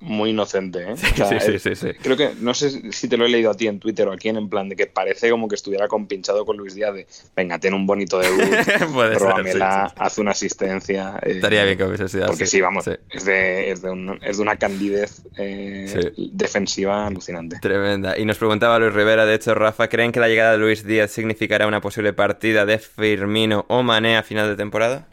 Muy 0.00 0.30
inocente, 0.30 0.92
¿eh? 0.92 0.96
sí, 0.96 1.58
sí, 1.58 1.74
sí, 1.76 1.88
Creo 2.02 2.16
que, 2.16 2.30
no 2.40 2.54
sé 2.54 2.90
si 2.92 3.08
te 3.08 3.16
lo 3.16 3.26
he 3.26 3.28
leído 3.28 3.50
a 3.50 3.54
ti 3.54 3.68
en 3.68 3.78
Twitter 3.78 4.08
o 4.08 4.12
aquí 4.12 4.28
en 4.28 4.48
plan 4.48 4.68
de 4.68 4.76
que 4.76 4.86
parece 4.86 5.30
como 5.30 5.46
que 5.46 5.54
estuviera 5.54 5.88
compinchado 5.88 6.46
con 6.46 6.56
Luis 6.56 6.74
Díaz 6.74 6.94
de, 6.94 7.06
venga, 7.36 7.58
ten 7.58 7.74
un 7.74 7.86
bonito 7.86 8.18
debut, 8.18 8.40
róbamela, 9.18 9.92
haz 9.96 10.18
una 10.18 10.30
asistencia. 10.30 11.20
Eh, 11.22 11.32
Estaría 11.32 11.64
bien 11.64 11.76
que 11.76 11.84
hubiese 11.84 12.08
sido 12.08 12.26
Porque 12.26 12.46
sí, 12.46 12.60
vamos, 12.60 12.86
Es, 13.10 13.24
de, 13.24 13.70
es, 13.70 13.82
de 13.82 13.90
un, 13.90 14.18
es, 14.22 14.38
de, 14.38 14.42
una 14.42 14.56
candidez 14.56 15.22
eh, 15.36 16.12
defensiva 16.16 17.06
alucinante. 17.06 17.58
Tremenda. 17.60 18.18
Y 18.18 18.24
nos 18.24 18.38
preguntaba 18.38 18.78
Luis 18.78 18.94
Rivera, 18.94 19.26
de 19.26 19.34
hecho, 19.34 19.54
Rafa, 19.54 19.88
¿creen 19.88 20.12
que 20.12 20.20
la 20.20 20.28
llegada 20.28 20.52
de 20.52 20.58
Luis 20.58 20.84
Díaz 20.84 21.10
significará 21.10 21.66
una 21.66 21.80
posible 21.80 22.12
partida 22.12 22.64
de 22.64 22.78
Firmino 22.78 23.66
o 23.68 23.82
Mané 23.82 24.16
a 24.16 24.22
final 24.22 24.48
de 24.48 24.56
temporada? 24.56 25.06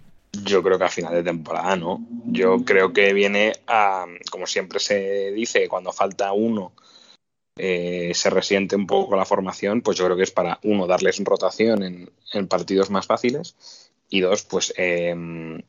Yo 0.43 0.63
creo 0.63 0.77
que 0.77 0.85
a 0.85 0.89
final 0.89 1.13
de 1.13 1.23
temporada 1.23 1.75
no. 1.75 2.05
Yo 2.25 2.63
creo 2.65 2.93
que 2.93 3.13
viene 3.13 3.53
a, 3.67 4.05
como 4.31 4.45
siempre 4.45 4.79
se 4.79 5.31
dice, 5.31 5.67
cuando 5.67 5.91
falta 5.91 6.33
uno 6.33 6.73
eh, 7.57 8.11
se 8.13 8.29
resiente 8.29 8.75
un 8.75 8.85
poco 8.85 9.15
la 9.15 9.25
formación, 9.25 9.81
pues 9.81 9.97
yo 9.97 10.05
creo 10.05 10.17
que 10.17 10.23
es 10.23 10.31
para, 10.31 10.59
uno, 10.63 10.85
darles 10.85 11.19
rotación 11.23 11.83
en, 11.83 12.47
partidos 12.47 12.89
más 12.89 13.07
fáciles 13.07 13.91
y 14.09 14.21
dos, 14.21 14.43
pues 14.43 14.73
em, 14.77 15.61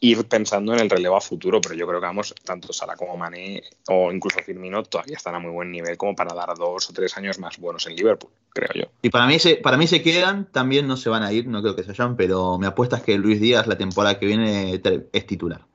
ir 0.00 0.26
pensando 0.26 0.72
en 0.72 0.80
el 0.80 0.90
relevo 0.90 1.16
a 1.16 1.20
futuro, 1.20 1.60
pero 1.60 1.74
yo 1.74 1.86
creo 1.86 2.00
que 2.00 2.06
vamos, 2.06 2.34
tanto 2.44 2.72
Sala 2.72 2.96
como 2.96 3.16
Mané 3.16 3.62
o 3.88 4.10
incluso 4.10 4.38
Firmino 4.40 4.82
todavía 4.82 5.16
están 5.16 5.34
a 5.34 5.38
muy 5.38 5.50
buen 5.50 5.70
nivel 5.70 5.96
como 5.98 6.16
para 6.16 6.34
dar 6.34 6.56
dos 6.56 6.88
o 6.88 6.92
tres 6.92 7.16
años 7.18 7.38
más 7.38 7.58
buenos 7.58 7.86
en 7.86 7.96
Liverpool, 7.96 8.30
creo 8.48 8.70
yo. 8.74 8.90
Y 9.02 9.10
para 9.10 9.26
mí 9.26 9.38
se, 9.38 9.56
para 9.56 9.76
mí 9.76 9.86
se 9.86 10.02
quedan, 10.02 10.50
también 10.50 10.86
no 10.86 10.96
se 10.96 11.10
van 11.10 11.22
a 11.22 11.32
ir, 11.32 11.46
no 11.46 11.60
creo 11.60 11.76
que 11.76 11.82
se 11.82 11.88
vayan, 11.88 12.16
pero 12.16 12.58
me 12.58 12.66
apuestas 12.66 13.02
que 13.02 13.18
Luis 13.18 13.40
Díaz 13.40 13.66
la 13.66 13.76
temporada 13.76 14.18
que 14.18 14.26
viene 14.26 14.80
es 15.12 15.26
titular. 15.26 15.66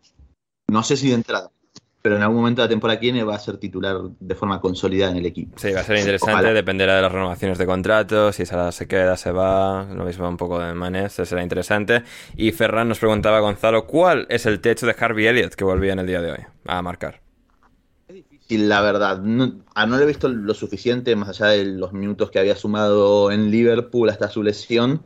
No 0.67 0.81
sé 0.81 0.97
si 0.97 1.09
de 1.09 1.15
entrada 1.15 1.51
pero 2.05 2.17
en 2.17 2.21
algún 2.21 2.37
momento 2.37 2.61
de 2.61 2.67
la 2.67 2.69
temporada 2.69 2.99
que 2.99 3.07
viene 3.07 3.23
va 3.23 3.33
a 3.33 3.39
ser 3.39 3.57
titular 3.57 3.97
de 4.19 4.35
forma 4.35 4.61
consolidada 4.61 5.11
en 5.11 5.17
el 5.17 5.25
equipo. 5.25 5.57
Sí, 5.57 5.71
va 5.71 5.79
a 5.79 5.83
ser 5.83 5.97
interesante, 5.97 6.53
dependerá 6.53 6.97
de 6.97 7.01
las 7.01 7.11
renovaciones 7.11 7.57
de 7.57 7.65
contratos, 7.65 8.35
si 8.35 8.45
Sala 8.45 8.71
se 8.71 8.87
queda, 8.87 9.17
se 9.17 9.31
va, 9.31 9.85
lo 9.91 10.05
mismo 10.05 10.29
un 10.29 10.37
poco 10.37 10.59
de 10.59 10.71
Manes, 10.75 11.13
será 11.13 11.41
interesante. 11.41 12.03
Y 12.37 12.51
Ferran 12.51 12.89
nos 12.89 12.99
preguntaba, 12.99 13.39
Gonzalo, 13.39 13.87
¿cuál 13.87 14.27
es 14.29 14.45
el 14.45 14.59
techo 14.59 14.85
de 14.85 14.95
Harvey 14.99 15.25
Elliott 15.25 15.55
que 15.55 15.63
volvía 15.63 15.93
en 15.93 15.99
el 15.99 16.05
día 16.05 16.21
de 16.21 16.33
hoy 16.33 16.45
a 16.67 16.83
marcar? 16.83 17.21
Es 18.07 18.13
difícil, 18.13 18.69
la 18.69 18.81
verdad. 18.81 19.17
No, 19.21 19.63
no 19.75 19.97
le 19.97 20.03
he 20.03 20.05
visto 20.05 20.29
lo 20.29 20.53
suficiente, 20.53 21.15
más 21.15 21.29
allá 21.29 21.47
de 21.47 21.65
los 21.65 21.91
minutos 21.91 22.29
que 22.29 22.37
había 22.37 22.55
sumado 22.55 23.31
en 23.31 23.49
Liverpool 23.49 24.11
hasta 24.11 24.29
su 24.29 24.43
lesión 24.43 25.01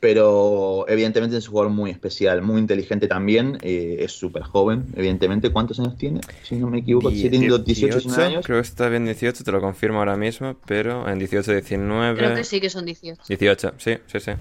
pero 0.00 0.86
evidentemente 0.88 1.36
es 1.36 1.46
un 1.46 1.52
jugador 1.52 1.72
muy 1.72 1.90
especial, 1.90 2.40
muy 2.40 2.58
inteligente 2.58 3.06
también, 3.06 3.58
eh, 3.60 3.98
es 4.00 4.12
súper 4.12 4.42
joven, 4.42 4.86
evidentemente. 4.96 5.50
¿Cuántos 5.50 5.78
años 5.78 5.96
tiene? 5.98 6.20
Si 6.42 6.56
no 6.56 6.68
me 6.68 6.78
equivoco, 6.78 7.10
tiene 7.10 7.38
18, 7.38 7.64
18 7.64 8.22
años. 8.22 8.46
Creo 8.46 8.62
que 8.62 8.66
está 8.66 8.88
bien 8.88 9.04
18, 9.04 9.44
te 9.44 9.52
lo 9.52 9.60
confirmo 9.60 9.98
ahora 9.98 10.16
mismo, 10.16 10.56
pero 10.66 11.06
en 11.06 11.18
18, 11.18 11.52
19... 11.52 12.18
Creo 12.18 12.34
que 12.34 12.44
sí 12.44 12.60
que 12.62 12.70
son 12.70 12.86
18. 12.86 13.22
18, 13.28 13.74
sí, 13.76 13.98
sí, 14.06 14.20
sí. 14.20 14.32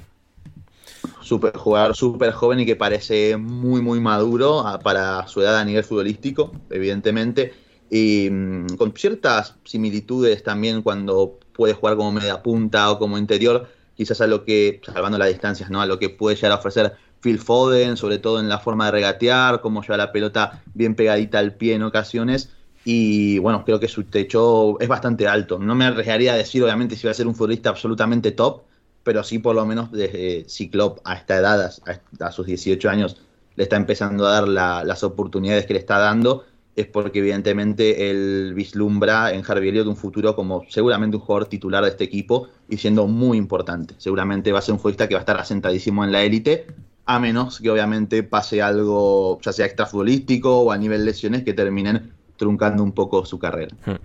Super 1.22 1.55
jugador 1.55 1.95
súper 1.95 2.32
joven 2.32 2.62
y 2.62 2.66
que 2.66 2.78
parece 2.78 3.36
muy, 3.36 3.82
muy 3.82 3.99
maduro 3.99 4.64
para 4.82 5.28
su 5.28 5.41
edad 5.41 5.57
a 5.57 5.66
nivel 5.66 5.84
futbolístico, 5.84 6.53
evidentemente. 6.70 7.53
Y 7.89 8.30
mm, 8.32 8.78
con 8.78 8.93
ciertas 8.93 9.55
similitudes 9.66 10.41
también 10.41 10.82
cuando 10.82 11.38
puede 11.53 11.74
jugar 11.74 11.97
como 11.97 12.14
media 12.14 12.41
punta 12.41 12.89
o 12.91 12.97
como 12.97 13.18
interior 13.18 13.68
quizás 14.00 14.22
a 14.22 14.28
lo 14.28 14.45
que, 14.45 14.80
salvando 14.86 15.18
las 15.18 15.28
distancias, 15.28 15.70
¿no? 15.70 15.82
A 15.82 15.86
lo 15.86 16.00
que 16.00 16.08
puede 16.08 16.38
llegar 16.38 16.54
a 16.54 16.56
ofrecer 16.56 16.93
Phil 17.20 17.38
Foden, 17.38 17.97
sobre 17.97 18.18
todo 18.18 18.39
en 18.39 18.47
la 18.47 18.58
forma 18.60 18.86
de 18.86 18.91
regatear, 18.91 19.60
cómo 19.60 19.82
lleva 19.82 19.97
la 19.97 20.14
pelota 20.14 20.64
bien 20.74 20.95
pegadita 20.95 21.38
al 21.39 21.56
pie 21.56 21.74
en 21.74 21.84
ocasiones. 21.84 22.50
Y 22.86 23.39
bueno, 23.39 23.66
creo 23.66 23.78
que 23.78 23.89
su 23.89 24.06
techo 24.06 24.80
es 24.80 24.88
bastante 24.88 25.28
alto. 25.28 25.60
No 25.60 25.76
me 25.76 25.84
arriesgaría 25.84 26.32
a 26.32 26.38
decir, 26.38 26.64
obviamente, 26.64 26.95
si 26.95 27.08
va 27.08 27.12
a 27.12 27.14
ser 27.14 27.28
un 27.28 27.36
futbolista 27.36 27.72
absolutamente 27.72 28.32
top, 28.32 28.62
pero 29.04 29.22
sí 29.22 29.39
por 29.39 29.54
lo 29.54 29.66
menos 29.66 29.91
desde 29.91 30.47
si 30.47 30.72
a 31.04 31.16
esta 31.16 31.36
edad, 31.36 31.74
a, 32.22 32.32
sus 32.32 32.45
18 32.45 32.89
años, 32.89 33.18
le 33.58 33.64
está 33.64 33.76
empezando 33.76 34.26
a 34.26 34.32
dar 34.32 34.47
las 34.47 35.04
oportunidades 35.04 35.66
que 35.66 35.74
le 35.74 35.80
está 35.80 35.97
dando 36.00 36.45
es 36.76 36.88
porque 36.88 37.20
evidentemente 37.20 38.10
él 38.10 38.54
vislumbra 38.56 39.34
en 39.34 39.44
Harvey 39.46 39.70
Elliott 39.70 39.88
un 39.88 39.98
futuro 39.98 40.36
como 40.36 40.64
seguramente 40.70 41.18
un 41.18 41.24
jugador 41.24 41.48
titular 41.48 41.84
de 41.84 41.90
este 41.90 42.04
equipo 42.06 42.48
y 42.70 42.78
siendo 42.78 43.08
muy 43.08 43.38
importante. 43.38 43.96
Seguramente 43.98 44.52
va 44.52 44.60
a 44.60 44.62
ser 44.62 44.74
un 44.74 44.80
futbolista 44.80 45.08
que 45.08 45.16
va 45.16 45.20
a 45.20 45.24
estar 45.24 45.38
asentadísimo 45.38 46.04
en 46.04 46.12
la 46.12 46.24
élite, 46.24 46.68
a 47.06 47.20
menos 47.20 47.60
que 47.60 47.70
obviamente 47.70 48.24
pase 48.24 48.62
algo, 48.62 49.40
ya 49.42 49.52
sea 49.52 49.66
extrafutbolístico 49.66 50.60
o 50.60 50.72
a 50.72 50.78
nivel 50.78 51.06
lesiones, 51.06 51.44
que 51.44 51.54
terminen 51.54 52.14
truncando 52.40 52.82
un 52.82 52.94
poco 52.94 53.24
su 53.26 53.38
carrera. 53.38 53.76
Hmm. 53.86 53.98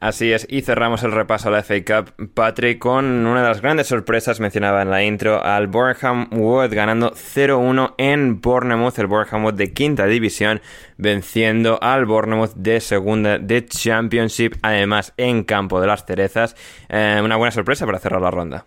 Así 0.00 0.32
es, 0.32 0.46
y 0.50 0.62
cerramos 0.62 1.04
el 1.04 1.12
repaso 1.12 1.48
a 1.48 1.52
la 1.52 1.62
FA 1.62 1.84
Cup, 1.84 2.30
Patrick, 2.34 2.80
con 2.80 3.04
una 3.04 3.42
de 3.42 3.48
las 3.48 3.60
grandes 3.60 3.86
sorpresas, 3.86 4.40
mencionaba 4.40 4.82
en 4.82 4.90
la 4.90 5.04
intro, 5.04 5.44
al 5.44 5.68
Boreham 5.68 6.28
Wood 6.32 6.74
ganando 6.74 7.12
0-1 7.12 7.94
en 7.98 8.40
Bournemouth, 8.40 8.98
el 8.98 9.06
Boreham 9.06 9.44
Wood 9.44 9.54
de 9.54 9.72
quinta 9.72 10.06
división, 10.06 10.60
venciendo 10.96 11.78
al 11.80 12.06
Bournemouth 12.06 12.54
de 12.56 12.80
segunda 12.80 13.38
de 13.38 13.64
Championship, 13.64 14.54
además 14.62 15.12
en 15.16 15.44
campo 15.44 15.80
de 15.80 15.86
las 15.86 16.04
cerezas. 16.04 16.56
Eh, 16.88 17.20
una 17.22 17.36
buena 17.36 17.52
sorpresa 17.52 17.86
para 17.86 18.00
cerrar 18.00 18.22
la 18.22 18.32
ronda. 18.32 18.64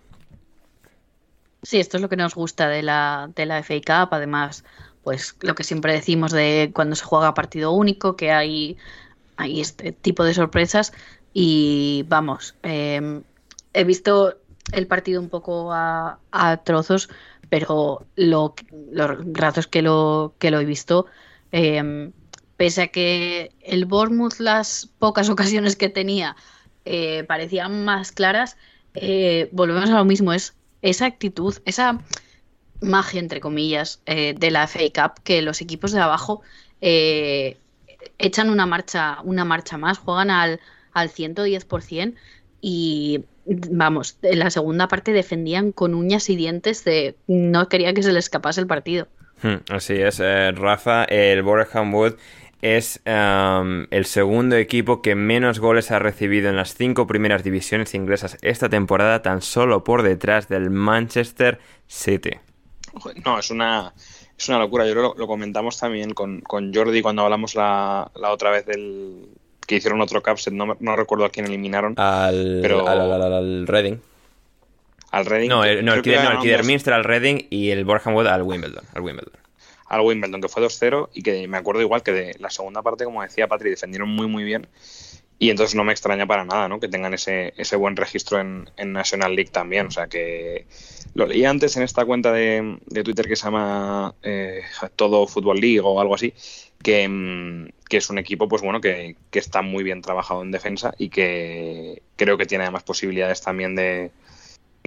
Sí, 1.63 1.80
esto 1.80 1.97
es 1.97 2.01
lo 2.01 2.09
que 2.09 2.15
nos 2.15 2.36
gusta 2.36 2.69
de 2.69 2.84
la, 2.84 3.30
de 3.36 3.47
la 3.47 3.63
FA 3.63 3.76
Cup, 3.76 4.13
además 4.13 4.63
pues 5.05 5.38
lo 5.41 5.53
que 5.53 5.63
siempre 5.63 5.93
decimos 5.93 6.32
de 6.32 6.71
cuando 6.73 6.95
se 6.95 7.05
juega 7.05 7.36
partido 7.36 7.71
único, 7.71 8.15
que 8.15 8.32
hay 8.32 8.76
hay 9.38 9.61
este 9.61 9.91
tipo 9.91 10.23
de 10.23 10.33
sorpresas 10.33 10.93
y 11.33 12.05
vamos, 12.07 12.55
em, 12.63 13.23
he 13.73 13.83
visto 13.83 14.38
el 14.71 14.88
partido 14.88 15.21
un 15.21 15.29
poco 15.29 15.71
a, 15.73 16.17
trozos, 16.63 17.09
pero 17.49 18.05
lo, 18.15 18.55
los 18.91 19.17
ratos 19.33 19.67
que 19.67 19.81
lo, 19.81 20.33
que 20.39 20.51
lo 20.51 20.59
he 20.59 20.65
visto, 20.65 21.05
em, 21.51 22.11
pese 22.57 22.83
a 22.83 22.88
que 22.88 23.51
el 23.61 23.86
Bournemouth 23.86 24.39
las 24.39 24.89
pocas 24.99 25.29
ocasiones 25.29 25.75
que 25.75 25.89
tenía 25.89 26.36
eh, 26.86 27.23
parecían 27.27 27.86
más 27.86 28.11
claras, 28.11 28.57
eh, 28.93 29.49
volvemos 29.51 29.89
a 29.89 29.97
lo 29.97 30.05
mismo, 30.05 30.33
es 30.33 30.55
esa 30.81 31.05
actitud, 31.05 31.57
esa 31.65 31.99
magia, 32.81 33.19
entre 33.19 33.41
comillas, 33.41 34.01
eh, 34.05 34.36
de 34.38 34.51
la 34.51 34.67
FA 34.67 34.79
Cup 34.93 35.23
que 35.23 35.41
los 35.41 35.61
equipos 35.61 35.91
de 35.91 35.99
abajo 35.99 36.41
echan 38.18 38.49
una 38.49 38.66
marcha, 38.66 39.20
una 39.24 39.45
marcha 39.45 39.78
más, 39.78 39.97
juegan 39.97 40.30
al, 40.30 40.59
al 40.93 41.09
110% 41.09 42.16
y 42.61 43.26
vamos, 43.45 44.18
en 44.22 44.39
la 44.39 44.49
segunda 44.49 44.88
parte 44.88 45.11
defendían 45.11 45.72
con 45.72 45.93
uñas 45.93 46.30
y 46.30 46.36
dientes 46.36 46.84
de 46.84 47.16
no 47.28 47.70
quería 47.70 47.93
que 47.93 48.03
se 48.03 48.11
les 48.11 48.26
escapase 48.26 48.61
el 48.61 48.68
partido. 48.68 49.07
Hmm, 49.41 49.57
así 49.70 49.93
es, 49.93 50.20
eh, 50.20 50.51
Rafa, 50.51 51.03
el 51.03 51.43
Boreham 51.43 51.93
Wood 51.93 52.16
es 52.61 53.01
um, 53.05 53.86
el 53.91 54.05
segundo 54.05 54.55
equipo 54.55 55.03
que 55.03 55.13
menos 55.13 55.59
goles 55.59 55.91
ha 55.91 55.99
recibido 55.99 56.49
en 56.49 56.55
las 56.55 56.74
cinco 56.74 57.05
primeras 57.05 57.43
divisiones 57.43 57.93
inglesas 57.93 58.38
esta 58.41 58.70
temporada, 58.70 59.22
tan 59.22 59.43
solo 59.43 59.84
por 59.84 60.01
detrás 60.01 60.47
del 60.47 60.72
Manchester 60.72 61.59
City. 61.86 62.32
No, 63.24 63.38
es 63.38 63.51
una, 63.51 63.93
es 64.38 64.49
una 64.49 64.59
locura. 64.59 64.86
Yo 64.86 64.95
lo, 64.95 65.15
lo 65.17 65.27
comentamos 65.27 65.79
también 65.79 66.13
con, 66.13 66.41
con, 66.41 66.73
Jordi 66.73 67.01
cuando 67.01 67.23
hablamos 67.23 67.55
la, 67.55 68.11
la, 68.15 68.31
otra 68.31 68.51
vez 68.51 68.65
del 68.65 69.29
que 69.65 69.75
hicieron 69.75 70.01
otro 70.01 70.21
capset. 70.21 70.53
No, 70.53 70.75
no 70.79 70.95
recuerdo 70.95 71.25
a 71.25 71.29
quién 71.29 71.45
eliminaron. 71.45 71.93
Al, 71.97 72.59
pero... 72.61 72.88
al, 72.88 72.99
al, 73.21 73.67
Reading. 73.67 73.97
Al 75.11 75.25
Reading. 75.25 75.49
No, 75.49 75.63
el, 75.63 75.86
no, 75.86 75.93
el, 75.93 76.01
Kidderminster 76.01 76.93
al 76.93 77.03
Reading 77.03 77.47
y 77.49 77.69
el 77.71 77.86
Boreham 77.86 78.15
Wood 78.15 78.27
al 78.27 78.43
Wimbledon. 78.43 78.83
Al 78.93 79.01
Wimbledon. 79.01 79.33
Al 79.88 80.01
Wimbledon, 80.01 80.41
que 80.41 80.49
fue 80.49 80.63
2-0 80.63 81.09
y 81.13 81.21
que 81.21 81.47
me 81.47 81.57
acuerdo 81.57 81.81
igual 81.81 82.03
que 82.03 82.11
de 82.11 82.36
la 82.39 82.49
segunda 82.49 82.81
parte, 82.81 83.05
como 83.05 83.21
decía 83.21 83.47
Patri, 83.47 83.69
defendieron 83.69 84.09
muy, 84.09 84.27
muy 84.27 84.43
bien. 84.43 84.67
Y 85.38 85.49
entonces 85.49 85.75
no 85.75 85.83
me 85.83 85.91
extraña 85.91 86.25
para 86.25 86.45
nada 86.45 86.67
¿no? 86.67 86.79
que 86.79 86.88
tengan 86.88 87.13
ese, 87.13 87.53
ese 87.57 87.75
buen 87.75 87.95
registro 87.95 88.39
en, 88.39 88.69
en 88.77 88.93
National 88.93 89.36
League 89.36 89.51
también. 89.51 89.88
O 89.88 89.91
sea 89.91 90.07
que 90.07 90.65
lo 91.16 91.26
leí 91.26 91.45
antes 91.45 91.76
en 91.78 91.84
esta 91.84 92.05
cuenta 92.05 92.32
de, 92.32 92.78
Twitter 93.03 93.28
que 93.28 93.36
se 93.36 93.45
llama 93.45 94.13
eh, 94.22 94.61
Todo 94.95 95.26
Fútbol 95.26 95.59
League 95.59 95.80
o 95.82 95.99
algo 95.99 96.13
así, 96.13 96.34
que, 96.84 97.07
mm, 97.07 97.70
que, 97.89 97.97
es 97.97 98.09
un 98.09 98.20
equipo 98.20 98.47
pues 98.47 98.61
bueno 98.61 98.82
que, 98.82 99.16
que 99.32 99.39
está 99.39 99.61
muy 99.61 99.84
bien 99.84 100.01
trabajado 100.01 100.43
en 100.43 100.51
defensa 100.51 100.93
y 100.97 101.09
que 101.09 102.03
creo 102.18 102.38
que 102.38 102.45
tiene 102.45 102.66
además 102.66 102.84
posibilidades 102.84 103.41
también 103.41 103.76
de, 103.76 104.11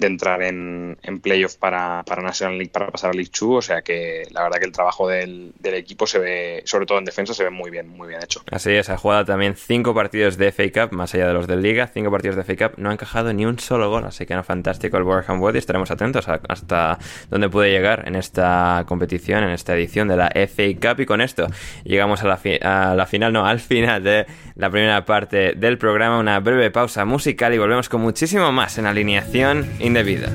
de 0.01 0.07
entrar 0.07 0.43
en, 0.43 0.99
en 1.03 1.21
playoff 1.21 1.57
para, 1.57 2.03
para, 2.05 2.23
National 2.23 2.59
League, 2.59 2.71
para 2.71 2.89
pasar 2.89 3.11
a 3.11 3.13
League 3.13 3.31
2. 3.39 3.57
O 3.57 3.63
sea 3.63 3.83
que 3.83 4.27
la 4.31 4.43
verdad 4.43 4.59
que 4.59 4.67
el 4.67 4.73
trabajo 4.73 5.09
del, 5.09 5.53
del, 5.59 5.75
equipo 5.75 6.07
se 6.07 6.19
ve, 6.19 6.63
sobre 6.65 6.87
todo 6.87 6.99
en 6.99 7.05
defensa, 7.05 7.35
se 7.35 7.45
ve 7.45 7.51
muy 7.51 7.71
bien, 7.71 7.89
muy 7.89 8.09
bien 8.09 8.23
hecho. 8.23 8.43
Así 8.51 8.73
es, 8.73 8.89
ha 8.91 8.97
jugado 8.97 9.25
también 9.25 9.55
cinco 9.55 9.95
partidos 9.95 10.37
de 10.37 10.53
FA 10.53 10.65
Cup, 10.73 10.95
más 10.95 11.15
allá 11.15 11.29
de 11.29 11.35
los 11.35 11.47
de 11.47 11.57
Liga, 11.57 11.87
cinco 11.89 12.11
partidos 12.11 12.37
de 12.37 12.45
FA 12.45 12.69
Cup, 12.69 12.79
no 12.79 12.91
ha 12.91 12.93
encajado 12.93 13.33
ni 13.33 13.47
un 13.47 13.59
solo 13.59 13.91
gol, 13.91 14.05
así 14.05 14.27
que 14.27 14.33
era 14.33 14.43
fantástico 14.43 14.97
el 14.97 15.03
Warham 15.05 15.41
Wood 15.41 15.55
y 15.55 15.59
estaremos 15.59 15.91
atentos 15.91 16.27
hasta 16.29 16.99
dónde 17.31 17.49
puede 17.49 17.71
llegar 17.71 18.05
en 18.07 18.17
esta 18.17 18.85
competición, 18.87 19.45
en 19.45 19.51
esta 19.51 19.75
edición 19.75 20.09
de 20.09 20.17
la 20.17 20.31
FA 20.35 20.65
Cup. 20.81 21.01
Y 21.01 21.07
con 21.07 21.21
esto 21.21 21.47
llegamos 21.85 22.23
a 22.23 22.29
la, 22.29 22.41
a 22.63 22.95
la 22.95 23.07
final, 23.07 23.33
no, 23.33 23.47
al 23.47 23.61
final 23.61 24.03
de 24.03 24.27
la 24.55 24.71
primera 24.71 25.05
parte 25.05 25.55
del 25.55 25.79
programa, 25.79 26.19
una 26.19 26.41
breve 26.41 26.71
pausa 26.71 27.05
musical 27.05 27.55
y 27.55 27.59
volvemos 27.59 27.89
con 27.89 28.01
muchísimo 28.01 28.51
más 28.53 28.79
en 28.79 28.87
alineación 28.87 29.69
indebida. 29.89 30.29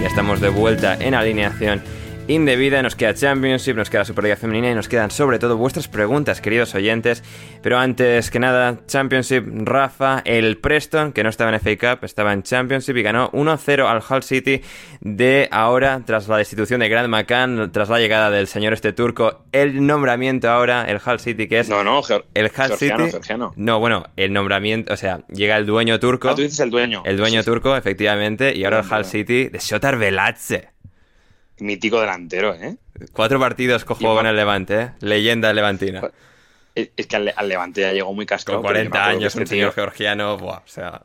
Ya 0.00 0.06
estamos 0.06 0.40
de 0.40 0.50
vuelta 0.50 0.94
en 1.00 1.14
alineación 1.14 1.82
indebida, 2.28 2.82
nos 2.82 2.96
queda 2.96 3.14
Championship, 3.14 3.76
nos 3.76 3.90
queda 3.90 4.04
Superliga 4.04 4.36
Femenina 4.36 4.70
y 4.70 4.74
nos 4.74 4.88
quedan 4.88 5.10
sobre 5.10 5.38
todo 5.38 5.56
vuestras 5.56 5.88
preguntas, 5.88 6.40
queridos 6.40 6.74
oyentes. 6.74 7.22
Pero 7.62 7.78
antes 7.78 8.30
que 8.30 8.38
nada, 8.38 8.80
Championship, 8.86 9.44
Rafa, 9.64 10.22
el 10.24 10.58
Preston, 10.58 11.12
que 11.12 11.22
no 11.22 11.28
estaba 11.28 11.54
en 11.54 11.60
FA 11.60 11.96
Cup, 11.96 12.04
estaba 12.04 12.32
en 12.32 12.42
Championship 12.42 12.96
y 12.96 13.02
ganó 13.02 13.30
1-0 13.32 13.86
al 13.86 14.02
Hull 14.08 14.22
City 14.22 14.62
de 15.00 15.48
ahora, 15.52 16.02
tras 16.04 16.28
la 16.28 16.38
destitución 16.38 16.80
de 16.80 16.88
Grant 16.88 17.08
McCann, 17.08 17.70
tras 17.72 17.88
la 17.88 17.98
llegada 17.98 18.30
del 18.30 18.46
señor 18.46 18.72
este 18.72 18.92
turco, 18.92 19.44
el 19.52 19.86
nombramiento 19.86 20.50
ahora, 20.50 20.84
el 20.84 21.00
Hull 21.04 21.20
City, 21.20 21.46
que 21.46 21.60
es... 21.60 21.68
No, 21.68 21.84
no, 21.84 22.02
el 22.34 22.46
Hull 22.46 22.76
City... 22.76 22.92
No, 23.56 23.78
bueno, 23.78 24.04
el 24.16 24.32
nombramiento, 24.32 24.92
o 24.92 24.96
sea, 24.96 25.20
llega 25.28 25.56
el 25.56 25.66
dueño 25.66 26.00
turco... 26.00 26.30
Ah, 26.30 26.34
tú 26.34 26.42
dices 26.42 26.60
el 26.60 26.70
dueño. 26.70 27.02
El 27.04 27.16
dueño 27.16 27.44
turco, 27.44 27.76
efectivamente, 27.76 28.56
y 28.56 28.64
ahora 28.64 28.80
el 28.80 28.92
Hull 28.92 29.04
City 29.04 29.48
de 29.48 29.58
Shotar 29.58 29.96
Velatze. 29.96 30.75
Mítico 31.58 32.00
delantero, 32.00 32.54
¿eh? 32.54 32.76
Cuatro 33.12 33.38
partidos 33.38 33.84
cojo 33.84 34.14
con 34.14 34.26
el 34.26 34.36
Levante, 34.36 34.80
¿eh? 34.80 34.90
Leyenda 35.00 35.52
levantina. 35.52 36.10
Es 36.74 37.06
que 37.06 37.16
al, 37.16 37.48
Levante 37.48 37.80
ya 37.80 37.92
llegó 37.92 38.12
muy 38.12 38.26
cascado. 38.26 38.58
Con 38.58 38.64
40 38.64 39.06
años, 39.06 39.24
este 39.34 39.40
un 39.40 39.46
señor 39.46 39.72
georgiano, 39.72 40.36
buah, 40.36 40.58
o 40.58 40.68
sea... 40.68 41.02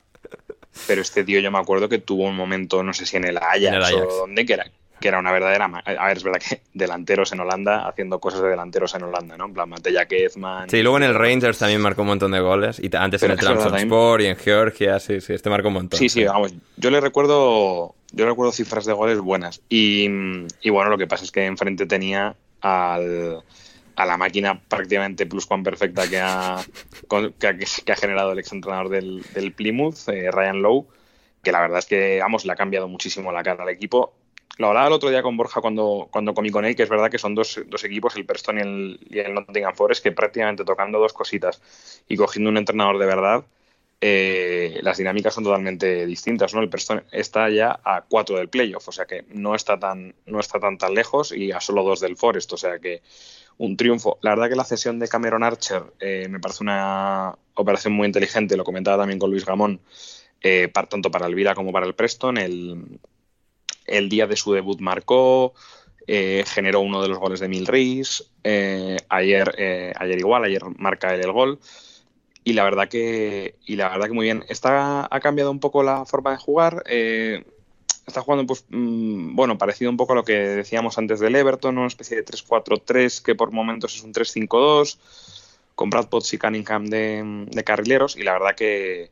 Pero 0.88 1.02
este 1.02 1.24
tío 1.24 1.40
yo 1.40 1.52
me 1.52 1.60
acuerdo 1.60 1.90
que 1.90 1.98
tuvo 1.98 2.26
un 2.26 2.36
momento, 2.36 2.82
no 2.84 2.94
sé 2.94 3.06
si 3.06 3.18
en 3.18 3.26
el 3.26 3.38
Ajax, 3.38 3.94
o 3.94 4.18
donde, 4.18 4.46
que 4.46 4.54
era, 4.54 4.72
que 5.02 5.10
era 5.10 5.20
una 5.20 5.32
verdadera... 5.32 5.66
A 5.66 6.08
ver, 6.08 6.18
es 6.18 6.24
verdad 6.24 6.40
que 6.40 6.62
delanteros 6.74 7.34
en 7.34 7.42
Holanda, 7.42 7.88
haciendo 7.88 8.20
cosas 8.20 8.42
de 8.42 8.50
delanteros 8.50 8.96
en 8.96 9.04
Holanda, 9.04 9.36
¿no? 9.36 9.46
En 9.46 9.54
plan, 9.54 9.68
Matella 9.68 10.06
Kezman... 10.06 10.70
Sí, 10.70 10.82
luego 10.82 10.98
en 10.98 11.04
el 11.04 11.16
Rangers 11.16 11.58
también 11.58 11.82
marcó 11.82 12.04
un 12.04 12.10
montón 12.10 12.32
de 12.32 12.40
goles. 12.40 12.80
Y 12.80 12.96
antes 12.96 13.22
en 13.24 13.32
el 13.32 13.38
Trabzonspor 13.38 14.22
y 14.22 14.28
en 14.28 14.38
Georgia, 14.38 15.00
sí, 15.00 15.20
sí, 15.20 15.34
este 15.34 15.50
marcó 15.50 15.68
un 15.68 15.74
montón. 15.74 16.00
Sí, 16.00 16.08
sí, 16.08 16.24
vamos. 16.24 16.54
Yo 16.78 16.90
le 16.90 17.02
recuerdo... 17.02 17.96
Yo 18.14 18.26
recuerdo 18.26 18.52
cifras 18.52 18.86
de 18.86 18.94
goles 18.94 19.20
buenas. 19.20 19.62
Y, 19.70 20.06
y 20.62 20.70
bueno, 20.70 20.90
lo 20.90 20.98
que 20.98 21.08
pasa 21.08 21.24
es 21.24 21.32
que 21.32 21.46
enfrente 21.46 21.86
tenía 21.86 22.36
al 22.62 23.42
a 23.96 24.06
la 24.06 24.18
máquina 24.18 24.60
prácticamente 24.60 25.26
plus 25.26 25.48
perfecta 25.48 26.10
que 26.10 26.20
ha, 26.20 26.58
que 27.38 27.92
ha, 27.92 27.96
generado 27.96 28.32
el 28.32 28.40
exentrenador 28.40 28.90
del, 28.90 29.22
del 29.34 29.52
Plymouth, 29.54 30.08
eh, 30.08 30.32
Ryan 30.32 30.62
Lowe, 30.62 30.88
que 31.44 31.52
la 31.52 31.62
verdad 31.62 31.80
es 31.80 31.86
que, 31.86 32.20
vamos, 32.20 32.46
le 32.46 32.54
ha 32.54 32.56
cambiado 32.56 32.88
muchísimo 32.88 33.32
la 33.32 33.44
cara 33.44 33.64
al 33.64 33.70
equipo. 33.70 34.14
Lo 34.62 34.68
hablaba 34.68 34.86
el 34.86 34.94
otro 34.94 35.10
día 35.10 35.24
con 35.24 35.36
Borja 35.36 35.60
cuando, 35.60 36.08
cuando 36.12 36.36
comí 36.36 36.52
con 36.52 36.66
él, 36.66 36.76
que 36.76 36.84
es 36.84 36.90
verdad 36.90 37.10
que 37.10 37.18
son 37.18 37.34
dos, 37.34 37.60
dos 37.66 37.84
equipos, 37.84 38.16
el 38.16 38.28
Preston 38.28 38.60
y 38.60 38.62
el, 38.62 39.00
y 39.10 39.32
Nottingham 39.34 39.74
Forest, 39.74 40.04
que 40.04 40.12
prácticamente 40.12 40.64
tocando 40.64 41.00
dos 41.00 41.14
cositas 41.14 41.60
y 42.08 42.16
cogiendo 42.16 42.52
un 42.52 42.58
entrenador 42.58 43.00
de 43.00 43.08
verdad, 43.08 43.44
eh, 44.02 44.78
las 44.84 45.00
dinámicas 45.00 45.34
son 45.34 45.46
totalmente 45.46 46.06
distintas. 46.06 46.54
¿no? 46.54 46.62
El 46.62 46.70
Preston 46.70 47.04
está 47.12 47.50
ya 47.50 47.80
a 47.84 48.04
cuatro 48.08 48.38
del 48.38 48.50
playoff, 48.50 48.88
o 48.88 48.92
sea 48.92 49.06
que 49.06 49.26
no 49.30 49.56
está 49.56 49.80
tan, 49.80 50.14
no 50.28 50.40
está 50.40 50.60
tan, 50.60 50.78
tan 50.78 50.94
lejos 50.94 51.32
y 51.32 51.52
a 51.52 51.60
solo 51.60 51.82
dos 51.84 52.00
del 52.00 52.16
Forest, 52.16 52.54
o 52.54 52.58
sea 52.58 52.78
que 52.78 53.02
un 53.58 53.76
triunfo. 53.76 54.20
La 54.22 54.30
verdad 54.30 54.48
que 54.48 54.56
la 54.56 54.64
cesión 54.64 55.00
de 55.00 55.08
Cameron 55.08 55.42
Archer 55.42 55.86
eh, 56.00 56.28
me 56.30 56.40
parece 56.40 56.62
una 56.64 57.36
operación 57.56 57.94
muy 57.94 58.06
inteligente, 58.06 58.56
lo 58.56 58.64
comentaba 58.64 59.02
también 59.02 59.18
con 59.18 59.32
Luis 59.32 59.44
Gamón, 59.44 59.82
eh, 60.40 60.72
tanto 60.88 61.10
para 61.10 61.26
Elvira 61.26 61.56
como 61.56 61.72
para 61.72 61.88
el 61.88 61.96
Preston. 61.96 62.38
El, 62.38 63.00
el 63.86 64.10
día 64.10 64.28
de 64.28 64.36
su 64.36 64.54
debut 64.54 64.80
marcó, 64.80 65.54
eh, 66.08 66.44
generó 66.48 66.82
uno 66.82 67.02
de 67.02 67.10
los 67.10 67.20
goles 67.20 67.40
de 67.40 67.48
Mil 67.48 67.68
ayer, 69.10 69.94
ayer 69.98 70.20
igual, 70.20 70.44
ayer 70.44 70.64
marca 70.78 71.14
él 71.14 71.22
el 71.22 71.32
gol. 71.32 71.60
Y 72.44 72.54
la 72.54 72.64
verdad 72.64 72.90
que, 72.90 73.56
y 73.66 73.76
la 73.76 73.90
verdad 73.90 74.08
que 74.08 74.14
muy 74.14 74.26
bien. 74.26 74.44
Está, 74.50 75.08
ha 75.10 75.20
cambiado 75.20 75.52
un 75.52 75.60
poco 75.60 75.84
la 75.84 76.06
forma 76.06 76.32
de 76.32 76.38
jugar 76.38 76.84
está 78.12 78.22
jugando, 78.22 78.46
pues, 78.46 78.66
mm, 78.70 79.36
bueno, 79.36 79.58
parecido 79.58 79.90
un 79.90 79.98
poco 79.98 80.14
a 80.14 80.16
lo 80.16 80.24
que 80.24 80.34
decíamos 80.34 80.98
antes 80.98 81.20
del 81.20 81.36
Everton, 81.36 81.78
una 81.78 81.88
especie 81.88 82.18
de 82.18 82.24
3-4-3 82.24 83.22
que 83.22 83.36
por 83.36 83.52
momentos 83.52 83.96
es 83.96 84.04
un 84.04 84.14
3-5-2, 84.14 84.98
con 85.76 85.90
Brad 85.90 86.10
Potts 86.10 86.34
y 86.34 86.38
Cunningham 86.38 86.86
de, 86.88 87.64
carrileros, 87.66 88.16
y 88.18 88.24
la 88.24 88.34
verdad 88.34 88.56
que, 88.56 89.10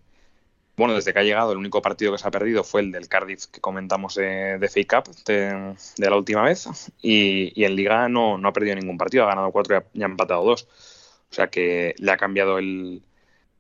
bueno, 0.80 0.96
desde 0.96 1.14
que 1.14 1.20
ha 1.20 1.24
llegado, 1.24 1.52
el 1.52 1.58
único 1.58 1.82
partido 1.82 2.12
que 2.12 2.18
se 2.18 2.28
ha 2.28 2.32
perdido 2.32 2.64
fue 2.64 2.82
el 2.82 2.92
del 2.92 3.08
Cardiff 3.08 3.48
que 3.48 3.62
comentamos 3.62 4.16
de, 4.16 4.58
de 4.58 4.70
Fake 4.70 4.94
Up 4.98 5.16
de, 5.26 5.76
la 5.98 6.16
última 6.16 6.42
vez, 6.44 6.68
y, 7.02 7.64
en 7.64 7.76
Liga 7.76 8.10
no, 8.10 8.38
no, 8.38 8.48
ha 8.48 8.54
perdido 8.54 8.76
ningún 8.76 8.98
partido, 8.98 9.26
ha 9.26 9.28
ganado 9.28 9.52
4 9.52 9.86
y 9.94 10.02
ha, 10.02 10.06
empatado 10.06 10.44
2. 10.44 10.64
O 11.32 11.34
sea 11.34 11.48
que 11.48 11.94
le 12.00 12.12
ha 12.12 12.18
cambiado 12.18 12.58
el, 12.58 13.04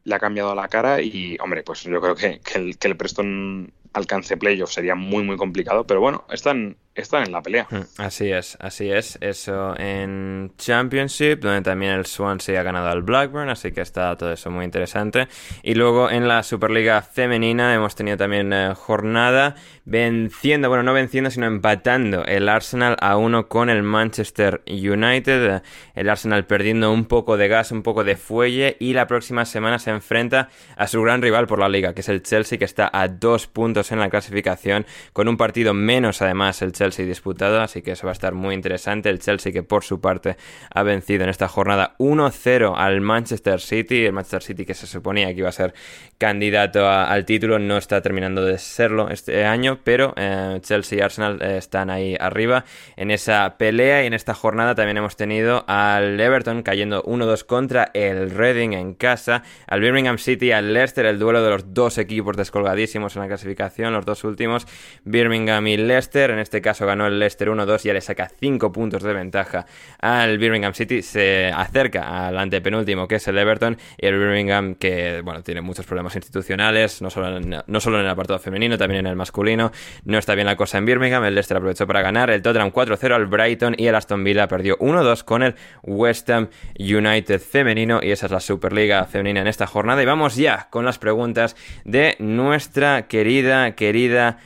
le 0.03 0.15
ha 0.15 0.19
cambiado 0.19 0.55
la 0.55 0.67
cara 0.69 1.01
y, 1.01 1.37
hombre, 1.41 1.61
pues 1.63 1.83
yo 1.83 2.01
creo 2.01 2.15
que, 2.15 2.41
el, 2.55 2.77
que 2.77 2.87
el 2.87 2.97
Preston 2.97 3.71
alcance 3.93 4.37
playoff 4.37 4.71
sería 4.71 4.95
muy 4.95 5.23
muy 5.23 5.37
complicado, 5.37 5.85
pero 5.85 5.99
bueno, 5.99 6.25
están, 6.31 6.77
están 7.01 7.23
en 7.23 7.31
la 7.31 7.41
pelea. 7.41 7.67
Mm, 7.69 8.01
así 8.01 8.31
es, 8.31 8.57
así 8.59 8.91
es. 8.91 9.17
Eso 9.21 9.77
en 9.77 10.51
Championship, 10.57 11.39
donde 11.39 11.61
también 11.61 11.93
el 11.93 12.05
Swansea 12.05 12.59
ha 12.59 12.63
ganado 12.63 12.89
al 12.89 13.01
Blackburn, 13.01 13.49
así 13.49 13.71
que 13.71 13.81
está 13.81 14.15
todo 14.17 14.31
eso 14.31 14.49
muy 14.51 14.65
interesante. 14.65 15.27
Y 15.63 15.75
luego 15.75 16.09
en 16.09 16.27
la 16.27 16.43
Superliga 16.43 17.01
Femenina 17.01 17.73
hemos 17.73 17.95
tenido 17.95 18.17
también 18.17 18.51
eh, 18.53 18.73
jornada 18.75 19.55
venciendo, 19.85 20.69
bueno, 20.69 20.83
no 20.83 20.93
venciendo, 20.93 21.31
sino 21.31 21.47
empatando 21.47 22.23
el 22.25 22.47
Arsenal 22.47 22.95
a 22.99 23.17
uno 23.17 23.47
con 23.47 23.69
el 23.69 23.83
Manchester 23.83 24.61
United. 24.67 25.61
El 25.95 26.09
Arsenal 26.09 26.45
perdiendo 26.45 26.91
un 26.91 27.05
poco 27.05 27.37
de 27.37 27.47
gas, 27.47 27.71
un 27.71 27.81
poco 27.81 28.03
de 28.03 28.15
fuelle 28.15 28.77
y 28.79 28.93
la 28.93 29.07
próxima 29.07 29.45
semana 29.45 29.79
se 29.79 29.89
enfrenta 29.89 30.49
a 30.75 30.87
su 30.87 31.01
gran 31.01 31.21
rival 31.21 31.47
por 31.47 31.59
la 31.59 31.69
liga, 31.69 31.93
que 31.93 32.01
es 32.01 32.09
el 32.09 32.21
Chelsea, 32.21 32.59
que 32.59 32.65
está 32.65 32.89
a 32.91 33.07
dos 33.07 33.47
puntos 33.47 33.91
en 33.91 33.99
la 33.99 34.09
clasificación, 34.09 34.85
con 35.13 35.27
un 35.27 35.37
partido 35.37 35.73
menos 35.73 36.21
además 36.21 36.61
el 36.61 36.71
Chelsea 36.71 36.88
disputado, 36.97 37.61
así 37.61 37.81
que 37.81 37.91
eso 37.91 38.07
va 38.07 38.11
a 38.11 38.13
estar 38.13 38.33
muy 38.33 38.55
interesante. 38.55 39.09
El 39.09 39.19
Chelsea 39.19 39.51
que 39.51 39.63
por 39.63 39.83
su 39.83 40.01
parte 40.01 40.37
ha 40.73 40.83
vencido 40.83 41.23
en 41.23 41.29
esta 41.29 41.47
jornada 41.47 41.95
1-0 41.99 42.73
al 42.75 43.01
Manchester 43.01 43.59
City, 43.61 44.05
el 44.05 44.13
Manchester 44.13 44.43
City 44.43 44.65
que 44.65 44.73
se 44.73 44.87
suponía 44.87 45.27
que 45.27 45.39
iba 45.39 45.49
a 45.49 45.53
ser 45.53 45.73
candidato 46.17 46.87
al 46.87 47.25
título, 47.25 47.59
no 47.59 47.77
está 47.77 48.01
terminando 48.01 48.43
de 48.43 48.57
serlo 48.57 49.09
este 49.09 49.45
año, 49.45 49.79
pero 49.83 50.13
eh, 50.17 50.59
Chelsea 50.61 50.99
y 50.99 51.01
Arsenal 51.01 51.41
eh, 51.41 51.57
están 51.57 51.89
ahí 51.89 52.15
arriba 52.19 52.65
en 52.97 53.11
esa 53.11 53.57
pelea. 53.57 54.03
Y 54.03 54.07
en 54.07 54.13
esta 54.13 54.33
jornada 54.33 54.75
también 54.75 54.97
hemos 54.97 55.15
tenido 55.15 55.63
al 55.67 56.19
Everton 56.19 56.63
cayendo 56.63 57.03
1-2 57.03 57.45
contra 57.45 57.91
el 57.93 58.31
Reading 58.31 58.73
en 58.73 58.93
casa, 58.93 59.43
al 59.67 59.81
Birmingham 59.81 60.17
City, 60.17 60.51
al 60.51 60.73
Leicester, 60.73 61.05
el 61.05 61.19
duelo 61.19 61.41
de 61.41 61.49
los 61.49 61.73
dos 61.73 61.97
equipos 61.97 62.35
descolgadísimos 62.35 63.15
en 63.15 63.21
la 63.21 63.27
clasificación, 63.27 63.93
los 63.93 64.05
dos 64.05 64.23
últimos, 64.23 64.67
Birmingham 65.03 65.67
y 65.67 65.77
Leicester, 65.77 66.31
en 66.31 66.39
este 66.39 66.61
caso 66.61 66.78
ganó 66.85 67.07
el 67.07 67.19
Leicester 67.19 67.49
1-2, 67.49 67.83
ya 67.83 67.93
le 67.93 68.01
saca 68.01 68.29
5 68.29 68.71
puntos 68.71 69.03
de 69.03 69.13
ventaja 69.13 69.65
al 69.99 70.37
Birmingham 70.37 70.73
City, 70.73 71.01
se 71.01 71.51
acerca 71.55 72.27
al 72.27 72.37
antepenúltimo 72.37 73.07
que 73.07 73.15
es 73.15 73.27
el 73.27 73.37
Everton 73.37 73.77
y 73.97 74.05
el 74.05 74.17
Birmingham 74.17 74.75
que 74.75 75.21
bueno 75.23 75.43
tiene 75.43 75.61
muchos 75.61 75.85
problemas 75.85 76.15
institucionales, 76.15 77.01
no 77.01 77.09
solo 77.09 77.37
en, 77.37 77.55
no 77.65 77.79
solo 77.79 77.99
en 77.99 78.05
el 78.05 78.09
apartado 78.09 78.39
femenino, 78.39 78.77
también 78.77 79.05
en 79.05 79.07
el 79.07 79.15
masculino, 79.15 79.71
no 80.05 80.17
está 80.17 80.35
bien 80.35 80.47
la 80.47 80.55
cosa 80.55 80.77
en 80.77 80.85
Birmingham, 80.85 81.23
el 81.23 81.35
Leicester 81.35 81.57
aprovechó 81.57 81.87
para 81.87 82.01
ganar, 82.01 82.29
el 82.29 82.41
Tottenham 82.41 82.71
4-0 82.71 83.13
al 83.13 83.25
Brighton 83.25 83.75
y 83.77 83.87
el 83.87 83.95
Aston 83.95 84.23
Villa 84.23 84.47
perdió 84.47 84.77
1-2 84.77 85.23
con 85.23 85.43
el 85.43 85.55
West 85.83 86.29
Ham 86.29 86.49
United 86.77 87.39
femenino. 87.39 87.99
Y 88.01 88.11
esa 88.11 88.25
es 88.25 88.31
la 88.31 88.39
Superliga 88.39 89.05
femenina 89.05 89.41
en 89.41 89.47
esta 89.47 89.67
jornada. 89.67 90.01
Y 90.01 90.05
vamos 90.05 90.35
ya 90.35 90.67
con 90.69 90.85
las 90.85 90.99
preguntas 90.99 91.55
de 91.85 92.15
nuestra 92.19 93.07
querida, 93.07 93.75
querida 93.75 94.37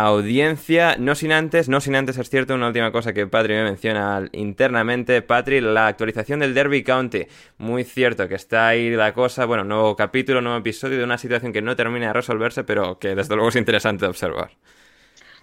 audiencia. 0.00 0.96
No 0.98 1.14
sin 1.14 1.32
antes, 1.32 1.68
no 1.68 1.80
sin 1.80 1.94
antes, 1.96 2.16
es 2.18 2.30
cierto, 2.30 2.54
una 2.54 2.68
última 2.68 2.92
cosa 2.92 3.12
que 3.12 3.26
Patri 3.26 3.54
me 3.54 3.64
menciona 3.64 4.28
internamente. 4.32 5.22
Patri, 5.22 5.60
la 5.60 5.88
actualización 5.88 6.40
del 6.40 6.54
Derby 6.54 6.82
County. 6.82 7.26
Muy 7.58 7.84
cierto 7.84 8.28
que 8.28 8.34
está 8.34 8.68
ahí 8.68 8.90
la 8.90 9.12
cosa. 9.12 9.44
Bueno, 9.44 9.64
nuevo 9.64 9.94
capítulo, 9.96 10.40
nuevo 10.40 10.58
episodio 10.58 10.98
de 10.98 11.04
una 11.04 11.18
situación 11.18 11.52
que 11.52 11.62
no 11.62 11.76
termina 11.76 12.08
de 12.08 12.12
resolverse, 12.14 12.64
pero 12.64 12.98
que 12.98 13.14
desde 13.14 13.34
luego 13.34 13.50
es 13.50 13.56
interesante 13.56 14.04
de 14.04 14.10
observar. 14.10 14.50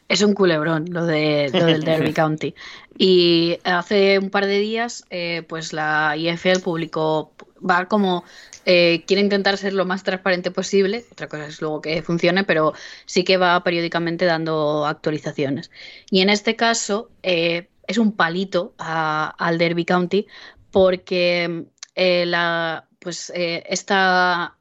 Es 0.09 0.23
un 0.23 0.33
culebrón 0.33 0.87
lo, 0.89 1.05
de, 1.05 1.49
lo 1.53 1.65
del 1.65 1.81
Derby 1.85 2.13
County. 2.13 2.55
Y 2.97 3.59
hace 3.63 4.17
un 4.17 4.31
par 4.31 4.47
de 4.47 4.59
días, 4.59 5.05
eh, 5.11 5.43
pues 5.47 5.71
la 5.71 6.17
IFL 6.17 6.59
publicó, 6.63 7.31
va 7.57 7.85
como 7.85 8.25
eh, 8.65 9.03
quiere 9.05 9.21
intentar 9.21 9.57
ser 9.57 9.73
lo 9.73 9.85
más 9.85 10.03
transparente 10.03 10.49
posible, 10.51 11.05
otra 11.11 11.27
cosa 11.27 11.45
es 11.45 11.61
luego 11.61 11.81
que 11.81 12.01
funcione, 12.01 12.43
pero 12.43 12.73
sí 13.05 13.23
que 13.23 13.37
va 13.37 13.63
periódicamente 13.63 14.25
dando 14.25 14.85
actualizaciones. 14.87 15.69
Y 16.09 16.21
en 16.21 16.29
este 16.29 16.55
caso 16.55 17.11
eh, 17.21 17.69
es 17.87 17.99
un 17.99 18.11
palito 18.11 18.73
al 18.79 19.57
Derby 19.59 19.85
County 19.85 20.25
porque 20.71 21.65
la, 21.95 22.87
pues, 22.99 23.31
esta, 23.35 24.57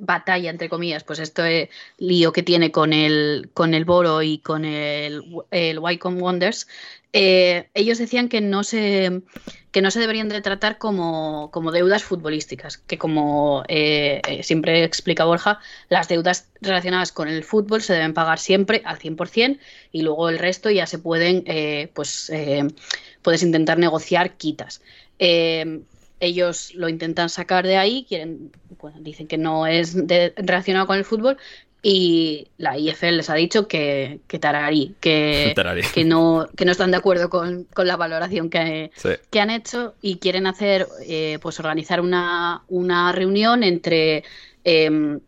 batalla, 0.00 0.50
entre 0.50 0.68
comillas, 0.68 1.04
pues 1.04 1.18
esto 1.18 1.44
es 1.44 1.68
lío 1.98 2.32
que 2.32 2.42
tiene 2.42 2.70
con 2.70 2.92
el, 2.92 3.50
con 3.54 3.74
el 3.74 3.84
Boro 3.84 4.22
y 4.22 4.38
con 4.38 4.64
el, 4.64 5.22
el 5.50 5.78
Wycombe 5.78 6.22
Wonders, 6.22 6.66
eh, 7.18 7.70
ellos 7.72 7.96
decían 7.96 8.28
que 8.28 8.42
no 8.42 8.62
se, 8.62 9.22
que 9.70 9.80
no 9.80 9.90
se 9.90 10.00
deberían 10.00 10.28
de 10.28 10.42
tratar 10.42 10.76
como, 10.76 11.50
como 11.50 11.72
deudas 11.72 12.04
futbolísticas, 12.04 12.76
que 12.76 12.98
como 12.98 13.64
eh, 13.68 14.20
eh, 14.28 14.42
siempre 14.42 14.84
explica 14.84 15.24
Borja, 15.24 15.58
las 15.88 16.08
deudas 16.08 16.50
relacionadas 16.60 17.12
con 17.12 17.28
el 17.28 17.42
fútbol 17.42 17.80
se 17.80 17.94
deben 17.94 18.12
pagar 18.12 18.38
siempre 18.38 18.82
al 18.84 18.98
100% 18.98 19.58
y 19.92 20.02
luego 20.02 20.28
el 20.28 20.38
resto 20.38 20.70
ya 20.70 20.86
se 20.86 20.98
pueden, 20.98 21.44
pues 21.94 22.30
puedes 23.22 23.42
intentar 23.42 23.78
negociar 23.78 24.36
quitas 24.36 24.82
ellos 26.20 26.74
lo 26.74 26.88
intentan 26.88 27.28
sacar 27.28 27.66
de 27.66 27.76
ahí, 27.76 28.06
quieren, 28.08 28.50
dicen 29.00 29.26
que 29.26 29.38
no 29.38 29.66
es 29.66 29.96
relacionado 30.36 30.86
con 30.86 30.96
el 30.96 31.04
fútbol 31.04 31.36
y 31.88 32.48
la 32.58 32.76
IFL 32.76 33.18
les 33.18 33.30
ha 33.30 33.34
dicho 33.34 33.68
que, 33.68 34.18
que 34.26 34.40
tararí, 34.40 34.96
que, 34.98 35.54
que, 35.94 36.04
no, 36.04 36.48
que 36.56 36.64
no 36.64 36.72
están 36.72 36.90
de 36.90 36.96
acuerdo 36.96 37.30
con, 37.30 37.68
la 37.76 37.96
valoración 37.96 38.50
que, 38.50 38.90
que, 39.30 39.40
han 39.40 39.50
hecho 39.50 39.94
y 40.02 40.16
quieren 40.16 40.48
hacer, 40.48 40.88
eh, 41.06 41.38
pues 41.40 41.60
organizar 41.60 42.00
una, 42.00 42.64
una 42.66 43.12
reunión 43.12 43.62
entre 43.62 44.24
em, 44.64 45.20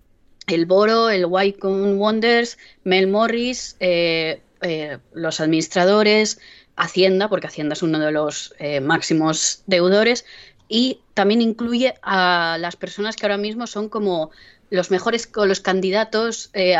el 0.49 0.67
Boro, 0.67 1.11
el 1.11 1.27
Wycombe 1.27 1.95
Wonders, 1.95 2.59
Mel 2.83 3.07
Morris, 3.07 3.77
eh, 3.79 4.41
eh, 4.63 4.99
los 5.13 5.41
administradores, 5.41 6.41
Hacienda, 6.75 7.29
porque 7.29 7.47
Hacienda 7.47 7.75
es 7.75 7.85
uno 7.85 8.01
de 8.01 8.11
los 8.11 8.55
máximos 8.83 9.63
deudores, 9.67 10.25
y 10.69 11.01
también 11.15 11.41
incluye 11.41 11.95
a 12.03 12.59
las 12.61 12.77
personas 12.77 13.17
que 13.17 13.27
ahora 13.27 13.39
mismo 13.39 13.67
son 13.67 13.89
como 13.89 14.31
los 14.71 14.91
mejores 14.91 15.31
los 15.35 15.61
candidatos 15.61 16.51
eh, 16.53 16.77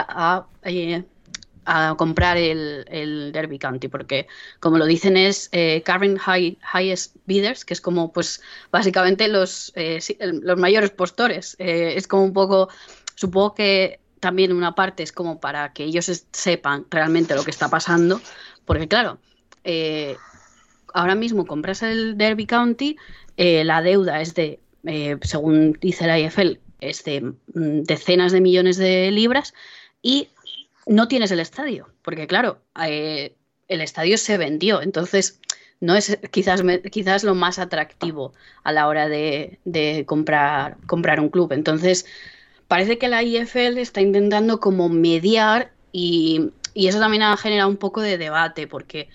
eh, 0.63 1.05
a, 1.65 1.95
comprar 1.97 2.37
el, 2.39 3.31
Derby 3.33 3.59
County, 3.59 3.89
porque 3.89 4.27
como 4.61 4.79
lo 4.79 4.87
dicen 4.87 5.17
es 5.17 5.49
eh, 5.53 5.83
Current 5.85 6.19
High, 6.19 6.59
Highest 6.75 7.17
Bidders, 7.27 7.65
que 7.65 7.75
es 7.75 7.81
como 7.81 8.13
pues 8.13 8.41
básicamente 8.71 9.29
los, 9.29 9.73
los 10.21 10.59
mayores 10.59 10.91
postores. 10.91 11.57
es 11.59 12.07
como 12.09 12.25
un 12.25 12.33
poco, 12.33 12.71
supongo 13.15 13.55
que 13.55 14.01
también 14.21 14.53
una 14.53 14.75
parte 14.75 15.03
es 15.03 15.13
como 15.13 15.41
para 15.41 15.73
que 15.75 15.85
ellos 15.85 16.11
sepan 16.33 16.87
realmente 16.91 17.35
lo 17.35 17.45
que 17.45 17.51
está 17.51 17.69
pasando, 17.69 18.21
porque 18.65 18.89
claro, 18.89 19.19
ahora 20.95 21.15
mismo 21.15 21.47
compras 21.47 21.83
el 21.83 22.17
Derby 22.17 22.47
County, 22.47 22.97
la 23.39 23.83
deuda 23.83 24.21
es 24.21 24.35
de, 24.35 24.59
según 25.23 25.79
dice 25.81 26.07
la 26.07 26.19
IFL, 26.19 26.59
este, 26.81 27.21
mm, 27.21 27.83
decenas 27.83 28.33
de 28.33 28.41
millones 28.41 28.77
de 28.77 29.11
libras 29.11 29.55
y 30.03 30.29
no 30.87 31.09
tienes 31.09 31.31
el 31.31 31.41
estadio, 31.41 31.89
porque 32.03 32.27
claro, 32.27 32.61
eh, 32.85 33.35
el 33.69 33.81
estadio 33.81 34.19
se 34.19 34.39
vendió, 34.39 34.81
entonces 34.83 35.41
no 35.81 35.95
es 35.95 36.19
quizás, 36.31 36.63
quizás 36.91 37.25
lo 37.25 37.35
más 37.35 37.59
atractivo 37.59 38.33
a 38.65 38.73
la 38.73 38.89
hora 38.89 39.09
de, 39.09 39.59
comprar, 40.07 40.77
comprar 40.87 41.21
un 41.21 41.29
club. 41.29 41.53
Entonces, 41.53 42.07
parece 42.67 42.99
que 42.99 43.09
la 43.09 43.23
IFL 43.23 43.79
está 43.79 44.01
intentando 44.01 44.59
como 44.59 44.89
mediar 44.89 45.73
y, 45.93 46.51
y 46.75 46.89
eso 46.89 46.99
también 46.99 47.23
ha 47.23 47.37
generado 47.37 47.69
un 47.69 47.77
poco 47.77 48.01
de 48.01 48.19
debate, 48.19 48.67
porque 48.67 49.09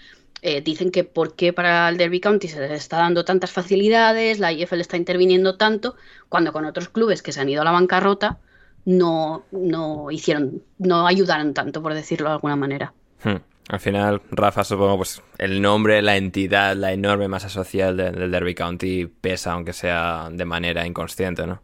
eh, 0.46 0.60
dicen 0.62 0.92
que 0.92 1.06
por 1.06 1.36
qué 1.36 1.54
para 1.54 1.88
el 1.88 1.96
Derby 1.96 2.20
County 2.20 2.50
se 2.50 2.60
les 2.60 2.72
está 2.72 2.98
dando 2.98 3.24
tantas 3.24 3.52
facilidades, 3.52 4.40
la 4.40 4.52
IFL 4.52 4.82
está 4.82 4.98
interviniendo 4.98 5.56
tanto, 5.56 5.96
cuando 6.28 6.52
con 6.52 6.66
otros 6.66 6.90
clubes 6.90 7.22
que 7.22 7.32
se 7.32 7.40
han 7.40 7.48
ido 7.48 7.62
a 7.62 7.66
la 7.66 7.72
bancarrota 7.72 8.40
no, 8.84 9.46
no 9.52 10.12
hicieron, 10.12 10.62
no 10.80 11.08
ayudaron 11.08 11.54
tanto, 11.54 11.82
por 11.82 11.94
decirlo 11.94 12.28
de 12.28 12.34
alguna 12.34 12.58
manera. 12.58 12.94
Hmm. 13.24 13.38
Al 13.70 13.80
final, 13.80 14.22
Rafa, 14.32 14.66
supongo, 14.66 14.98
pues 14.98 15.22
el 15.38 15.62
nombre, 15.62 16.02
la 16.02 16.18
entidad, 16.18 16.76
la 16.76 16.92
enorme 16.92 17.30
masa 17.30 17.48
social 17.48 17.96
del 17.96 18.30
Derby 18.30 18.54
County 18.54 19.06
pesa, 19.06 19.54
aunque 19.54 19.72
sea 19.72 20.28
de 20.30 20.44
manera 20.44 20.86
inconsciente, 20.86 21.48
¿no? 21.48 21.62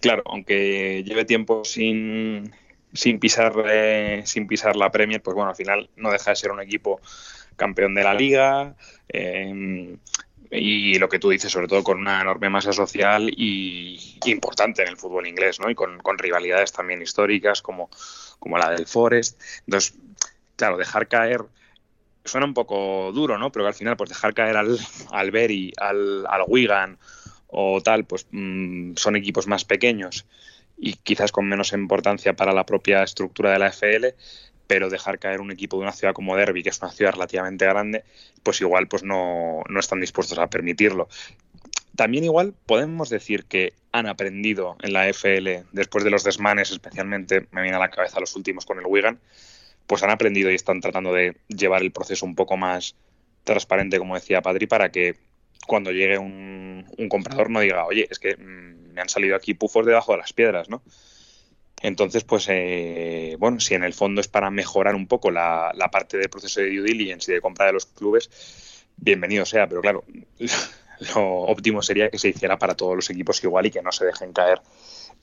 Claro, 0.00 0.22
aunque 0.24 1.04
lleve 1.04 1.26
tiempo 1.26 1.66
sin, 1.66 2.50
sin 2.94 3.20
pisar 3.20 3.52
eh, 3.66 4.22
sin 4.24 4.48
pisar 4.48 4.74
la 4.74 4.90
Premier, 4.90 5.20
pues 5.20 5.34
bueno, 5.34 5.50
al 5.50 5.56
final 5.56 5.90
no 5.96 6.10
deja 6.10 6.30
de 6.30 6.36
ser 6.36 6.50
un 6.50 6.62
equipo 6.62 6.98
campeón 7.56 7.94
de 7.94 8.04
la 8.04 8.14
liga. 8.14 8.74
Eh, 9.08 9.96
y 10.54 10.98
lo 10.98 11.08
que 11.08 11.18
tú 11.18 11.30
dices, 11.30 11.50
sobre 11.50 11.66
todo 11.66 11.82
con 11.82 11.98
una 11.98 12.20
enorme 12.20 12.50
masa 12.50 12.72
social 12.74 13.30
y, 13.34 14.18
importante 14.26 14.82
en 14.82 14.88
el 14.88 14.98
fútbol 14.98 15.26
inglés, 15.26 15.58
¿no? 15.58 15.70
Y 15.70 15.74
con, 15.74 15.98
rivalidades 16.18 16.72
también 16.72 17.00
históricas 17.00 17.62
como, 17.62 17.88
como 18.38 18.58
la 18.58 18.70
del 18.70 18.86
Forest. 18.86 19.40
Entonces, 19.66 19.94
claro, 20.56 20.76
dejar 20.76 21.08
caer 21.08 21.42
suena 22.24 22.46
un 22.46 22.54
poco 22.54 23.10
duro, 23.12 23.38
¿no? 23.38 23.50
Pero 23.50 23.66
al 23.66 23.74
final, 23.74 23.96
pues 23.96 24.10
dejar 24.10 24.34
caer 24.34 24.56
al, 24.56 24.78
al 25.10 25.30
Berry, 25.30 25.72
al, 25.78 26.26
al 26.28 26.44
Wigan 26.46 26.98
o 27.48 27.80
tal, 27.80 28.04
pues 28.04 28.26
mm, 28.30 28.94
son 28.96 29.16
equipos 29.16 29.46
más 29.46 29.64
pequeños 29.64 30.26
y 30.76 30.94
quizás 30.94 31.32
con 31.32 31.48
menos 31.48 31.72
importancia 31.72 32.34
para 32.34 32.52
la 32.52 32.66
propia 32.66 33.02
estructura 33.02 33.52
de 33.52 33.58
la 33.58 33.68
FL, 33.68 34.14
pero 34.66 34.90
dejar 34.90 35.18
caer 35.18 35.40
un 35.40 35.50
equipo 35.50 35.76
de 35.76 35.82
una 35.82 35.92
ciudad 35.92 36.14
como 36.14 36.36
Derby, 36.36 36.62
que 36.62 36.70
es 36.70 36.80
una 36.80 36.90
ciudad 36.90 37.12
relativamente 37.12 37.64
grande, 37.64 38.04
pues 38.42 38.60
igual 38.60 38.88
pues 38.88 39.02
no, 39.02 39.62
no 39.68 39.80
están 39.80 40.00
dispuestos 40.00 40.38
a 40.38 40.48
permitirlo. 40.48 41.08
También 41.96 42.24
igual 42.24 42.54
podemos 42.66 43.10
decir 43.10 43.44
que 43.44 43.74
han 43.92 44.06
aprendido 44.06 44.76
en 44.82 44.92
la 44.92 45.08
FL, 45.08 45.64
después 45.72 46.04
de 46.04 46.10
los 46.10 46.24
desmanes, 46.24 46.70
especialmente 46.70 47.46
me 47.50 47.62
viene 47.62 47.76
a 47.76 47.80
la 47.80 47.90
cabeza 47.90 48.20
los 48.20 48.34
últimos 48.34 48.64
con 48.64 48.78
el 48.78 48.86
Wigan, 48.86 49.18
pues 49.86 50.02
han 50.02 50.10
aprendido 50.10 50.50
y 50.50 50.54
están 50.54 50.80
tratando 50.80 51.12
de 51.12 51.36
llevar 51.48 51.82
el 51.82 51.92
proceso 51.92 52.24
un 52.24 52.34
poco 52.34 52.56
más 52.56 52.94
transparente, 53.44 53.98
como 53.98 54.14
decía 54.14 54.40
Padri, 54.40 54.66
para 54.66 54.90
que 54.90 55.16
cuando 55.66 55.92
llegue 55.92 56.18
un, 56.18 56.86
un 56.96 57.08
comprador 57.08 57.50
no 57.50 57.60
diga, 57.60 57.84
oye, 57.84 58.08
es 58.10 58.18
que 58.18 58.36
mm, 58.36 58.94
me 58.94 59.00
han 59.00 59.08
salido 59.08 59.36
aquí 59.36 59.54
pufos 59.54 59.84
debajo 59.84 60.12
de 60.12 60.18
las 60.18 60.32
piedras, 60.32 60.68
¿no? 60.68 60.82
Entonces, 61.82 62.22
pues, 62.22 62.46
eh, 62.48 63.36
bueno, 63.40 63.58
si 63.58 63.74
en 63.74 63.82
el 63.82 63.92
fondo 63.92 64.20
es 64.20 64.28
para 64.28 64.50
mejorar 64.50 64.94
un 64.94 65.08
poco 65.08 65.32
la, 65.32 65.72
parte 65.90 66.16
del 66.16 66.30
proceso 66.30 66.60
de 66.60 66.70
due 66.70 66.84
diligence 66.84 67.30
y 67.30 67.34
de 67.34 67.40
compra 67.40 67.66
de 67.66 67.72
los 67.72 67.86
clubes, 67.86 68.30
bienvenido 68.96 69.44
sea, 69.44 69.66
pero 69.66 69.80
claro, 69.80 70.04
lo 71.14 71.22
óptimo 71.42 71.82
sería 71.82 72.08
que 72.08 72.18
se 72.18 72.28
hiciera 72.28 72.56
para 72.56 72.76
todos 72.76 72.94
los 72.94 73.10
equipos 73.10 73.42
igual 73.42 73.66
y 73.66 73.72
que 73.72 73.82
no 73.82 73.90
se 73.90 74.04
dejen 74.04 74.32
caer 74.32 74.60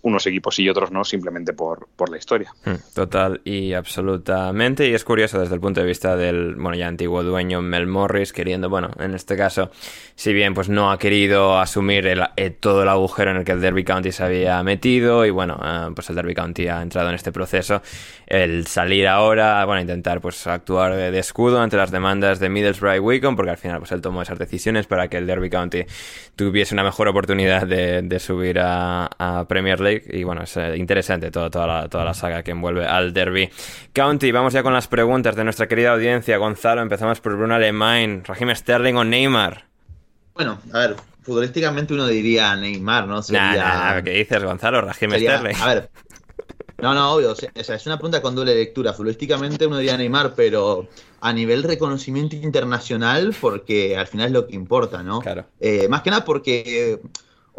unos 0.01 0.25
equipos 0.27 0.57
y 0.59 0.69
otros 0.69 0.91
no, 0.91 1.03
simplemente 1.03 1.53
por, 1.53 1.87
por 1.95 2.09
la 2.09 2.17
historia. 2.17 2.53
Hmm, 2.63 2.75
total 2.93 3.41
y 3.43 3.73
absolutamente. 3.73 4.87
Y 4.87 4.93
es 4.93 5.03
curioso 5.03 5.39
desde 5.39 5.55
el 5.55 5.59
punto 5.59 5.81
de 5.81 5.87
vista 5.87 6.15
del, 6.15 6.55
bueno, 6.55 6.75
ya 6.75 6.87
antiguo 6.87 7.23
dueño 7.23 7.61
Mel 7.61 7.85
Morris, 7.85 8.31
queriendo, 8.31 8.69
bueno, 8.69 8.91
en 8.97 9.13
este 9.13 9.35
caso, 9.35 9.71
si 10.15 10.31
bien 10.31 10.53
pues 10.53 10.69
no 10.69 10.91
ha 10.91 10.97
querido 10.97 11.59
asumir 11.59 12.07
el, 12.07 12.23
eh, 12.37 12.49
todo 12.49 12.83
el 12.83 12.89
agujero 12.89 13.31
en 13.31 13.37
el 13.37 13.43
que 13.43 13.51
el 13.51 13.61
Derby 13.61 13.83
County 13.83 14.11
se 14.13 14.23
había 14.23 14.63
metido, 14.63 15.25
y 15.25 15.31
bueno, 15.31 15.59
eh, 15.63 15.89
pues 15.93 16.09
el 16.09 16.15
Derby 16.15 16.33
County 16.33 16.67
ha 16.67 16.81
entrado 16.81 17.09
en 17.09 17.15
este 17.15 17.33
proceso, 17.33 17.81
el 18.25 18.67
salir 18.67 19.07
ahora, 19.07 19.65
bueno, 19.65 19.81
intentar 19.81 20.21
pues 20.21 20.47
actuar 20.47 20.95
de, 20.95 21.19
escudo 21.19 21.59
ante 21.61 21.75
las 21.75 21.91
demandas 21.91 22.39
de 22.39 22.47
Middlesbrough 22.47 22.95
y 22.95 22.99
Wycombe, 22.99 23.35
porque 23.35 23.51
al 23.51 23.57
final 23.57 23.79
pues 23.79 23.91
él 23.91 23.99
tomó 23.99 24.21
esas 24.21 24.39
decisiones 24.39 24.87
para 24.87 25.09
que 25.09 25.17
el 25.17 25.27
Derby 25.27 25.49
County 25.49 25.83
tuviese 26.37 26.73
una 26.73 26.83
mejor 26.83 27.09
oportunidad 27.09 27.67
de, 27.67 28.19
subir 28.19 28.59
a 28.59 29.45
Premier 29.47 29.79
League 29.79 29.88
y 29.91 30.23
bueno, 30.23 30.43
es 30.43 30.57
eh, 30.57 30.77
interesante 30.77 31.31
toda, 31.31 31.49
toda, 31.49 31.67
la, 31.67 31.89
toda 31.89 32.05
la 32.05 32.13
saga 32.13 32.43
que 32.43 32.51
envuelve 32.51 32.85
al 32.85 33.13
Derby 33.13 33.49
County. 33.93 34.31
Vamos 34.31 34.53
ya 34.53 34.63
con 34.63 34.73
las 34.73 34.87
preguntas 34.87 35.35
de 35.35 35.43
nuestra 35.43 35.67
querida 35.67 35.91
audiencia. 35.91 36.37
Gonzalo, 36.37 36.81
empezamos 36.81 37.19
por 37.21 37.35
Bruno 37.35 37.55
Alemán, 37.55 38.23
Raheem 38.25 38.55
Sterling 38.55 38.95
o 38.95 39.03
Neymar. 39.03 39.65
Bueno, 40.33 40.59
a 40.73 40.79
ver, 40.79 40.95
futbolísticamente 41.21 41.93
uno 41.93 42.07
diría 42.07 42.55
Neymar, 42.55 43.07
¿no? 43.07 43.21
Sería... 43.21 44.01
¿qué 44.03 44.11
dices, 44.11 44.43
Gonzalo? 44.43 44.81
Raheem 44.81 45.11
Sterling. 45.11 45.55
A 45.55 45.67
ver, 45.67 45.89
no, 46.81 46.93
no, 46.93 47.13
obvio. 47.13 47.31
O 47.31 47.35
sea, 47.35 47.49
es 47.53 47.85
una 47.85 47.97
pregunta 47.97 48.21
con 48.21 48.35
doble 48.35 48.55
lectura. 48.55 48.93
Futbolísticamente 48.93 49.67
uno 49.67 49.77
diría 49.77 49.97
Neymar, 49.97 50.33
pero 50.35 50.87
a 51.21 51.33
nivel 51.33 51.63
reconocimiento 51.63 52.35
internacional, 52.35 53.35
porque 53.39 53.97
al 53.97 54.07
final 54.07 54.27
es 54.27 54.33
lo 54.33 54.47
que 54.47 54.55
importa, 54.55 55.03
¿no? 55.03 55.19
Claro. 55.19 55.45
Eh, 55.59 55.87
más 55.89 56.01
que 56.01 56.09
nada 56.09 56.23
porque 56.23 57.01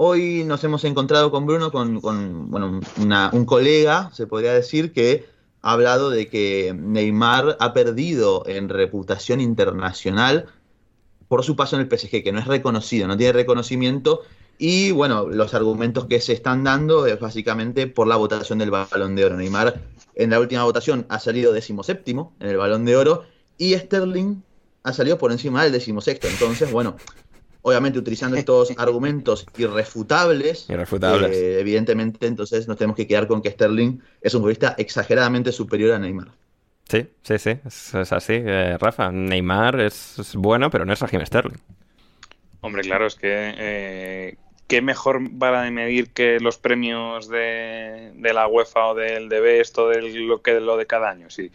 Hoy 0.03 0.45
nos 0.45 0.65
hemos 0.65 0.83
encontrado 0.85 1.31
con 1.31 1.45
Bruno, 1.45 1.71
con, 1.71 2.01
bueno, 2.01 2.81
un 2.97 3.45
colega, 3.45 4.11
se 4.15 4.27
podría 4.27 4.55
decir, 4.55 4.95
que 4.95 5.27
ha 5.61 5.73
hablado 5.73 6.09
de 6.09 6.27
que 6.27 6.75
Neymar 6.75 7.59
ha 7.61 7.75
perdido 7.75 8.43
en 8.47 8.71
reputación 8.71 9.43
internacional 9.43 10.47
por 11.29 11.45
su 11.45 11.55
paso 11.55 11.77
en 11.77 11.83
el 11.83 11.99
PSG, 11.99 12.23
que 12.25 12.33
no 12.33 12.39
es 12.39 12.47
reconocido, 12.47 13.07
no 13.09 13.19
tiene 13.19 13.35
reconocimiento. 13.35 14.23
Y 14.57 14.91
bueno, 14.93 15.29
los 15.29 15.53
argumentos 15.53 16.07
que 16.07 16.23
se 16.23 16.33
están 16.33 16.65
dando 16.65 17.05
es 17.05 17.21
básicamente 17.21 17.87
por 17.87 18.07
la 18.07 18.17
votación 18.17 18.59
del 18.59 18.71
balón 18.71 19.15
de 19.17 19.27
oro. 19.27 19.37
Neymar 19.37 19.83
en 20.15 20.31
la 20.31 20.41
última 20.41 20.65
votación 20.65 21.05
ha 21.11 21.19
salido 21.19 21.53
decimoséptimo 21.53 22.33
en 22.41 22.49
el 22.49 22.57
balón 22.57 22.87
de 22.87 22.97
oro 22.97 23.25
y 23.59 23.75
Sterling 23.75 24.37
ha 24.83 24.95
salido 24.95 25.19
por 25.19 25.31
encima 25.31 25.63
del 25.63 25.73
decimosexto. 25.73 26.27
Entonces, 26.27 26.73
bueno, 26.73 26.97
obviamente 27.63 27.99
utilizando 27.99 28.37
estos 28.37 28.73
argumentos 28.79 29.47
irrefutables, 29.57 30.69
irrefutables. 30.69 31.37
Eh, 31.37 31.61
evidentemente 31.61 32.27
entonces 32.27 32.67
nos 32.69 32.77
tenemos 32.77 32.97
que 32.97 33.07
quedar 33.07 33.27
con 33.27 33.43
que 33.43 33.51
Sterling 33.51 33.99
es 34.21 34.35
un 34.35 34.41
futbolista 34.41 34.75
exageradamente 34.79 35.53
superior 35.53 35.93
a 35.93 35.99
Neymar. 35.99 36.29
Sí, 36.89 37.07
sí, 37.23 37.39
sí, 37.39 37.51
es, 37.65 37.95
así, 37.95 38.35
eh, 38.35 38.77
Rafa. 38.79 39.13
Neymar 39.13 39.81
es, 39.81 40.33
bueno, 40.35 40.71
pero 40.71 40.85
no 40.85 40.93
es 40.93 41.01
Raheem 41.01 41.25
Sterling. 41.25 41.59
Hombre, 42.63 42.83
claro, 42.83 43.07
es 43.07 43.15
que 43.15 43.55
eh, 43.57 44.37
qué 44.67 44.83
mejor 44.83 45.21
para 45.39 45.63
de 45.63 45.71
medir 45.71 46.11
que 46.11 46.41
los 46.41 46.59
premios 46.59 47.29
de, 47.29 48.13
la 48.21 48.49
UEFA 48.49 48.89
o 48.89 48.95
del 48.95 49.29
DB, 49.29 49.61
esto 49.61 49.89
de 49.89 50.03
lo 50.03 50.43
que 50.43 50.61
lo 50.61 50.77
de 50.77 50.87
cada 50.87 51.11
año. 51.11 51.31
Sí, 51.31 51.53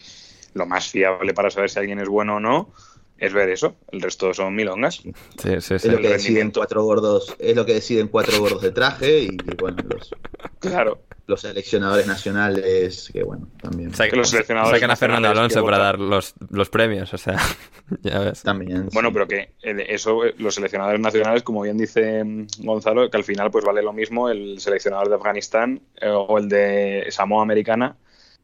lo 0.54 0.66
más 0.66 0.90
fiable 0.90 1.34
para 1.34 1.52
saber 1.52 1.70
si 1.70 1.80
alguien 1.80 2.00
es 2.00 2.08
bueno 2.08 2.38
o 2.38 2.40
no 2.40 2.72
es 3.18 3.34
ver 3.34 3.50
eso. 3.50 3.76
El 3.92 4.02
resto 4.02 4.34
son 4.34 4.56
milongas. 4.56 4.96
Sí, 4.96 5.12
sí, 5.42 5.60
sí. 5.62 5.76
Es 5.76 5.86
lo 5.86 6.00
que 6.00 6.10
deciden 6.10 6.52
cuatro 6.52 6.84
gordos, 6.84 7.36
es 7.40 7.56
lo 7.56 7.66
que 7.66 7.74
deciden 7.74 8.08
cuatro 8.08 8.40
gordos 8.40 8.62
de 8.62 8.72
traje 8.72 9.24
y, 9.24 9.38
bueno, 9.58 9.78
los, 9.88 10.14
claro. 10.60 11.04
los 11.28 11.42
seleccionadores 11.42 12.08
nacionales, 12.08 13.10
que 13.14 13.24
bueno, 13.24 13.48
también. 13.62 13.92
los 14.14 14.30
seleccionadores 14.30 14.80
sacan 14.80 14.92
a 14.92 14.96
Fernando 14.96 15.30
Alonso 15.30 15.64
para 15.64 15.78
dar 15.78 16.00
los, 16.00 16.34
los, 16.50 16.70
premios, 16.70 17.14
o 17.14 17.18
sea, 17.18 17.38
ya 18.02 18.20
ves. 18.20 18.44
También. 18.44 18.90
Bueno, 18.92 19.14
pero 19.14 19.28
que 19.28 19.52
eso, 19.62 20.22
los 20.38 20.56
seleccionadores 20.56 21.00
nacionales, 21.00 21.44
como 21.44 21.62
bien 21.62 21.78
dice 21.78 22.24
mm, 22.24 22.48
Gonzalo, 22.60 23.10
que 23.10 23.18
al 23.18 23.24
final 23.24 23.50
pues 23.50 23.64
vale 23.64 23.82
lo 23.82 23.94
mismo 23.94 24.30
el 24.30 24.60
seleccionador 24.60 25.08
de 25.08 25.16
Afganistán 25.16 25.82
eh, 26.02 26.10
o 26.10 26.38
el 26.38 26.50
de 26.50 27.06
Samoa 27.10 27.44
Americana 27.44 27.96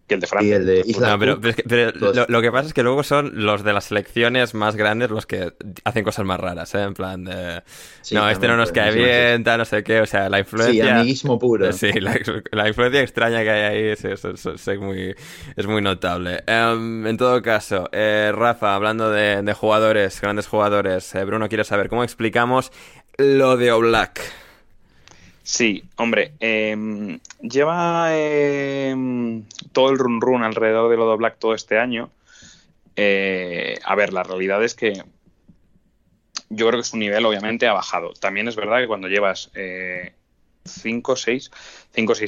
el 0.07 0.19
de 0.19 0.27
Francia. 0.27 0.55
el 0.57 0.65
de 0.65 0.83
Isla 0.85 1.17
pero, 1.17 2.25
lo, 2.27 2.41
que 2.41 2.51
pasa 2.51 2.67
es 2.67 2.73
que 2.73 2.83
luego 2.83 3.03
son 3.03 3.45
los 3.45 3.63
de 3.63 3.73
las 3.73 3.85
selecciones 3.85 4.53
más 4.53 4.75
grandes 4.75 5.09
los 5.09 5.25
que 5.25 5.53
hacen 5.83 6.03
cosas 6.03 6.25
más 6.25 6.39
raras, 6.39 6.73
¿eh? 6.75 6.81
En 6.81 6.93
plan 6.93 7.23
de... 7.23 7.61
no, 8.11 8.29
este 8.29 8.47
no 8.47 8.57
nos 8.57 8.71
cae 8.71 8.93
bien, 8.93 9.43
tal, 9.43 9.59
no 9.59 9.65
sé 9.65 9.83
qué, 9.83 10.01
o 10.01 10.05
sea, 10.05 10.29
la 10.29 10.39
influencia... 10.39 10.83
Sí, 10.83 10.89
amiguismo 10.89 11.39
puro. 11.39 11.71
Sí, 11.71 11.91
la, 11.99 12.67
influencia 12.67 13.01
extraña 13.01 13.43
que 13.43 13.49
hay 13.49 13.61
ahí 13.61 13.83
es, 13.89 14.79
muy, 14.79 15.15
es 15.55 15.67
muy 15.67 15.81
notable. 15.81 16.43
Em, 16.45 17.07
en 17.07 17.17
todo 17.17 17.41
caso, 17.41 17.89
eh, 17.91 18.31
Rafa, 18.33 18.75
hablando 18.75 19.09
de, 19.09 19.53
jugadores, 19.53 20.19
grandes 20.21 20.47
jugadores, 20.47 21.13
eh, 21.15 21.23
Bruno 21.25 21.47
quiere 21.49 21.63
saber 21.63 21.89
cómo 21.89 22.03
explicamos 22.03 22.71
lo 23.17 23.57
de 23.57 23.71
Oblak. 23.71 24.21
Sí, 25.43 25.83
hombre, 25.95 26.33
em, 26.39 27.19
lleva 27.41 28.09
em, 28.15 29.43
todo 29.71 29.89
el 29.89 29.97
run 29.97 30.21
run 30.21 30.43
alrededor 30.43 30.89
de 30.89 30.97
Lodo 30.97 31.17
Black 31.17 31.37
todo 31.39 31.55
este 31.55 31.79
año. 31.79 32.11
Eh, 32.95 33.79
a 33.83 33.95
ver, 33.95 34.13
la 34.13 34.23
realidad 34.23 34.63
es 34.63 34.75
que 34.75 35.03
yo 36.49 36.67
creo 36.67 36.79
que 36.79 36.87
su 36.87 36.97
nivel 36.97 37.25
obviamente 37.25 37.67
ha 37.67 37.73
bajado. 37.73 38.13
También 38.13 38.47
es 38.47 38.55
verdad 38.55 38.79
que 38.79 38.87
cuando 38.87 39.07
llevas 39.07 39.51
5 40.65 41.11
o 41.11 41.15
6 41.15 41.49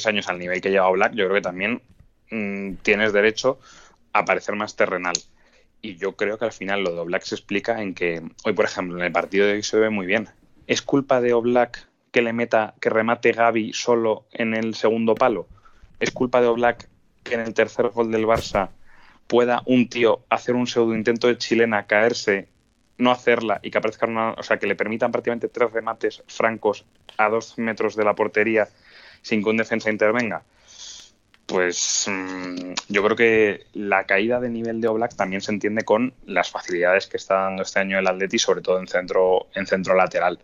años 0.05 0.27
al 0.27 0.39
nivel 0.39 0.61
que 0.61 0.71
lleva 0.71 0.89
Black, 0.89 1.13
yo 1.13 1.25
creo 1.25 1.35
que 1.35 1.41
también 1.41 1.81
mm, 2.31 2.75
tienes 2.81 3.13
derecho 3.13 3.59
a 4.13 4.25
parecer 4.25 4.55
más 4.55 4.75
terrenal. 4.75 5.15
Y 5.81 5.97
yo 5.97 6.15
creo 6.15 6.37
que 6.37 6.45
al 6.45 6.53
final 6.53 6.83
lo 6.83 6.95
de 6.95 7.03
Black 7.03 7.23
se 7.23 7.35
explica 7.35 7.81
en 7.81 7.93
que 7.93 8.21
hoy, 8.45 8.53
por 8.53 8.65
ejemplo, 8.65 8.97
en 8.97 9.03
el 9.03 9.11
partido 9.11 9.45
de 9.45 9.53
hoy 9.53 9.63
se 9.63 9.77
ve 9.77 9.89
muy 9.89 10.05
bien. 10.05 10.29
¿Es 10.65 10.81
culpa 10.81 11.19
de 11.19 11.33
Oblak 11.33 11.92
que 12.13 12.21
le 12.21 12.31
meta, 12.31 12.75
que 12.79 12.91
remate 12.91 13.33
Gaby 13.33 13.73
solo 13.73 14.27
en 14.31 14.53
el 14.53 14.75
segundo 14.75 15.15
palo. 15.15 15.47
Es 15.99 16.11
culpa 16.11 16.39
de 16.39 16.47
Oblak 16.47 16.87
que 17.23 17.33
en 17.33 17.41
el 17.41 17.53
tercer 17.53 17.89
gol 17.89 18.11
del 18.11 18.25
Barça 18.25 18.69
pueda 19.27 19.63
un 19.65 19.89
tío 19.89 20.23
hacer 20.29 20.53
un 20.55 20.67
pseudo 20.67 20.95
intento 20.95 21.27
de 21.27 21.39
chilena, 21.39 21.87
caerse, 21.87 22.49
no 22.99 23.11
hacerla 23.11 23.59
y 23.63 23.71
que 23.71 23.79
aparezca 23.79 24.05
una, 24.05 24.33
o 24.33 24.43
sea, 24.43 24.57
que 24.57 24.67
le 24.67 24.75
permitan 24.75 25.11
prácticamente 25.11 25.49
tres 25.49 25.71
remates 25.71 26.23
francos 26.27 26.85
a 27.17 27.29
dos 27.29 27.57
metros 27.57 27.95
de 27.95 28.05
la 28.05 28.13
portería 28.13 28.69
sin 29.23 29.43
que 29.43 29.49
un 29.49 29.57
defensa 29.57 29.89
intervenga. 29.89 30.43
Pues 31.47 32.07
mm, 32.07 32.73
yo 32.89 33.03
creo 33.03 33.15
que 33.17 33.65
la 33.73 34.03
caída 34.03 34.39
de 34.39 34.49
nivel 34.49 34.81
de 34.81 34.87
Oblak 34.87 35.15
también 35.15 35.41
se 35.41 35.51
entiende 35.51 35.83
con 35.83 36.13
las 36.27 36.51
facilidades 36.51 37.07
que 37.07 37.17
está 37.17 37.35
dando 37.35 37.63
este 37.63 37.79
año 37.79 37.97
el 37.97 38.07
Atleti, 38.07 38.37
sobre 38.37 38.61
todo 38.61 38.79
en 38.79 38.87
centro, 38.87 39.47
en 39.55 39.65
centro 39.65 39.95
lateral 39.95 40.39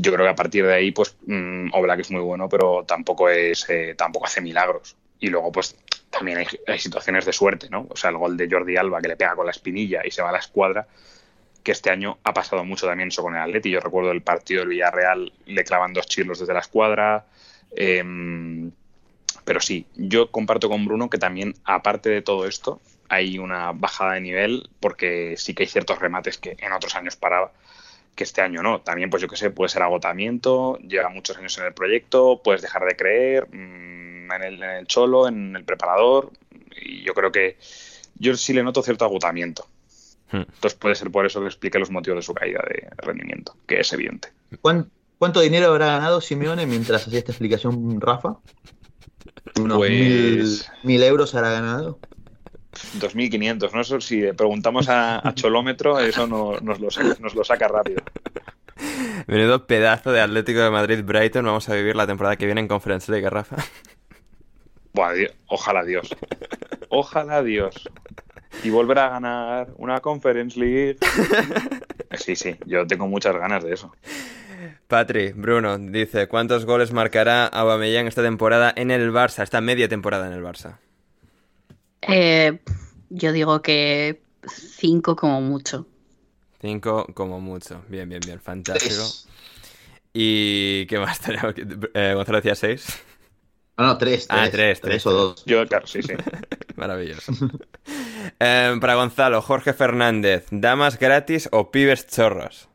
yo 0.00 0.12
creo 0.12 0.24
que 0.26 0.30
a 0.30 0.36
partir 0.36 0.66
de 0.66 0.74
ahí, 0.74 0.92
pues 0.92 1.16
mmm, 1.26 1.70
Oblak 1.72 2.00
es 2.00 2.10
muy 2.10 2.20
bueno, 2.20 2.48
pero 2.48 2.84
tampoco 2.84 3.28
es 3.28 3.68
eh, 3.68 3.94
tampoco 3.96 4.26
hace 4.26 4.40
milagros. 4.40 4.96
Y 5.20 5.28
luego, 5.28 5.50
pues 5.50 5.76
también 6.10 6.38
hay, 6.66 6.78
situaciones 6.78 7.24
de 7.24 7.32
suerte, 7.32 7.68
¿no? 7.70 7.86
O 7.90 7.96
sea, 7.96 8.10
el 8.10 8.16
gol 8.16 8.36
de 8.36 8.48
Jordi 8.50 8.76
Alba 8.76 9.00
que 9.00 9.08
le 9.08 9.16
pega 9.16 9.34
con 9.34 9.46
la 9.46 9.52
espinilla 9.52 10.02
y 10.04 10.10
se 10.10 10.22
va 10.22 10.30
a 10.30 10.32
la 10.32 10.38
escuadra, 10.38 10.86
que 11.62 11.72
este 11.72 11.90
año 11.90 12.18
ha 12.24 12.32
pasado 12.32 12.64
mucho 12.64 12.86
también 12.86 13.08
eso 13.08 13.22
con 13.22 13.34
el 13.34 13.42
Atleti. 13.42 13.70
Yo 13.70 13.80
recuerdo 13.80 14.12
el 14.12 14.22
partido 14.22 14.60
del 14.60 14.70
Villarreal, 14.70 15.32
le 15.46 15.64
clavan 15.64 15.92
dos 15.92 16.06
chirlos 16.06 16.38
desde 16.38 16.54
la 16.54 16.60
escuadra. 16.60 17.26
Em, 17.76 18.70
pero 19.44 19.60
sí, 19.60 19.86
yo 19.96 20.30
comparto 20.30 20.68
con 20.68 20.84
Bruno 20.86 21.10
que 21.10 21.18
también, 21.18 21.54
aparte 21.64 22.10
de 22.10 22.22
todo 22.22 22.46
esto, 22.46 22.80
hay 23.08 23.38
una 23.38 23.72
bajada 23.72 24.14
de 24.14 24.20
nivel, 24.20 24.70
porque 24.80 25.34
sí 25.36 25.54
que 25.54 25.64
hay 25.64 25.68
ciertos 25.68 25.98
remates 25.98 26.38
que 26.38 26.56
en 26.58 26.72
otros 26.72 26.94
años 26.94 27.16
paraba 27.16 27.52
que 28.18 28.24
este 28.24 28.42
año 28.42 28.62
no. 28.64 28.80
También, 28.80 29.10
pues 29.10 29.22
yo 29.22 29.28
que 29.28 29.36
sé, 29.36 29.50
puede 29.50 29.68
ser 29.68 29.82
agotamiento, 29.82 30.76
lleva 30.78 31.08
muchos 31.08 31.38
años 31.38 31.56
en 31.58 31.66
el 31.66 31.72
proyecto, 31.72 32.40
puedes 32.42 32.62
dejar 32.62 32.84
de 32.84 32.96
creer 32.96 33.48
mm, 33.48 34.32
en, 34.32 34.42
el, 34.42 34.86
cholo, 34.88 35.28
en 35.28 35.54
el 35.54 35.64
preparador, 35.64 36.32
y 36.82 37.04
yo 37.04 37.14
creo 37.14 37.30
que 37.30 37.56
yo 38.16 38.36
sí 38.36 38.52
le 38.52 38.64
noto 38.64 38.82
cierto 38.82 39.04
agotamiento. 39.04 39.68
Hmm. 40.32 40.38
Entonces 40.38 40.74
puede 40.74 40.96
ser 40.96 41.12
por 41.12 41.26
eso 41.26 41.40
que 41.40 41.46
explique 41.46 41.78
los 41.78 41.92
motivos 41.92 42.18
de 42.18 42.22
su 42.22 42.34
caída 42.34 42.60
de 42.68 42.88
rendimiento, 42.96 43.54
que 43.68 43.78
es 43.78 43.92
evidente. 43.92 44.32
¿Cuánto 44.60 45.40
dinero 45.40 45.68
habrá 45.68 45.86
ganado 45.86 46.20
Simeone 46.20 46.66
mientras 46.66 47.06
hacía 47.06 47.20
esta 47.20 47.30
explicación 47.30 48.00
Rafa? 48.00 48.36
¿Unos 49.60 49.78
pues 49.78 49.90
mil, 49.90 50.62
mil 50.82 51.02
euros 51.04 51.36
habrá 51.36 51.52
ganado? 51.52 52.00
2.500, 52.98 53.72
¿no? 53.72 53.80
Eso, 53.80 54.00
si 54.00 54.22
preguntamos 54.32 54.88
a, 54.88 55.22
Cholómetro, 55.34 55.98
eso 55.98 56.26
nos, 56.26 56.80
lo, 56.80 57.44
saca 57.44 57.68
rápido. 57.68 58.02
Menudo 59.26 59.66
pedazo 59.66 60.12
de 60.12 60.20
Atlético 60.20 60.60
de 60.60 60.70
Madrid-Brighton. 60.70 61.44
Vamos 61.44 61.68
a 61.68 61.74
vivir 61.74 61.96
la 61.96 62.06
temporada 62.06 62.36
que 62.36 62.46
viene 62.46 62.60
en 62.60 62.68
Conference 62.68 63.10
League, 63.10 63.28
Rafa. 63.28 63.56
ojalá 65.46 65.84
Dios. 65.84 66.16
Ojalá 66.88 67.42
Dios. 67.42 67.88
Y 68.64 68.70
volver 68.70 68.98
a 68.98 69.10
ganar 69.10 69.68
una 69.76 70.00
Conference 70.00 70.58
League. 70.58 70.96
Sí, 72.16 72.34
sí, 72.36 72.56
yo 72.64 72.86
tengo 72.86 73.06
muchas 73.06 73.36
ganas 73.36 73.62
de 73.62 73.74
eso. 73.74 73.92
Patri, 74.86 75.32
Bruno, 75.32 75.78
dice, 75.78 76.26
¿cuántos 76.28 76.64
goles 76.64 76.92
marcará 76.92 77.46
Aubameyang 77.46 78.06
esta 78.06 78.22
temporada 78.22 78.72
en 78.74 78.90
el 78.90 79.12
Barça, 79.12 79.42
esta 79.42 79.60
media 79.60 79.88
temporada 79.88 80.26
en 80.26 80.32
el 80.32 80.42
Barça? 80.42 80.78
Eh, 82.02 82.60
yo 83.10 83.32
digo 83.32 83.62
que 83.62 84.22
cinco 84.46 85.16
como 85.16 85.40
mucho. 85.40 85.86
Cinco 86.60 87.06
como 87.14 87.40
mucho. 87.40 87.82
Bien, 87.88 88.08
bien, 88.08 88.20
bien. 88.24 88.40
Fantástico. 88.40 89.04
¿Y 90.12 90.86
qué 90.86 90.98
más 90.98 91.20
tenemos? 91.20 91.54
Eh, 91.94 92.12
Gonzalo 92.14 92.38
decía 92.38 92.54
seis. 92.54 92.86
No, 93.76 93.86
no, 93.86 93.98
tres. 93.98 94.26
Ah, 94.28 94.48
tres, 94.50 94.80
tres, 94.80 95.06
o 95.06 95.12
dos. 95.12 95.44
Yo, 95.44 95.64
claro, 95.66 95.86
sí, 95.86 96.02
sí. 96.02 96.12
Maravilloso. 96.76 97.32
Em, 98.40 98.80
para 98.80 98.96
Gonzalo, 98.96 99.40
Jorge 99.40 99.72
Fernández, 99.72 100.46
¿damas 100.50 100.98
gratis 100.98 101.48
o 101.52 101.70
pibes 101.70 102.08
chorros? 102.08 102.68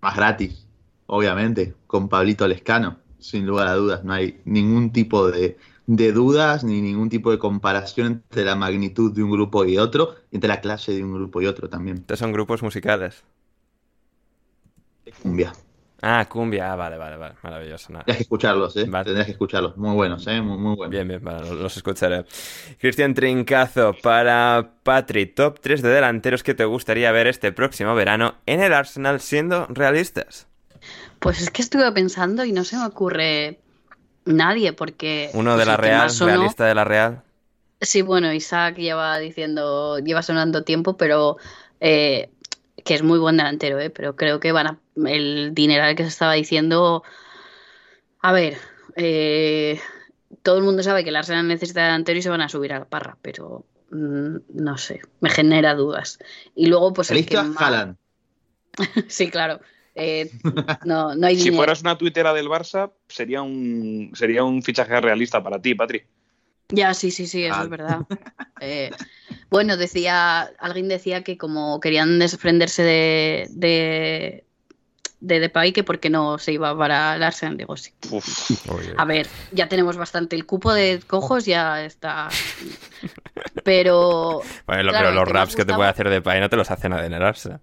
Más 0.00 0.16
gratis, 0.16 0.66
obviamente, 1.06 1.74
con 1.86 2.08
Pablito 2.08 2.48
Lescano, 2.48 2.98
sin 3.20 3.46
lugar 3.46 3.68
a 3.68 3.74
dudas. 3.74 4.02
No 4.02 4.12
hay 4.12 4.40
ningún 4.44 4.92
tipo 4.92 5.30
de, 5.30 5.56
de 5.96 6.12
dudas 6.12 6.62
ni 6.62 6.80
ningún 6.80 7.08
tipo 7.08 7.32
de 7.32 7.38
comparación 7.38 8.06
entre 8.06 8.44
la 8.44 8.54
magnitud 8.54 9.12
de 9.12 9.24
un 9.24 9.30
grupo 9.32 9.64
y 9.64 9.76
otro, 9.76 10.14
y 10.30 10.36
entre 10.36 10.46
la 10.46 10.60
clase 10.60 10.92
de 10.92 11.02
un 11.02 11.12
grupo 11.12 11.42
y 11.42 11.46
otro 11.46 11.68
también. 11.68 11.96
Entonces 11.96 12.20
son 12.20 12.32
grupos 12.32 12.62
musicales. 12.62 13.24
Cumbia. 15.20 15.52
Ah, 16.00 16.24
cumbia, 16.28 16.72
ah, 16.72 16.76
vale, 16.76 16.96
vale, 16.96 17.16
vale, 17.16 17.34
maravilloso. 17.42 17.88
Tendrás 17.88 18.16
que 18.16 18.22
escucharlos, 18.22 18.76
¿eh? 18.76 18.84
Tendrás 18.84 19.26
que 19.26 19.32
escucharlos, 19.32 19.76
muy 19.76 19.94
buenos, 19.96 20.24
¿eh? 20.28 20.40
Muy, 20.40 20.58
muy 20.58 20.76
buenos. 20.76 20.90
Bien, 20.90 21.08
bien, 21.08 21.22
los 21.24 21.76
escucharé. 21.76 22.24
Cristian 22.78 23.12
Trincazo, 23.12 23.96
para 24.00 24.74
Patri, 24.84 25.26
top 25.26 25.58
3 25.60 25.82
de 25.82 25.88
delanteros 25.88 26.44
que 26.44 26.54
te 26.54 26.64
gustaría 26.64 27.10
ver 27.10 27.26
este 27.26 27.50
próximo 27.50 27.96
verano 27.96 28.36
en 28.46 28.62
el 28.62 28.72
Arsenal 28.72 29.20
siendo 29.20 29.66
realistas. 29.66 30.46
Pues 31.18 31.42
es 31.42 31.50
que 31.50 31.62
estuve 31.62 31.90
pensando 31.90 32.44
y 32.44 32.52
no 32.52 32.62
se 32.62 32.76
me 32.76 32.86
ocurre 32.86 33.58
Nadie, 34.24 34.72
porque... 34.72 35.30
Uno 35.34 35.56
de 35.56 35.66
la 35.66 35.76
Real, 35.76 36.10
realista 36.18 36.66
de 36.66 36.74
la 36.74 36.84
Real. 36.84 37.22
Sí, 37.80 38.02
bueno, 38.02 38.32
Isaac 38.32 38.76
lleva 38.76 39.18
diciendo, 39.18 39.98
lleva 39.98 40.22
sonando 40.22 40.64
tiempo, 40.64 40.96
pero 40.96 41.38
eh, 41.80 42.30
que 42.84 42.94
es 42.94 43.02
muy 43.02 43.18
buen 43.18 43.36
delantero, 43.38 43.78
¿eh? 43.80 43.90
pero 43.90 44.16
creo 44.16 44.38
que 44.38 44.52
van 44.52 44.66
a, 44.66 44.78
el 45.06 45.54
dinero 45.54 45.84
que 45.96 46.02
se 46.02 46.08
estaba 46.08 46.34
diciendo, 46.34 47.02
a 48.20 48.32
ver, 48.32 48.58
eh, 48.96 49.80
todo 50.42 50.58
el 50.58 50.64
mundo 50.64 50.82
sabe 50.82 51.04
que 51.04 51.10
el 51.10 51.16
Arsenal 51.16 51.48
necesita 51.48 51.82
delantero 51.82 52.18
y 52.18 52.22
se 52.22 52.30
van 52.30 52.42
a 52.42 52.48
subir 52.48 52.72
a 52.74 52.80
la 52.80 52.84
parra, 52.84 53.16
pero 53.22 53.64
mm, 53.90 54.36
no 54.54 54.76
sé, 54.76 55.00
me 55.20 55.30
genera 55.30 55.74
dudas. 55.74 56.18
Y 56.54 56.66
luego, 56.66 56.92
pues... 56.92 57.10
El 57.10 57.24
que 57.24 57.36
sí, 59.08 59.30
claro. 59.30 59.60
Eh, 59.94 60.30
no, 60.84 61.14
no 61.14 61.26
hay 61.26 61.38
Si 61.38 61.50
fueras 61.50 61.80
una 61.82 61.98
tuitera 61.98 62.32
del 62.32 62.48
Barça, 62.48 62.92
sería 63.08 63.42
un, 63.42 64.12
sería 64.14 64.44
un 64.44 64.62
fichaje 64.62 65.00
realista 65.00 65.42
para 65.42 65.60
ti, 65.60 65.74
Patri. 65.74 66.04
Ya, 66.72 66.94
sí, 66.94 67.10
sí, 67.10 67.26
sí, 67.26 67.44
eso 67.44 67.62
es 67.62 67.68
verdad. 67.68 68.00
Eh, 68.62 68.90
bueno, 69.48 69.78
decía, 69.78 70.42
alguien 70.58 70.88
decía 70.88 71.24
que 71.24 71.38
como 71.38 71.80
querían 71.80 72.18
desprenderse 72.18 72.82
de, 72.82 73.46
de, 73.48 74.44
de 75.20 75.40
Depay, 75.40 75.72
que 75.72 75.82
por 75.82 75.98
qué 75.98 76.10
no 76.10 76.36
se 76.36 76.52
iba 76.52 76.76
para 76.76 77.16
el 77.16 77.22
Arsenal. 77.22 77.56
Digo, 77.56 77.74
sí. 77.78 77.94
A 78.98 79.06
ver, 79.06 79.26
ya 79.52 79.66
tenemos 79.70 79.96
bastante. 79.96 80.36
El 80.36 80.44
cupo 80.44 80.74
de 80.74 81.00
cojos 81.06 81.46
ya 81.46 81.82
está. 81.82 82.28
Pero. 83.64 84.42
Bueno, 84.66 84.92
pero 84.92 85.12
los 85.12 85.26
raps 85.26 85.56
que 85.56 85.64
te 85.64 85.72
puede 85.72 85.88
hacer 85.88 86.10
Depay 86.10 86.38
no 86.38 86.50
te 86.50 86.56
los 86.56 86.70
hacen 86.70 86.92
a 86.92 87.06
en 87.06 87.14
el 87.14 87.22
Arsenal. 87.22 87.60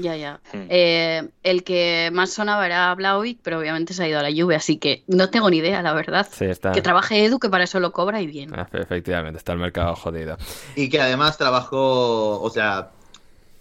Ya, 0.00 0.16
ya. 0.16 0.40
Hmm. 0.52 0.66
Eh, 0.68 1.28
el 1.42 1.64
que 1.64 2.10
más 2.12 2.30
sonaba 2.30 2.66
era 2.66 2.94
Blauvic, 2.94 3.40
pero 3.42 3.58
obviamente 3.58 3.94
se 3.94 4.02
ha 4.02 4.08
ido 4.08 4.18
a 4.18 4.22
la 4.22 4.30
lluvia, 4.30 4.58
así 4.58 4.78
que 4.78 5.04
no 5.06 5.30
tengo 5.30 5.50
ni 5.50 5.58
idea, 5.58 5.82
la 5.82 5.92
verdad. 5.92 6.26
Que 6.72 6.82
trabaje 6.82 7.24
Edu, 7.24 7.38
que 7.38 7.48
para 7.48 7.64
eso 7.64 7.80
lo 7.80 7.92
cobra 7.92 8.20
y 8.20 8.26
bien. 8.26 8.52
Ah, 8.54 8.68
efectivamente, 8.72 9.38
está 9.38 9.52
el 9.52 9.58
mercado 9.58 9.94
jodido. 9.94 10.36
Y 10.76 10.88
que 10.88 11.00
además 11.00 11.36
trabajó, 11.36 12.40
o 12.40 12.50
sea, 12.50 12.90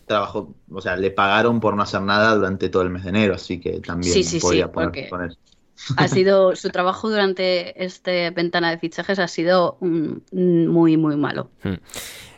trabajó, 0.10 0.54
o 0.72 0.82
sea, 0.82 0.96
le 0.98 1.12
pagaron 1.12 1.60
por 1.60 1.76
no 1.76 1.84
hacer 1.84 2.02
nada 2.02 2.36
durante 2.36 2.70
todo 2.70 2.84
el 2.84 2.90
mes 2.90 3.04
de 3.04 3.10
enero, 3.10 3.36
así 3.36 3.60
que 3.60 3.80
también 3.80 4.12
sí, 4.12 4.24
sí, 4.24 4.40
podía 4.40 4.72
poner, 4.72 5.38
Ha 5.98 6.08
sido 6.08 6.56
su 6.56 6.70
trabajo 6.70 7.10
durante 7.10 7.84
esta 7.84 8.12
ventana 8.32 8.72
de 8.72 8.80
fichajes 8.80 9.20
ha 9.20 9.28
sido 9.28 9.78
muy, 9.82 10.98
muy 10.98 11.16
malo. 11.16 11.52
Hmm. 11.64 11.76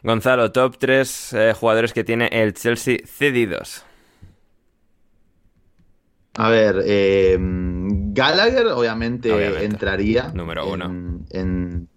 Gonzalo, 0.03 0.51
top 0.51 0.77
3 0.77 1.33
eh, 1.33 1.53
jugadores 1.57 1.93
que 1.93 2.03
tiene 2.03 2.27
el 2.31 2.53
Chelsea 2.53 2.97
cedidos. 3.05 3.85
A 6.35 6.49
ver, 6.49 6.83
eh, 6.85 7.37
Gallagher 7.39 8.67
obviamente, 8.67 9.63
entraría. 9.63 10.31
Número 10.33 10.69
uno. 10.69 10.85
En, 11.29 11.87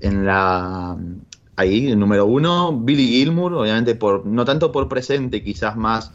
en, 0.00 0.26
la. 0.26 0.96
Ahí, 1.56 1.88
el 1.88 1.98
número 1.98 2.26
uno. 2.26 2.78
Billy 2.78 3.08
Gilmour, 3.08 3.54
obviamente, 3.54 3.94
por 3.94 4.26
no 4.26 4.44
tanto 4.44 4.70
por 4.70 4.88
presente, 4.88 5.42
quizás 5.42 5.76
más 5.76 6.12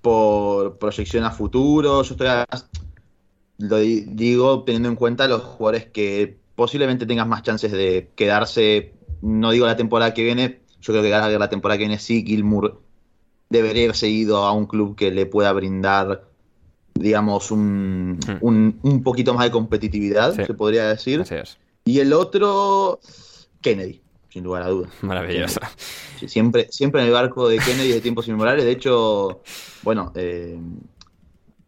por 0.00 0.78
proyección 0.78 1.24
a 1.24 1.30
futuro. 1.30 2.02
Yo 2.02 2.14
estoy. 2.14 2.28
lo 3.58 3.76
digo 3.76 4.64
teniendo 4.64 4.88
en 4.88 4.96
cuenta 4.96 5.28
los 5.28 5.42
jugadores 5.42 5.86
que 5.86 6.38
posiblemente 6.54 7.06
tengas 7.06 7.26
más 7.26 7.42
chances 7.42 7.70
de 7.70 8.10
quedarse 8.16 8.94
no 9.20 9.50
digo 9.50 9.66
la 9.66 9.76
temporada 9.76 10.14
que 10.14 10.24
viene, 10.24 10.60
yo 10.80 10.92
creo 10.92 11.02
que 11.02 11.38
la 11.38 11.50
temporada 11.50 11.78
que 11.78 11.84
viene 11.84 11.98
sí, 11.98 12.24
Gilmour 12.24 12.80
debería 13.48 13.84
haber 13.84 13.96
seguido 13.96 14.44
a 14.44 14.52
un 14.52 14.66
club 14.66 14.96
que 14.96 15.10
le 15.10 15.26
pueda 15.26 15.52
brindar, 15.52 16.27
digamos, 16.98 17.50
un, 17.50 18.18
hmm. 18.40 18.78
un, 18.82 19.02
poquito 19.02 19.34
más 19.34 19.44
de 19.46 19.50
competitividad, 19.50 20.34
se 20.34 20.54
podría 20.54 20.88
decir. 20.88 21.24
Y 21.84 22.00
el 22.00 22.12
otro, 22.12 23.00
Kennedy, 23.60 24.02
sin 24.28 24.44
lugar 24.44 24.62
a 24.62 24.68
dudas. 24.68 24.90
Maravilloso. 25.02 25.60
siempre, 26.26 26.68
siempre 26.70 27.00
en 27.00 27.08
el 27.08 27.12
barco 27.12 27.48
de 27.48 27.58
Kennedy 27.58 27.92
de 27.92 28.00
tiempos 28.00 28.28
inmemoriales. 28.28 28.64
De 28.64 28.72
hecho, 28.72 29.42
bueno, 29.82 30.12
eh, 30.14 30.58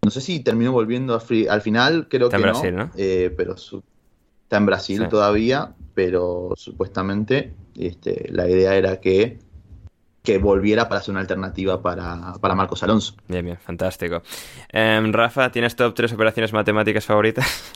no 0.03 0.11
sé 0.11 0.21
si 0.21 0.41
terminó 0.41 0.73
volviendo 0.73 1.15
al 1.15 1.61
final, 1.63 2.09
creo 2.09 2.29
que 2.29 2.39
no, 2.39 2.91
eh, 2.97 3.33
pero 3.37 3.55
está 3.55 4.57
en 4.57 4.67
Brasil 4.67 5.09
todavía 5.09 5.75
pero 6.01 6.55
supuestamente 6.57 7.53
este, 7.75 8.29
la 8.33 8.49
idea 8.49 8.75
era 8.75 9.01
que, 9.01 9.39
que 10.23 10.39
volviera 10.39 10.89
para 10.89 11.01
ser 11.01 11.13
una 11.13 11.21
alternativa 11.21 11.81
para, 11.81 12.55
Marcos 12.55 12.83
Alonso. 12.83 13.15
Bien, 13.29 13.45
bien, 13.45 13.59
fantástico. 13.59 14.23
Em, 14.71 15.13
Rafa, 15.13 15.51
¿tienes 15.51 15.77
top 15.77 15.95
tres 15.95 16.13
operaciones 16.13 16.53
matemáticas 16.53 17.05
favoritas? 17.05 17.75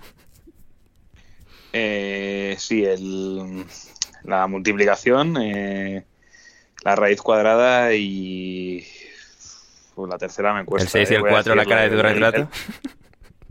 Eh, 1.73 2.55
sí, 2.57 2.85
el, 2.85 3.65
la 4.23 4.47
multiplicación, 4.47 5.37
eh, 5.41 6.05
la 6.85 6.95
raíz 6.95 7.21
cuadrada 7.21 7.93
y 7.95 8.87
la 9.97 10.19
tercera 10.19 10.55
me 10.55 10.65
cuesta. 10.65 10.99
¿El 10.99 11.07
6 11.07 11.11
y 11.11 11.15
el 11.15 11.23
4 11.23 11.53
eh, 11.53 11.57
la 11.57 11.65
cara 11.65 11.83
de 11.83 11.91
tu 11.91 12.03
retrato? 12.03 12.49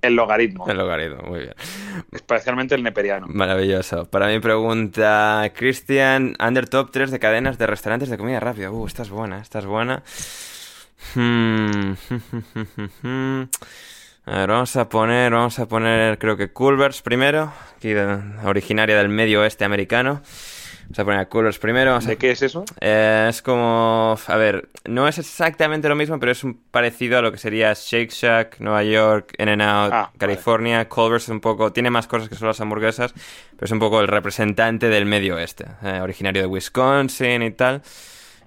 El 0.03 0.15
logaritmo. 0.17 0.67
El 0.67 0.77
logaritmo, 0.77 1.23
muy 1.23 1.39
bien. 1.39 1.53
Especialmente 2.11 2.75
el 2.75 2.83
neperiano. 2.83 3.25
Maravilloso. 3.29 4.03
Para 4.05 4.27
mi 4.27 4.39
pregunta, 4.39 5.49
Cristian, 5.55 6.35
under 6.45 6.67
top 6.67 6.91
3 6.91 7.09
de 7.09 7.19
cadenas 7.19 7.57
de 7.57 7.67
restaurantes 7.67 8.09
de 8.09 8.17
comida 8.17 8.41
rápida. 8.41 8.69
Uh, 8.69 8.85
esta 8.85 9.03
es 9.03 9.09
buena, 9.09 9.39
esta 9.39 9.59
es 9.59 9.65
buena. 9.65 10.03
Hmm. 11.15 11.93
A 14.25 14.37
ver, 14.39 14.49
vamos 14.49 14.75
a 14.77 14.87
poner, 14.87 15.33
vamos 15.33 15.59
a 15.59 15.67
poner, 15.67 16.17
creo 16.17 16.37
que 16.37 16.51
Culver's 16.51 17.01
primero, 17.01 17.51
aquí 17.75 17.93
originaria 18.45 18.97
del 18.97 19.09
medio 19.09 19.41
oeste 19.41 19.65
americano. 19.65 20.21
Vamos 20.93 20.99
a 20.99 21.05
poner 21.05 21.19
a 21.21 21.25
Coolers 21.25 21.57
primero. 21.57 21.97
¿De 21.97 22.17
qué 22.17 22.29
es 22.29 22.43
eso? 22.43 22.65
Eh, 22.79 23.25
es 23.27 23.41
como. 23.41 24.15
A 24.27 24.37
ver, 24.37 24.69
no 24.85 25.07
es 25.07 25.17
exactamente 25.17 25.89
lo 25.89 25.95
mismo, 25.95 26.19
pero 26.19 26.31
es 26.31 26.43
un 26.43 26.53
parecido 26.69 27.17
a 27.17 27.23
lo 27.23 27.31
que 27.31 27.39
sería 27.39 27.73
Shake 27.73 28.11
Shack, 28.11 28.59
Nueva 28.59 28.83
York, 28.83 29.33
In 29.39 29.49
n 29.49 29.63
Out, 29.63 29.91
ah, 29.91 30.11
California. 30.19 30.87
Culver's 30.87 31.23
es 31.23 31.29
un 31.29 31.39
poco. 31.39 31.73
Tiene 31.73 31.89
más 31.89 32.05
cosas 32.05 32.29
que 32.29 32.35
solo 32.35 32.49
las 32.49 32.61
hamburguesas, 32.61 33.11
pero 33.55 33.65
es 33.65 33.71
un 33.71 33.79
poco 33.79 34.01
el 34.01 34.07
representante 34.07 34.87
del 34.87 35.07
medio 35.07 35.33
oeste. 35.33 35.65
Eh, 35.81 35.99
originario 35.99 36.43
de 36.43 36.47
Wisconsin 36.47 37.41
y 37.41 37.49
tal. 37.49 37.81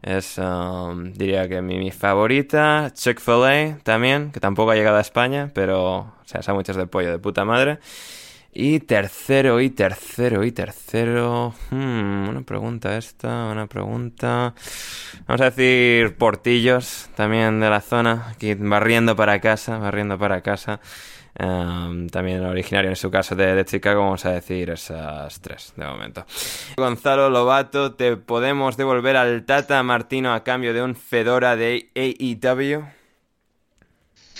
Es, 0.01 0.39
um, 0.39 1.12
diría 1.14 1.48
que 1.48 1.60
mi, 1.62 1.78
mi 1.78 1.90
favorita. 1.90 2.93
Chick-fil-A 2.94 3.78
también, 3.82 4.31
que 4.31 4.39
tampoco 4.39 4.70
ha 4.70 4.77
llegado 4.77 4.98
a 4.98 5.01
España, 5.01 5.51
pero. 5.52 5.97
O 5.97 6.14
sea, 6.27 6.43
sándwiches 6.43 6.77
de 6.77 6.86
pollo 6.86 7.10
de 7.10 7.18
puta 7.18 7.44
madre. 7.44 7.81
Y 8.58 8.80
tercero, 8.80 9.60
y 9.60 9.68
tercero, 9.68 10.42
y 10.42 10.50
tercero. 10.50 11.54
Hmm, 11.70 12.26
una 12.30 12.40
pregunta 12.40 12.96
esta, 12.96 13.50
una 13.52 13.66
pregunta. 13.66 14.54
Vamos 15.26 15.42
a 15.42 15.50
decir 15.50 16.16
portillos 16.16 17.10
también 17.14 17.60
de 17.60 17.68
la 17.68 17.82
zona. 17.82 18.34
Barriendo 18.60 19.14
para 19.14 19.42
casa, 19.42 19.76
barriendo 19.76 20.18
para 20.18 20.40
casa. 20.40 20.80
Em, 21.34 22.08
también 22.08 22.42
originario 22.46 22.88
en 22.88 22.96
su 22.96 23.10
caso 23.10 23.34
de, 23.34 23.54
de, 23.54 23.66
Chicago, 23.66 24.00
vamos 24.00 24.24
a 24.24 24.30
decir 24.30 24.70
esas 24.70 25.38
tres 25.42 25.74
de 25.76 25.84
momento. 25.84 26.24
Gonzalo 26.78 27.28
Lobato, 27.28 27.92
te 27.92 28.16
podemos 28.16 28.78
devolver 28.78 29.18
al 29.18 29.44
Tata 29.44 29.82
Martino 29.82 30.32
a 30.32 30.44
cambio 30.44 30.72
de 30.72 30.82
un 30.82 30.96
Fedora 30.96 31.56
de 31.56 31.90
AEW. 31.94 32.86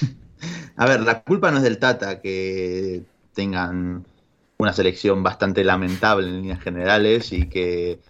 A 0.79 0.87
ver, 0.87 1.01
la 1.01 1.21
culpa 1.21 1.51
no 1.51 1.59
es 1.59 1.63
del 1.63 1.79
Tata, 1.79 2.23
que 2.23 3.05
tengan 3.37 4.05
una 4.59 4.73
selección 4.73 5.23
bastante 5.23 5.63
lamentable 5.63 6.27
en 6.27 6.37
líneas 6.39 6.61
generales 6.61 7.33
y 7.33 7.49
que, 7.49 8.01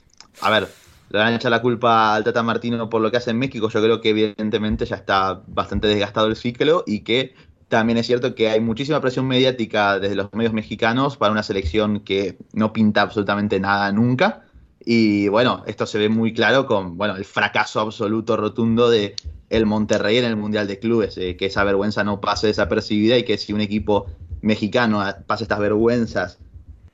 a 0.40 0.50
ver, 0.50 0.68
le 1.10 1.18
van 1.18 1.34
a 1.34 1.36
echar 1.36 1.50
la 1.50 1.60
culpa 1.60 2.14
al 2.14 2.24
Tata 2.24 2.42
Martino 2.42 2.88
por 2.88 3.02
lo 3.02 3.10
que 3.10 3.18
hace 3.18 3.32
en 3.32 3.38
México, 3.38 3.68
yo 3.68 3.82
creo 3.82 4.00
que 4.00 4.10
evidentemente 4.10 4.86
ya 4.86 4.96
está 4.96 5.42
bastante 5.46 5.88
desgastado 5.88 6.28
el 6.28 6.36
ciclo 6.36 6.84
y 6.86 7.00
que 7.00 7.34
también 7.68 7.98
es 7.98 8.06
cierto 8.06 8.34
que 8.34 8.48
hay 8.48 8.60
muchísima 8.60 9.00
presión 9.00 9.26
mediática 9.26 9.98
desde 9.98 10.14
los 10.14 10.32
medios 10.32 10.52
mexicanos 10.52 11.16
para 11.16 11.32
una 11.32 11.42
selección 11.42 12.00
que 12.00 12.38
no 12.52 12.72
pinta 12.72 13.02
absolutamente 13.02 13.58
nada 13.58 13.90
nunca. 13.90 14.44
Y 14.84 15.26
bueno, 15.26 15.64
esto 15.66 15.84
se 15.84 15.98
ve 15.98 16.08
muy 16.08 16.32
claro 16.32 16.66
con 16.66 16.96
bueno, 16.96 17.16
el 17.16 17.24
fracaso 17.24 17.80
absoluto 17.80 18.36
rotundo 18.36 18.88
de 18.88 19.16
el 19.50 19.66
Monterrey 19.66 20.18
en 20.18 20.24
el 20.24 20.36
Mundial 20.36 20.68
de 20.68 20.78
Clubes, 20.78 21.18
eh, 21.18 21.36
que 21.36 21.46
esa 21.46 21.64
vergüenza 21.64 22.04
no 22.04 22.20
pase 22.20 22.46
desapercibida 22.46 23.18
y 23.18 23.24
que 23.24 23.36
si 23.36 23.52
un 23.52 23.60
equipo 23.60 24.06
mexicano 24.46 25.02
pasa 25.26 25.44
estas 25.44 25.58
vergüenzas 25.58 26.38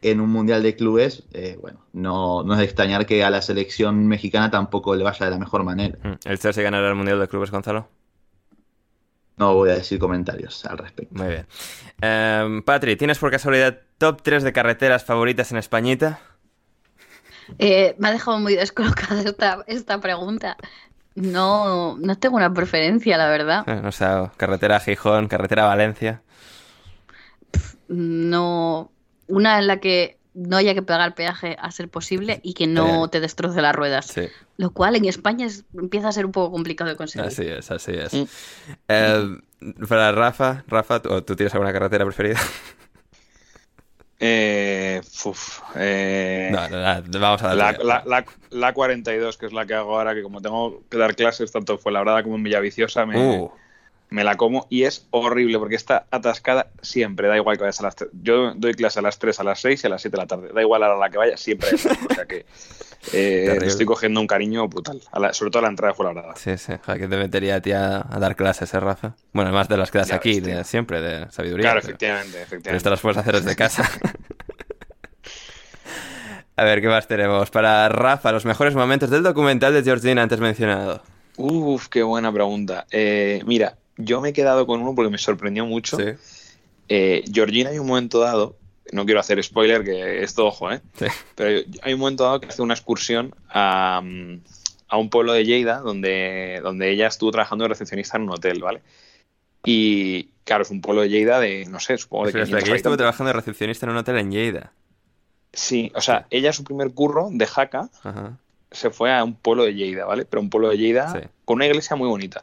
en 0.00 0.20
un 0.20 0.30
mundial 0.30 0.62
de 0.64 0.74
clubes, 0.74 1.22
eh, 1.32 1.56
bueno, 1.60 1.84
no, 1.92 2.42
no, 2.42 2.54
es 2.54 2.58
de 2.58 2.64
extrañar 2.64 3.06
que 3.06 3.22
a 3.22 3.30
la 3.30 3.40
selección 3.40 4.08
mexicana 4.08 4.50
tampoco 4.50 4.96
le 4.96 5.04
vaya 5.04 5.26
de 5.26 5.30
la 5.30 5.38
mejor 5.38 5.62
manera. 5.62 5.96
Mm, 6.02 6.28
¿El 6.28 6.38
Chelsea 6.40 6.64
ganará 6.64 6.88
el 6.88 6.96
mundial 6.96 7.20
de 7.20 7.28
clubes, 7.28 7.52
Gonzalo? 7.52 7.88
No 9.36 9.54
voy 9.54 9.70
a 9.70 9.74
decir 9.74 9.98
comentarios 9.98 10.64
al 10.66 10.78
respecto. 10.78 11.14
Muy 11.14 11.28
bien. 11.28 11.46
Em, 12.00 12.62
Patri, 12.62 12.96
¿tienes 12.96 13.18
por 13.18 13.30
casualidad 13.30 13.78
top 13.98 14.22
3 14.22 14.42
de 14.42 14.52
carreteras 14.52 15.04
favoritas 15.04 15.52
en 15.52 15.58
Españita? 15.58 16.20
Eh, 17.58 17.94
me 17.98 18.08
ha 18.08 18.12
dejado 18.12 18.40
muy 18.40 18.54
descolocada 18.56 19.22
esta, 19.22 19.64
esta 19.68 20.00
pregunta. 20.00 20.56
No, 21.14 21.96
no 21.98 22.18
tengo 22.18 22.36
una 22.36 22.52
preferencia, 22.52 23.16
la 23.16 23.28
verdad. 23.28 23.64
Eh, 23.68 23.82
o 23.84 23.92
sea, 23.92 24.32
carretera 24.36 24.80
Gijón, 24.80 25.28
carretera 25.28 25.66
Valencia 25.66 26.22
no. 27.92 28.90
Una 29.28 29.58
en 29.58 29.66
la 29.66 29.78
que 29.78 30.18
no 30.34 30.56
haya 30.56 30.74
que 30.74 30.82
pagar 30.82 31.14
peaje 31.14 31.56
a 31.60 31.70
ser 31.70 31.88
posible 31.88 32.40
y 32.42 32.54
que 32.54 32.66
no 32.66 33.08
te 33.08 33.20
destroce 33.20 33.60
las 33.60 33.74
ruedas. 33.74 34.12
Lo 34.56 34.70
cual 34.70 34.96
en 34.96 35.04
España 35.04 35.46
empieza 35.74 36.08
a 36.08 36.12
ser 36.12 36.26
un 36.26 36.32
poco 36.32 36.52
complicado 36.52 36.90
de 36.90 36.96
conseguir. 36.96 37.28
Así 37.28 37.46
es, 37.46 37.70
así 37.70 37.92
es. 37.92 38.12
Eh, 38.88 39.38
para 39.88 40.12
Rafa, 40.12 40.64
Rafa, 40.66 41.00
¿tú, 41.00 41.36
tienes 41.36 41.52
alguna 41.54 41.72
carretera 41.72 42.04
preferida? 42.04 42.40
Eh, 44.24 45.00
eh, 45.74 46.48
no, 46.52 46.68
no, 46.68 47.18
vamos 47.18 47.42
a 47.42 47.56
la, 47.56 47.72
la, 47.72 48.24
la, 48.50 48.72
42, 48.72 49.36
que 49.36 49.46
es 49.46 49.52
la 49.52 49.66
que 49.66 49.74
hago 49.74 49.98
ahora, 49.98 50.14
que 50.14 50.22
como 50.22 50.40
tengo 50.40 50.84
que 50.88 50.96
dar 50.96 51.16
clases 51.16 51.50
tanto 51.50 51.76
fue 51.76 51.90
la 51.90 52.04
verdad 52.04 52.22
como 52.22 52.36
en 52.36 52.44
Villaviciosa, 52.44 53.04
me, 53.04 53.18
uh. 53.18 53.50
Me 54.12 54.24
la 54.24 54.36
como 54.36 54.66
y 54.70 54.84
es 54.84 55.06
horrible 55.10 55.58
porque 55.58 55.74
está 55.74 56.06
atascada 56.10 56.68
siempre, 56.80 57.28
da 57.28 57.36
igual 57.36 57.56
que 57.56 57.62
vayas 57.62 57.80
a 57.80 57.84
las 57.84 57.96
3. 57.96 58.10
Yo 58.22 58.54
doy 58.54 58.74
clase 58.74 58.98
a 58.98 59.02
las 59.02 59.18
3, 59.18 59.40
a 59.40 59.44
las 59.44 59.60
6 59.60 59.84
y 59.84 59.86
a 59.86 59.90
las 59.90 60.02
7 60.02 60.16
de 60.16 60.22
la 60.22 60.26
tarde, 60.26 60.50
da 60.54 60.60
igual 60.60 60.82
a 60.82 60.94
la 60.94 61.10
que 61.10 61.18
vaya, 61.18 61.36
siempre 61.36 61.70
hay 61.70 61.74
O 61.74 62.14
sea 62.14 62.26
que 62.26 62.44
eh, 63.12 63.58
estoy 63.62 63.86
cogiendo 63.86 64.20
un 64.20 64.26
cariño 64.26 64.68
brutal, 64.68 65.00
sobre 65.32 65.50
todo 65.50 65.60
a 65.60 65.62
la 65.62 65.68
entrada 65.68 65.94
de 65.96 66.14
la 66.14 66.36
Sí, 66.36 66.56
sí, 66.56 66.72
¿a 66.72 66.98
qué 66.98 67.08
te 67.08 67.16
metería 67.16 67.56
a 67.56 67.60
ti 67.60 67.72
a, 67.72 68.00
dar 68.20 68.36
clases, 68.36 68.72
eh, 68.74 68.80
Rafa? 68.80 69.14
Bueno, 69.32 69.48
además 69.48 69.68
de 69.68 69.76
las 69.76 69.90
que 69.90 69.98
das 69.98 70.12
aquí, 70.12 70.40
de, 70.40 70.62
siempre, 70.64 71.00
de 71.00 71.30
sabiduría. 71.30 71.64
Claro, 71.64 71.80
efectivamente, 71.80 72.36
efectivamente. 72.36 72.64
Pero 72.64 72.76
esto 72.76 72.90
las 72.90 73.00
puedes 73.00 73.18
hacer 73.18 73.34
desde 73.36 73.56
casa. 73.56 73.88
a 76.56 76.64
ver, 76.64 76.80
¿qué 76.80 76.88
más 76.88 77.08
tenemos? 77.08 77.50
Para 77.50 77.88
Rafa, 77.88 78.30
los 78.30 78.44
mejores 78.44 78.74
momentos 78.74 79.10
del 79.10 79.22
documental 79.22 79.72
de 79.72 79.82
Georgina 79.82 80.22
antes 80.22 80.40
mencionado. 80.40 81.02
Uf, 81.36 81.88
qué 81.88 82.02
buena 82.02 82.32
pregunta. 82.32 82.86
Eh, 82.90 83.42
mira, 83.46 83.76
yo 84.04 84.20
me 84.20 84.30
he 84.30 84.32
quedado 84.32 84.66
con 84.66 84.80
uno 84.80 84.94
porque 84.94 85.10
me 85.10 85.18
sorprendió 85.18 85.66
mucho. 85.66 85.98
Eh, 86.88 87.24
Georgina 87.32 87.70
hay 87.70 87.78
un 87.78 87.86
momento 87.86 88.20
dado, 88.20 88.56
no 88.92 89.04
quiero 89.04 89.20
hacer 89.20 89.42
spoiler, 89.42 89.84
que 89.84 90.22
esto 90.22 90.46
ojo, 90.46 90.70
¿eh? 90.70 90.80
Pero 91.34 91.64
hay 91.82 91.94
un 91.94 92.00
momento 92.00 92.24
dado 92.24 92.40
que 92.40 92.48
hace 92.48 92.62
una 92.62 92.74
excursión 92.74 93.34
a, 93.48 94.02
un 94.02 95.10
pueblo 95.10 95.32
de 95.32 95.44
Lleida 95.44 95.78
donde, 95.78 96.60
donde 96.62 96.90
ella 96.90 97.06
estuvo 97.06 97.30
trabajando 97.30 97.64
de 97.64 97.68
recepcionista 97.68 98.16
en 98.16 98.24
un 98.24 98.30
hotel, 98.30 98.60
¿vale? 98.60 98.82
Y 99.64 100.24
claro, 100.44 100.62
es 100.62 100.70
un 100.70 100.80
pueblo 100.80 101.02
de 101.02 101.08
Lleida 101.08 101.40
de, 101.40 101.66
no 101.66 101.80
sé, 101.80 101.96
supongo 101.96 102.26
de 102.26 102.32
que 102.32 102.42
ella 102.42 102.74
estuvo 102.74 102.96
trabajando 102.96 103.28
de 103.28 103.34
recepcionista 103.34 103.86
en 103.86 103.92
un 103.92 103.98
hotel 103.98 104.18
en 104.18 104.30
Lleida. 104.30 104.72
Sí, 105.52 105.92
o 105.94 106.00
sea, 106.00 106.26
ella 106.30 106.52
su 106.52 106.64
primer 106.64 106.92
curro 106.92 107.28
de 107.30 107.46
jaca 107.46 107.90
se 108.70 108.90
fue 108.90 109.14
a 109.14 109.22
un 109.22 109.34
pueblo 109.34 109.64
de 109.64 109.74
Lleida, 109.74 110.04
¿vale? 110.04 110.24
Pero 110.24 110.40
un 110.40 110.50
pueblo 110.50 110.70
de 110.70 110.78
Lleida 110.78 111.30
con 111.44 111.56
una 111.56 111.66
iglesia 111.66 111.96
muy 111.96 112.08
bonita. 112.08 112.40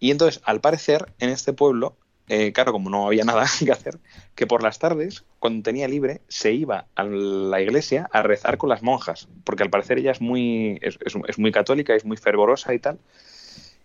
Y 0.00 0.10
entonces, 0.10 0.40
al 0.44 0.60
parecer, 0.60 1.12
en 1.18 1.30
este 1.30 1.52
pueblo, 1.52 1.96
eh, 2.28 2.52
claro, 2.52 2.72
como 2.72 2.90
no 2.90 3.06
había 3.06 3.24
nada 3.24 3.46
que 3.58 3.72
hacer, 3.72 3.98
que 4.34 4.46
por 4.46 4.62
las 4.62 4.78
tardes, 4.78 5.24
cuando 5.38 5.62
tenía 5.62 5.88
libre, 5.88 6.20
se 6.28 6.52
iba 6.52 6.86
a 6.94 7.04
la 7.04 7.60
iglesia 7.60 8.08
a 8.12 8.22
rezar 8.22 8.58
con 8.58 8.68
las 8.68 8.82
monjas, 8.82 9.28
porque 9.44 9.62
al 9.62 9.70
parecer 9.70 9.98
ella 9.98 10.12
es 10.12 10.20
muy, 10.20 10.78
es, 10.82 11.38
muy 11.38 11.52
católica, 11.52 11.94
es 11.94 12.04
muy 12.04 12.16
fervorosa 12.16 12.74
y 12.74 12.78
tal. 12.78 12.98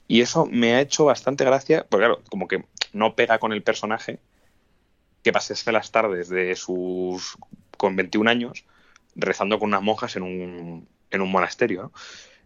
Y 0.08 0.22
eso 0.22 0.46
me 0.46 0.76
ha 0.76 0.82
hecho 0.82 1.06
bastante 1.06 1.46
gracia, 1.46 1.86
porque 1.90 2.06
claro, 2.06 2.22
como 2.30 2.48
que 2.48 2.66
no 2.92 3.16
pega 3.16 3.40
con 3.40 3.54
el 3.54 3.64
personaje 3.64 4.20
que 5.24 5.32
pasese 5.32 5.72
las 5.72 5.92
tardes 5.92 6.28
de 6.28 6.56
sus 6.56 7.38
con 7.78 7.96
21 7.96 8.30
años 8.30 8.66
rezando 9.16 9.60
con 9.60 9.70
unas 9.70 9.82
monjas 9.82 10.16
en 10.16 10.24
un, 10.24 10.88
en 11.10 11.22
un 11.22 11.32
monasterio. 11.32 11.84
¿no? 11.84 11.92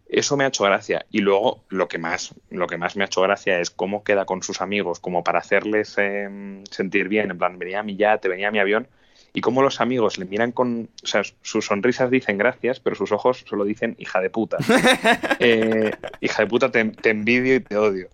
Eso 0.10 0.38
me 0.38 0.46
ha 0.46 0.48
hecho 0.48 0.64
gracia. 0.64 1.06
Y 1.12 1.20
luego 1.20 1.64
lo 1.70 1.88
que 1.88 1.98
más, 1.98 2.34
lo 2.50 2.68
que 2.68 2.78
más 2.78 2.96
me 2.96 3.04
ha 3.04 3.08
hecho 3.08 3.22
gracia 3.22 3.60
es 3.60 3.70
cómo 3.70 4.04
queda 4.04 4.26
con 4.26 4.42
sus 4.42 4.62
amigos, 4.62 5.00
como 5.00 5.24
para 5.24 5.40
hacerles 5.40 5.98
em, 5.98 6.64
sentir 6.66 7.10
bien. 7.10 7.32
En 7.32 7.38
plan, 7.38 7.60
venía 7.60 7.80
a 7.80 7.84
mi 7.84 7.98
yate, 7.98 8.30
venía 8.30 8.48
a 8.48 8.52
mi 8.52 8.60
avión. 8.60 8.88
Y 9.34 9.42
cómo 9.42 9.62
los 9.62 9.82
amigos 9.82 10.18
le 10.18 10.26
miran 10.26 10.52
con. 10.52 10.90
O 11.04 11.08
sea, 11.08 11.22
sus 11.42 11.66
sonrisas 11.66 12.10
dicen 12.10 12.38
gracias, 12.38 12.80
pero 12.80 12.96
sus 12.96 13.12
ojos 13.12 13.44
solo 13.48 13.66
dicen 13.66 13.96
hija 14.00 14.22
de 14.22 14.30
puta. 14.30 14.58
Eh, 15.40 15.92
hija 16.22 16.42
de 16.42 16.48
puta, 16.48 16.72
te, 16.72 17.10
envidio 17.10 17.56
y 17.56 17.60
te 17.60 17.78
odio. 17.78 18.10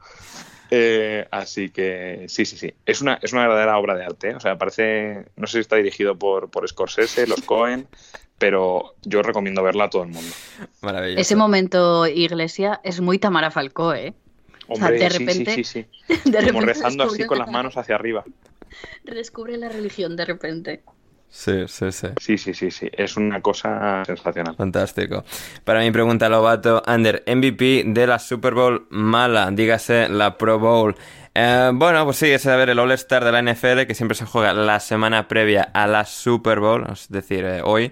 Eh, 0.72 1.26
así 1.32 1.70
que 1.70 2.26
sí, 2.28 2.46
sí, 2.46 2.58
sí. 2.58 2.74
Es 2.86 3.02
una, 3.02 3.20
es 3.22 3.32
una 3.32 3.44
verdadera 3.44 3.78
obra 3.78 3.96
de 3.96 4.04
arte. 4.04 4.30
¿eh? 4.32 4.36
O 4.36 4.40
sea, 4.40 4.58
parece. 4.58 5.26
No 5.38 5.48
sé 5.48 5.54
si 5.54 5.60
está 5.60 5.76
dirigido 5.78 6.18
por, 6.18 6.50
por 6.50 6.68
Scorsese, 6.68 7.28
los 7.28 7.42
Cohen 7.44 7.88
pero 8.38 8.96
yo 9.04 9.22
recomiendo 9.22 9.64
verla 9.64 9.86
a 9.86 9.90
todo 9.90 10.04
el 10.04 10.10
mundo. 10.10 10.32
Maravilloso. 10.82 11.22
Ese 11.22 11.36
momento 11.36 12.08
iglesia 12.08 12.82
es 12.84 13.02
muy 13.02 13.20
Tamara 13.20 13.52
Falcó, 13.52 13.94
¿eh? 13.94 14.14
Hombre, 14.68 14.98
de 14.98 15.10
repente, 15.10 15.56
sí, 15.56 15.64
sí, 15.64 15.86
sí, 16.08 16.32
Como 16.48 16.62
rezando 16.62 17.04
así 17.04 17.26
con 17.26 17.38
las 17.38 17.50
manos 17.50 17.78
hacia 17.78 17.96
arriba. 17.96 18.24
Redescubre 19.04 19.58
la 19.58 19.70
religión 19.70 20.16
de 20.16 20.26
repente. 20.26 20.82
Sí, 21.30 21.68
sí, 21.68 21.92
sí. 21.92 22.08
Sí, 22.22 22.38
sí, 22.38 22.54
sí, 22.54 22.70
sí. 22.70 22.90
Es 22.94 23.18
una 23.18 23.42
cosa 23.42 24.06
sensacional. 24.06 24.56
Fantástico. 24.56 25.26
Para 25.64 25.80
mi 25.80 25.90
pregunta, 25.90 26.30
Lobato, 26.30 26.84
Ander, 26.86 27.24
MVP 27.26 27.86
de 27.88 28.08
la 28.08 28.20
Super 28.20 28.54
Bowl 28.54 28.86
mala, 28.92 29.50
dígase 29.52 30.10
la 30.10 30.38
Pro 30.38 30.60
Bowl. 30.60 30.96
Eh, 31.36 31.72
bueno, 31.74 32.06
pues 32.06 32.18
sí, 32.18 32.30
es 32.30 32.46
a 32.46 32.56
ver 32.56 32.70
el 32.70 32.80
All-Star 32.80 33.26
de 33.26 33.32
la 33.32 33.42
NFL 33.42 33.86
que 33.88 33.96
siempre 33.96 34.16
se 34.16 34.26
juega 34.26 34.54
la 34.54 34.80
semana 34.80 35.28
previa 35.28 35.64
a 35.74 35.88
la 35.88 36.06
Super 36.06 36.60
Bowl, 36.60 36.86
es 36.92 37.10
decir, 37.10 37.44
eh, 37.46 37.62
hoy. 37.64 37.92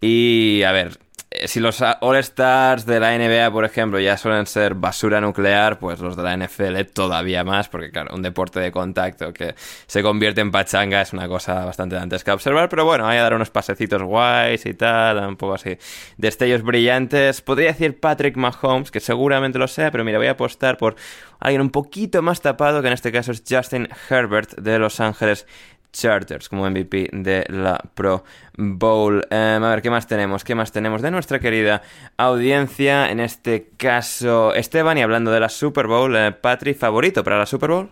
Y 0.00 0.62
a 0.64 0.72
ver, 0.72 0.98
si 1.46 1.60
los 1.60 1.80
All-Stars 1.80 2.86
de 2.86 2.98
la 2.98 3.16
NBA, 3.16 3.52
por 3.52 3.64
ejemplo, 3.64 4.00
ya 4.00 4.16
suelen 4.16 4.46
ser 4.46 4.74
basura 4.74 5.20
nuclear, 5.20 5.78
pues 5.78 6.00
los 6.00 6.16
de 6.16 6.24
la 6.24 6.36
NFL 6.36 6.80
todavía 6.92 7.44
más, 7.44 7.68
porque 7.68 7.90
claro, 7.90 8.14
un 8.14 8.22
deporte 8.22 8.58
de 8.58 8.72
contacto 8.72 9.32
que 9.32 9.54
se 9.86 10.02
convierte 10.02 10.40
en 10.40 10.50
pachanga 10.50 11.00
es 11.00 11.12
una 11.12 11.28
cosa 11.28 11.64
bastante 11.64 11.96
antes 11.96 12.24
que 12.24 12.32
observar, 12.32 12.68
pero 12.68 12.84
bueno, 12.84 13.06
hay 13.06 13.18
a 13.18 13.22
dar 13.22 13.34
unos 13.34 13.50
pasecitos 13.50 14.02
guays 14.02 14.66
y 14.66 14.74
tal, 14.74 15.18
un 15.18 15.36
poco 15.36 15.54
así, 15.54 15.78
destellos 16.16 16.62
brillantes. 16.62 17.42
Podría 17.42 17.68
decir 17.68 18.00
Patrick 18.00 18.36
Mahomes, 18.36 18.90
que 18.90 18.98
seguramente 18.98 19.60
lo 19.60 19.68
sea, 19.68 19.92
pero 19.92 20.04
mira, 20.04 20.18
voy 20.18 20.26
a 20.26 20.32
apostar 20.32 20.78
por 20.78 20.96
alguien 21.38 21.62
un 21.62 21.70
poquito 21.70 22.22
más 22.22 22.40
tapado, 22.40 22.82
que 22.82 22.88
en 22.88 22.94
este 22.94 23.12
caso 23.12 23.30
es 23.30 23.44
Justin 23.48 23.88
Herbert 24.08 24.56
de 24.58 24.80
Los 24.80 24.98
Ángeles 24.98 25.46
Charters 25.92 26.48
como 26.48 26.68
MVP 26.68 27.10
de 27.12 27.44
la 27.48 27.78
Pro 27.94 28.24
Bowl. 28.56 29.26
Em, 29.30 29.62
a 29.62 29.70
ver, 29.70 29.82
¿qué 29.82 29.90
más 29.90 30.06
tenemos? 30.06 30.44
¿Qué 30.44 30.54
más 30.54 30.72
tenemos 30.72 31.02
de 31.02 31.10
nuestra 31.10 31.38
querida 31.38 31.82
audiencia? 32.16 33.10
En 33.10 33.20
este 33.20 33.70
caso, 33.76 34.54
Esteban, 34.54 34.98
y 34.98 35.02
hablando 35.02 35.30
de 35.30 35.40
la 35.40 35.48
Super 35.48 35.86
Bowl, 35.86 36.14
eh, 36.16 36.32
Patri, 36.32 36.74
¿favorito 36.74 37.24
para 37.24 37.38
la 37.38 37.46
Super 37.46 37.70
Bowl? 37.70 37.90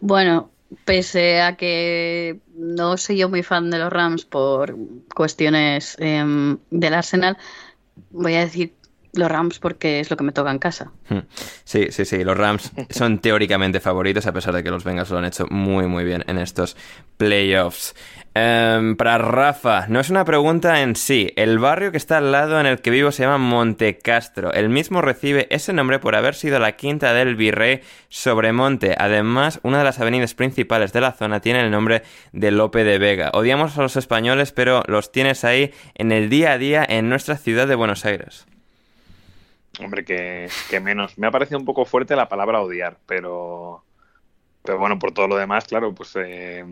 Bueno, 0.00 0.50
pese 0.84 1.40
a 1.40 1.56
que 1.56 2.40
no 2.54 2.96
soy 2.96 3.18
yo 3.18 3.28
muy 3.28 3.42
fan 3.42 3.70
de 3.70 3.78
los 3.78 3.92
Rams 3.92 4.24
por 4.24 4.76
cuestiones 5.14 5.96
em, 5.98 6.58
del 6.70 6.94
Arsenal, 6.94 7.36
voy 8.10 8.34
a 8.34 8.40
decir 8.40 8.74
los 9.12 9.30
Rams 9.30 9.58
porque 9.58 10.00
es 10.00 10.10
lo 10.10 10.16
que 10.16 10.24
me 10.24 10.32
toca 10.32 10.50
en 10.50 10.58
casa. 10.58 10.90
Hmm. 11.08 11.20
Sí, 11.64 11.88
sí, 11.90 12.04
sí. 12.04 12.24
Los 12.24 12.36
Rams 12.36 12.72
son 12.90 13.18
teóricamente 13.18 13.80
favoritos 13.80 14.26
a 14.26 14.32
pesar 14.32 14.54
de 14.54 14.62
que 14.62 14.70
los 14.70 14.84
Bengals 14.84 15.10
lo 15.10 15.18
han 15.18 15.24
hecho 15.24 15.46
muy, 15.50 15.86
muy 15.86 16.04
bien 16.04 16.24
en 16.26 16.38
estos 16.38 16.76
playoffs. 17.16 17.94
Em, 18.34 18.96
para 18.96 19.18
Rafa, 19.18 19.86
no 19.88 20.00
es 20.00 20.08
una 20.08 20.24
pregunta 20.24 20.80
en 20.80 20.96
sí. 20.96 21.32
El 21.36 21.58
barrio 21.58 21.90
que 21.90 21.98
está 21.98 22.16
al 22.16 22.32
lado 22.32 22.58
en 22.58 22.64
el 22.64 22.80
que 22.80 22.90
vivo 22.90 23.12
se 23.12 23.24
llama 23.24 23.36
Montecastro. 23.36 24.54
El 24.54 24.70
mismo 24.70 25.02
recibe 25.02 25.46
ese 25.50 25.74
nombre 25.74 25.98
por 25.98 26.14
haber 26.14 26.34
sido 26.34 26.58
la 26.58 26.72
quinta 26.72 27.12
del 27.12 27.36
virrey 27.36 27.82
Sobremonte. 28.08 28.94
Además, 28.98 29.60
una 29.62 29.78
de 29.78 29.84
las 29.84 30.00
avenidas 30.00 30.32
principales 30.32 30.94
de 30.94 31.02
la 31.02 31.12
zona 31.12 31.40
tiene 31.40 31.60
el 31.60 31.70
nombre 31.70 32.02
de 32.32 32.50
Lope 32.50 32.84
de 32.84 32.98
Vega. 32.98 33.30
Odiamos 33.34 33.76
a 33.76 33.82
los 33.82 33.96
españoles, 33.96 34.52
pero 34.52 34.82
los 34.86 35.12
tienes 35.12 35.44
ahí 35.44 35.74
en 35.94 36.10
el 36.10 36.30
día 36.30 36.52
a 36.52 36.58
día 36.58 36.86
en 36.88 37.10
nuestra 37.10 37.36
ciudad 37.36 37.68
de 37.68 37.74
Buenos 37.74 38.06
Aires. 38.06 38.46
Hombre, 39.80 40.04
que, 40.04 40.48
menos. 40.82 41.18
Me 41.18 41.26
ha 41.26 41.30
parecido 41.30 41.58
un 41.58 41.64
poco 41.64 41.84
fuerte 41.84 42.14
la 42.16 42.28
palabra 42.28 42.60
odiar, 42.60 42.98
pero, 43.06 43.84
pero 44.62 44.78
bueno, 44.78 44.98
por 44.98 45.12
todo 45.12 45.28
lo 45.28 45.36
demás, 45.36 45.64
claro, 45.64 45.94
pues, 45.94 46.12
eh, 46.16 46.64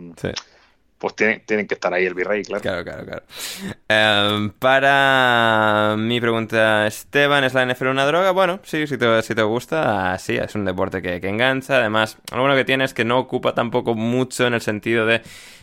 pues 0.98 1.16
tienen, 1.16 1.42
tienen, 1.46 1.66
que 1.66 1.74
estar 1.74 1.94
ahí 1.94 2.04
el 2.04 2.12
virrey, 2.12 2.42
claro. 2.44 2.60
Claro, 2.60 2.84
claro, 2.84 3.06
claro. 3.06 3.22
Em, 3.88 4.50
para 4.50 5.94
mi 5.96 6.20
pregunta, 6.20 6.86
Esteban, 6.86 7.42
¿es 7.44 7.54
la 7.54 7.64
NFL 7.64 7.88
una 7.88 8.04
droga? 8.04 8.32
Bueno, 8.32 8.60
sí, 8.64 8.86
si 8.86 8.98
te, 8.98 9.22
si 9.22 9.34
te 9.34 9.42
gusta, 9.42 10.18
sí, 10.18 10.36
es 10.36 10.54
un 10.54 10.66
deporte 10.66 11.00
que, 11.00 11.22
que 11.22 11.28
engancha. 11.28 11.78
Además, 11.78 12.18
lo 12.32 12.40
bueno 12.40 12.54
que 12.54 12.66
tiene 12.66 12.84
es 12.84 12.92
que 12.92 13.06
no 13.06 13.18
ocupa 13.18 13.54
tampoco 13.54 13.94
mucho 13.94 14.46
en 14.46 14.52
el 14.52 14.60
sentido 14.60 15.06
de 15.06 15.22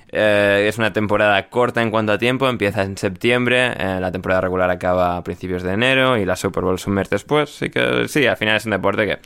eh, 0.10 0.66
es 0.70 0.78
una 0.78 0.94
temporada 0.94 1.50
corta 1.50 1.82
en 1.82 1.92
cuanto 1.92 2.14
a 2.14 2.18
tiempo, 2.18 2.48
empieza 2.48 2.84
en 2.84 2.98
septiembre, 2.98 3.74
eh, 3.78 4.00
la 4.00 4.12
temporada 4.12 4.42
regular 4.42 4.70
acaba 4.70 5.18
a 5.18 5.24
principios 5.24 5.64
de 5.64 5.74
enero 5.74 6.18
y 6.18 6.26
la 6.26 6.36
Super 6.36 6.64
Bowl 6.64 6.76
es 6.76 6.88
un 6.88 6.94
mes 6.94 7.10
después. 7.10 7.50
Así 7.50 7.70
que 7.70 8.08
sí, 8.08 8.26
al 8.26 8.38
final 8.38 8.56
es 8.56 8.66
un 8.66 8.72
deporte 8.72 9.06
que, 9.06 9.20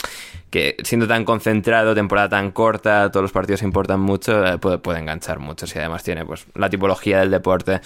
que 0.49 0.75
siendo 0.83 1.07
tan 1.07 1.23
concentrado, 1.23 1.93
temporada 1.93 2.29
tan 2.29 2.51
corta, 2.51 3.11
todos 3.11 3.23
los 3.23 3.31
partidos 3.31 3.61
importan 3.61 3.99
mucho, 3.99 4.45
eh, 4.45 4.57
puede, 4.57 4.99
enganchar 4.99 5.39
mucho. 5.39 5.67
Si 5.67 5.77
además 5.77 6.03
tiene 6.03 6.25
pues 6.25 6.45
la 6.55 6.69
tipología 6.69 7.19
del 7.19 7.29
deporte 7.29 7.81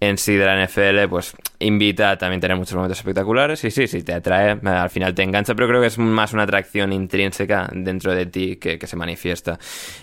en 0.00 0.16
sí 0.16 0.34
de 0.34 0.46
la 0.46 0.64
NFL, 0.64 1.08
pues 1.10 1.34
invita 1.58 2.12
a 2.12 2.18
también 2.18 2.40
tener 2.40 2.56
muchos 2.56 2.74
momentos 2.74 2.98
espectaculares 2.98 3.62
y 3.64 3.70
sí, 3.70 3.86
sí, 3.86 4.02
te 4.02 4.14
atrae, 4.14 4.58
al 4.64 4.90
final 4.90 5.14
te 5.14 5.22
engancha, 5.22 5.54
pero 5.54 5.68
creo 5.68 5.80
que 5.80 5.88
es 5.88 5.98
más 5.98 6.32
una 6.32 6.44
atracción 6.44 6.92
intrínseca 6.92 7.68
dentro 7.72 8.14
de 8.14 8.26
ti 8.26 8.56
que, 8.56 8.78
que 8.78 8.86
se 8.86 8.96
manifiesta 8.96 9.58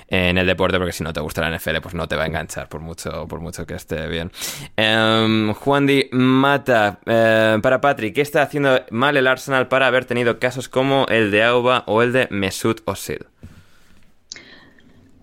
en 0.08 0.38
el 0.38 0.46
deporte, 0.46 0.78
porque 0.78 0.94
si 0.94 1.04
no 1.04 1.14
te 1.14 1.20
gusta 1.20 1.42
la 1.42 1.56
NFL, 1.56 1.78
pues 1.82 1.96
no 1.96 2.08
te 2.08 2.16
va 2.16 2.24
a 2.24 2.28
enganchar 2.28 2.70
por 2.70 2.82
mucho, 2.82 3.28
por 3.28 3.40
mucho 3.40 3.66
que 3.66 3.76
esté 3.76 4.08
bien. 4.08 4.32
Um, 4.78 5.54
Juan 5.54 5.88
Di 5.88 6.10
Mata, 6.12 7.00
eh, 7.06 7.58
para 7.62 7.82
Patrick, 7.82 8.16
¿qué 8.16 8.22
está 8.22 8.42
haciendo 8.42 8.82
mal 8.92 9.18
el 9.18 9.28
Arsenal 9.28 9.68
para 9.68 9.88
haber 9.88 10.06
tenido 10.06 10.40
casos 10.40 10.70
como 10.70 11.06
el 11.08 11.32
de 11.32 11.44
Auba 11.44 11.84
o 11.88 12.02
el 12.02 12.14
de 12.14 12.28
Mesut 12.30 12.82
Özil? 12.88 13.26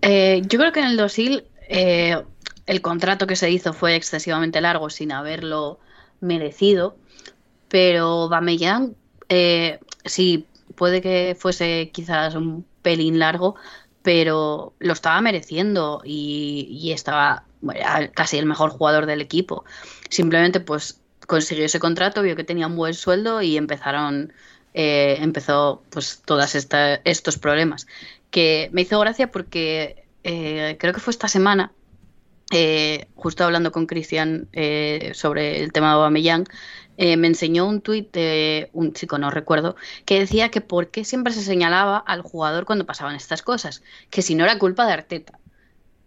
Eh, 0.01 0.41
yo 0.47 0.59
creo 0.59 0.73
que 0.73 0.81
en 0.81 0.87
el 0.87 0.97
de 0.97 1.43
eh, 1.69 2.21
el 2.65 2.81
contrato 2.81 3.25
que 3.25 3.37
se 3.37 3.49
hizo 3.49 3.71
fue 3.71 3.95
excesivamente 3.95 4.59
largo 4.59 4.89
sin 4.89 5.13
haberlo 5.13 5.79
merecido, 6.19 6.97
pero 7.69 8.27
Bameyang 8.27 8.95
eh, 9.29 9.79
sí 10.03 10.45
puede 10.75 11.01
que 11.01 11.37
fuese 11.39 11.89
quizás 11.93 12.35
un 12.35 12.65
pelín 12.81 13.17
largo, 13.17 13.55
pero 14.03 14.73
lo 14.79 14.93
estaba 14.93 15.19
mereciendo 15.21 16.01
y, 16.03 16.91
estaba 16.93 17.45
casi 18.13 18.37
el 18.37 18.45
mejor 18.45 18.69
jugador 18.69 19.05
del 19.05 19.21
equipo. 19.21 19.63
Simplemente 20.09 20.59
pues 20.59 20.99
consiguió 21.25 21.65
ese 21.65 21.79
contrato, 21.79 22.21
vio 22.21 22.35
que 22.35 22.43
tenía 22.43 22.67
un 22.67 22.75
buen 22.75 22.93
sueldo 22.93 23.41
y 23.41 23.57
empezaron, 23.57 24.33
eh, 24.73 25.17
empezó 25.21 25.81
pues 25.89 26.21
todos 26.25 26.53
estos 26.53 27.37
problemas. 27.37 27.87
Que 28.29 28.69
me 28.73 28.81
hizo 28.81 28.99
gracia 28.99 29.31
porque 29.31 30.03
eh, 30.23 30.75
creo 30.79 30.93
que 30.93 30.99
fue 30.99 31.11
esta 31.11 31.29
semana, 31.29 31.71
eh, 32.51 33.07
justo 33.15 33.45
hablando 33.45 33.71
con 33.71 33.85
Cristian 33.85 34.49
sobre 35.13 35.63
el 35.63 35.71
tema 35.71 35.87
de 35.87 35.93
Aubameyang, 35.93 36.45
me 36.97 37.27
enseñó 37.27 37.67
un 37.67 37.81
tuit 37.81 38.11
de 38.13 38.69
un 38.73 38.93
chico, 38.93 39.17
no 39.17 39.31
recuerdo, 39.31 39.75
que 40.05 40.19
decía 40.19 40.49
que 40.49 40.61
por 40.61 40.89
qué 40.89 41.05
siempre 41.05 41.33
se 41.33 41.41
señalaba 41.41 41.97
al 41.97 42.21
jugador 42.21 42.65
cuando 42.65 42.85
pasaban 42.85 43.15
estas 43.15 43.41
cosas, 43.41 43.83
que 44.09 44.21
si 44.21 44.35
no 44.35 44.43
era 44.43 44.59
culpa 44.59 44.85
de 44.85 44.93
Arteta. 44.93 45.39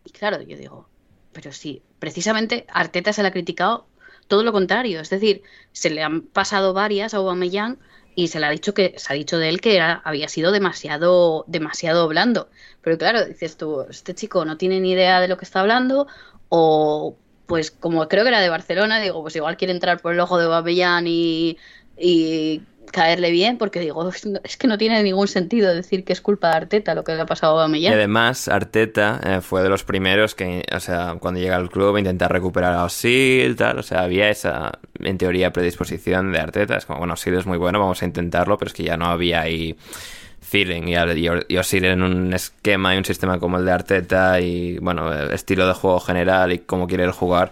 Y 0.04 0.10
claro, 0.10 0.40
yo 0.42 0.56
digo, 0.56 0.88
pero 1.32 1.52
sí, 1.52 1.82
precisamente 1.98 2.66
Arteta 2.68 3.12
se 3.12 3.22
le 3.22 3.28
ha 3.28 3.32
criticado 3.32 3.86
todo 4.28 4.42
lo 4.42 4.52
contrario, 4.52 5.00
es 5.00 5.10
decir, 5.10 5.42
se 5.72 5.90
le 5.90 6.02
han 6.02 6.22
pasado 6.22 6.72
varias 6.72 7.14
a 7.14 7.18
Aubameyang 7.18 7.78
y 8.14 8.28
se 8.28 8.40
le 8.40 8.46
ha 8.46 8.50
dicho 8.50 8.74
que 8.74 8.94
se 8.96 9.12
ha 9.12 9.16
dicho 9.16 9.38
de 9.38 9.48
él 9.50 9.60
que 9.60 9.76
era, 9.76 10.00
había 10.04 10.28
sido 10.28 10.50
demasiado 10.50 11.44
demasiado 11.46 12.08
blando. 12.08 12.48
Pero 12.80 12.96
claro, 12.98 13.24
dices 13.26 13.56
tú, 13.56 13.82
este 13.90 14.14
chico 14.14 14.44
no 14.44 14.56
tiene 14.56 14.80
ni 14.80 14.92
idea 14.92 15.20
de 15.20 15.28
lo 15.28 15.36
que 15.36 15.44
está 15.44 15.60
hablando 15.60 16.06
o 16.48 17.16
pues 17.46 17.70
como 17.70 18.08
creo 18.08 18.24
que 18.24 18.28
era 18.28 18.40
de 18.40 18.48
Barcelona, 18.48 19.00
digo, 19.00 19.22
pues 19.22 19.36
igual 19.36 19.56
quiere 19.56 19.72
entrar 19.72 20.00
por 20.00 20.12
el 20.12 20.20
ojo 20.20 20.38
de 20.38 20.46
Aubameyang 20.46 21.06
y 21.06 21.56
caerle 22.90 23.30
bien, 23.30 23.58
porque 23.58 23.80
digo, 23.80 24.08
es 24.44 24.56
que 24.56 24.66
no 24.66 24.78
tiene 24.78 25.02
ningún 25.02 25.28
sentido 25.28 25.74
decir 25.74 26.04
que 26.04 26.12
es 26.12 26.20
culpa 26.20 26.50
de 26.50 26.56
Arteta 26.56 26.94
lo 26.94 27.04
que 27.04 27.14
le 27.14 27.20
ha 27.20 27.26
pasado 27.26 27.60
a 27.60 27.68
Millán. 27.68 27.92
Y 27.92 27.94
además, 27.94 28.48
Arteta 28.48 29.20
eh, 29.22 29.40
fue 29.40 29.62
de 29.62 29.68
los 29.68 29.84
primeros 29.84 30.34
que, 30.34 30.64
o 30.74 30.80
sea, 30.80 31.16
cuando 31.20 31.40
llega 31.40 31.56
al 31.56 31.70
club 31.70 31.98
intenta 31.98 32.28
recuperar 32.28 32.74
a 32.74 32.84
Osil, 32.84 33.56
tal, 33.56 33.78
o 33.78 33.82
sea, 33.82 34.02
había 34.02 34.30
esa, 34.30 34.78
en 35.00 35.18
teoría, 35.18 35.52
predisposición 35.52 36.32
de 36.32 36.38
Arteta. 36.38 36.76
Es 36.76 36.86
como, 36.86 37.00
bueno, 37.00 37.14
Osil 37.14 37.34
es 37.34 37.46
muy 37.46 37.58
bueno, 37.58 37.78
vamos 37.80 38.02
a 38.02 38.06
intentarlo, 38.06 38.56
pero 38.58 38.68
es 38.68 38.74
que 38.74 38.84
ya 38.84 38.96
no 38.96 39.06
había 39.06 39.42
ahí 39.42 39.76
feeling 40.46 40.84
y, 40.86 40.94
y, 41.52 41.58
Osil 41.58 41.84
en 41.84 42.02
un 42.02 42.32
esquema 42.32 42.94
y 42.94 42.98
un 42.98 43.04
sistema 43.04 43.38
como 43.38 43.58
el 43.58 43.64
de 43.64 43.72
Arteta 43.72 44.40
y, 44.40 44.78
bueno, 44.78 45.12
estilo 45.30 45.66
de 45.66 45.74
juego 45.74 45.98
general 45.98 46.52
y 46.52 46.60
cómo 46.60 46.86
quiere 46.86 47.10
jugar, 47.10 47.50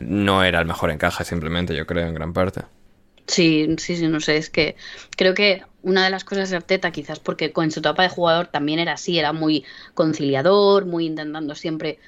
no 0.00 0.42
era 0.42 0.58
el 0.58 0.66
mejor 0.66 0.90
encaje, 0.90 1.24
simplemente, 1.24 1.76
yo 1.76 1.86
creo, 1.86 2.06
en 2.08 2.14
gran 2.14 2.32
parte. 2.32 2.62
Sí, 3.28 3.76
sí, 3.78 3.96
sí, 3.96 4.08
no 4.08 4.20
sé, 4.20 4.36
es 4.36 4.50
que 4.50 4.74
creo 5.16 5.34
que 5.34 5.62
una 5.82 6.04
de 6.04 6.10
las 6.10 6.24
cosas 6.24 6.50
de 6.50 6.56
Arteta, 6.56 6.90
quizás 6.90 7.20
porque 7.20 7.52
con 7.52 7.70
su 7.70 7.78
etapa 7.78 8.02
de 8.02 8.08
jugador 8.08 8.48
también 8.48 8.80
era 8.80 8.94
así, 8.94 9.18
era 9.18 9.32
muy 9.32 9.64
conciliador, 9.94 10.86
muy 10.86 11.06
intentando 11.06 11.54
siempre, 11.54 12.00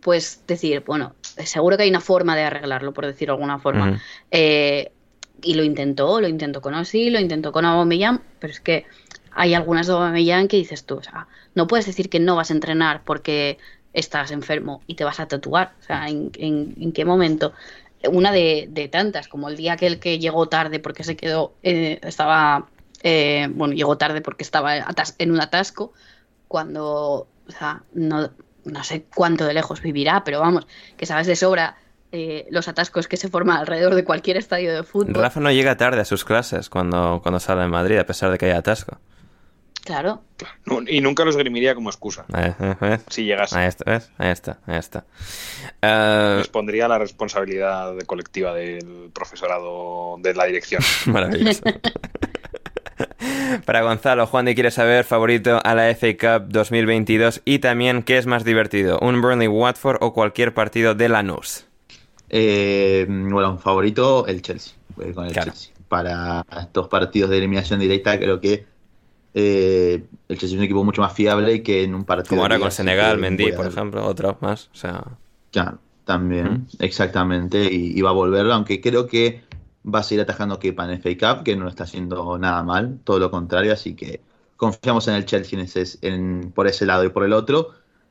pues 0.00 0.42
decir, 0.46 0.84
bueno, 0.86 1.16
seguro 1.22 1.76
que 1.76 1.82
hay 1.82 1.90
una 1.90 2.00
forma 2.00 2.36
de 2.36 2.44
arreglarlo, 2.44 2.94
por 2.94 3.06
decirlo 3.06 3.34
de 3.34 3.36
alguna 3.36 3.58
forma. 3.58 4.00
Eh, 4.30 4.92
y 5.42 5.54
lo 5.54 5.62
intentó, 5.62 6.20
lo 6.20 6.28
intentó 6.28 6.60
con 6.60 6.74
Osi, 6.74 7.10
lo 7.10 7.20
intentó 7.20 7.52
con 7.52 7.64
Aubameyang, 7.64 8.20
pero 8.38 8.52
es 8.52 8.60
que 8.60 8.86
hay 9.38 9.54
algunas 9.54 9.86
de 9.86 9.92
Aubameyang 9.94 10.48
que 10.48 10.56
dices 10.56 10.84
tú, 10.84 10.96
o 10.96 11.02
sea, 11.02 11.28
no 11.54 11.66
puedes 11.66 11.86
decir 11.86 12.10
que 12.10 12.20
no 12.20 12.36
vas 12.36 12.50
a 12.50 12.54
entrenar 12.54 13.02
porque 13.04 13.58
estás 13.92 14.30
enfermo 14.30 14.82
y 14.86 14.94
te 14.94 15.04
vas 15.04 15.20
a 15.20 15.28
tatuar, 15.28 15.74
o 15.80 15.82
sea, 15.82 16.08
¿en, 16.08 16.30
en 16.36 16.92
qué 16.92 17.04
momento? 17.04 17.52
una 18.06 18.32
de, 18.32 18.88
tantas, 18.92 19.28
como 19.28 19.48
el 19.48 19.56
día 19.56 19.72
aquel 19.72 19.98
que 19.98 20.18
llegó 20.18 20.48
tarde 20.48 20.78
porque 20.78 21.04
se 21.04 21.16
quedó, 21.16 21.54
eh, 21.62 21.98
estaba, 22.02 22.66
eh, 23.02 23.48
bueno, 23.50 23.74
llegó 23.74 23.98
tarde 23.98 24.20
porque 24.20 24.44
estaba 24.44 24.76
en 24.76 25.30
un 25.30 25.40
atasco, 25.40 25.92
cuando, 26.46 27.26
o 27.46 27.50
sea, 27.50 27.82
no, 27.92 28.30
no 28.64 28.84
sé 28.84 29.04
cuánto 29.14 29.44
de 29.44 29.54
lejos 29.54 29.82
vivirá, 29.82 30.22
pero 30.24 30.40
vamos, 30.40 30.66
que 30.96 31.06
sabes 31.06 31.26
de 31.26 31.36
sobra 31.36 31.76
eh, 32.12 32.46
los 32.50 32.68
atascos 32.68 33.08
que 33.08 33.16
se 33.16 33.28
forman 33.28 33.58
alrededor 33.58 33.94
de 33.94 34.04
cualquier 34.04 34.36
estadio 34.36 34.74
de 34.74 34.82
fútbol. 34.82 35.14
Rafa 35.14 35.40
no 35.40 35.50
llega 35.50 35.76
tarde 35.76 36.00
a 36.00 36.04
sus 36.04 36.24
clases 36.24 36.70
cuando, 36.70 37.20
cuando 37.22 37.40
sale 37.40 37.64
en 37.64 37.70
Madrid, 37.70 37.98
a 37.98 38.06
pesar 38.06 38.30
de 38.30 38.38
que 38.38 38.46
haya 38.46 38.58
atasco. 38.58 38.98
Claro. 39.88 40.20
y 40.86 41.00
nunca 41.00 41.24
los 41.24 41.34
esgrimiría 41.34 41.74
como 41.74 41.88
excusa. 41.88 42.26
Eh, 42.36 42.52
eh, 42.60 42.74
eh. 42.82 42.98
Si 43.08 43.24
llegase. 43.24 43.58
Ahí 43.58 43.68
está, 43.68 44.02
Ahí 44.18 44.30
está, 44.30 44.58
ahí 44.66 44.76
está. 44.76 45.06
Les 46.36 46.48
pondría 46.48 46.88
la 46.88 46.98
responsabilidad 46.98 47.98
colectiva 48.00 48.52
del 48.52 49.10
profesorado 49.14 50.16
de 50.18 50.34
la 50.34 50.44
dirección. 50.44 50.82
Maravilloso. 51.06 51.62
Para 53.64 53.80
Gonzalo, 53.80 54.26
Juan 54.26 54.44
de 54.44 54.54
quiere 54.54 54.70
saber 54.70 55.04
favorito 55.04 55.58
a 55.64 55.74
la 55.74 55.94
FA 55.94 56.16
Cup 56.18 56.48
2022 56.50 57.40
y 57.46 57.60
también 57.60 58.02
qué 58.02 58.18
es 58.18 58.26
más 58.26 58.44
divertido, 58.44 58.98
un 59.00 59.22
Burnley 59.22 59.48
Watford 59.48 59.96
o 60.02 60.12
cualquier 60.12 60.52
partido 60.52 60.94
de 60.94 61.08
Lanús. 61.08 61.64
Eh, 62.28 63.06
bueno, 63.08 63.56
favorito 63.56 64.26
el 64.26 64.42
Chelsea, 64.42 64.74
con 65.14 65.24
el 65.24 65.32
Chelsea. 65.32 65.72
Para 65.88 66.44
estos 66.60 66.88
partidos 66.88 67.30
de 67.30 67.38
eliminación 67.38 67.80
directa 67.80 68.18
creo 68.18 68.38
que 68.38 68.66
eh, 69.34 70.04
el 70.28 70.38
Chelsea 70.38 70.56
es 70.56 70.58
un 70.58 70.64
equipo 70.64 70.84
mucho 70.84 71.02
más 71.02 71.12
fiable 71.12 71.54
y 71.54 71.62
que 71.62 71.84
en 71.84 71.94
un 71.94 72.04
partido. 72.04 72.30
Como 72.30 72.42
ahora 72.42 72.58
con 72.58 72.70
Senegal, 72.70 73.18
Mendy, 73.18 73.52
por 73.52 73.66
ejemplo, 73.66 74.04
otro 74.04 74.38
más. 74.40 74.70
O 74.72 74.76
sea. 74.76 75.04
Claro, 75.50 75.78
también, 76.04 76.66
exactamente. 76.78 77.72
Y, 77.72 78.00
va 78.00 78.10
a 78.10 78.14
volver, 78.14 78.50
aunque 78.50 78.80
creo 78.80 79.06
que 79.06 79.42
va 79.86 80.00
a 80.00 80.02
seguir 80.02 80.22
atajando 80.22 80.58
Kepa 80.58 80.90
en 80.90 81.00
FA 81.00 81.10
Cup, 81.36 81.44
que 81.44 81.56
no 81.56 81.64
lo 81.64 81.70
está 81.70 81.84
haciendo 81.84 82.38
nada 82.38 82.62
mal, 82.62 82.98
todo 83.04 83.18
lo 83.18 83.30
contrario, 83.30 83.72
así 83.72 83.94
que 83.94 84.20
confiamos 84.56 85.08
en 85.08 85.14
el 85.14 85.24
Chelsea 85.24 85.58
en 86.02 86.52
por 86.54 86.66
ese 86.66 86.84
lado 86.84 87.04
y 87.04 87.08
por 87.10 87.24
el 87.24 87.32
otro. 87.32 87.70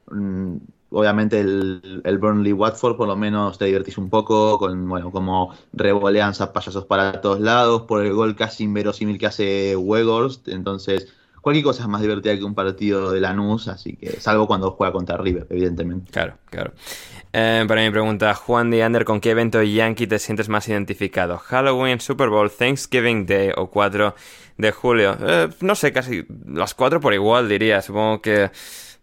Mm, 0.10 0.58
obviamente 0.92 1.40
el, 1.40 2.02
el, 2.04 2.18
Burnley 2.18 2.54
Watford 2.54 2.96
por 2.96 3.08
lo 3.08 3.16
menos 3.16 3.58
te 3.58 3.66
divertís 3.66 3.98
un 3.98 4.10
poco 4.10 4.58
con 4.58 4.88
bueno 4.88 5.12
como 5.12 5.54
revolean 5.74 6.34
payasos 6.54 6.86
para 6.86 7.20
todos 7.22 7.40
lados 7.40 7.84
por 7.84 8.06
el 8.06 8.14
gol 8.14 8.36
casi 8.36 8.64
inverosímil 8.64 9.18
que 9.18 9.28
hace 9.28 9.76
Weghorst 9.76 10.48
entonces 10.48 11.08
cualquier 11.48 11.64
cosa 11.64 11.84
es 11.84 11.88
más 11.88 12.02
divertida 12.02 12.36
que 12.38 12.44
un 12.44 12.54
partido 12.54 13.10
de 13.10 13.22
Lanús, 13.22 13.70
así 13.70 13.96
que 13.96 14.20
salvo 14.20 14.48
cuando 14.48 14.72
juega 14.72 14.92
contra 14.92 15.16
River, 15.16 15.48
evidentemente. 15.50 16.12
Claro, 16.12 16.34
claro. 16.50 16.74
Eh, 17.32 17.64
para 17.66 17.84
mi 17.84 17.90
pregunta, 17.90 18.34
Juan 18.34 18.74
Ander, 18.74 19.06
¿con 19.06 19.22
qué 19.22 19.32
evento 19.32 19.64
yankee 19.64 20.08
te 20.08 20.20
sientes 20.20 20.50
más 20.50 20.68
identificado? 20.68 21.38
¿Halloween, 21.38 22.02
Super 22.02 22.28
Bowl, 22.28 22.52
Thanksgiving 22.52 23.26
Day 23.26 23.52
o 23.56 23.70
4 23.70 24.14
de 24.58 24.72
julio? 24.74 25.16
Eh, 25.22 25.48
no 25.62 25.76
sé, 25.76 25.94
casi 25.94 26.26
las 26.48 26.74
cuatro 26.74 27.00
por 27.00 27.14
igual 27.14 27.48
diría. 27.48 27.82
Supongo 27.82 28.22
que 28.22 28.52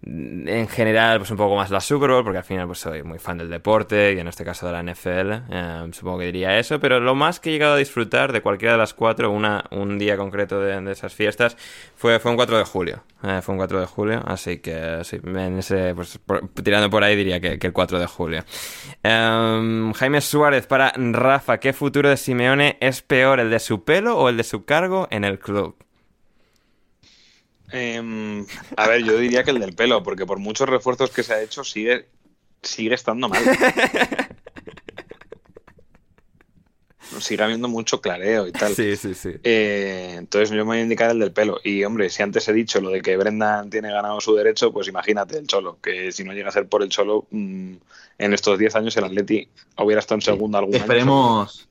en 0.06 0.68
general, 0.68 1.18
pues 1.18 1.30
un 1.30 1.36
poco 1.36 1.56
más 1.56 1.70
la 1.70 1.80
Super 1.80 2.10
porque 2.22 2.38
al 2.38 2.44
final 2.44 2.66
pues 2.66 2.80
soy 2.80 3.02
muy 3.02 3.18
fan 3.18 3.38
del 3.38 3.48
deporte 3.48 4.12
y 4.12 4.18
en 4.18 4.28
este 4.28 4.44
caso 4.44 4.66
de 4.66 4.72
la 4.72 4.82
NFL, 4.82 5.32
eh, 5.50 5.88
supongo 5.92 6.18
que 6.18 6.26
diría 6.26 6.58
eso, 6.58 6.78
pero 6.78 7.00
lo 7.00 7.14
más 7.14 7.40
que 7.40 7.50
he 7.50 7.52
llegado 7.52 7.74
a 7.74 7.76
disfrutar 7.78 8.32
de 8.32 8.42
cualquiera 8.42 8.72
de 8.72 8.78
las 8.78 8.92
cuatro, 8.92 9.30
una, 9.30 9.64
un 9.70 9.98
día 9.98 10.16
concreto 10.16 10.60
de, 10.60 10.92
esas 10.92 11.14
fiestas, 11.14 11.56
fue, 11.96 12.18
fue 12.18 12.30
un 12.30 12.36
4 12.36 12.58
de 12.58 12.64
julio. 12.64 13.04
Eh, 13.22 13.40
fue 13.42 13.54
un 13.54 13.58
4 13.58 13.80
de 13.80 13.86
julio, 13.86 14.22
así 14.26 14.58
que 14.58 15.02
en 15.12 15.58
ese, 15.58 15.94
pues, 15.94 16.18
tirando 16.62 16.90
por 16.90 17.02
ahí 17.02 17.16
diría 17.16 17.40
que, 17.40 17.58
el 17.60 17.72
4 17.72 17.98
de 17.98 18.06
julio. 18.06 18.44
Em, 19.02 19.92
Jaime 19.94 20.20
Suárez 20.20 20.66
para 20.66 20.92
Rafa, 20.96 21.58
¿qué 21.58 21.72
futuro 21.72 22.10
de 22.10 22.16
Simeone 22.16 22.76
es 22.80 23.00
peor, 23.00 23.40
el 23.40 23.50
de 23.50 23.60
su 23.60 23.84
pelo 23.84 24.18
o 24.18 24.28
el 24.28 24.36
de 24.36 24.44
su 24.44 24.64
cargo 24.64 25.08
en 25.10 25.24
el 25.24 25.38
club? 25.38 25.76
Em, 27.76 28.46
a 28.76 28.86
ver, 28.86 29.02
yo 29.02 29.18
diría 29.18 29.42
que 29.42 29.50
el 29.50 29.58
del 29.58 29.74
pelo, 29.74 30.04
porque 30.04 30.24
por 30.24 30.38
muchos 30.38 30.68
refuerzos 30.68 31.10
que 31.10 31.24
se 31.24 31.34
ha 31.34 31.42
hecho 31.42 31.64
sigue, 31.64 32.06
sigue 32.62 32.94
estando 32.94 33.28
mal. 33.28 33.42
sigue 37.20 37.42
habiendo 37.42 37.66
mucho 37.66 38.00
clareo 38.00 38.46
y 38.46 38.52
tal. 38.52 38.76
Sí, 38.76 38.94
sí, 38.96 39.14
sí. 39.14 39.30
Eh, 39.42 40.14
entonces 40.16 40.50
yo 40.50 40.56
me 40.58 40.62
voy 40.62 40.78
a 40.78 40.82
indicar 40.82 41.10
el 41.10 41.18
del 41.18 41.32
pelo. 41.32 41.58
Y 41.64 41.82
hombre, 41.82 42.10
si 42.10 42.22
antes 42.22 42.46
he 42.46 42.52
dicho 42.52 42.80
lo 42.80 42.90
de 42.90 43.02
que 43.02 43.16
Brendan 43.16 43.70
tiene 43.70 43.90
ganado 43.90 44.20
su 44.20 44.36
derecho, 44.36 44.72
pues 44.72 44.86
imagínate 44.86 45.36
el 45.38 45.48
Cholo, 45.48 45.78
que 45.82 46.12
si 46.12 46.22
no 46.22 46.32
llega 46.32 46.50
a 46.50 46.52
ser 46.52 46.68
por 46.68 46.82
el 46.82 46.90
Cholo, 46.90 47.26
mm, 47.30 47.72
en 48.18 48.34
estos 48.34 48.56
10 48.56 48.76
años 48.76 48.96
el 48.96 49.04
Atleti 49.04 49.48
hubiera 49.78 49.98
estado 49.98 50.18
en 50.18 50.22
segundo 50.22 50.58
algún 50.58 50.76
Esperemos, 50.76 51.68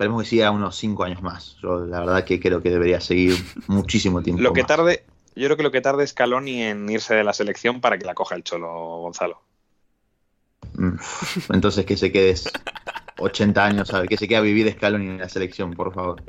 Esperemos 0.00 0.22
que 0.22 0.28
siga 0.30 0.50
unos 0.50 0.76
5 0.76 1.04
años 1.04 1.22
más. 1.22 1.56
Yo 1.60 1.80
la 1.80 2.00
verdad 2.00 2.24
que 2.24 2.38
creo 2.38 2.62
que 2.62 2.70
debería 2.70 3.00
seguir 3.00 3.34
muchísimo 3.66 4.22
tiempo. 4.22 4.40
Lo 4.42 4.52
que 4.52 4.64
tarde, 4.64 5.04
yo 5.34 5.46
creo 5.46 5.56
que 5.56 5.62
lo 5.62 5.70
que 5.70 5.80
tarde 5.80 6.04
es 6.04 6.12
Caloni 6.12 6.62
en 6.62 6.88
irse 6.88 7.14
de 7.14 7.24
la 7.24 7.32
selección 7.32 7.80
para 7.80 7.98
que 7.98 8.06
la 8.06 8.14
coja 8.14 8.34
el 8.34 8.44
Cholo 8.44 9.00
Gonzalo. 9.00 9.40
Mm, 10.74 10.96
entonces 11.52 11.84
que 11.86 11.96
se 11.96 12.12
quede 12.12 12.34
80 13.18 13.64
años, 13.64 13.92
ver, 13.92 14.08
que 14.08 14.16
se 14.16 14.26
quede 14.26 14.38
a 14.38 14.42
vivir 14.42 14.70
Scaloni 14.72 15.06
en 15.06 15.18
la 15.18 15.28
selección, 15.28 15.72
por 15.72 15.92
favor. 15.94 16.22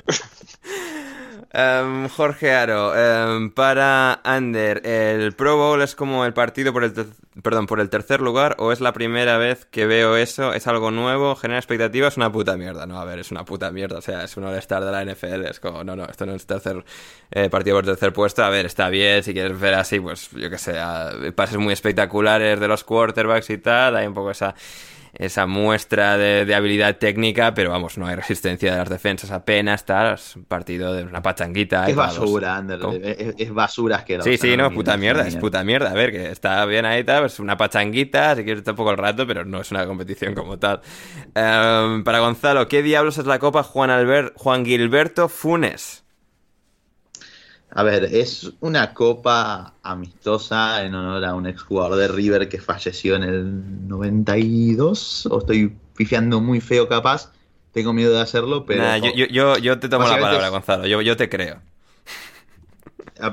Em, 1.53 2.07
Jorge 2.07 2.53
Aro, 2.53 2.95
em, 2.95 3.51
para 3.51 4.21
Ander, 4.23 4.87
el 4.87 5.33
Pro 5.33 5.57
Bowl 5.57 5.81
es 5.81 5.95
como 5.95 6.23
el 6.23 6.33
partido 6.33 6.71
por 6.71 6.85
el 6.85 6.93
perdón, 7.41 7.65
por 7.65 7.79
el 7.79 7.89
tercer 7.89 8.19
lugar 8.19 8.55
o 8.59 8.71
es 8.71 8.81
la 8.81 8.91
primera 8.91 9.37
vez 9.37 9.65
que 9.65 9.85
veo 9.85 10.17
eso, 10.17 10.53
es 10.53 10.67
algo 10.67 10.91
nuevo, 10.91 11.35
genera 11.35 11.59
expectativas, 11.59 12.13
es 12.13 12.17
una 12.17 12.31
puta 12.31 12.57
mierda. 12.57 12.85
No, 12.85 12.99
a 12.99 13.05
ver, 13.05 13.19
es 13.19 13.31
una 13.31 13.45
puta 13.45 13.71
mierda, 13.71 13.99
o 13.99 14.01
sea, 14.01 14.23
es 14.23 14.35
un 14.35 14.43
all-star 14.43 14.83
de 14.83 14.91
la 14.91 15.05
NFL, 15.05 15.45
es 15.45 15.59
como, 15.59 15.83
no, 15.83 15.95
no, 15.95 16.05
esto 16.05 16.25
no 16.25 16.33
es 16.33 16.45
tercer 16.45 16.83
eh, 17.31 17.49
partido 17.49 17.77
por 17.77 17.85
tercer 17.85 18.11
puesto, 18.11 18.43
a 18.43 18.49
ver, 18.49 18.65
está 18.65 18.89
bien, 18.89 19.23
si 19.23 19.33
quieres 19.33 19.57
ver 19.59 19.75
así, 19.75 19.99
pues 19.99 20.29
yo 20.31 20.49
que 20.49 20.57
sé, 20.57 20.75
pases 21.35 21.57
muy 21.57 21.73
espectaculares 21.73 22.59
de 22.59 22.67
los 22.67 22.83
quarterbacks 22.83 23.49
y 23.49 23.57
tal, 23.59 23.95
hay 23.95 24.07
un 24.07 24.13
poco 24.13 24.31
esa 24.31 24.53
esa 25.13 25.45
muestra 25.45 26.17
de, 26.17 26.53
habilidad 26.53 26.97
técnica, 26.97 27.53
pero 27.53 27.71
vamos, 27.71 27.97
no 27.97 28.07
hay 28.07 28.15
resistencia 28.15 28.71
de 28.71 28.77
las 28.77 28.89
defensas 28.89 29.31
apenas, 29.31 29.85
tal, 29.85 30.15
es 30.15 30.35
un 30.35 30.45
partido 30.45 30.93
de 30.93 31.03
una 31.03 31.21
pachanguita. 31.21 31.87
Es 31.87 31.95
basura, 31.95 32.57
Ander, 32.57 32.79
es, 33.37 33.53
basura 33.53 34.03
que 34.05 34.21
Sí, 34.21 34.37
sí, 34.37 34.57
no, 34.57 34.71
puta 34.71 34.97
mierda, 34.97 35.27
es 35.27 35.35
puta 35.35 35.63
mierda, 35.63 35.91
a 35.91 35.93
ver, 35.93 36.11
que 36.11 36.31
está 36.31 36.65
bien 36.65 36.85
ahí, 36.85 37.03
tal, 37.03 37.25
es 37.25 37.39
una 37.39 37.57
pachanguita, 37.57 38.35
si 38.35 38.43
quieres 38.43 38.59
estar 38.59 38.73
un 38.73 38.77
poco 38.77 38.91
el 38.91 38.97
rato, 38.97 39.27
pero 39.27 39.45
no 39.45 39.61
es 39.61 39.71
una 39.71 39.85
competición 39.85 40.33
como 40.33 40.59
tal. 40.59 40.81
Em, 41.35 42.03
para 42.03 42.19
Gonzalo, 42.19 42.67
¿qué 42.67 42.81
diablos 42.81 43.17
es 43.17 43.25
la 43.25 43.39
Copa 43.39 43.63
Juan, 43.63 43.89
Albert, 43.89 44.33
Juan 44.37 44.65
Gilberto 44.65 45.29
Funes? 45.29 46.03
A 47.73 47.83
ver, 47.83 48.03
es 48.03 48.51
una 48.59 48.93
copa 48.93 49.75
amistosa 49.81 50.83
en 50.83 50.93
honor 50.93 51.23
a 51.23 51.35
un 51.35 51.47
exjugador 51.47 51.97
de 51.97 52.09
River 52.09 52.49
que 52.49 52.59
falleció 52.59 53.15
en 53.15 53.23
el 53.23 53.87
92. 53.87 55.27
O 55.27 55.39
estoy 55.39 55.73
pifiando 55.95 56.41
muy 56.41 56.59
feo 56.59 56.89
capaz. 56.89 57.31
Tengo 57.71 57.93
miedo 57.93 58.13
de 58.13 58.19
hacerlo, 58.19 58.65
pero... 58.65 58.83
yo, 58.97 59.79
te 59.79 59.87
tomo 59.87 60.05
la 60.05 60.19
palabra, 60.19 60.49
Gonzalo. 60.49 60.85
Yo, 60.85 61.15
te 61.15 61.29
creo. 61.29 61.61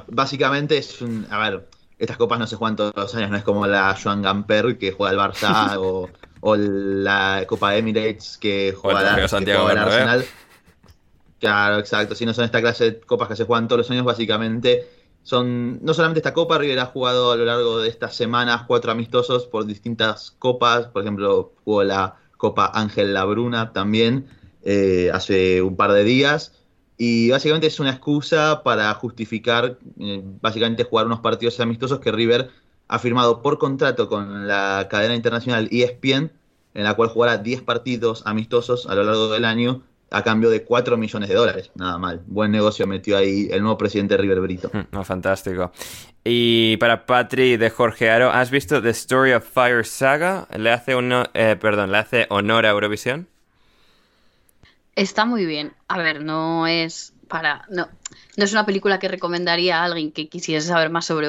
Básicamente 0.07 0.79
es 0.79 1.03
un... 1.03 1.27
A 1.31 1.39
ver, 1.41 1.69
estas 1.99 2.17
copas 2.17 2.39
no 2.39 2.47
se 2.47 2.55
juegan 2.55 2.77
todos 2.77 2.93
los 2.95 3.13
años. 3.17 3.31
No 3.31 3.37
es 3.39 3.43
como 3.43 3.67
la 3.67 3.97
Joan 4.01 4.23
Gamper 4.23 4.79
que 4.79 4.93
juega 4.93 5.13
el 5.13 5.19
Barça 5.19 5.77
o, 6.41 6.57
la 6.57 7.43
Copa 7.49 7.75
Emirates 7.75 8.39
que 8.41 8.73
juega, 8.81 9.03
la, 9.03 9.15
el 9.17 9.79
Arsenal. 9.79 10.25
Claro, 11.41 11.79
exacto. 11.79 12.15
Si 12.15 12.27
no 12.27 12.35
son 12.35 12.45
esta 12.45 12.61
clase 12.61 12.85
de 12.85 13.01
copas 13.01 13.29
que 13.29 13.37
se 13.37 13.45
juegan 13.45 13.69
todos 13.69 13.79
los 13.79 13.91
años, 13.91 14.05
básicamente 14.05 14.89
son 15.23 15.85
no 15.85 15.95
solamente 15.95 16.19
esta 16.21 16.33
copa, 16.35 16.59
River 16.59 16.79
ha 16.81 16.87
jugado 16.87 17.33
a 17.33 17.37
lo 17.37 17.45
largo 17.45 17.79
de 17.81 17.89
estas 17.89 18.17
semanas 18.17 18.63
cuatro 18.67 18.91
amistosos 18.91 19.47
por 19.47 19.67
distintas 19.67 20.33
copas. 20.39 20.87
Por 20.89 21.03
ejemplo, 21.03 21.53
jugó 21.65 21.85
la 21.85 22.17
Copa 22.37 22.71
Ángel 22.75 23.15
Labruna 23.15 23.73
también 23.73 24.27
eh, 24.63 25.11
hace 25.13 25.63
un 25.63 25.77
par 25.77 25.93
de 25.93 26.05
días. 26.05 26.55
Y 26.97 27.31
básicamente 27.31 27.69
es 27.69 27.79
una 27.79 27.91
excusa 27.91 28.63
para 28.65 28.93
justificar, 28.95 29.79
eh, 30.01 30.23
básicamente, 30.41 30.85
jugar 30.85 31.07
unos 31.07 31.21
partidos 31.21 31.61
amistosos 31.61 32.01
que 32.01 32.11
River 32.11 32.51
ha 32.89 32.99
firmado 32.99 33.43
por 33.43 33.59
contrato 33.59 34.09
con 34.09 34.49
la 34.49 34.89
cadena 34.91 35.15
internacional 35.15 35.69
ESPN, 35.71 36.33
en 36.75 36.85
la 36.85 36.95
cual 36.95 37.11
jugará 37.11 37.39
10 37.39 37.63
partidos 37.63 38.23
amistosos 38.27 38.87
a 38.87 38.95
lo 38.95 39.05
largo 39.05 39.29
del 39.29 39.45
año 39.45 39.83
a 40.11 40.23
cambio 40.23 40.51
de 40.51 40.65
4 40.65 40.97
millones 40.97 41.29
de 41.29 41.35
dólares. 41.35 41.71
Nada 41.75 41.99
mal. 41.99 42.23
Buen 42.27 42.51
negocio 42.51 42.87
metió 42.87 43.17
ahí 43.17 43.49
el 43.51 43.61
nuevo 43.61 43.77
presidente 43.77 44.17
River 44.17 44.41
Brito. 44.41 44.71
No, 44.93 45.05
fantástico. 45.05 45.71
Y 46.25 46.77
para 46.79 47.07
Patri 47.07 47.57
de 47.57 47.71
Jorge 47.71 48.11
Aro, 48.11 48.31
¿has 48.31 48.51
visto 48.51 48.83
The 48.83 48.91
Story 48.91 49.33
of 49.33 49.45
Fire 49.45 49.85
Saga? 49.85 50.49
¿Le 50.57 50.71
hace, 50.71 50.95
uno, 50.95 51.25
eh, 51.35 51.57
perdón, 51.61 51.93
¿le 51.93 51.99
hace 51.99 52.27
honor 52.31 52.67
a 52.67 52.71
Eurovisión? 52.71 53.29
Está 54.97 55.25
muy 55.25 55.47
bien. 55.47 55.75
A 55.89 55.99
ver, 55.99 56.23
no 56.23 56.67
es 56.67 57.13
para. 57.29 57.67
No, 57.69 57.89
no 58.37 58.45
es 58.45 58.53
una 58.53 58.67
película 58.67 58.99
que 58.99 59.09
recomendaría 59.09 59.81
a 59.81 59.85
alguien 59.85 60.11
que 60.11 60.29
quisiese 60.29 60.69
saber 60.69 60.91
más 60.91 61.05
sobre 61.05 61.29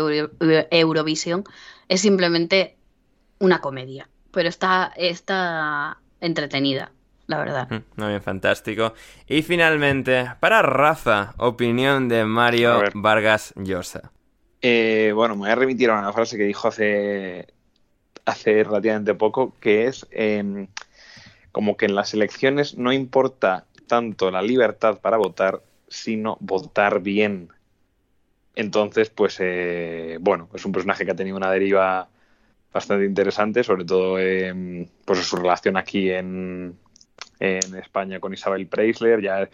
Eurovisión. 0.71 1.43
Es 1.87 2.01
simplemente 2.01 2.77
una 3.39 3.61
comedia. 3.61 4.09
Pero 4.31 4.49
está, 4.49 4.91
está 4.95 5.99
entretenida 6.21 6.91
la 7.29 7.37
verdad. 7.37 7.69
Mm, 7.69 8.01
muy 8.01 8.07
bien, 8.09 8.21
fantástico. 8.23 8.93
Y 9.27 9.43
finalmente, 9.43 10.31
para 10.39 10.63
Rafa, 10.63 11.35
opinión 11.37 12.09
de 12.09 12.25
Mario 12.25 12.81
Vargas 12.95 13.53
Llosa. 13.55 14.11
Eh, 14.63 15.11
bueno, 15.13 15.35
me 15.35 15.41
voy 15.41 15.49
a 15.51 15.55
remitir 15.55 15.91
a 15.91 15.99
una 15.99 16.11
frase 16.11 16.37
que 16.37 16.43
dijo 16.43 16.67
hace, 16.67 17.47
hace 18.25 18.63
relativamente 18.63 19.13
poco, 19.13 19.53
que 19.59 19.85
es 19.85 20.07
em, 20.09 20.67
como 21.51 21.77
que 21.77 21.85
en 21.85 21.93
las 21.93 22.15
elecciones 22.15 22.79
no 22.79 22.91
importa 22.91 23.65
tanto 23.85 24.31
la 24.31 24.41
libertad 24.41 24.99
para 24.99 25.17
votar, 25.17 25.61
sino 25.87 26.35
votar 26.39 26.99
bien. 26.99 27.49
Entonces, 28.55 29.11
pues, 29.11 29.37
eh, 29.39 30.17
bueno, 30.19 30.49
es 30.55 30.65
un 30.65 30.71
personaje 30.71 31.05
que 31.05 31.11
ha 31.11 31.15
tenido 31.15 31.37
una 31.37 31.51
deriva 31.51 32.09
bastante 32.73 33.05
interesante, 33.05 33.63
sobre 33.63 33.85
todo 33.85 34.17
pues, 35.05 35.19
su 35.19 35.35
relación 35.35 35.77
aquí 35.77 36.09
en, 36.09 36.75
en 37.39 37.75
España 37.75 38.19
con 38.19 38.33
Isabel 38.33 38.67
Preisler, 38.67 39.21
ya 39.21 39.49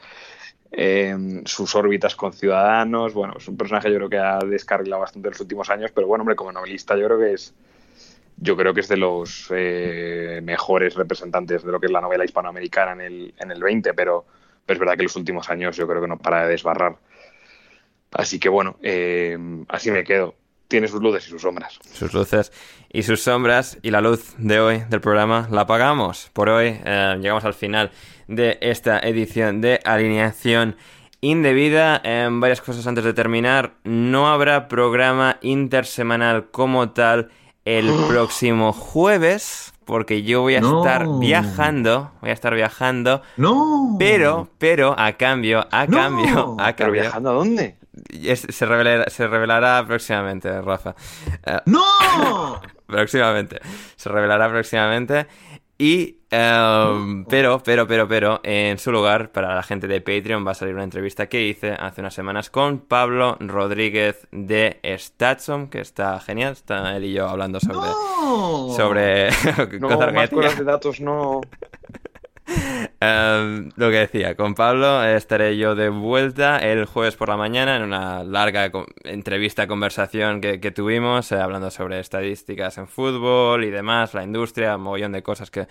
en 0.71 1.45
sus 1.47 1.75
órbitas 1.75 2.15
con 2.15 2.33
Ciudadanos. 2.33 3.13
Bueno, 3.13 3.35
es 3.37 3.47
un 3.47 3.57
personaje 3.57 3.89
yo 3.89 3.97
creo 3.97 4.09
que 4.09 4.17
ha 4.17 4.39
descarrilado 4.39 5.01
bastante 5.01 5.27
en 5.27 5.31
los 5.33 5.41
últimos 5.41 5.69
años, 5.69 5.91
pero 5.93 6.07
bueno, 6.07 6.23
hombre, 6.23 6.35
como 6.35 6.51
novelista 6.51 6.95
yo 6.97 7.05
creo 7.05 7.19
que 7.19 7.33
es 7.33 7.53
yo 8.37 8.57
creo 8.57 8.73
que 8.73 8.81
es 8.81 8.87
de 8.89 8.97
los 8.97 9.47
eh, 9.51 10.41
mejores 10.43 10.95
representantes 10.95 11.63
de 11.63 11.71
lo 11.71 11.79
que 11.79 11.85
es 11.85 11.91
la 11.91 12.01
novela 12.01 12.25
hispanoamericana 12.25 12.91
en 12.91 13.01
el, 13.01 13.33
en 13.39 13.51
el 13.51 13.63
20, 13.63 13.93
pero, 13.93 14.25
es 14.67 14.79
verdad 14.79 14.95
que 14.95 15.01
en 15.01 15.05
los 15.05 15.15
últimos 15.15 15.49
años 15.49 15.77
yo 15.77 15.87
creo 15.87 16.01
que 16.01 16.07
no 16.07 16.17
para 16.17 16.43
de 16.43 16.49
desbarrar. 16.49 16.97
Así 18.11 18.39
que 18.39 18.49
bueno, 18.49 18.77
eh, 18.81 19.37
así 19.69 19.91
me 19.91 20.03
quedo 20.03 20.35
tiene 20.67 20.87
sus 20.87 21.01
luces 21.01 21.27
y 21.27 21.29
sus 21.29 21.41
sombras. 21.41 21.79
Sus 21.93 22.13
luces 22.13 22.51
y 22.91 23.03
sus 23.03 23.21
sombras. 23.21 23.77
Y 23.81 23.91
la 23.91 24.01
luz 24.01 24.35
de 24.37 24.59
hoy 24.59 24.83
del 24.89 25.01
programa 25.01 25.47
la 25.51 25.61
apagamos. 25.61 26.29
Por 26.33 26.49
hoy 26.49 26.79
eh, 26.83 27.17
llegamos 27.21 27.45
al 27.45 27.53
final 27.53 27.91
de 28.27 28.57
esta 28.61 28.99
edición 28.99 29.61
de 29.61 29.79
alineación 29.83 30.75
indebida. 31.21 32.01
En 32.03 32.39
varias 32.39 32.61
cosas 32.61 32.87
antes 32.87 33.03
de 33.03 33.13
terminar. 33.13 33.75
No 33.83 34.27
habrá 34.27 34.67
programa 34.67 35.37
intersemanal 35.41 36.49
como 36.51 36.91
tal 36.91 37.29
el 37.65 37.91
próximo 38.07 38.73
jueves. 38.73 39.71
Porque 39.85 40.23
yo 40.23 40.41
voy 40.41 40.55
a 40.55 40.59
estar 40.59 41.05
viajando. 41.19 42.11
Voy 42.19 42.31
a 42.31 42.33
estar 42.33 42.55
viajando. 42.55 43.21
No. 43.37 43.95
Pero, 43.99 44.49
pero, 44.57 44.95
a 44.97 45.13
cambio, 45.13 45.59
a 45.69 45.85
cambio, 45.85 46.55
a 46.59 46.73
cambio. 46.73 47.03
viajando 47.03 47.29
a 47.29 47.33
dónde? 47.33 47.77
Se, 48.35 48.65
revelará, 48.65 49.09
se 49.09 49.27
revelará 49.27 49.83
próximamente, 49.85 50.61
Rafa. 50.61 50.95
Eh, 51.45 51.59
¡No! 51.65 52.61
próximamente. 52.87 53.59
Se 53.95 54.09
revelará 54.09 54.49
próximamente. 54.49 55.27
Y, 55.77 56.21
em, 56.31 57.25
pero, 57.25 57.61
pero, 57.61 57.85
pero, 57.85 58.07
pero, 58.07 58.39
en 58.43 58.79
su 58.79 58.93
lugar, 58.93 59.31
para 59.33 59.53
la 59.53 59.61
gente 59.61 59.87
de 59.87 59.99
Patreon, 59.99 60.47
va 60.47 60.51
a 60.51 60.53
salir 60.53 60.73
una 60.73 60.85
entrevista 60.85 61.27
que 61.27 61.45
hice 61.45 61.73
hace 61.73 61.99
unas 61.99 62.13
semanas 62.13 62.49
con 62.49 62.79
Pablo 62.79 63.35
Rodríguez 63.41 64.25
de 64.31 64.79
Statsom, 64.97 65.67
que 65.67 65.81
está 65.81 66.17
genial. 66.21 66.53
Está 66.53 66.95
él 66.95 67.03
y 67.03 67.13
yo 67.13 67.27
hablando 67.27 67.59
sobre. 67.59 67.89
Sobre. 68.73 69.29
no, 69.79 69.99
más 70.11 70.29
de 70.31 70.63
datos 70.63 71.01
no. 71.01 71.41
Em, 72.47 73.71
lo 73.75 73.89
que 73.89 73.97
decía, 73.97 74.35
con 74.35 74.55
Pablo 74.55 75.03
estaré 75.03 75.57
yo 75.57 75.75
de 75.75 75.89
vuelta 75.89 76.59
el 76.59 76.85
jueves 76.85 77.15
por 77.15 77.29
la 77.29 77.37
mañana 77.37 77.75
en 77.75 77.83
una 77.83 78.23
larga 78.23 78.71
entrevista, 79.03 79.67
conversación 79.67 80.41
que, 80.41 80.71
tuvimos, 80.71 81.31
eh, 81.31 81.35
hablando 81.35 81.71
sobre 81.71 81.99
estadísticas 81.99 82.77
en 82.77 82.87
fútbol 82.87 83.63
y 83.63 83.69
demás, 83.69 84.13
la 84.13 84.23
industria, 84.23 84.75
un 84.75 84.83
mogollón 84.83 85.11
de 85.11 85.23
cosas 85.23 85.51
que 85.51 85.67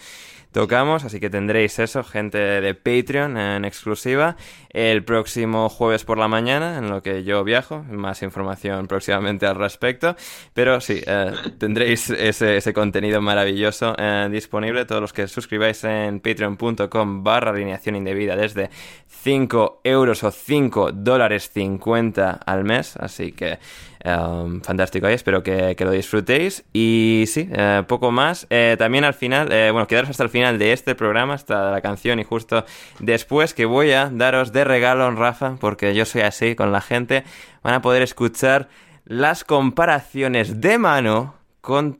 tocamos, 0.54 1.04
así 1.04 1.18
que 1.18 1.30
tendréis 1.30 1.80
eso, 1.80 2.04
gente 2.04 2.38
de 2.38 2.74
Patreon 2.76 3.36
en 3.36 3.64
exclusiva, 3.64 4.36
el 4.70 5.04
próximo 5.04 5.68
jueves 5.68 6.04
por 6.04 6.16
la 6.16 6.28
mañana, 6.28 6.78
en 6.78 6.88
lo 6.88 7.02
que 7.02 7.24
yo 7.24 7.42
viajo, 7.42 7.82
más 7.90 8.22
información 8.22 8.86
próximamente 8.86 9.46
al 9.46 9.56
respecto, 9.56 10.14
pero 10.52 10.80
sí, 10.80 11.02
eh, 11.04 11.32
tendréis 11.58 12.08
ese, 12.10 12.56
ese, 12.56 12.72
contenido 12.72 13.20
maravilloso 13.20 13.96
eh, 13.98 14.28
disponible, 14.30 14.84
todos 14.84 15.00
los 15.00 15.12
que 15.12 15.26
suscribáis 15.26 15.82
en 15.82 16.20
patreon.com 16.20 17.24
barra 17.24 17.50
alineación 17.50 17.96
indebida 17.96 18.36
desde 18.36 18.70
5 19.08 19.80
euros 19.82 20.22
o 20.22 20.30
5 20.30 20.92
dólares 20.92 21.50
50 21.52 22.30
al 22.30 22.62
mes, 22.62 22.96
así 22.96 23.32
que 23.32 23.58
Em, 24.06 24.60
fantástico 24.60 25.08
espero 25.08 25.42
que, 25.42 25.74
lo 25.78 25.90
disfrutéis. 25.90 26.64
Y 26.74 27.24
sí, 27.26 27.48
eh, 27.50 27.82
poco 27.88 28.12
más. 28.12 28.46
Eh, 28.50 28.76
también 28.78 29.04
al 29.04 29.14
final, 29.14 29.50
eh, 29.50 29.70
bueno, 29.70 29.86
quedaros 29.86 30.10
hasta 30.10 30.22
el 30.22 30.28
final 30.28 30.58
de 30.58 30.74
este 30.74 30.94
programa, 30.94 31.32
hasta 31.34 31.70
la 31.70 31.80
canción 31.80 32.20
y 32.20 32.24
justo 32.24 32.66
después 32.98 33.54
que 33.54 33.64
voy 33.64 33.92
a 33.92 34.10
daros 34.12 34.52
de 34.52 34.64
regalo, 34.64 35.10
Rafa, 35.12 35.56
porque 35.58 35.94
yo 35.94 36.04
soy 36.04 36.20
así 36.20 36.54
con 36.54 36.70
la 36.70 36.82
gente, 36.82 37.24
van 37.62 37.74
a 37.74 37.80
poder 37.80 38.02
escuchar 38.02 38.68
las 39.06 39.42
comparaciones 39.42 40.60
de 40.60 40.76
mano 40.76 41.34
con 41.62 41.98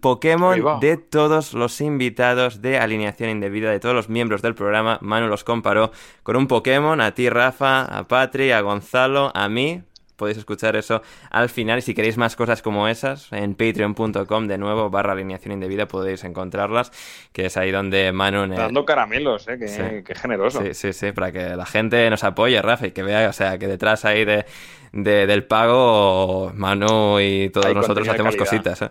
Pokémon 0.00 0.78
de 0.80 0.98
todos 0.98 1.54
los 1.54 1.80
invitados 1.80 2.60
de 2.60 2.78
alineación 2.78 3.30
indebida, 3.30 3.70
de 3.70 3.80
todos 3.80 3.94
los 3.94 4.10
miembros 4.10 4.42
del 4.42 4.54
programa. 4.54 4.98
Manu 5.00 5.26
los 5.26 5.42
comparó 5.42 5.90
con 6.22 6.36
un 6.36 6.48
Pokémon, 6.48 7.00
a 7.00 7.12
ti 7.12 7.30
Rafa, 7.30 7.82
a 7.82 8.04
Patri, 8.04 8.52
a 8.52 8.60
Gonzalo, 8.60 9.32
a 9.34 9.48
mí, 9.48 9.82
podéis 10.16 10.38
escuchar 10.38 10.76
eso 10.76 11.02
al 11.30 11.48
final. 11.48 11.78
Y 11.78 11.82
si 11.82 11.94
queréis 11.94 12.16
más 12.16 12.36
cosas 12.36 12.62
como 12.62 12.88
esas, 12.88 13.32
en 13.32 13.54
patreon.com 13.54 14.46
de 14.46 14.58
nuevo, 14.58 14.90
barra 14.90 15.12
alineación 15.12 15.52
indebida, 15.52 15.86
podéis 15.86 16.24
encontrarlas, 16.24 16.90
que 17.32 17.46
es 17.46 17.56
ahí 17.56 17.70
donde 17.70 18.12
Manu... 18.12 18.46
Dando 18.46 18.84
caramelos, 18.84 19.46
¿eh? 19.48 19.58
Qué, 20.04 20.14
generoso. 20.14 20.62
Sí, 20.62 20.74
sí, 20.74 20.92
sí, 20.92 21.12
para 21.12 21.32
que 21.32 21.56
la 21.56 21.66
gente 21.66 22.08
nos 22.10 22.24
apoye, 22.24 22.60
Rafa, 22.60 22.88
y 22.88 22.92
que 22.92 23.02
vea, 23.02 23.28
o 23.28 23.32
sea, 23.32 23.58
que 23.58 23.66
detrás 23.66 24.04
ahí 24.04 24.24
de, 24.24 24.44
del 24.92 25.44
pago, 25.44 26.52
Manu 26.54 27.20
y 27.20 27.50
todos 27.50 27.74
nosotros 27.74 28.08
hacemos 28.08 28.36
cositas, 28.36 28.82
¿eh? 28.82 28.90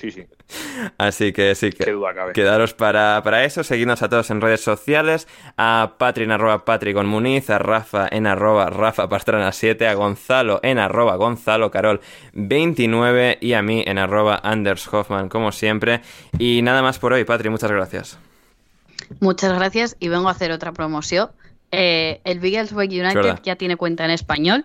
Sí, 0.00 0.10
sí. 0.10 0.26
Así 0.96 1.34
que 1.34 1.54
sí, 1.54 1.70
que 1.72 1.94
quedaros 2.32 2.72
para, 2.72 3.20
para, 3.22 3.44
eso. 3.44 3.62
Seguidnos 3.62 4.02
a 4.02 4.08
todos 4.08 4.30
en 4.30 4.40
redes 4.40 4.62
sociales. 4.62 5.28
A 5.58 5.96
Patri 5.98 6.24
en 6.24 6.30
arroba 6.30 6.64
Patri 6.64 6.94
con 6.94 7.06
Muniz, 7.06 7.50
a 7.50 7.58
Rafa 7.58 8.08
en 8.10 8.26
arroba 8.26 8.70
Rafa 8.70 9.10
Pastrana 9.10 9.52
7, 9.52 9.86
a 9.86 9.92
Gonzalo 9.92 10.60
en 10.62 10.78
arroba 10.78 11.16
Gonzalo 11.16 11.70
Carol 11.70 12.00
29 12.32 13.36
y 13.42 13.52
a 13.52 13.60
mí 13.60 13.84
en 13.86 13.98
arroba 13.98 14.40
Anders 14.42 14.88
Hoffman, 14.90 15.28
como 15.28 15.52
siempre. 15.52 16.00
Y 16.38 16.62
nada 16.62 16.80
más 16.80 16.98
por 16.98 17.12
hoy, 17.12 17.24
Patri, 17.24 17.50
muchas 17.50 17.70
gracias. 17.70 18.18
Muchas 19.20 19.52
gracias 19.52 19.96
y 20.00 20.08
vengo 20.08 20.28
a 20.28 20.32
hacer 20.32 20.50
otra 20.50 20.72
promoción. 20.72 21.28
Eh, 21.72 22.22
el 22.24 22.40
Bigglesweight 22.40 22.90
United 22.90 23.40
ya 23.42 23.56
tiene 23.56 23.76
cuenta 23.76 24.06
en 24.06 24.12
español, 24.12 24.64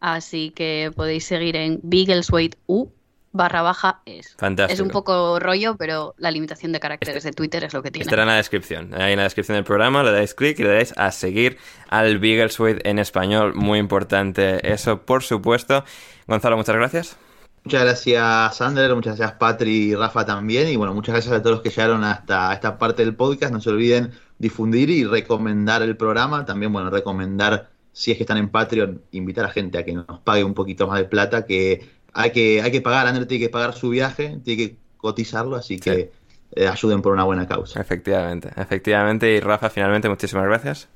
así 0.00 0.50
que 0.50 0.90
podéis 0.96 1.24
seguir 1.24 1.54
en 1.54 1.78
Bigglesweight 1.84 2.56
U 2.66 2.88
barra 3.32 3.62
baja 3.62 4.02
es. 4.06 4.34
Fantástico. 4.36 4.74
Es 4.74 4.80
un 4.80 4.90
poco 4.90 5.40
rollo, 5.40 5.76
pero 5.76 6.14
la 6.18 6.30
limitación 6.30 6.72
de 6.72 6.80
caracteres 6.80 7.16
este 7.16 7.30
de 7.30 7.32
Twitter 7.34 7.64
es 7.64 7.72
lo 7.72 7.82
que 7.82 7.90
tiene. 7.90 8.04
Estará 8.04 8.22
en 8.22 8.28
la 8.28 8.36
descripción. 8.36 8.94
Ahí 8.94 9.12
en 9.12 9.18
la 9.18 9.24
descripción 9.24 9.56
del 9.56 9.64
programa 9.64 10.02
le 10.02 10.12
dais 10.12 10.34
clic 10.34 10.58
y 10.58 10.62
le 10.62 10.68
dais 10.68 10.94
a 10.96 11.10
seguir 11.10 11.58
al 11.88 12.18
Bigglesweet 12.18 12.86
en 12.86 12.98
español. 12.98 13.54
Muy 13.54 13.78
importante 13.78 14.72
eso, 14.72 15.02
por 15.02 15.22
supuesto. 15.22 15.84
Gonzalo, 16.26 16.56
muchas 16.56 16.76
gracias. 16.76 17.16
Muchas 17.64 17.82
gracias, 17.84 18.56
Sander. 18.56 18.94
Muchas 18.94 19.16
gracias, 19.16 19.38
Patri 19.38 19.90
y 19.90 19.94
Rafa 19.94 20.26
también. 20.26 20.68
Y 20.68 20.76
bueno, 20.76 20.94
muchas 20.94 21.14
gracias 21.14 21.34
a 21.34 21.40
todos 21.40 21.56
los 21.56 21.62
que 21.62 21.70
llegaron 21.70 22.02
hasta 22.02 22.52
esta 22.52 22.76
parte 22.76 23.04
del 23.04 23.14
podcast. 23.14 23.52
No 23.52 23.60
se 23.60 23.70
olviden 23.70 24.10
difundir 24.38 24.90
y 24.90 25.04
recomendar 25.04 25.82
el 25.82 25.96
programa. 25.96 26.44
También, 26.44 26.72
bueno, 26.72 26.90
recomendar, 26.90 27.70
si 27.92 28.10
es 28.10 28.16
que 28.16 28.24
están 28.24 28.38
en 28.38 28.48
Patreon, 28.48 29.02
invitar 29.12 29.44
a 29.44 29.50
gente 29.50 29.78
a 29.78 29.84
que 29.84 29.92
nos 29.92 30.18
pague 30.24 30.42
un 30.42 30.54
poquito 30.54 30.88
más 30.88 30.98
de 30.98 31.04
plata, 31.04 31.46
que 31.46 32.01
hay 32.12 32.30
que, 32.30 32.62
hay 32.62 32.70
que 32.70 32.80
pagar, 32.80 33.06
Ander 33.06 33.26
tiene 33.26 33.44
que 33.44 33.50
pagar 33.50 33.74
su 33.74 33.90
viaje, 33.90 34.38
tiene 34.44 34.68
que 34.68 34.76
cotizarlo, 34.96 35.56
así 35.56 35.78
que 35.78 36.10
eh, 36.54 36.68
ayuden 36.68 37.02
por 37.02 37.12
una 37.12 37.24
buena 37.24 37.46
causa. 37.46 37.80
Efectivamente, 37.80 38.50
efectivamente. 38.56 39.32
Y 39.32 39.40
Rafa, 39.40 39.70
finalmente, 39.70 40.08
muchísimas 40.08 40.44
gracias. 40.44 40.88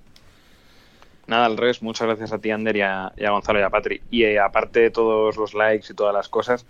Nada, 1.27 1.47
al 1.47 1.57
revés, 1.57 1.83
muchas 1.83 2.07
gracias 2.07 2.33
a 2.33 2.39
ti, 2.39 2.51
Ander, 2.51 2.77
y 2.77 2.83
a, 2.83 3.13
Gonzalo 3.19 3.59
y 3.59 3.63
a 3.63 3.71
Patri. 3.71 4.01
Y 4.11 4.25
eh, 4.25 4.39
aparte 4.39 4.81
de 4.81 4.91
todos 4.91 5.37
los 5.37 5.55
likes 5.55 5.87
y 5.91 5.95
todas 5.95 6.15
las 6.15 6.29
cosas, 6.29 6.67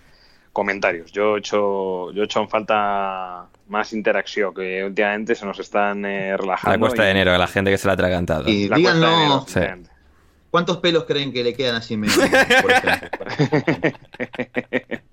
comentarios. 0.52 1.12
Yo 1.12 1.36
he 1.36 1.40
hecho, 1.40 2.10
yo 2.12 2.22
he 2.22 2.24
hecho 2.24 2.40
en 2.40 2.48
falta 2.48 3.46
más 3.68 3.92
interacción, 3.92 4.54
que 4.54 4.84
últimamente 4.84 5.34
se 5.34 5.44
nos 5.44 5.58
están 5.58 6.04
eh, 6.06 6.36
relajando. 6.36 6.76
La 6.76 6.80
cuesta 6.80 7.02
de 7.02 7.10
enero, 7.10 7.34
a 7.34 7.38
la 7.38 7.48
gente 7.48 7.70
que 7.70 7.76
se 7.76 7.86
la 7.86 7.92
ha 7.92 7.94
atragantado. 7.94 8.48
Y 8.48 8.68
díganlo, 8.68 9.44
¿Cuántos 10.56 10.78
pelos 10.78 11.04
creen 11.04 11.34
que 11.34 11.44
le 11.44 11.52
quedan 11.52 11.74
así 11.74 11.98
menos? 11.98 12.16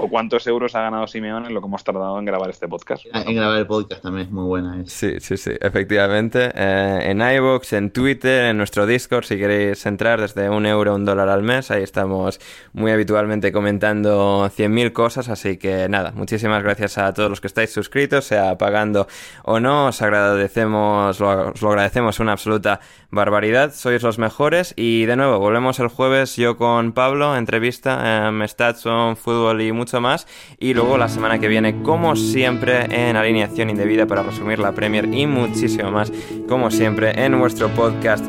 o 0.00 0.08
cuántos 0.08 0.46
euros 0.46 0.74
ha 0.74 0.80
ganado 0.80 1.06
Simeone 1.06 1.48
en 1.48 1.54
lo 1.54 1.60
que 1.60 1.66
hemos 1.66 1.84
tardado 1.84 2.18
en 2.18 2.24
grabar 2.24 2.50
este 2.50 2.66
podcast. 2.66 3.04
En 3.12 3.36
grabar 3.36 3.58
el 3.58 3.66
podcast 3.66 4.02
también 4.02 4.26
es 4.26 4.32
muy 4.32 4.44
buena. 4.44 4.82
Sí, 4.86 5.20
sí, 5.20 5.36
sí, 5.36 5.52
efectivamente. 5.60 6.50
Eh, 6.54 7.10
en 7.10 7.20
iVoox, 7.20 7.72
en 7.74 7.90
Twitter, 7.90 8.46
en 8.46 8.56
nuestro 8.56 8.86
Discord, 8.86 9.24
si 9.24 9.36
queréis 9.36 9.84
entrar 9.86 10.20
desde 10.20 10.48
un 10.48 10.66
euro, 10.66 10.94
un 10.94 11.04
dólar 11.04 11.28
al 11.28 11.42
mes, 11.42 11.70
ahí 11.70 11.82
estamos 11.82 12.40
muy 12.72 12.90
habitualmente 12.90 13.52
comentando 13.52 14.48
100.000 14.48 14.92
cosas, 14.92 15.28
así 15.28 15.58
que 15.58 15.88
nada, 15.88 16.12
muchísimas 16.12 16.62
gracias 16.62 16.98
a 16.98 17.12
todos 17.12 17.28
los 17.28 17.40
que 17.40 17.46
estáis 17.46 17.70
suscritos, 17.70 18.24
sea 18.24 18.56
pagando 18.56 19.06
o 19.44 19.60
no, 19.60 19.86
os 19.86 20.02
agradecemos, 20.02 21.20
os 21.20 21.62
lo 21.62 21.68
agradecemos 21.68 22.20
una 22.20 22.32
absoluta 22.32 22.80
barbaridad, 23.10 23.72
sois 23.74 24.02
los 24.02 24.18
mejores 24.18 24.72
y 24.76 25.04
de 25.06 25.16
nuevo, 25.16 25.38
volvemos 25.38 25.78
el 25.80 25.88
jueves 25.88 26.36
yo 26.36 26.56
con 26.56 26.92
Pablo, 26.92 27.36
entrevista, 27.36 28.28
eh, 28.28 28.48
Statson, 28.48 29.16
fútbol 29.16 29.60
y 29.62 29.72
mucho 29.72 30.00
más. 30.00 30.26
Y 30.58 30.74
luego 30.74 30.98
la 30.98 31.08
semana 31.08 31.38
que 31.38 31.48
viene, 31.48 31.82
como 31.82 32.16
siempre, 32.16 32.86
en 32.90 33.16
alineación 33.16 33.70
indebida 33.70 34.06
para 34.06 34.22
resumir 34.22 34.58
la 34.58 34.72
Premier 34.72 35.12
y 35.12 35.26
muchísimo 35.26 35.90
más, 35.90 36.12
como 36.48 36.70
siempre, 36.70 37.12
en 37.24 37.38
vuestro 37.38 37.68
podcast 37.68 38.24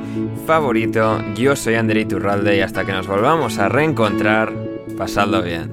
favorito. 0.45 1.21
Yo 1.35 1.55
soy 1.55 1.75
Ander 1.75 1.97
Iturralde 1.97 2.57
y 2.57 2.61
hasta 2.61 2.85
que 2.85 2.91
nos 2.91 3.07
volvamos 3.07 3.57
a 3.59 3.69
reencontrar, 3.69 4.53
pasadlo 4.97 5.41
bien. 5.41 5.71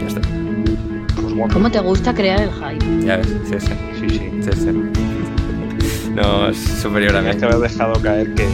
ya 0.00 0.06
está. 0.06 0.20
¿Cómo 1.52 1.70
te 1.70 1.80
gusta 1.80 2.14
crear 2.14 2.40
el 2.40 2.50
hype? 2.52 3.06
Ya 3.06 3.16
ves, 3.16 3.28
sí, 3.44 3.60
sí. 3.60 3.72
Sí, 4.00 4.08
sí. 4.08 4.30
sí, 4.42 4.52
sí. 4.52 5.31
No, 6.14 6.48
es 6.48 6.58
superior 6.58 7.16
a 7.16 7.22
mí. 7.22 7.30
Es 7.30 7.36
que 7.36 7.44
haber 7.44 7.58
dejado 7.58 8.00
caer 8.02 8.34
que 8.34 8.46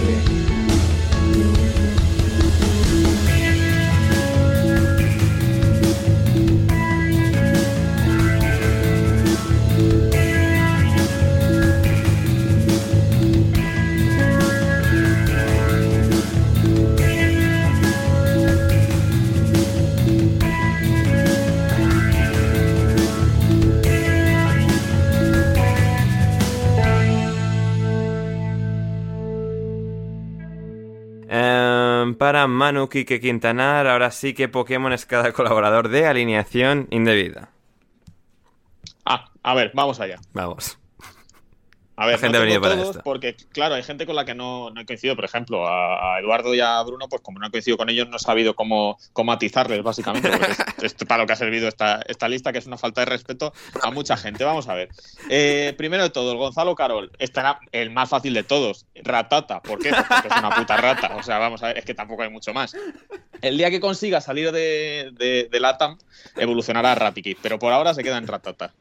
para 32.18 32.46
Manu 32.46 32.88
Kike 32.88 33.20
Quintanar. 33.20 33.86
Ahora 33.86 34.10
sí 34.10 34.34
que 34.34 34.48
Pokémon 34.48 34.92
es 34.92 35.06
cada 35.06 35.32
colaborador 35.32 35.88
de 35.88 36.06
alineación 36.06 36.88
indebida. 36.90 37.50
Ah, 39.04 39.30
a 39.42 39.54
ver, 39.54 39.70
vamos 39.74 40.00
allá. 40.00 40.18
Vamos. 40.34 40.78
A 42.00 42.06
ver, 42.06 42.16
gente 42.20 42.38
no 42.38 42.60
todos, 42.60 42.98
porque 43.02 43.34
claro, 43.50 43.74
hay 43.74 43.82
gente 43.82 44.06
con 44.06 44.14
la 44.14 44.24
que 44.24 44.32
no, 44.32 44.70
no 44.70 44.80
he 44.80 44.86
coincidido. 44.86 45.16
Por 45.16 45.24
ejemplo, 45.24 45.66
a, 45.66 46.20
Eduardo 46.20 46.54
y 46.54 46.60
a 46.60 46.80
Bruno, 46.82 47.08
pues 47.08 47.20
como 47.22 47.40
no 47.40 47.48
he 47.48 47.50
coincidido 47.50 47.76
con 47.76 47.90
ellos, 47.90 48.08
no 48.08 48.18
he 48.18 48.20
sabido 48.20 48.54
cómo, 48.54 48.96
cómo 49.12 49.32
atizarles, 49.32 49.82
básicamente. 49.82 50.30
es, 50.80 50.94
para 51.08 51.22
lo 51.22 51.26
que 51.26 51.32
ha 51.32 51.36
servido 51.36 51.66
esta, 51.66 52.00
esta 52.06 52.28
lista, 52.28 52.52
que 52.52 52.58
es 52.58 52.66
una 52.66 52.78
falta 52.78 53.00
de 53.00 53.06
respeto 53.06 53.52
a 53.82 53.90
mucha 53.90 54.16
gente. 54.16 54.44
Vamos 54.44 54.68
a 54.68 54.74
ver. 54.74 54.90
Eh, 55.28 55.74
primero 55.76 56.04
de 56.04 56.10
todo, 56.10 56.30
el 56.30 56.38
Gonzalo 56.38 56.76
Carol 56.76 57.10
estará 57.18 57.58
el 57.72 57.90
más 57.90 58.08
fácil 58.08 58.32
de 58.32 58.44
todos. 58.44 58.86
Ratata. 58.94 59.60
¿Por 59.60 59.80
qué? 59.80 59.90
porque 59.90 60.28
es 60.28 60.36
una 60.38 60.54
puta 60.54 60.76
rata. 60.76 61.16
O 61.16 61.24
sea, 61.24 61.38
vamos 61.38 61.64
a 61.64 61.68
ver, 61.68 61.78
es 61.78 61.84
que 61.84 61.94
tampoco 61.94 62.22
hay 62.22 62.30
mucho 62.30 62.54
más. 62.54 62.76
El 63.42 63.58
día 63.58 63.70
que 63.70 63.80
consiga 63.80 64.20
salir 64.20 64.52
de, 64.52 65.10
de, 65.14 65.48
de 65.50 65.60
LATAM, 65.60 65.98
evolucionará 66.36 66.92
a 66.92 66.94
Ratikit, 66.94 67.38
pero 67.42 67.58
por 67.58 67.72
ahora 67.72 67.92
se 67.92 68.04
queda 68.04 68.18
en 68.18 68.28
Ratata. 68.28 68.72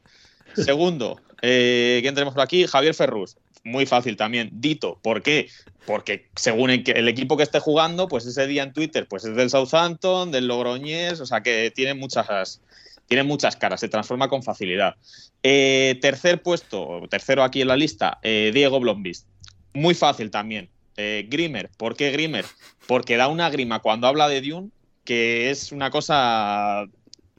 Segundo, 0.64 1.20
eh, 1.42 1.98
¿quién 2.02 2.14
tenemos 2.14 2.34
por 2.34 2.42
aquí? 2.42 2.66
Javier 2.66 2.94
Ferrus. 2.94 3.36
Muy 3.64 3.86
fácil 3.86 4.16
también. 4.16 4.50
Dito. 4.52 4.98
¿Por 5.02 5.22
qué? 5.22 5.48
Porque 5.86 6.28
según 6.36 6.70
el, 6.70 7.08
equipo 7.08 7.36
que 7.36 7.42
esté 7.42 7.60
jugando, 7.60 8.08
pues 8.08 8.26
ese 8.26 8.46
día 8.46 8.62
en 8.62 8.72
Twitter 8.72 9.06
pues 9.08 9.24
es 9.24 9.34
del 9.34 9.50
Southampton, 9.50 10.30
del 10.30 10.46
Logroñés, 10.46 11.20
o 11.20 11.26
sea 11.26 11.42
que 11.42 11.72
tiene 11.74 11.94
muchas, 11.94 12.60
tiene 13.06 13.22
muchas 13.22 13.56
caras, 13.56 13.80
se 13.80 13.88
transforma 13.88 14.28
con 14.28 14.42
facilidad. 14.42 14.96
Eh, 15.42 15.98
tercer 16.02 16.42
puesto, 16.42 17.02
tercero 17.08 17.42
aquí 17.42 17.62
en 17.62 17.68
la 17.68 17.76
lista, 17.76 18.18
eh, 18.22 18.50
Diego 18.52 18.80
Blombis. 18.80 19.26
Muy 19.72 19.94
fácil 19.94 20.30
también. 20.30 20.68
Grimer. 20.96 21.70
¿Por 21.76 21.94
qué 21.94 22.10
Grimer? 22.10 22.44
Porque 22.88 23.16
da 23.16 23.28
una 23.28 23.50
grima 23.50 23.78
cuando 23.78 24.08
habla 24.08 24.28
de 24.28 24.40
Dune 24.40 24.70
que 25.08 25.48
es 25.48 25.72
una 25.72 25.90
cosa 25.90 26.84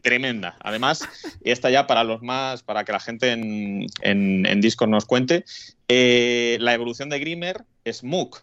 tremenda. 0.02 0.56
Además, 0.60 1.08
y 1.44 1.52
esta 1.52 1.70
ya 1.70 1.88
para 1.88 2.04
los 2.04 2.22
más, 2.22 2.64
para 2.64 2.84
que 2.84 2.92
la 2.92 3.00
gente 3.00 3.32
en, 3.32 3.88
en, 4.02 4.62
Discord 4.62 4.90
nos 4.90 5.06
cuente, 5.06 5.46
eh, 5.88 6.58
la 6.60 6.74
evolución 6.74 7.10
de 7.10 7.20
Grimer 7.20 7.64
es 7.84 8.04
Mook. 8.04 8.42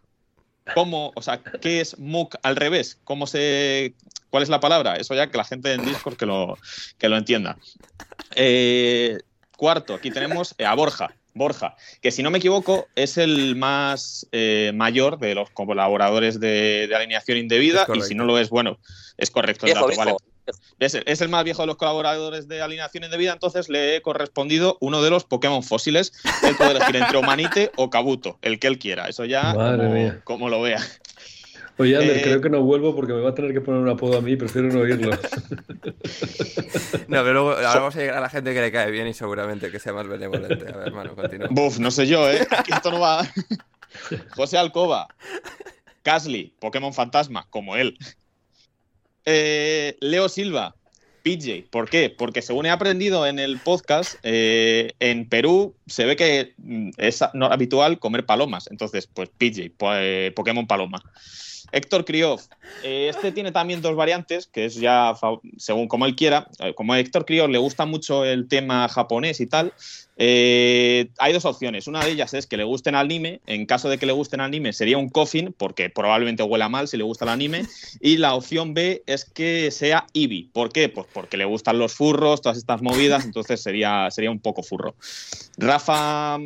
¿Cómo, 0.74 1.12
o 1.14 1.22
sea, 1.22 1.42
qué 1.42 1.80
es 1.80 1.98
Mook 1.98 2.36
al 2.42 2.56
revés? 2.56 2.98
¿Cómo 3.04 3.26
se, 3.26 3.94
¿Cuál 4.30 4.42
es 4.42 4.48
la 4.48 4.60
palabra? 4.60 4.96
Eso 4.96 5.14
ya 5.14 5.28
que 5.28 5.38
la 5.38 5.44
gente 5.44 5.72
en 5.72 5.84
Discord 5.84 6.16
que 6.16 6.26
lo, 6.26 6.58
que 6.98 7.08
lo 7.08 7.16
entienda. 7.16 7.56
Eh, 8.34 9.18
cuarto, 9.56 9.94
aquí 9.94 10.10
tenemos 10.10 10.54
a 10.58 10.74
Borja. 10.74 11.14
Borja, 11.34 11.76
que 12.00 12.10
si 12.10 12.22
no 12.22 12.30
me 12.30 12.38
equivoco 12.38 12.88
es 12.96 13.18
el 13.18 13.56
más 13.56 14.26
eh, 14.32 14.72
mayor 14.74 15.18
de 15.18 15.34
los 15.34 15.50
colaboradores 15.50 16.40
de, 16.40 16.90
alineación 16.94 17.36
indebida 17.36 17.86
y 17.94 18.00
si 18.00 18.14
no 18.14 18.24
lo 18.24 18.38
es, 18.38 18.48
bueno, 18.48 18.78
es 19.18 19.30
correcto 19.30 19.66
el 19.66 19.74
dato, 19.74 19.90
vale. 19.96 20.16
Es, 20.78 21.20
el 21.20 21.28
más 21.28 21.44
viejo 21.44 21.62
de 21.62 21.66
los 21.66 21.76
colaboradores 21.76 22.48
de 22.48 22.62
Alineación 22.62 23.04
Indebida, 23.04 23.32
entonces 23.32 23.68
le 23.68 23.96
he 23.96 24.02
correspondido 24.02 24.76
uno 24.80 25.02
de 25.02 25.10
los 25.10 25.24
Pokémon 25.24 25.62
fósiles. 25.62 26.12
Él 26.42 26.54
puede 26.56 26.72
elegir 26.72 26.96
entre 26.96 27.16
Omanite 27.16 27.70
o 27.76 27.90
Kabuto, 27.90 28.38
el 28.42 28.58
que 28.58 28.66
él 28.66 28.78
quiera. 28.78 29.08
Eso 29.08 29.24
ya 29.24 29.52
como, 29.52 30.12
como, 30.24 30.48
lo 30.48 30.62
vea. 30.62 30.80
Oye, 31.78 31.94
Ander, 31.96 32.16
eh, 32.16 32.22
creo 32.22 32.40
que 32.40 32.48
no 32.48 32.62
vuelvo 32.62 32.96
porque 32.96 33.12
me 33.12 33.20
va 33.20 33.30
a 33.30 33.34
tener 33.34 33.52
que 33.52 33.60
poner 33.60 33.82
un 33.82 33.88
apodo 33.88 34.16
a 34.16 34.22
mí, 34.22 34.34
prefiero 34.36 34.68
no 34.68 34.80
oírlo. 34.80 35.10
no, 35.10 35.18
pero 37.22 37.32
luego 37.32 37.50
ahora 37.52 37.80
vamos 37.80 37.96
a 37.96 37.98
llegar 37.98 38.16
a 38.16 38.20
la 38.20 38.30
gente 38.30 38.54
que 38.54 38.60
le 38.62 38.72
cae 38.72 38.90
bien 38.90 39.06
y 39.06 39.14
seguramente 39.14 39.70
que 39.70 39.78
sea 39.78 39.92
más 39.92 40.08
benevolente. 40.08 40.72
A 40.72 40.76
ver, 40.76 40.88
hermano, 40.88 41.14
continúa. 41.14 41.48
Buf, 41.50 41.78
no 41.78 41.90
sé 41.90 42.06
yo, 42.06 42.30
¿eh? 42.30 42.46
Aquí 42.50 42.72
esto 42.72 42.90
no 42.90 43.00
va. 43.00 43.28
José 44.30 44.56
Alcoba, 44.56 45.08
Casly, 46.02 46.54
Pokémon 46.58 46.94
Fantasma, 46.94 47.46
como 47.50 47.76
él. 47.76 47.98
Eh, 49.26 49.96
Leo 50.00 50.28
Silva, 50.28 50.76
PJ. 51.24 51.64
¿Por 51.68 51.90
qué? 51.90 52.14
Porque 52.16 52.40
según 52.40 52.66
he 52.66 52.70
aprendido 52.70 53.26
en 53.26 53.40
el 53.40 53.58
podcast, 53.58 54.14
eh, 54.22 54.92
en 55.00 55.28
Perú 55.28 55.74
se 55.88 56.04
ve 56.04 56.14
que 56.14 56.54
mm, 56.58 56.90
es 56.96 57.24
no 57.34 57.46
habitual 57.46 57.98
comer 57.98 58.24
palomas. 58.24 58.68
Entonces, 58.70 59.08
pues 59.12 59.28
PJ, 59.36 59.72
eh, 59.98 60.32
Pokémon 60.36 60.68
Paloma. 60.68 61.02
Héctor 61.72 62.04
Kriov, 62.04 62.40
eh, 62.82 63.08
este 63.10 63.32
tiene 63.32 63.52
también 63.52 63.82
dos 63.82 63.96
variantes, 63.96 64.46
que 64.46 64.66
es 64.66 64.76
ya 64.76 65.14
según 65.56 65.88
como 65.88 66.06
él 66.06 66.16
quiera. 66.16 66.48
Como 66.74 66.92
a 66.92 66.98
Héctor 66.98 67.24
Kriov 67.24 67.48
le 67.48 67.58
gusta 67.58 67.86
mucho 67.86 68.24
el 68.24 68.48
tema 68.48 68.88
japonés 68.88 69.40
y 69.40 69.46
tal, 69.46 69.72
eh, 70.18 71.08
hay 71.18 71.32
dos 71.32 71.44
opciones. 71.44 71.86
Una 71.86 72.00
de 72.00 72.10
ellas 72.10 72.32
es 72.34 72.46
que 72.46 72.56
le 72.56 72.64
gusten 72.64 72.94
el 72.94 73.00
anime. 73.00 73.40
En 73.46 73.66
caso 73.66 73.88
de 73.88 73.98
que 73.98 74.06
le 74.06 74.12
gusten 74.12 74.40
el 74.40 74.46
anime, 74.46 74.72
sería 74.72 74.98
un 74.98 75.08
coffin, 75.08 75.54
porque 75.56 75.90
probablemente 75.90 76.42
huela 76.42 76.68
mal 76.68 76.88
si 76.88 76.96
le 76.96 77.04
gusta 77.04 77.24
el 77.24 77.30
anime. 77.30 77.66
Y 78.00 78.16
la 78.16 78.34
opción 78.34 78.74
B 78.74 79.02
es 79.06 79.24
que 79.24 79.70
sea 79.70 80.06
Eevee. 80.14 80.48
¿Por 80.52 80.72
qué? 80.72 80.88
Pues 80.88 81.06
porque 81.12 81.36
le 81.36 81.44
gustan 81.44 81.78
los 81.78 81.94
furros, 81.94 82.40
todas 82.40 82.58
estas 82.58 82.82
movidas, 82.82 83.24
entonces 83.24 83.60
sería, 83.60 84.10
sería 84.10 84.30
un 84.30 84.40
poco 84.40 84.62
furro. 84.62 84.94
Rafa 85.58 86.38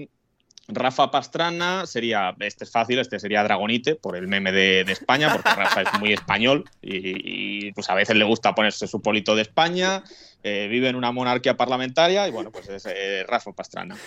Rafa 0.73 1.11
Pastrana 1.11 1.87
sería, 1.87 2.35
este 2.41 2.65
es 2.65 2.71
fácil, 2.71 2.99
este 2.99 3.19
sería 3.19 3.43
Dragonite, 3.43 3.95
por 3.95 4.17
el 4.17 4.29
meme 4.29 4.53
de, 4.53 4.81
España, 4.83 5.31
porque 5.33 5.51
Rafa 5.51 5.83
es 5.83 6.01
muy 6.01 6.13
español 6.13 6.65
y, 6.83 7.73
pues 7.73 7.89
a 7.91 7.95
veces 7.95 8.17
le 8.17 8.25
gusta 8.25 8.55
ponerse 8.55 8.87
su 8.87 9.01
polito 9.01 9.35
de 9.35 9.43
España, 9.43 10.03
eh, 10.43 10.69
vive 10.71 10.89
en 10.89 10.97
una 10.97 11.13
monarquía 11.13 11.57
parlamentaria 11.57 12.27
y 12.27 12.31
bueno, 12.31 12.51
pues 12.51 12.69
es 12.69 12.87
eh, 12.87 13.25
Rafa 13.27 13.53
Pastrana. 13.53 13.97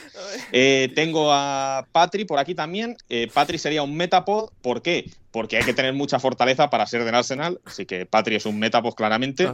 Eh, 0.56 0.92
tengo 0.94 1.32
a 1.32 1.88
Patri 1.92 2.26
por 2.26 2.38
aquí 2.38 2.54
también. 2.54 2.96
Patri 3.34 3.58
sería 3.58 3.82
un 3.82 3.96
Metapod, 3.96 4.52
¿por 4.62 4.82
qué? 4.82 5.10
Porque 5.32 5.58
hay 5.58 5.64
que 5.64 5.74
tener 5.74 5.94
mucha 5.94 6.20
fortaleza 6.20 6.70
para 6.70 6.86
ser 6.86 7.04
del 7.04 7.16
Arsenal, 7.16 7.60
así 7.66 7.86
que 7.86 8.06
Patri 8.06 8.36
es 8.36 8.46
un 8.46 8.60
Metapod 8.60 8.94
claramente. 8.94 9.50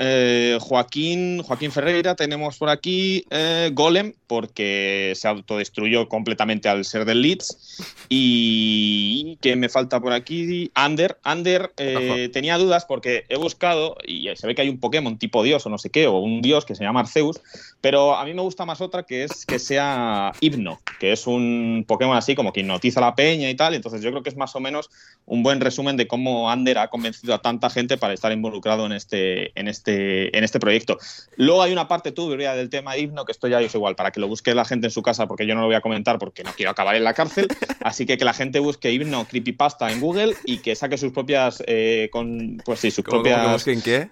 Eh, 0.00 0.58
Joaquín, 0.60 1.42
Joaquín 1.42 1.72
Ferreira, 1.72 2.14
tenemos 2.14 2.56
por 2.56 2.68
aquí 2.68 3.24
eh, 3.30 3.70
Golem, 3.72 4.14
porque 4.28 5.12
se 5.16 5.26
autodestruyó 5.26 6.08
completamente 6.08 6.68
al 6.68 6.84
ser 6.84 7.04
del 7.04 7.22
Leeds. 7.22 8.06
Y 8.08 9.38
que 9.40 9.56
me 9.56 9.68
falta 9.68 10.00
por 10.00 10.12
aquí, 10.12 10.70
Ander. 10.74 11.18
Ander 11.24 11.72
eh, 11.76 12.30
tenía 12.32 12.58
dudas 12.58 12.84
porque 12.84 13.24
he 13.28 13.36
buscado, 13.36 13.96
y 14.06 14.28
se 14.36 14.46
ve 14.46 14.54
que 14.54 14.62
hay 14.62 14.68
un 14.68 14.78
Pokémon 14.78 15.18
tipo 15.18 15.42
Dios 15.42 15.66
o 15.66 15.68
no 15.70 15.78
sé 15.78 15.90
qué, 15.90 16.06
o 16.06 16.18
un 16.18 16.42
Dios 16.42 16.64
que 16.64 16.76
se 16.76 16.84
llama 16.84 17.00
Arceus, 17.00 17.40
pero 17.80 18.16
a 18.16 18.24
mí 18.24 18.34
me 18.34 18.42
gusta 18.42 18.64
más 18.64 18.80
otra 18.80 19.02
que 19.02 19.24
es 19.24 19.44
que 19.46 19.58
sea 19.58 20.32
Hipno, 20.40 20.80
que 21.00 21.12
es 21.12 21.26
un 21.26 21.84
Pokémon 21.86 22.16
así 22.16 22.34
como 22.34 22.52
que 22.52 22.60
hipnotiza 22.60 23.00
la 23.00 23.14
peña 23.14 23.50
y 23.50 23.54
tal. 23.54 23.74
Entonces 23.74 24.00
yo 24.00 24.10
creo 24.10 24.22
que 24.22 24.30
es 24.30 24.36
más 24.36 24.54
o 24.54 24.60
menos 24.60 24.90
un 25.26 25.42
buen 25.42 25.60
resumen 25.60 25.96
de 25.96 26.06
cómo 26.06 26.50
Ander 26.50 26.78
ha 26.78 26.88
convencido 26.88 27.34
a 27.34 27.42
tanta 27.42 27.70
gente 27.70 27.96
para 27.96 28.14
estar 28.14 28.32
involucrado 28.32 28.86
en 28.86 28.92
este, 28.92 29.58
en 29.58 29.68
este, 29.68 29.87
en 29.88 30.44
este 30.44 30.60
proyecto. 30.60 30.98
Luego 31.36 31.62
hay 31.62 31.72
una 31.72 31.88
parte 31.88 32.12
turbia 32.12 32.54
del 32.54 32.70
tema 32.70 32.96
himno, 32.96 33.24
que 33.24 33.32
esto 33.32 33.48
ya 33.48 33.60
es 33.60 33.74
igual, 33.74 33.96
para 33.96 34.10
que 34.10 34.20
lo 34.20 34.28
busque 34.28 34.54
la 34.54 34.64
gente 34.64 34.86
en 34.86 34.90
su 34.90 35.02
casa, 35.02 35.26
porque 35.26 35.46
yo 35.46 35.54
no 35.54 35.62
lo 35.62 35.66
voy 35.66 35.76
a 35.76 35.80
comentar 35.80 36.18
porque 36.18 36.44
no 36.44 36.52
quiero 36.56 36.70
acabar 36.70 36.96
en 36.96 37.04
la 37.04 37.14
cárcel. 37.14 37.48
Así 37.80 38.06
que 38.06 38.18
que 38.18 38.24
la 38.24 38.34
gente 38.34 38.58
busque 38.58 38.92
himno 38.92 39.26
creepypasta 39.26 39.90
en 39.90 40.00
Google 40.00 40.34
y 40.44 40.58
que 40.58 40.74
saque 40.74 40.98
sus 40.98 41.12
propias, 41.12 41.62
eh, 41.66 42.08
con, 42.12 42.62
pues 42.64 42.80
sí, 42.80 42.90
sus 42.90 43.04
propias... 43.04 43.66
¿En 43.66 43.82
qué? 43.82 44.08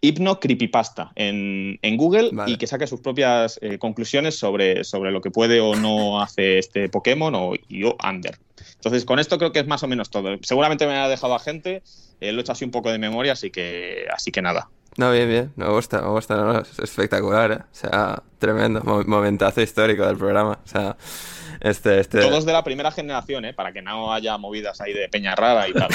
Hipno 0.00 0.38
Creepypasta 0.38 1.12
en, 1.14 1.78
en 1.82 1.96
Google 1.96 2.30
y 2.46 2.58
que 2.58 2.66
saque 2.66 2.86
sus 2.86 3.00
propias 3.00 3.58
eh, 3.62 3.78
conclusiones 3.78 4.38
sobre, 4.38 4.84
sobre 4.84 5.10
lo 5.10 5.20
que 5.20 5.30
puede 5.30 5.60
o 5.60 5.74
no 5.74 6.20
hace 6.20 6.58
este 6.58 6.88
Pokémon 6.88 7.34
o, 7.34 7.54
yo 7.68 7.96
Under. 8.08 8.38
Entonces, 8.74 9.04
con 9.04 9.18
esto 9.18 9.38
creo 9.38 9.52
que 9.52 9.60
es 9.60 9.66
más 9.66 9.82
o 9.82 9.88
menos 9.88 10.10
todo. 10.10 10.36
Seguramente 10.42 10.86
me 10.86 10.96
ha 10.96 11.08
dejado 11.08 11.34
a 11.34 11.38
gente, 11.38 11.82
eh, 12.20 12.32
lo 12.32 12.38
he 12.38 12.40
hecho 12.42 12.52
así 12.52 12.64
un 12.64 12.70
poco 12.70 12.92
de 12.92 12.98
memoria, 12.98 13.32
así 13.32 13.50
que, 13.50 14.06
así 14.12 14.30
que 14.30 14.42
nada. 14.42 14.68
No, 14.98 15.12
bien, 15.12 15.28
bien, 15.28 15.52
me 15.56 15.68
gusta, 15.68 16.00
me 16.00 16.08
gusta, 16.08 16.62
es 16.62 16.78
espectacular, 16.78 17.52
¿eh? 17.52 17.58
o 17.60 17.74
sea, 17.74 18.22
tremendo, 18.38 18.80
momentazo 19.06 19.60
histórico 19.60 20.06
del 20.06 20.16
programa, 20.16 20.58
o 20.64 20.66
sea, 20.66 20.96
este, 21.60 22.00
este... 22.00 22.20
Todos 22.20 22.46
de 22.46 22.54
la 22.54 22.64
primera 22.64 22.90
generación, 22.90 23.44
¿eh? 23.44 23.52
Para 23.52 23.72
que 23.72 23.82
no 23.82 24.10
haya 24.12 24.38
movidas 24.38 24.80
ahí 24.80 24.94
de 24.94 25.10
peña 25.10 25.34
rara 25.34 25.68
y 25.68 25.74
tal. 25.74 25.88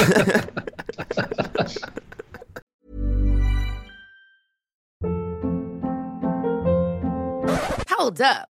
Hold 7.97 8.21
up. 8.21 8.50